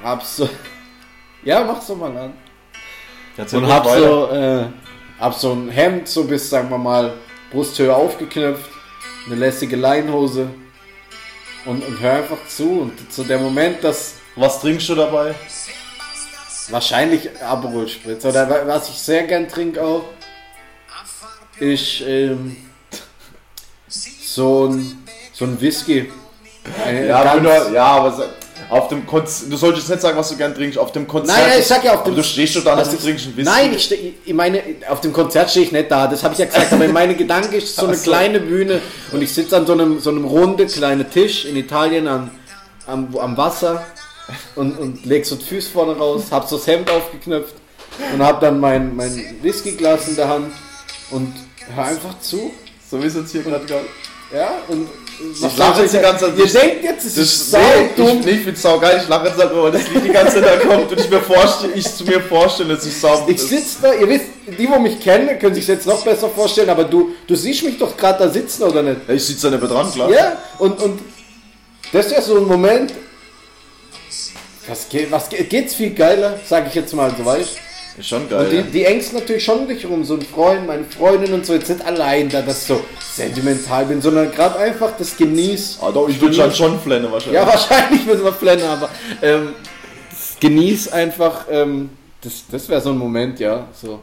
hab 0.03 0.24
so, 0.24 0.49
ja, 1.43 1.63
mach's 1.63 1.87
doch 1.87 1.95
mal 1.97 2.15
an. 2.17 2.33
Erzähl 3.37 3.59
Und 3.59 3.71
hab 3.71 3.85
weiter. 3.85 3.99
so, 3.99 4.29
äh, 4.31 4.65
hab 5.19 5.33
so 5.33 5.53
ein 5.53 5.69
Hemd 5.69 6.07
so 6.07 6.23
bis, 6.25 6.49
sagen 6.49 6.69
wir 6.69 6.77
mal, 6.77 7.13
Brusthöhe 7.51 7.93
aufgeknöpft, 7.95 8.69
eine 9.25 9.35
lässige 9.35 9.75
Leinhose 9.75 10.49
und, 11.65 11.85
und 11.85 11.99
hör 11.99 12.13
einfach 12.13 12.37
zu. 12.47 12.81
Und 12.81 13.11
so 13.11 13.23
der 13.23 13.39
Moment, 13.39 13.83
dass 13.83 14.15
Was 14.35 14.61
trinkst 14.61 14.87
du 14.89 14.95
dabei? 14.95 15.35
wahrscheinlich 16.69 17.29
Aperol 17.43 17.87
Spritz 17.87 18.23
oder 18.23 18.49
wa- 18.49 18.61
was 18.65 18.87
ich 18.89 18.95
sehr 18.95 19.23
gern 19.23 19.47
trinke 19.49 19.83
auch, 19.83 20.03
ist 21.59 22.01
ähm, 22.01 22.55
so 23.89 24.67
ein, 24.67 25.03
so 25.33 25.45
ein 25.45 25.59
Whisky. 25.59 26.11
Eine 26.85 27.07
Ja, 27.07 27.23
ganz- 27.35 27.71
ja, 27.73 27.85
aber 27.85 28.29
auf 28.72 28.88
dem 28.88 29.05
Konzert, 29.05 29.51
du 29.51 29.57
solltest 29.57 29.89
nicht 29.89 30.01
sagen, 30.01 30.17
was 30.17 30.30
du 30.30 30.38
gern 30.38 30.55
trinkst, 30.55 30.80
auf 30.80 30.93
dem 30.93 31.05
Konzert. 31.05 31.38
Nein, 31.38 31.49
nein, 31.49 31.59
ich 31.59 31.67
sag 31.67 31.84
ja 31.84 31.93
auf 31.93 32.05
dem. 32.05 32.15
du 32.15 32.24
stehst 32.24 32.53
schon 32.53 32.63
da, 32.63 32.74
dass 32.74 32.88
Also 32.88 32.97
du 32.97 33.03
trinkst 33.03 33.26
einen 33.26 33.36
Whisky. 33.36 33.51
Nein, 33.51 33.74
ich, 33.74 34.13
ich 34.24 34.34
meine, 34.34 34.63
auf 34.88 35.01
dem 35.01 35.11
Konzert 35.11 35.51
stehe 35.51 35.65
ich 35.65 35.74
nicht 35.74 35.91
da, 35.91 36.07
das 36.07 36.24
habe 36.24 36.34
ich 36.34 36.39
ja 36.39 36.45
gesagt, 36.45 36.72
aber 36.72 36.88
meine 36.88 37.15
Gedanke 37.15 37.57
ist 37.57 37.76
so 37.76 37.86
eine 37.86 37.97
so. 37.97 38.09
kleine 38.09 38.39
Bühne 38.39 38.82
und 39.11 39.22
ich 39.22 39.34
sitze 39.34 39.57
an 39.57 39.67
so 39.67 39.74
einem, 39.74 39.99
so 39.99 40.09
einem 40.09 40.24
runde 40.24 40.67
kleinen 40.67 41.09
Tisch 41.11 41.43
in 41.43 41.57
Italien 41.57 42.07
am, 42.07 42.32
am, 42.88 43.13
am 43.17 43.36
Wasser 43.36 43.86
und, 44.55 44.80
und 44.80 45.05
leg 45.05 45.26
so 45.26 45.36
die 45.36 45.43
Füße 45.43 45.69
vorne 45.69 45.97
raus, 45.97 46.24
hab 46.32 46.47
so 46.47 46.55
das 46.55 46.65
Hemd 46.65 46.89
aufgeknöpft 46.89 47.55
und 48.13 48.24
hab 48.24 48.39
dann 48.39 48.57
mein, 48.61 48.95
mein 48.95 49.38
Whiskyglas 49.41 50.07
in 50.07 50.15
der 50.15 50.30
Hand 50.30 50.53
und 51.09 51.34
hör 51.76 51.84
einfach 51.84 52.17
zu. 52.22 52.51
So 52.89 53.03
wie 53.03 53.07
es 53.07 53.15
jetzt 53.15 53.34
hier 53.34 53.43
gerade 53.43 53.65
gerade. 53.65 53.86
Ja, 54.34 54.51
und 54.69 54.88
Ich 55.34 55.57
lache 55.57 55.82
jetzt 55.82 55.93
die 55.93 55.99
ganze 55.99 56.26
Zeit. 56.26 56.38
Ihr 56.38 56.45
denkt 56.45 56.84
jetzt, 56.84 57.05
es 57.05 57.15
Das 57.15 57.24
ist 57.26 57.51
sau 57.51 57.59
nee, 57.59 57.89
dumm. 57.95 58.19
Ich, 58.19 58.26
nee, 58.26 58.32
ich 58.32 58.41
find's 58.41 58.61
saugeil, 58.61 58.99
ich 59.01 59.07
lache 59.07 59.28
jetzt 59.28 59.38
halt 59.38 59.55
weil 59.55 59.72
das 59.72 59.88
Lied 59.89 60.03
die 60.05 60.09
ganze 60.09 60.41
Zeit 60.41 60.45
da 60.45 60.57
kommt 60.57 60.91
und 60.91 60.99
ich 60.99 61.09
mir 61.09 61.22
vorstelle, 61.22 61.74
ich 61.74 61.95
zu 61.95 62.03
mir 62.03 62.22
vorstelle, 62.22 62.74
es 62.74 62.86
ist 62.86 63.01
sau. 63.01 63.26
Ich 63.28 63.41
sitze 63.41 63.78
da, 63.82 63.93
ihr 63.93 64.07
wisst, 64.07 64.26
die, 64.57 64.69
wo 64.69 64.80
mich 64.80 64.99
kennen, 64.99 65.38
können 65.39 65.55
sich 65.55 65.67
jetzt 65.67 65.86
noch 65.86 66.03
besser 66.03 66.30
vorstellen, 66.30 66.69
aber 66.69 66.84
du, 66.84 67.11
du 67.28 67.36
siehst 67.36 67.63
mich 67.63 67.78
doch 67.78 67.95
gerade 67.95 68.26
da 68.26 68.30
sitzen, 68.30 68.63
oder 68.63 68.82
nicht? 68.82 69.01
ich 69.07 69.24
sitze 69.24 69.49
da 69.49 69.57
nicht 69.57 69.67
mehr 69.67 69.72
dran, 69.72 69.91
klar. 69.91 70.09
Ja, 70.09 70.38
und, 70.57 70.82
und 70.82 70.99
das 71.91 72.07
ist 72.07 72.11
ja 72.13 72.22
so 72.22 72.38
ein 72.38 72.47
Moment, 72.47 72.93
was 74.67 74.89
geht, 74.89 75.11
was 75.11 75.30
geht, 75.30 75.49
geht's 75.49 75.76
viel 75.76 75.91
geiler, 75.91 76.39
sage 76.47 76.67
ich 76.69 76.76
jetzt 76.76 76.93
mal 76.93 77.13
so, 77.17 77.26
weißt 77.26 77.57
Ist 77.97 78.07
schon 78.07 78.23
Und 78.23 78.29
geil. 78.29 78.49
die, 78.49 78.55
ja. 78.57 78.61
die 78.63 78.85
ängsten 78.85 79.19
natürlich 79.19 79.43
schon 79.43 79.59
um 79.59 79.67
dich 79.67 79.85
rum, 79.85 80.03
so 80.03 80.15
ein 80.15 80.21
Freund, 80.21 80.65
meine 80.65 80.85
Freundin 80.85 81.33
und 81.33 81.45
so, 81.45 81.53
jetzt 81.53 81.69
nicht 81.69 81.85
allein 81.85 82.29
da, 82.29 82.41
dass 82.41 82.61
ich 82.61 82.67
so 82.67 82.81
sentimental 82.99 83.85
bin, 83.85 84.01
sondern 84.01 84.31
gerade 84.31 84.57
einfach 84.59 84.93
das 84.97 85.17
genieß. 85.17 85.79
Ah, 85.81 85.91
doch, 85.91 86.07
ich 86.07 86.19
würde 86.21 86.37
dann 86.37 86.53
schon 86.53 86.79
flennen 86.79 87.11
wahrscheinlich. 87.11 87.41
Ja, 87.41 87.47
wahrscheinlich 87.47 88.05
müssen 88.05 88.23
wir 88.23 88.33
flennen, 88.33 88.63
aber 88.63 88.89
ähm, 89.21 89.53
genieß 90.39 90.89
einfach, 90.93 91.45
ähm, 91.49 91.89
das, 92.21 92.45
das 92.49 92.69
wäre 92.69 92.79
so 92.81 92.91
ein 92.91 92.97
Moment, 92.97 93.39
ja, 93.39 93.67
so. 93.73 93.99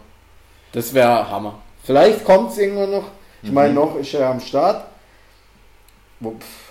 Das 0.72 0.92
wäre 0.92 1.30
Hammer. 1.30 1.58
Vielleicht 1.84 2.24
kommt 2.24 2.52
es 2.52 2.58
irgendwann 2.58 2.90
noch. 2.90 3.04
Ich 3.42 3.50
meine, 3.50 3.72
noch 3.72 3.96
ist 3.96 4.12
er 4.12 4.28
am 4.28 4.40
Start. 4.40 4.86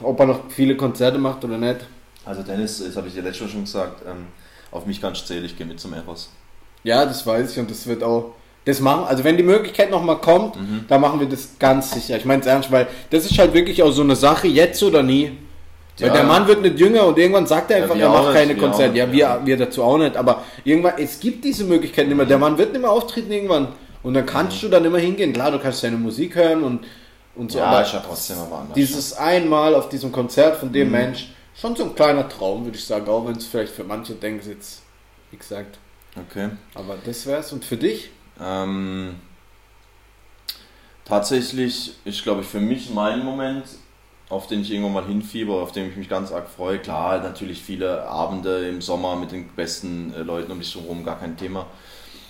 Ob 0.01 0.19
er 0.19 0.25
noch 0.25 0.41
viele 0.49 0.75
Konzerte 0.77 1.17
macht 1.17 1.43
oder 1.43 1.57
nicht. 1.57 1.87
Also 2.25 2.43
Dennis, 2.43 2.83
das 2.83 2.95
habe 2.97 3.07
ich 3.07 3.13
dir 3.13 3.23
letztes 3.23 3.41
Mal 3.43 3.49
schon 3.49 3.63
gesagt, 3.63 4.03
ähm, 4.05 4.27
auf 4.69 4.85
mich 4.85 5.01
ganz 5.01 5.25
zählen, 5.25 5.45
ich 5.45 5.57
gehe 5.57 5.65
mit 5.65 5.79
zum 5.79 5.93
Eros. 5.93 6.29
Ja, 6.83 7.05
das 7.05 7.25
weiß 7.25 7.51
ich 7.53 7.59
und 7.59 7.69
das 7.69 7.85
wird 7.87 8.03
auch. 8.03 8.31
Das 8.65 8.81
machen, 8.81 9.05
also 9.07 9.23
wenn 9.23 9.37
die 9.37 9.43
Möglichkeit 9.43 9.89
nochmal 9.91 10.17
kommt, 10.17 10.57
Mhm. 10.57 10.85
dann 10.89 10.99
machen 10.99 11.19
wir 11.21 11.27
das 11.27 11.51
ganz 11.57 11.91
sicher. 11.91 12.17
Ich 12.17 12.25
meine 12.25 12.41
es 12.41 12.47
ernst, 12.47 12.69
weil 12.71 12.87
das 13.11 13.23
ist 13.25 13.37
halt 13.39 13.53
wirklich 13.53 13.81
auch 13.81 13.91
so 13.91 14.01
eine 14.01 14.15
Sache, 14.15 14.47
jetzt 14.47 14.83
oder 14.83 15.01
nie. 15.03 15.37
Weil 15.99 16.07
Ja. 16.09 16.13
der 16.13 16.23
Mann 16.25 16.47
wird 16.47 16.61
nicht 16.61 16.77
jünger 16.79 17.05
und 17.07 17.17
irgendwann 17.17 17.47
sagt 17.47 17.71
er 17.71 17.77
Ja, 17.77 17.83
einfach, 17.83 17.95
wir 17.95 18.03
er 18.03 18.09
macht 18.09 18.33
keine 18.33 18.55
wir 18.55 18.61
Konzerte. 18.61 18.91
nicht, 18.91 18.99
Ja, 18.99 19.11
wir, 19.11 19.17
ja. 19.19 19.41
wir 19.45 19.57
dazu 19.57 19.83
auch 19.83 19.97
nicht, 19.97 20.15
aber 20.17 20.43
irgendwann, 20.65 20.93
es 20.97 21.19
gibt 21.19 21.43
diese 21.45 21.63
Möglichkeit 21.63 22.07
nicht 22.07 22.17
mehr. 22.17 22.25
Der 22.25 22.37
Mann 22.37 22.57
wird 22.57 22.73
nicht 22.73 22.81
mehr 22.81 22.91
auftreten 22.91 23.31
irgendwann. 23.31 23.69
Und 24.03 24.13
dann 24.13 24.25
kannst 24.25 24.61
du 24.61 24.67
dann 24.67 24.83
immer 24.85 24.99
hingehen. 24.99 25.31
Klar, 25.33 25.51
du 25.51 25.59
kannst 25.59 25.79
seine 25.79 25.95
Musik 25.97 26.35
hören 26.35 26.63
und, 26.63 26.81
und 27.35 27.51
so. 27.51 27.59
Ja, 27.59 27.65
aber 27.65 27.81
ist 27.83 27.93
ja 27.93 28.03
trotzdem 28.05 28.37
aber 28.37 28.57
anders. 28.59 28.75
dieses 28.75 29.13
einmal 29.17 29.73
auf 29.75 29.87
diesem 29.89 30.11
Konzert 30.11 30.57
von 30.57 30.69
Mhm. 30.69 30.73
dem 30.73 30.91
Mensch, 30.91 31.29
schon 31.59 31.75
so 31.75 31.83
ein 31.85 31.95
kleiner 31.95 32.27
Traum, 32.29 32.65
würde 32.65 32.77
ich 32.77 32.85
sagen. 32.85 33.07
Auch 33.07 33.25
wenn 33.25 33.37
es 33.37 33.47
vielleicht 33.47 33.71
für 33.73 33.83
manche 33.85 34.13
denken, 34.13 34.39
es 34.41 34.47
jetzt, 34.47 34.81
wie 35.31 35.37
gesagt. 35.37 35.79
Okay. 36.29 36.49
Aber 36.73 36.97
das 37.03 37.25
wär's. 37.25 37.53
Und 37.53 37.63
für 37.63 37.77
dich? 37.77 38.09
Ähm, 38.39 39.15
tatsächlich 41.05 41.93
ist, 42.05 42.23
glaube 42.23 42.41
ich, 42.41 42.47
für 42.47 42.59
mich 42.59 42.89
mein 42.89 43.23
Moment, 43.23 43.65
auf 44.29 44.47
den 44.47 44.61
ich 44.61 44.71
irgendwann 44.71 44.93
mal 44.93 45.05
hinfieber, 45.05 45.55
auf 45.55 45.71
den 45.71 45.89
ich 45.89 45.95
mich 45.95 46.09
ganz 46.09 46.31
arg 46.31 46.49
freue. 46.49 46.79
Klar, 46.79 47.19
natürlich 47.19 47.61
viele 47.61 48.07
Abende 48.07 48.67
im 48.67 48.81
Sommer 48.81 49.15
mit 49.15 49.31
den 49.31 49.47
besten 49.49 50.13
äh, 50.13 50.21
Leuten 50.21 50.51
um 50.51 50.59
dich 50.59 50.75
herum, 50.75 51.03
gar 51.03 51.19
kein 51.19 51.37
Thema. 51.37 51.65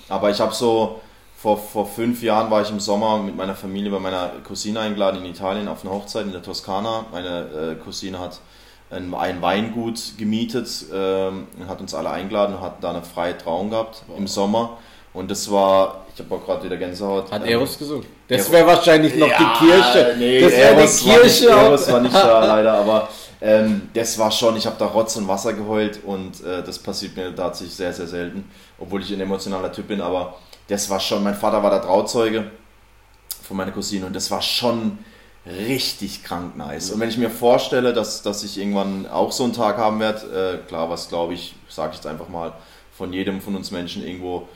Aber 0.09 0.29
ich 0.29 0.39
habe 0.39 0.53
so, 0.53 1.01
vor, 1.38 1.57
vor 1.57 1.85
fünf 1.85 2.23
Jahren 2.23 2.49
war 2.49 2.63
ich 2.63 2.69
im 2.71 2.79
Sommer 2.79 3.19
mit 3.19 3.35
meiner 3.35 3.55
Familie 3.55 3.91
bei 3.91 3.99
meiner 3.99 4.31
Cousine 4.43 4.79
eingeladen 4.79 5.23
in 5.23 5.31
Italien 5.31 5.67
auf 5.67 5.83
eine 5.83 5.93
Hochzeit 5.93 6.25
in 6.25 6.31
der 6.31 6.41
Toskana. 6.41 7.05
Meine 7.11 7.75
äh, 7.79 7.83
Cousine 7.83 8.19
hat 8.19 8.39
ein, 8.89 9.13
ein 9.13 9.41
Weingut 9.41 9.99
gemietet 10.17 10.69
ähm, 10.93 11.47
und 11.59 11.67
hat 11.67 11.81
uns 11.81 11.93
alle 11.93 12.09
eingeladen 12.09 12.55
und 12.55 12.61
hat 12.61 12.83
da 12.83 12.91
eine 12.91 13.01
freie 13.01 13.38
Trauung 13.38 13.69
gehabt 13.69 14.03
im 14.17 14.27
Sommer. 14.27 14.77
Und 15.13 15.31
das 15.31 15.49
war, 15.51 16.05
ich 16.13 16.19
habe 16.23 16.35
auch 16.35 16.45
gerade 16.45 16.63
wieder 16.63 16.77
Gänsehaut. 16.77 17.31
Hat 17.31 17.41
Ähm, 17.41 17.49
Eros 17.49 17.77
gesungen. 17.77 18.05
Das 18.27 18.51
wäre 18.51 18.67
wahrscheinlich 18.67 19.15
noch 19.15 19.27
ja, 19.27 19.38
die 19.38 19.65
Kirche. 19.65 20.15
Nee, 20.17 20.41
das 20.41 20.51
wäre 20.51 20.75
Eros 20.75 20.99
die 20.99 21.09
war 21.09 21.19
Kirche. 21.19 21.45
Nicht, 21.45 21.53
auch. 21.53 21.63
Eros 21.63 21.91
war 21.91 22.01
nicht 22.01 22.15
da 22.15 22.45
leider, 22.45 22.73
aber 22.73 23.09
ähm, 23.41 23.89
das 23.93 24.17
war 24.17 24.31
schon, 24.31 24.57
ich 24.57 24.65
habe 24.65 24.75
da 24.79 24.85
Rotz 24.85 25.15
und 25.15 25.27
Wasser 25.27 25.53
geheult 25.53 25.99
und 26.03 26.43
äh, 26.43 26.63
das 26.63 26.79
passiert 26.79 27.15
mir 27.15 27.35
tatsächlich 27.35 27.75
sehr, 27.75 27.93
sehr 27.93 28.07
selten, 28.07 28.49
obwohl 28.79 29.01
ich 29.01 29.11
ein 29.11 29.19
emotionaler 29.19 29.71
Typ 29.71 29.88
bin, 29.88 30.01
aber 30.01 30.35
das 30.67 30.89
war 30.89 30.99
schon, 30.99 31.23
mein 31.23 31.35
Vater 31.35 31.61
war 31.61 31.69
der 31.69 31.81
Trauzeuge 31.81 32.51
von 33.43 33.57
meiner 33.57 33.71
Cousine 33.71 34.07
und 34.07 34.15
das 34.15 34.29
war 34.31 34.41
schon 34.41 34.97
richtig 35.58 36.24
krank 36.24 36.58
nice. 36.58 36.91
Und 36.91 37.00
wenn 37.00 37.10
ich 37.10 37.18
mir 37.18 37.30
vorstelle, 37.30 37.93
dass, 37.93 38.22
dass 38.22 38.43
ich 38.43 38.58
irgendwann 38.58 39.06
auch 39.08 39.32
so 39.32 39.43
einen 39.43 39.54
Tag 39.54 39.78
haben 39.78 40.00
werde, 40.00 40.62
äh, 40.64 40.68
klar, 40.68 40.89
was 40.89 41.10
glaube 41.10 41.34
ich, 41.34 41.56
sage 41.70 41.91
ich 41.91 41.98
jetzt 41.98 42.08
einfach 42.08 42.30
mal, 42.30 42.54
von 42.95 43.14
jedem 43.14 43.41
von 43.41 43.56
uns 43.56 43.72
Menschen 43.72 44.06
irgendwo 44.06 44.48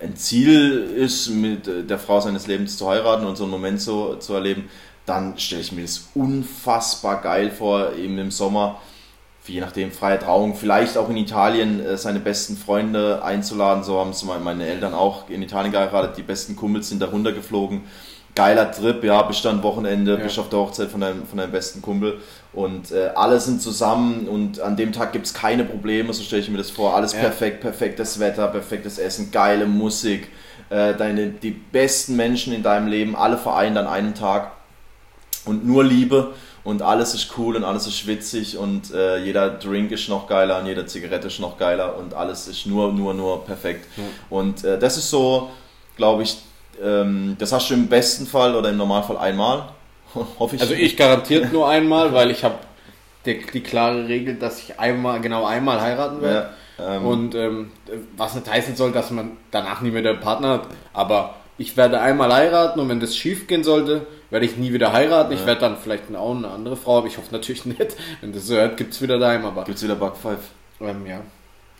ein 0.00 0.16
Ziel 0.16 0.80
ist, 0.96 1.28
mit 1.28 1.66
der 1.66 1.98
Frau 1.98 2.20
seines 2.20 2.46
Lebens 2.46 2.76
zu 2.78 2.88
heiraten 2.88 3.26
und 3.26 3.36
so 3.36 3.44
einen 3.44 3.50
Moment 3.52 3.80
so 3.80 4.16
zu 4.16 4.34
erleben, 4.34 4.68
dann 5.06 5.38
stelle 5.38 5.60
ich 5.60 5.72
mir 5.72 5.82
das 5.82 6.08
unfassbar 6.14 7.20
geil 7.20 7.50
vor, 7.50 7.94
eben 7.94 8.18
im 8.18 8.30
Sommer, 8.30 8.80
je 9.46 9.60
nachdem, 9.60 9.92
freie 9.92 10.18
Trauung, 10.18 10.54
vielleicht 10.54 10.96
auch 10.96 11.10
in 11.10 11.16
Italien 11.16 11.84
äh, 11.84 11.96
seine 11.98 12.20
besten 12.20 12.56
Freunde 12.56 13.22
einzuladen. 13.22 13.84
So 13.84 13.98
haben 14.00 14.10
es 14.10 14.24
me- 14.24 14.38
meine 14.38 14.66
Eltern 14.66 14.94
auch 14.94 15.28
in 15.28 15.42
Italien 15.42 15.70
geheiratet, 15.70 16.16
die 16.16 16.22
besten 16.22 16.56
Kumpels 16.56 16.88
sind 16.88 17.00
da 17.02 17.06
runtergeflogen. 17.06 17.82
Geiler 18.34 18.72
Trip, 18.72 19.04
ja, 19.04 19.22
bist 19.22 19.44
dann 19.44 19.62
Wochenende, 19.62 20.16
bist 20.16 20.38
auf 20.40 20.48
der 20.48 20.58
Hochzeit 20.58 20.90
von 20.90 21.00
deinem, 21.00 21.24
von 21.24 21.38
deinem 21.38 21.52
besten 21.52 21.80
Kumpel 21.82 22.18
und 22.52 22.90
äh, 22.90 23.10
alle 23.14 23.38
sind 23.38 23.62
zusammen 23.62 24.26
und 24.26 24.60
an 24.60 24.76
dem 24.76 24.92
Tag 24.92 25.12
gibt 25.12 25.26
es 25.26 25.34
keine 25.34 25.64
Probleme, 25.64 26.12
so 26.12 26.22
stelle 26.22 26.42
ich 26.42 26.48
mir 26.50 26.58
das 26.58 26.70
vor. 26.70 26.96
Alles 26.96 27.12
Ja. 27.12 27.20
perfekt, 27.20 27.60
perfektes 27.60 28.18
Wetter, 28.18 28.48
perfektes 28.48 28.98
Essen, 28.98 29.30
geile 29.30 29.66
Musik, 29.66 30.30
äh, 30.70 30.94
deine, 30.94 31.28
die 31.28 31.52
besten 31.52 32.16
Menschen 32.16 32.52
in 32.52 32.64
deinem 32.64 32.88
Leben, 32.88 33.14
alle 33.14 33.38
vereint 33.38 33.78
an 33.78 33.86
einem 33.86 34.14
Tag 34.14 34.50
und 35.44 35.64
nur 35.64 35.84
Liebe 35.84 36.32
und 36.64 36.82
alles 36.82 37.14
ist 37.14 37.38
cool 37.38 37.54
und 37.54 37.62
alles 37.62 37.86
ist 37.86 38.04
witzig 38.06 38.56
und 38.56 38.92
äh, 38.92 39.18
jeder 39.18 39.50
Drink 39.50 39.92
ist 39.92 40.08
noch 40.08 40.26
geiler 40.26 40.58
und 40.58 40.66
jede 40.66 40.86
Zigarette 40.86 41.28
ist 41.28 41.38
noch 41.38 41.56
geiler 41.58 41.96
und 41.98 42.14
alles 42.14 42.48
ist 42.48 42.66
nur, 42.66 42.92
nur, 42.92 43.14
nur 43.14 43.44
perfekt. 43.44 43.86
Und 44.30 44.64
äh, 44.64 44.78
das 44.78 44.96
ist 44.96 45.10
so, 45.10 45.50
glaube 45.96 46.22
ich, 46.24 46.38
ähm, 46.82 47.36
das 47.38 47.52
hast 47.52 47.70
du 47.70 47.74
im 47.74 47.88
besten 47.88 48.26
Fall 48.26 48.54
oder 48.54 48.70
im 48.70 48.76
Normalfall 48.76 49.18
einmal, 49.18 49.68
hoffe 50.38 50.56
ich. 50.56 50.62
Also 50.62 50.74
ich 50.74 50.96
garantiert 50.96 51.52
nur 51.52 51.68
einmal, 51.68 52.12
weil 52.12 52.30
ich 52.30 52.44
habe 52.44 52.56
die, 53.26 53.60
klare 53.60 54.06
Regel, 54.06 54.34
dass 54.36 54.58
ich 54.58 54.78
einmal, 54.78 55.20
genau 55.20 55.44
einmal 55.44 55.80
heiraten 55.80 56.20
werde. 56.20 56.50
Ja, 56.78 56.96
ähm, 56.96 57.06
Und 57.06 57.34
ähm, 57.34 57.70
was 58.16 58.34
nicht 58.34 58.50
heißen 58.50 58.76
soll, 58.76 58.92
dass 58.92 59.10
man 59.10 59.36
danach 59.50 59.80
nie 59.80 59.94
wieder 59.94 60.10
einen 60.10 60.20
Partner 60.20 60.48
hat. 60.48 60.68
Aber 60.92 61.36
ich 61.56 61.76
werde 61.76 62.00
einmal 62.00 62.32
heiraten 62.32 62.80
und 62.80 62.88
wenn 62.88 63.00
das 63.00 63.16
schief 63.16 63.46
gehen 63.46 63.64
sollte, 63.64 64.06
werde 64.30 64.46
ich 64.46 64.56
nie 64.56 64.72
wieder 64.72 64.92
heiraten. 64.92 65.32
Ich 65.32 65.46
werde 65.46 65.60
dann 65.60 65.76
vielleicht 65.76 66.14
auch 66.14 66.34
eine 66.34 66.48
andere 66.48 66.76
Frau, 66.76 66.98
aber 66.98 67.06
ich 67.06 67.16
hoffe 67.16 67.32
natürlich 67.32 67.64
nicht. 67.66 67.96
Wenn 68.20 68.32
das 68.32 68.46
so 68.46 68.54
hört, 68.54 68.76
gibt 68.76 68.92
es 68.94 69.00
wieder 69.00 69.18
daheim. 69.18 69.44
Aber 69.44 69.64
Gibt's 69.64 69.82
wieder 69.82 69.94
Bug 69.94 70.16
5. 70.16 70.38
ähm, 70.80 71.06
ja. 71.06 71.20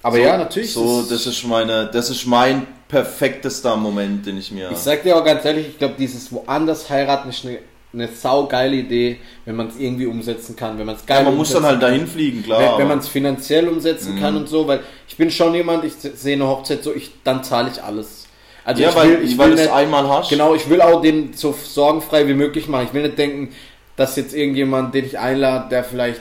Aber 0.03 0.17
so, 0.17 0.23
ja, 0.23 0.37
natürlich. 0.37 0.73
So, 0.73 1.03
das 1.03 1.27
ist 1.27 1.45
meine, 1.45 1.87
das 1.87 2.11
ist 2.11 2.27
mein 2.27 2.67
perfektester 2.95 3.77
Moment, 3.77 4.25
den 4.27 4.39
ich 4.39 4.51
mir. 4.53 4.71
Ich 4.71 4.79
sag 4.79 5.03
dir 5.03 5.17
auch 5.17 5.25
ganz 5.25 5.45
ehrlich, 5.45 5.69
ich 5.69 5.79
glaube, 5.79 5.95
dieses 5.99 6.33
woanders 6.33 6.89
heiraten 6.91 7.29
ist 7.31 7.45
eine 7.45 7.59
eine 7.93 8.09
saugeile 8.09 8.75
Idee, 8.75 9.19
wenn 9.45 9.55
man 9.55 9.69
es 9.69 9.77
irgendwie 9.79 10.07
umsetzen 10.07 10.57
kann, 10.57 10.77
wenn 10.81 10.87
man 10.87 10.97
es 10.97 11.07
geil 11.07 11.19
Ja, 11.19 11.23
man 11.31 11.37
muss 11.37 11.53
dann 11.53 11.65
halt 11.65 11.81
dahin 11.81 12.09
fliegen, 12.09 12.43
klar. 12.43 12.61
wenn, 12.73 12.79
wenn 12.81 12.89
man 12.89 12.99
es 12.99 13.07
finanziell 13.07 13.69
umsetzen 13.69 14.19
kann 14.19 14.35
Mhm. 14.35 14.41
und 14.41 14.49
so, 14.49 14.67
weil 14.67 14.81
ich 15.07 15.17
bin 15.17 15.31
schon 15.31 15.55
jemand, 15.55 15.85
ich 15.85 15.93
sehe 15.93 16.35
eine 16.35 16.49
Hochzeit 16.49 16.83
so, 16.83 16.93
ich 16.93 17.13
dann 17.23 17.45
zahle 17.45 17.71
ich 17.73 17.81
alles. 17.81 18.27
Also 18.65 18.83
ja, 18.83 18.89
ich 18.89 18.97
weil, 18.97 19.09
will, 19.11 19.25
ich 19.29 19.39
weil 19.39 19.51
will 19.51 19.55
nicht, 19.57 19.73
einmal 19.73 20.09
hast. 20.09 20.29
genau, 20.29 20.57
ich 20.57 20.69
will 20.69 20.81
auch 20.81 21.03
den 21.03 21.35
so 21.35 21.53
sorgenfrei 21.53 22.27
wie 22.27 22.35
möglich 22.35 22.67
machen. 22.67 22.87
Ich 22.89 22.95
will 22.95 23.03
nicht 23.03 23.17
denken, 23.17 23.51
dass 23.95 24.17
jetzt 24.17 24.35
irgendjemand, 24.35 24.93
den 24.93 25.05
ich 25.05 25.21
einlade, 25.21 25.69
der 25.71 25.85
vielleicht 25.85 26.21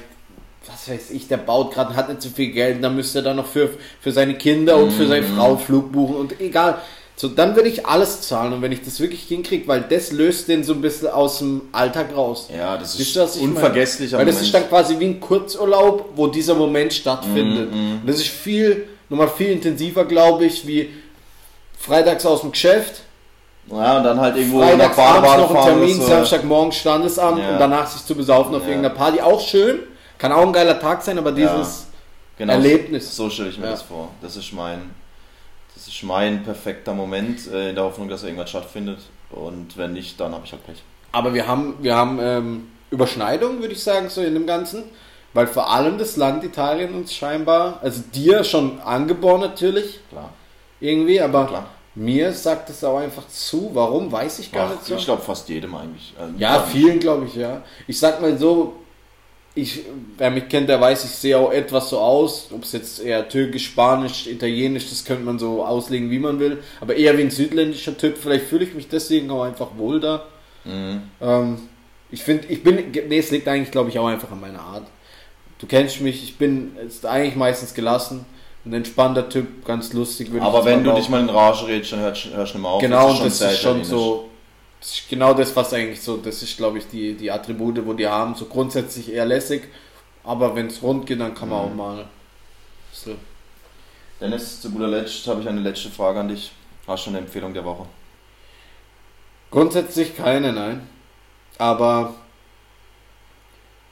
was 0.88 0.94
weiß 0.94 1.12
ich, 1.12 1.28
der 1.28 1.38
baut 1.38 1.74
gerade, 1.74 1.96
hat 1.96 2.10
nicht 2.10 2.22
so 2.22 2.30
viel 2.30 2.52
Geld, 2.52 2.84
dann 2.84 2.96
müsste 2.96 3.20
er 3.20 3.24
dann 3.24 3.38
noch 3.38 3.46
für, 3.48 3.70
für 4.02 4.12
seine 4.12 4.36
Kinder 4.36 4.78
und 4.78 4.92
für 4.92 5.04
Mhm. 5.04 5.08
seine 5.10 5.24
Frau 5.24 5.56
Flug 5.58 5.92
buchen 5.92 6.16
und 6.16 6.40
egal. 6.42 6.78
So, 7.16 7.28
dann 7.28 7.56
würde 7.56 7.70
ich 7.70 7.86
alles 7.86 8.22
zahlen 8.22 8.54
und 8.54 8.62
wenn 8.64 8.72
ich 8.72 8.84
das 8.84 9.00
wirklich 9.00 9.22
hinkriege, 9.22 9.68
weil 9.68 9.82
das 9.88 10.12
löst 10.12 10.48
den 10.48 10.64
so 10.64 10.74
ein 10.74 10.82
bisschen 10.82 11.10
aus 11.10 11.38
dem 11.40 11.62
Alltag 11.72 12.08
raus. 12.18 12.50
Ja, 12.56 12.76
das 12.76 13.00
ist 13.00 13.16
meine? 13.16 13.30
unvergesslicher 13.50 14.18
Weil 14.18 14.26
das 14.26 14.36
Moment. 14.36 14.48
ist 14.48 14.54
dann 14.56 14.68
quasi 14.68 14.98
wie 15.00 15.06
ein 15.06 15.20
Kurzurlaub, 15.20 16.10
wo 16.16 16.26
dieser 16.28 16.56
Moment 16.56 16.92
stattfindet. 16.92 17.72
Mhm, 17.72 18.00
Und 18.02 18.08
das 18.08 18.16
ist 18.18 18.28
viel, 18.30 18.88
nochmal 19.10 19.30
viel 19.30 19.50
intensiver, 19.52 20.06
glaube 20.06 20.46
ich, 20.46 20.66
wie 20.66 20.90
freitags 21.78 22.26
aus 22.26 22.42
dem 22.42 22.52
Geschäft, 22.52 23.02
ja, 23.72 23.98
und 23.98 24.04
dann 24.04 24.20
halt 24.20 24.36
irgendwo 24.36 24.60
freitags 24.62 24.98
nach 24.98 25.06
abends 25.06 25.30
Baden 25.30 25.42
noch 25.42 25.50
ein 25.52 25.56
fahren. 25.56 25.68
Termin, 25.80 25.98
das, 26.00 26.08
Samstagmorgen 26.08 26.72
Standesamt 26.72 27.40
Ja. 27.40 27.50
und 27.54 27.60
danach 27.60 27.88
sich 27.88 28.04
zu 28.06 28.16
besaufen 28.16 28.56
auf 28.56 28.64
Ja. 28.64 28.70
irgendeiner 28.70 28.94
Party. 28.96 29.22
Auch 29.22 29.40
schön, 29.40 29.80
kann 30.24 30.32
auch 30.32 30.44
ein 30.44 30.54
geiler 30.54 30.80
Tag 30.80 31.02
sein, 31.04 31.18
aber 31.18 31.34
dieses 31.34 31.88
genau, 32.38 32.54
Erlebnis. 32.54 33.14
So 33.14 33.30
stelle 33.30 33.50
ich 33.50 33.58
mir 33.58 33.68
das 33.68 33.82
vor. 33.82 34.08
Das 34.22 34.38
ist 34.38 34.54
mein, 34.54 34.92
das 35.76 35.86
ist 35.86 36.02
mein 36.04 36.44
perfekter 36.46 36.94
Moment, 36.94 37.46
äh, 37.52 37.72
in 37.72 37.76
der 37.76 37.84
Hoffnung, 37.84 38.08
dass 38.08 38.24
irgendwas 38.24 38.50
stattfindet. 38.50 39.00
Und 39.32 39.76
wenn 39.76 39.92
nicht, 39.92 40.18
dann 40.22 40.34
habe 40.34 40.46
ich 40.46 40.54
halt 40.54 40.66
Pech. 40.66 40.82
Aber 41.12 41.34
wir 41.34 41.46
haben, 41.46 41.76
wir 41.82 41.98
haben 41.98 42.20
ähm, 42.22 42.68
Überschneidungen, 42.90 43.60
würde 43.60 43.74
ich 43.74 43.84
sagen, 43.84 44.08
so 44.08 44.22
in 44.22 44.34
dem 44.34 44.48
Ganzen. 44.48 44.86
Weil 45.34 45.46
vor 45.48 45.70
allem 45.70 45.98
das 45.98 46.16
Land 46.16 46.46
Italien 46.46 46.96
uns 46.96 47.14
scheinbar, 47.14 47.80
also 47.82 48.02
dir 48.14 48.46
schon 48.46 48.80
angeboren 48.80 49.42
natürlich, 49.42 50.00
Klar. 50.10 50.30
irgendwie, 50.80 51.20
aber 51.20 51.48
Klar. 51.48 51.66
mir 51.96 52.32
sagt 52.32 52.70
es 52.70 52.82
auch 52.86 53.00
einfach 53.00 53.28
zu. 53.28 53.72
Warum, 53.74 54.10
weiß 54.10 54.40
ich 54.40 54.54
gar 54.54 54.68
Ach, 54.68 54.72
nicht 54.76 54.86
so. 54.86 54.96
Ich 54.96 55.04
glaube 55.04 55.22
fast 55.22 55.50
jedem 55.50 55.76
eigentlich. 55.76 56.14
Äh, 56.18 56.40
Ja, 56.40 56.62
vielen 56.62 57.00
glaube 57.00 57.26
ich, 57.26 57.36
ja. 57.36 57.62
Ich 57.88 58.00
sag 58.00 58.22
mal 58.22 58.38
so, 58.38 58.83
ich, 59.56 59.82
wer 60.18 60.32
mich 60.32 60.50
kennt, 60.50 60.68
der 60.68 60.82
weiß, 60.82 61.04
ich 61.04 61.12
sehe 61.12 61.38
auch 61.38 61.52
etwas 61.52 61.90
so 61.90 62.00
aus. 62.00 62.50
Ob 62.52 62.64
es 62.64 62.72
jetzt 62.72 63.04
eher 63.04 63.28
türkisch, 63.30 63.66
spanisch, 63.68 64.26
italienisch, 64.26 64.90
das 64.90 65.06
könnte 65.06 65.24
man 65.24 65.38
so 65.38 65.64
auslegen, 65.64 66.10
wie 66.10 66.20
man 66.20 66.40
will. 66.40 66.64
Aber 66.82 66.96
eher 66.96 67.18
wie 67.18 67.22
ein 67.22 67.32
südländischer 67.32 67.96
Typ. 67.96 68.18
Vielleicht 68.18 68.46
fühle 68.46 68.66
ich 68.66 68.74
mich 68.74 68.88
deswegen 68.88 69.30
auch 69.30 69.44
einfach 69.44 69.70
wohl 69.78 70.00
da. 70.00 70.26
Mhm. 70.66 71.04
Ähm, 71.22 71.58
ich 72.10 72.24
finde, 72.24 72.48
ich 72.48 72.64
bin, 72.64 72.92
nee, 73.08 73.18
es 73.18 73.30
liegt 73.30 73.48
eigentlich, 73.48 73.72
glaube 73.72 73.90
ich, 73.90 74.00
auch 74.00 74.08
einfach 74.08 74.32
an 74.32 74.42
meiner 74.42 74.62
Art. 74.62 74.88
Du 75.60 75.68
kennst 75.68 76.02
mich, 76.02 76.24
ich 76.24 76.38
bin 76.38 76.76
jetzt 76.82 77.06
eigentlich 77.06 77.36
meistens 77.36 77.74
gelassen. 77.74 78.26
Ein 78.66 78.74
entspannter 78.74 79.30
Typ, 79.30 79.66
ganz 79.66 79.94
lustig. 79.94 80.32
würde 80.32 80.40
ich 80.40 80.44
Aber 80.44 80.60
jetzt 80.60 80.66
wenn 80.66 80.84
du 80.84 80.94
dich 80.94 81.10
mal 81.10 81.22
in 81.22 81.30
Rage 81.30 81.68
redest, 81.68 81.92
dann 81.92 82.00
hörst, 82.00 82.26
hörst 82.34 82.54
du 82.54 82.58
nicht 82.58 82.64
mehr 82.64 82.72
auf. 82.72 82.82
Genau, 82.82 83.10
und 83.10 83.18
schon 83.18 83.26
das 83.26 83.42
ist 83.42 83.60
schon 83.60 83.84
so. 83.84 84.30
Das 84.84 85.00
ist 85.00 85.10
genau 85.10 85.34
das, 85.34 85.56
was 85.56 85.72
eigentlich 85.72 86.02
so, 86.02 86.18
das 86.18 86.44
ist, 86.44 86.58
glaube 86.58 86.78
ich, 86.78 86.88
die, 86.88 87.14
die 87.14 87.32
Attribute, 87.32 87.86
wo 87.86 87.94
die 87.94 88.06
haben, 88.06 88.36
so 88.36 88.44
grundsätzlich 88.48 89.14
eher 89.14 89.26
lässig. 89.26 89.70
Aber 90.26 90.58
wenn 90.58 90.68
es 90.68 90.84
rund 90.84 91.06
geht, 91.06 91.22
dann 91.22 91.34
kann 91.34 91.48
man 91.48 91.60
Mhm. 91.60 91.72
auch 91.72 91.74
mal. 91.74 92.06
So. 92.92 93.16
Dennis, 94.20 94.60
zu 94.60 94.70
guter 94.72 94.90
Letzt 94.90 95.26
habe 95.26 95.40
ich 95.40 95.48
eine 95.48 95.62
letzte 95.62 95.90
Frage 95.90 96.20
an 96.20 96.28
dich. 96.28 96.52
Hast 96.86 97.06
du 97.06 97.12
eine 97.12 97.20
Empfehlung 97.20 97.54
der 97.54 97.64
Woche? 97.64 97.86
Grundsätzlich 99.52 100.18
keine, 100.18 100.52
nein. 100.52 100.86
Aber 101.58 102.16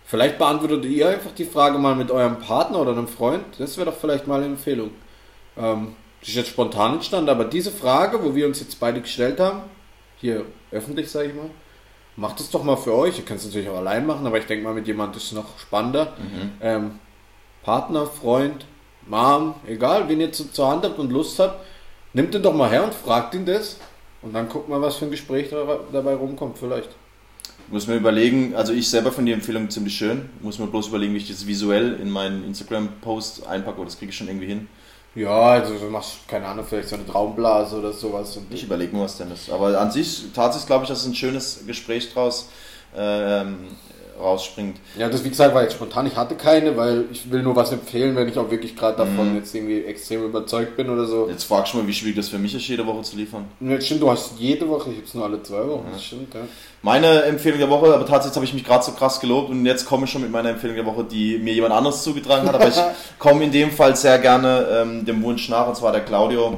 vielleicht 0.04 0.38
beantwortet 0.38 0.84
ihr 0.84 1.08
einfach 1.08 1.32
die 1.32 1.46
Frage 1.46 1.78
mal 1.78 1.96
mit 1.96 2.12
eurem 2.12 2.40
Partner 2.40 2.80
oder 2.82 2.92
einem 2.92 3.08
Freund. 3.08 3.46
Das 3.60 3.78
wäre 3.78 3.90
doch 3.92 3.98
vielleicht 3.98 4.28
mal 4.28 4.42
eine 4.42 4.48
Empfehlung. 4.48 4.92
Ähm, 5.56 5.96
das 6.20 6.28
ist 6.28 6.36
jetzt 6.36 6.50
spontan 6.50 6.96
entstanden, 6.96 7.30
aber 7.30 7.46
diese 7.46 7.72
Frage, 7.72 8.22
wo 8.22 8.36
wir 8.36 8.46
uns 8.46 8.60
jetzt 8.60 8.78
beide 8.78 9.00
gestellt 9.00 9.40
haben, 9.40 9.62
hier 10.22 10.46
öffentlich, 10.72 11.10
sage 11.10 11.30
ich 11.30 11.36
mal, 11.36 11.50
macht 12.16 12.40
es 12.40 12.50
doch 12.50 12.64
mal 12.64 12.78
für 12.78 12.94
euch. 12.94 13.18
Ihr 13.18 13.26
könnt 13.26 13.40
es 13.40 13.48
natürlich 13.48 13.70
auch 13.70 13.78
allein 13.78 14.06
machen, 14.06 14.26
aber 14.26 14.38
ich 14.38 14.46
denke 14.46 14.64
mal, 14.64 14.74
mit 14.74 14.88
jemandem 14.88 15.18
ist 15.18 15.26
es 15.26 15.32
noch 15.34 15.60
spannender. 15.60 16.14
Mhm. 16.18 16.52
Ähm, 16.62 16.92
Partner, 17.64 18.06
Freund, 18.06 18.66
Mom, 19.08 19.56
egal, 19.68 20.08
wen 20.08 20.22
ihr 20.22 20.32
zu, 20.32 20.52
zur 20.52 20.70
Hand 20.70 20.86
habt 20.86 21.00
und 21.00 21.12
Lust 21.12 21.40
habt, 21.40 21.66
nimmt 22.14 22.34
ihn 22.34 22.44
doch 22.44 22.54
mal 22.54 22.70
her 22.70 22.84
und 22.84 22.94
fragt 22.94 23.34
ihn 23.36 23.46
das. 23.46 23.78
Und 24.22 24.34
dann 24.34 24.48
guckt 24.48 24.70
mal, 24.70 24.82
was 24.82 24.98
für 24.98 25.06
ein 25.06 25.12
Gespräch 25.12 25.50
da, 25.50 25.80
dabei 25.92 26.14
rumkommt, 26.14 26.58
vielleicht. 26.58 26.90
Muss 27.70 27.88
mir 27.88 27.96
überlegen, 27.96 28.54
also 28.56 28.74
ich 28.74 28.90
selber 28.90 29.12
finde 29.12 29.32
die 29.32 29.34
Empfehlung 29.34 29.70
ziemlich 29.70 29.96
schön. 29.96 30.30
Muss 30.42 30.60
mir 30.60 30.68
bloß 30.68 30.90
überlegen, 30.90 31.14
wie 31.14 31.18
ich 31.18 31.28
das 31.28 31.48
visuell 31.48 32.00
in 32.00 32.10
meinen 32.10 32.46
Instagram-Post 32.46 33.48
einpacke, 33.48 33.78
aber 33.78 33.86
das 33.86 33.98
kriege 33.98 34.12
ich 34.12 34.18
schon 34.18 34.28
irgendwie 34.28 34.48
hin. 34.48 34.68
Ja, 35.14 35.42
also 35.52 35.78
du 35.78 35.90
machst, 35.90 36.26
keine 36.28 36.48
Ahnung, 36.48 36.66
vielleicht 36.66 36.88
so 36.88 36.96
eine 36.96 37.06
Traumblase 37.06 37.78
oder 37.78 37.92
sowas. 37.92 38.40
Ich 38.50 38.64
überlege 38.64 38.96
mir 38.96 39.04
was, 39.04 39.18
Dennis. 39.18 39.50
Aber 39.50 39.78
an 39.78 39.92
sich, 39.92 40.32
tatsächlich 40.34 40.68
glaube 40.68 40.84
ich, 40.86 40.90
dass 40.90 41.06
ein 41.06 41.14
schönes 41.16 41.66
Gespräch 41.68 42.14
draus 42.14 42.48
ähm, 42.96 43.68
rausspringt. 44.22 44.78
ja, 44.98 45.10
das 45.10 45.24
wie 45.24 45.30
gesagt 45.30 45.54
war 45.56 45.64
jetzt 45.64 45.74
spontan. 45.74 46.06
Ich 46.08 46.16
hatte 46.16 46.36
keine, 46.36 46.78
weil 46.78 47.06
ich 47.12 47.30
will 47.32 47.42
nur 47.44 47.56
was 47.56 47.72
empfehlen, 47.72 48.16
wenn 48.16 48.28
ich 48.30 48.38
auch 48.38 48.50
wirklich 48.50 48.76
gerade 48.76 48.98
davon 48.98 49.32
Mhm. 49.32 49.36
jetzt 49.38 49.54
irgendwie 49.54 49.84
extrem 49.84 50.24
überzeugt 50.24 50.78
bin 50.78 50.90
oder 50.90 51.06
so. 51.06 51.28
Jetzt 51.30 51.44
fragst 51.46 51.74
du 51.74 51.78
mal, 51.80 51.88
wie 51.88 51.94
schwierig 51.94 52.16
das 52.16 52.30
für 52.30 52.38
mich 52.40 52.54
ist, 52.56 52.68
jede 52.68 52.86
Woche 52.86 53.02
zu 53.02 53.16
liefern. 53.18 53.46
Ja, 53.60 53.80
stimmt, 53.82 54.02
du 54.02 54.10
hast 54.12 54.34
jede 54.38 54.68
Woche, 54.70 54.92
ich 54.92 54.98
hab's 55.00 55.14
nur 55.14 55.26
alle 55.26 55.42
zwei 55.44 55.68
Wochen. 55.68 55.86
Das 55.92 56.04
stimmt, 56.04 56.34
ja. 56.34 56.42
Meine 56.84 57.24
Empfehlung 57.24 57.60
der 57.60 57.70
Woche, 57.70 57.94
aber 57.94 58.06
tatsächlich 58.06 58.36
habe 58.36 58.46
ich 58.46 58.54
mich 58.54 58.64
gerade 58.64 58.84
so 58.84 58.92
krass 58.94 59.20
gelobt 59.20 59.50
und 59.52 59.66
jetzt 59.66 59.86
komme 59.86 60.06
ich 60.06 60.12
schon 60.12 60.22
mit 60.22 60.32
meiner 60.32 60.50
Empfehlung 60.50 60.76
der 60.76 60.86
Woche, 60.86 61.04
die 61.04 61.38
mir 61.38 61.54
jemand 61.54 61.74
anderes 61.74 62.02
zugetragen 62.04 62.48
hat. 62.48 62.56
Aber 62.56 62.68
ich 62.68 62.76
komme 63.20 63.44
in 63.44 63.52
dem 63.52 63.72
Fall 63.72 63.96
sehr 63.96 64.18
gerne 64.20 64.68
ähm, 64.72 65.06
dem 65.06 65.22
Wunsch 65.24 65.48
nach, 65.50 65.68
und 65.68 65.76
zwar 65.76 65.92
der 65.92 66.02
Claudio, 66.02 66.58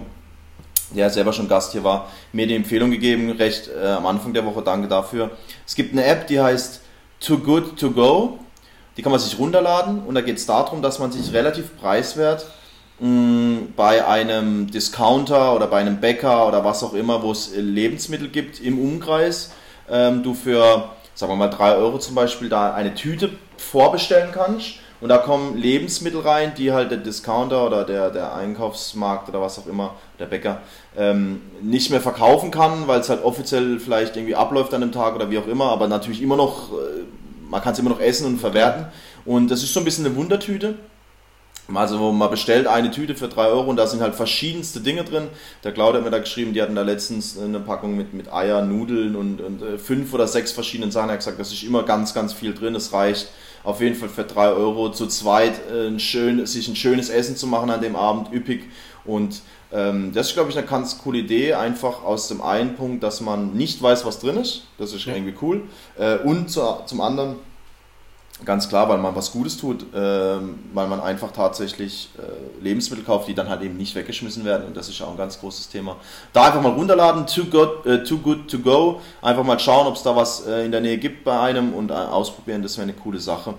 der 0.96 1.10
selber 1.10 1.34
schon 1.34 1.48
Gast 1.50 1.72
hier 1.72 1.84
war, 1.84 2.08
mir 2.34 2.46
die 2.46 2.56
Empfehlung 2.56 2.92
gegeben, 2.92 3.32
recht 3.32 3.68
äh, 3.68 3.88
am 3.88 4.06
Anfang 4.06 4.32
der 4.34 4.46
Woche. 4.46 4.62
Danke 4.62 4.88
dafür. 4.88 5.32
Es 5.66 5.74
gibt 5.76 5.92
eine 5.92 6.06
App, 6.06 6.28
die 6.28 6.40
heißt 6.40 6.82
Too 7.26 7.38
Good 7.38 7.80
To 7.80 7.92
Go. 7.92 8.40
Die 8.98 9.02
kann 9.02 9.14
man 9.14 9.22
sich 9.22 9.40
runterladen 9.40 10.04
und 10.04 10.14
da 10.14 10.20
geht 10.20 10.38
es 10.38 10.46
darum, 10.46 10.82
dass 10.82 11.00
man 11.00 11.12
sich 11.12 11.34
relativ 11.34 11.78
preiswert 11.78 12.46
mh, 13.00 13.70
bei 13.78 14.06
einem 14.06 14.70
Discounter 14.70 15.56
oder 15.56 15.68
bei 15.68 15.80
einem 15.80 16.02
Bäcker 16.02 16.46
oder 16.48 16.66
was 16.66 16.84
auch 16.84 16.94
immer, 16.94 17.24
wo 17.24 17.32
es 17.32 17.54
äh, 17.54 17.62
Lebensmittel 17.62 18.28
gibt 18.28 18.60
im 18.60 18.78
Umkreis, 18.78 19.52
ähm, 19.90 20.22
du 20.22 20.34
für, 20.34 20.90
sagen 21.16 21.32
wir 21.32 21.38
mal, 21.38 21.48
3 21.48 21.76
Euro 21.76 21.98
zum 21.98 22.14
Beispiel 22.14 22.50
da 22.50 22.74
eine 22.74 22.94
Tüte 22.94 23.32
vorbestellen 23.56 24.32
kannst. 24.34 24.80
Und 25.04 25.10
da 25.10 25.18
kommen 25.18 25.58
Lebensmittel 25.58 26.22
rein, 26.22 26.54
die 26.58 26.72
halt 26.72 26.90
der 26.90 26.98
Discounter 26.98 27.68
oder 27.68 27.84
der, 27.84 28.10
der 28.10 28.36
Einkaufsmarkt 28.36 29.28
oder 29.28 29.42
was 29.42 29.60
auch 29.60 29.68
immer, 29.68 29.96
der 30.18 30.28
Bäcker, 30.28 30.62
ähm, 30.96 31.42
nicht 31.62 31.92
mehr 31.92 32.00
verkaufen 32.00 32.52
kann, 32.52 32.88
weil 32.88 33.02
es 33.02 33.10
halt 33.10 33.22
offiziell 33.22 33.82
vielleicht 33.82 34.16
irgendwie 34.16 34.36
abläuft 34.36 34.74
an 34.74 34.80
dem 34.80 34.94
Tag 34.94 35.14
oder 35.16 35.30
wie 35.30 35.38
auch 35.40 35.48
immer, 35.48 35.66
aber 35.74 35.90
natürlich 35.90 36.22
immer 36.22 36.38
noch, 36.38 36.72
äh, 36.72 37.04
man 37.50 37.62
kann 37.62 37.74
es 37.74 37.80
immer 37.80 37.90
noch 37.90 38.00
essen 38.00 38.28
und 38.28 38.38
verwerten. 38.40 38.86
Und 39.26 39.52
das 39.52 39.62
ist 39.62 39.74
so 39.74 39.82
ein 39.82 39.84
bisschen 39.84 40.06
eine 40.06 40.16
Wundertüte. 40.16 40.76
Also 41.74 42.14
man 42.14 42.30
bestellt 42.30 42.68
eine 42.68 42.90
Tüte 42.90 43.16
für 43.16 43.28
3 43.28 43.48
Euro 43.48 43.70
und 43.70 43.76
da 43.76 43.88
sind 43.88 44.02
halt 44.02 44.16
verschiedenste 44.16 44.80
Dinge 44.80 45.04
drin. 45.04 45.28
Der 45.66 45.74
Claudia 45.74 45.98
hat 45.98 46.06
mir 46.06 46.12
da 46.12 46.20
geschrieben, 46.20 46.54
die 46.54 46.62
hatten 46.62 46.76
da 46.76 46.82
letztens 46.82 47.38
eine 47.38 47.60
Packung 47.60 47.98
mit, 47.98 48.14
mit 48.14 48.32
Eier, 48.32 48.62
Nudeln 48.62 49.18
und, 49.18 49.42
und 49.42 49.62
äh, 49.62 49.78
fünf 49.78 50.14
oder 50.14 50.28
sechs 50.28 50.54
verschiedenen 50.54 50.92
Sachen. 50.92 51.10
Er 51.10 51.14
hat 51.14 51.20
gesagt, 51.20 51.42
das 51.42 51.52
ist 51.52 51.64
immer 51.64 51.84
ganz, 51.84 52.14
ganz 52.14 52.32
viel 52.32 52.54
drin. 52.54 52.74
Es 52.76 52.94
reicht 52.94 53.28
auf 53.64 53.82
jeden 53.82 53.96
Fall 53.96 54.10
für 54.10 54.24
3 54.24 54.50
Euro 54.50 54.92
zu 54.92 55.08
zweit 55.08 55.54
äh, 55.72 55.88
ein 55.88 56.00
schön, 56.00 56.46
sich 56.46 56.68
ein 56.68 56.76
schönes 56.76 57.10
Essen 57.10 57.36
zu 57.36 57.48
machen 57.48 57.70
an 57.70 57.82
dem 57.82 57.96
Abend, 57.96 58.34
üppig. 58.34 58.64
Und 59.06 59.42
ähm, 59.72 60.12
das 60.14 60.28
ist, 60.28 60.34
glaube 60.34 60.50
ich, 60.50 60.58
eine 60.58 60.68
ganz 60.68 61.00
coole 61.00 61.20
Idee, 61.20 61.54
einfach 61.56 62.04
aus 62.04 62.28
dem 62.28 62.42
einen 62.42 62.76
Punkt, 62.76 63.04
dass 63.04 63.22
man 63.22 63.54
nicht 63.54 63.82
weiß, 63.82 64.06
was 64.06 64.20
drin 64.20 64.38
ist. 64.38 64.64
Das 64.78 64.94
ist 64.94 65.06
Ja. 65.06 65.16
irgendwie 65.16 65.36
cool. 65.42 65.64
Äh, 65.98 66.18
und 66.18 66.50
zu, 66.50 66.62
zum 66.86 67.02
anderen, 67.02 67.36
Ganz 68.46 68.68
klar, 68.68 68.90
weil 68.90 68.98
man 68.98 69.16
was 69.16 69.32
Gutes 69.32 69.58
tut, 69.58 69.86
ähm, 69.96 70.60
weil 70.74 70.88
man 70.88 71.00
einfach 71.00 71.32
tatsächlich 71.32 72.10
äh, 72.18 72.64
Lebensmittel 72.64 73.06
kauft, 73.06 73.28
die 73.28 73.34
dann 73.34 73.48
halt 73.48 73.62
eben 73.62 73.78
nicht 73.78 73.96
weggeschmissen 73.96 74.44
werden. 74.44 74.68
Und 74.68 74.76
das 74.76 74.90
ist 74.90 75.00
ja 75.00 75.06
auch 75.06 75.12
ein 75.12 75.18
ganz 75.18 75.40
großes 75.40 75.70
Thema. 75.70 75.96
Da 76.34 76.46
einfach 76.46 76.62
mal 76.62 76.74
runterladen, 76.74 77.26
too 77.26 77.46
good, 77.46 77.86
äh, 77.86 78.04
too 78.04 78.18
good 78.18 78.50
to 78.50 78.60
go. 78.60 79.00
Einfach 79.22 79.44
mal 79.44 79.60
schauen, 79.60 79.88
ob 79.88 79.96
es 79.96 80.04
da 80.04 80.16
was 80.16 80.46
äh, 80.46 80.66
in 80.66 80.72
der 80.72 80.82
Nähe 80.82 80.98
gibt 80.98 81.24
bei 81.24 81.40
einem 81.40 81.74
und 81.74 81.92
äh, 81.92 81.94
ausprobieren. 81.94 82.62
Das 82.62 82.78
wäre 82.78 82.84
eine 82.84 82.94
coole 82.94 83.20
Sache. 83.20 83.54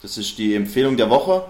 Das 0.00 0.16
ist 0.16 0.38
die 0.38 0.54
Empfehlung 0.54 0.96
der 0.96 1.10
Woche. 1.10 1.44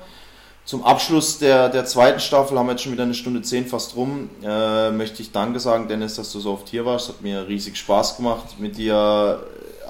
Zum 0.64 0.84
Abschluss 0.84 1.38
der, 1.38 1.68
der 1.68 1.84
zweiten 1.84 2.20
Staffel 2.20 2.58
haben 2.58 2.66
wir 2.66 2.72
jetzt 2.72 2.82
schon 2.82 2.92
wieder 2.92 3.04
eine 3.04 3.14
Stunde 3.14 3.42
zehn 3.42 3.66
fast 3.66 3.96
rum. 3.96 4.30
Äh, 4.42 4.90
möchte 4.90 5.22
ich 5.22 5.32
Danke 5.32 5.60
sagen, 5.60 5.88
Dennis, 5.88 6.16
dass 6.16 6.32
du 6.32 6.40
so 6.40 6.52
oft 6.52 6.68
hier 6.68 6.84
warst. 6.84 7.08
Hat 7.08 7.22
mir 7.22 7.46
riesig 7.46 7.76
Spaß 7.76 8.16
gemacht 8.16 8.58
mit 8.58 8.76
dir. 8.76 9.40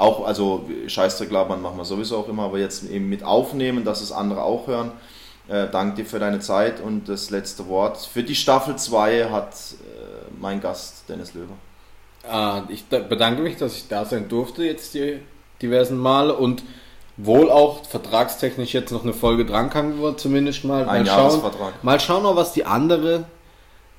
Auch, 0.01 0.25
also 0.27 0.65
Scheißdreck 0.87 1.31
labern 1.31 1.61
machen 1.61 1.77
wir 1.77 1.85
sowieso 1.85 2.17
auch 2.19 2.29
immer, 2.29 2.45
aber 2.45 2.59
jetzt 2.59 2.89
eben 2.89 3.09
mit 3.09 3.23
aufnehmen, 3.23 3.85
dass 3.85 4.01
es 4.01 4.13
andere 4.13 4.43
auch 4.43 4.67
hören. 4.67 4.93
Äh, 5.49 5.67
danke 5.71 5.97
dir 5.97 6.07
für 6.07 6.19
deine 6.19 6.39
Zeit 6.41 6.81
und 6.81 7.09
das 7.09 7.31
letzte 7.31 7.69
Wort. 7.69 7.99
Für 7.99 8.23
die 8.23 8.35
Staffel 8.35 8.77
2 8.77 9.25
hat 9.31 9.53
äh, 9.53 10.31
mein 10.41 10.61
Gast 10.61 11.05
Dennis 11.09 11.35
Löwe. 11.35 11.53
Ah, 12.29 12.63
ich 12.69 12.85
da- 12.89 13.01
bedanke 13.01 13.43
mich, 13.43 13.57
dass 13.57 13.77
ich 13.77 13.89
da 13.89 14.05
sein 14.05 14.29
durfte 14.29 14.65
jetzt 14.65 14.95
die 14.95 15.19
diversen 15.61 15.99
Male 15.99 16.35
und 16.35 16.63
wohl 17.17 17.51
auch 17.51 17.85
vertragstechnisch 17.87 18.73
jetzt 18.73 18.93
noch 18.93 19.03
eine 19.03 19.13
Folge 19.13 19.45
drankommen 19.45 20.01
wird, 20.01 20.21
zumindest 20.21 20.65
mal. 20.65 20.83
Ein 20.83 20.87
mal 20.87 21.07
schauen, 21.07 21.17
Jahresvertrag. 21.19 21.85
mal 21.85 22.01
schauen 22.01 22.37
was 22.37 22.53
die 22.53 22.65
andere, 22.65 23.25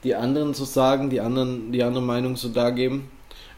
die 0.03 0.15
anderen 0.15 0.53
so 0.55 0.65
sagen, 0.65 1.09
die 1.11 1.21
anderen, 1.21 1.71
die 1.71 1.83
andere 1.83 2.01
Meinung 2.03 2.35
so 2.37 2.49
da 2.49 2.69
geben. 2.71 3.11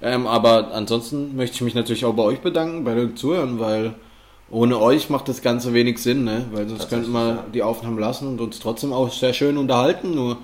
Ähm, 0.04 0.28
aber 0.28 0.74
ansonsten 0.74 1.34
möchte 1.38 1.56
ich 1.56 1.62
mich 1.62 1.76
natürlich 1.76 2.04
auch 2.04 2.14
bei 2.14 2.24
euch 2.24 2.42
bedanken, 2.42 2.84
bei 2.84 2.94
den 2.94 3.16
Zuhören, 3.16 3.60
weil 3.60 3.96
ohne 4.50 4.78
euch 4.78 5.10
macht 5.10 5.30
das 5.30 5.42
Ganze 5.42 5.74
wenig 5.74 5.98
Sinn, 5.98 6.26
ne? 6.26 6.46
Weil 6.52 6.68
sonst 6.68 6.90
könnten 6.90 7.14
wir 7.14 7.28
ja. 7.28 7.46
die 7.54 7.64
Aufnahmen 7.64 7.98
lassen 7.98 8.28
und 8.28 8.42
uns 8.42 8.60
trotzdem 8.60 8.92
auch 8.92 9.10
sehr 9.10 9.32
schön 9.32 9.58
unterhalten, 9.58 10.14
nur 10.14 10.40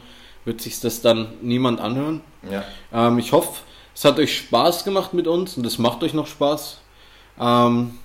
wird 0.45 0.61
sich 0.61 0.80
das 0.80 1.02
dann 1.02 1.27
niemand 1.41 1.81
anhören. 1.81 2.22
Ja. 2.49 2.64
Ähm, 2.94 3.19
ich 3.19 3.34
hoffe, 3.34 3.60
es 3.94 4.06
hat 4.06 4.18
euch 4.18 4.38
Spaß 4.38 4.86
gemacht 4.86 5.14
mit 5.14 5.27
uns 5.27 5.57
und 5.57 5.65
es 5.65 5.77
macht 5.77 6.03
euch 6.03 6.14
noch 6.14 6.27
Spaß. 6.27 6.80
Ähm, 7.38 7.99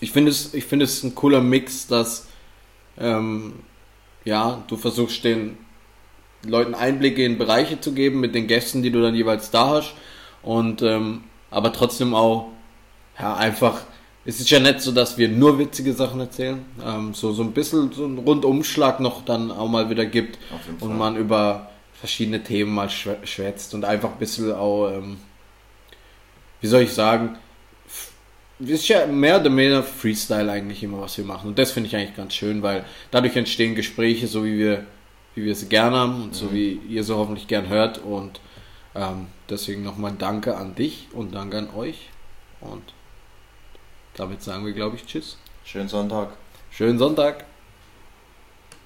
ich 0.00 0.12
finde 0.12 0.30
es, 0.30 0.54
ich 0.54 0.64
finde 0.64 0.86
es 0.86 1.04
ein 1.04 1.14
cooler 1.14 1.42
Mix, 1.42 1.88
dass 1.88 2.26
ähm, 2.98 3.52
ja, 4.24 4.62
du 4.66 4.78
versuchst 4.78 5.24
den 5.24 5.58
Leuten 6.42 6.74
Einblicke 6.74 7.22
in 7.22 7.36
Bereiche 7.36 7.78
zu 7.82 7.92
geben 7.92 8.20
mit 8.20 8.34
den 8.34 8.46
Gästen, 8.46 8.82
die 8.82 8.90
du 8.90 9.02
dann 9.02 9.14
jeweils 9.14 9.50
da 9.50 9.68
hast 9.68 9.92
und 10.42 10.82
ähm, 10.82 11.24
aber 11.50 11.72
trotzdem 11.72 12.14
auch 12.14 12.48
ja 13.18 13.36
einfach 13.36 13.82
es 14.24 14.38
ist 14.38 14.50
ja 14.50 14.60
nicht 14.60 14.80
so, 14.82 14.92
dass 14.92 15.16
wir 15.16 15.28
nur 15.28 15.58
witzige 15.58 15.94
Sachen 15.94 16.20
erzählen, 16.20 16.62
ähm, 16.84 17.14
so 17.14 17.32
so 17.32 17.42
ein 17.42 17.52
bisschen 17.52 17.90
so 17.92 18.04
einen 18.04 18.18
Rundumschlag 18.18 19.00
noch 19.00 19.24
dann 19.24 19.50
auch 19.50 19.68
mal 19.68 19.88
wieder 19.90 20.04
gibt 20.06 20.38
und 20.80 20.96
man 20.98 21.16
über 21.16 21.70
verschiedene 21.94 22.42
Themen 22.42 22.72
mal 22.74 22.88
schwä- 22.88 23.24
schwätzt 23.24 23.74
und 23.74 23.84
einfach 23.84 24.12
ein 24.12 24.18
bisschen 24.18 24.52
auch, 24.52 24.90
ähm, 24.90 25.18
wie 26.60 26.66
soll 26.66 26.82
ich 26.82 26.92
sagen, 26.92 27.36
ist 28.58 28.88
ja 28.88 29.06
mehr 29.06 29.40
oder 29.40 29.50
weniger 29.56 29.82
Freestyle 29.82 30.50
eigentlich 30.50 30.82
immer, 30.82 31.00
was 31.00 31.16
wir 31.16 31.24
machen. 31.24 31.48
Und 31.48 31.58
das 31.58 31.72
finde 31.72 31.88
ich 31.88 31.96
eigentlich 31.96 32.16
ganz 32.16 32.34
schön, 32.34 32.62
weil 32.62 32.84
dadurch 33.10 33.34
entstehen 33.36 33.74
Gespräche, 33.74 34.26
so 34.26 34.44
wie 34.44 34.58
wir, 34.58 34.84
wie 35.34 35.44
wir 35.44 35.54
sie 35.54 35.66
gern 35.66 35.94
haben 35.94 36.22
und 36.24 36.34
so 36.34 36.52
wie 36.52 36.78
ihr 36.88 37.02
sie 37.02 37.16
hoffentlich 37.16 37.48
gern 37.48 37.68
hört. 37.68 37.98
Und 37.98 38.40
ähm, 38.94 39.28
deswegen 39.48 39.82
nochmal 39.82 40.14
Danke 40.18 40.56
an 40.56 40.74
dich 40.74 41.08
und 41.12 41.34
Danke 41.34 41.58
an 41.58 41.70
euch. 41.74 42.10
Und 42.60 42.82
damit 44.14 44.42
sagen 44.42 44.66
wir, 44.66 44.72
glaube 44.72 44.96
ich, 44.96 45.06
Tschüss. 45.06 45.38
Schönen 45.64 45.88
Sonntag. 45.88 46.30
Schönen 46.70 46.98
Sonntag. 46.98 47.44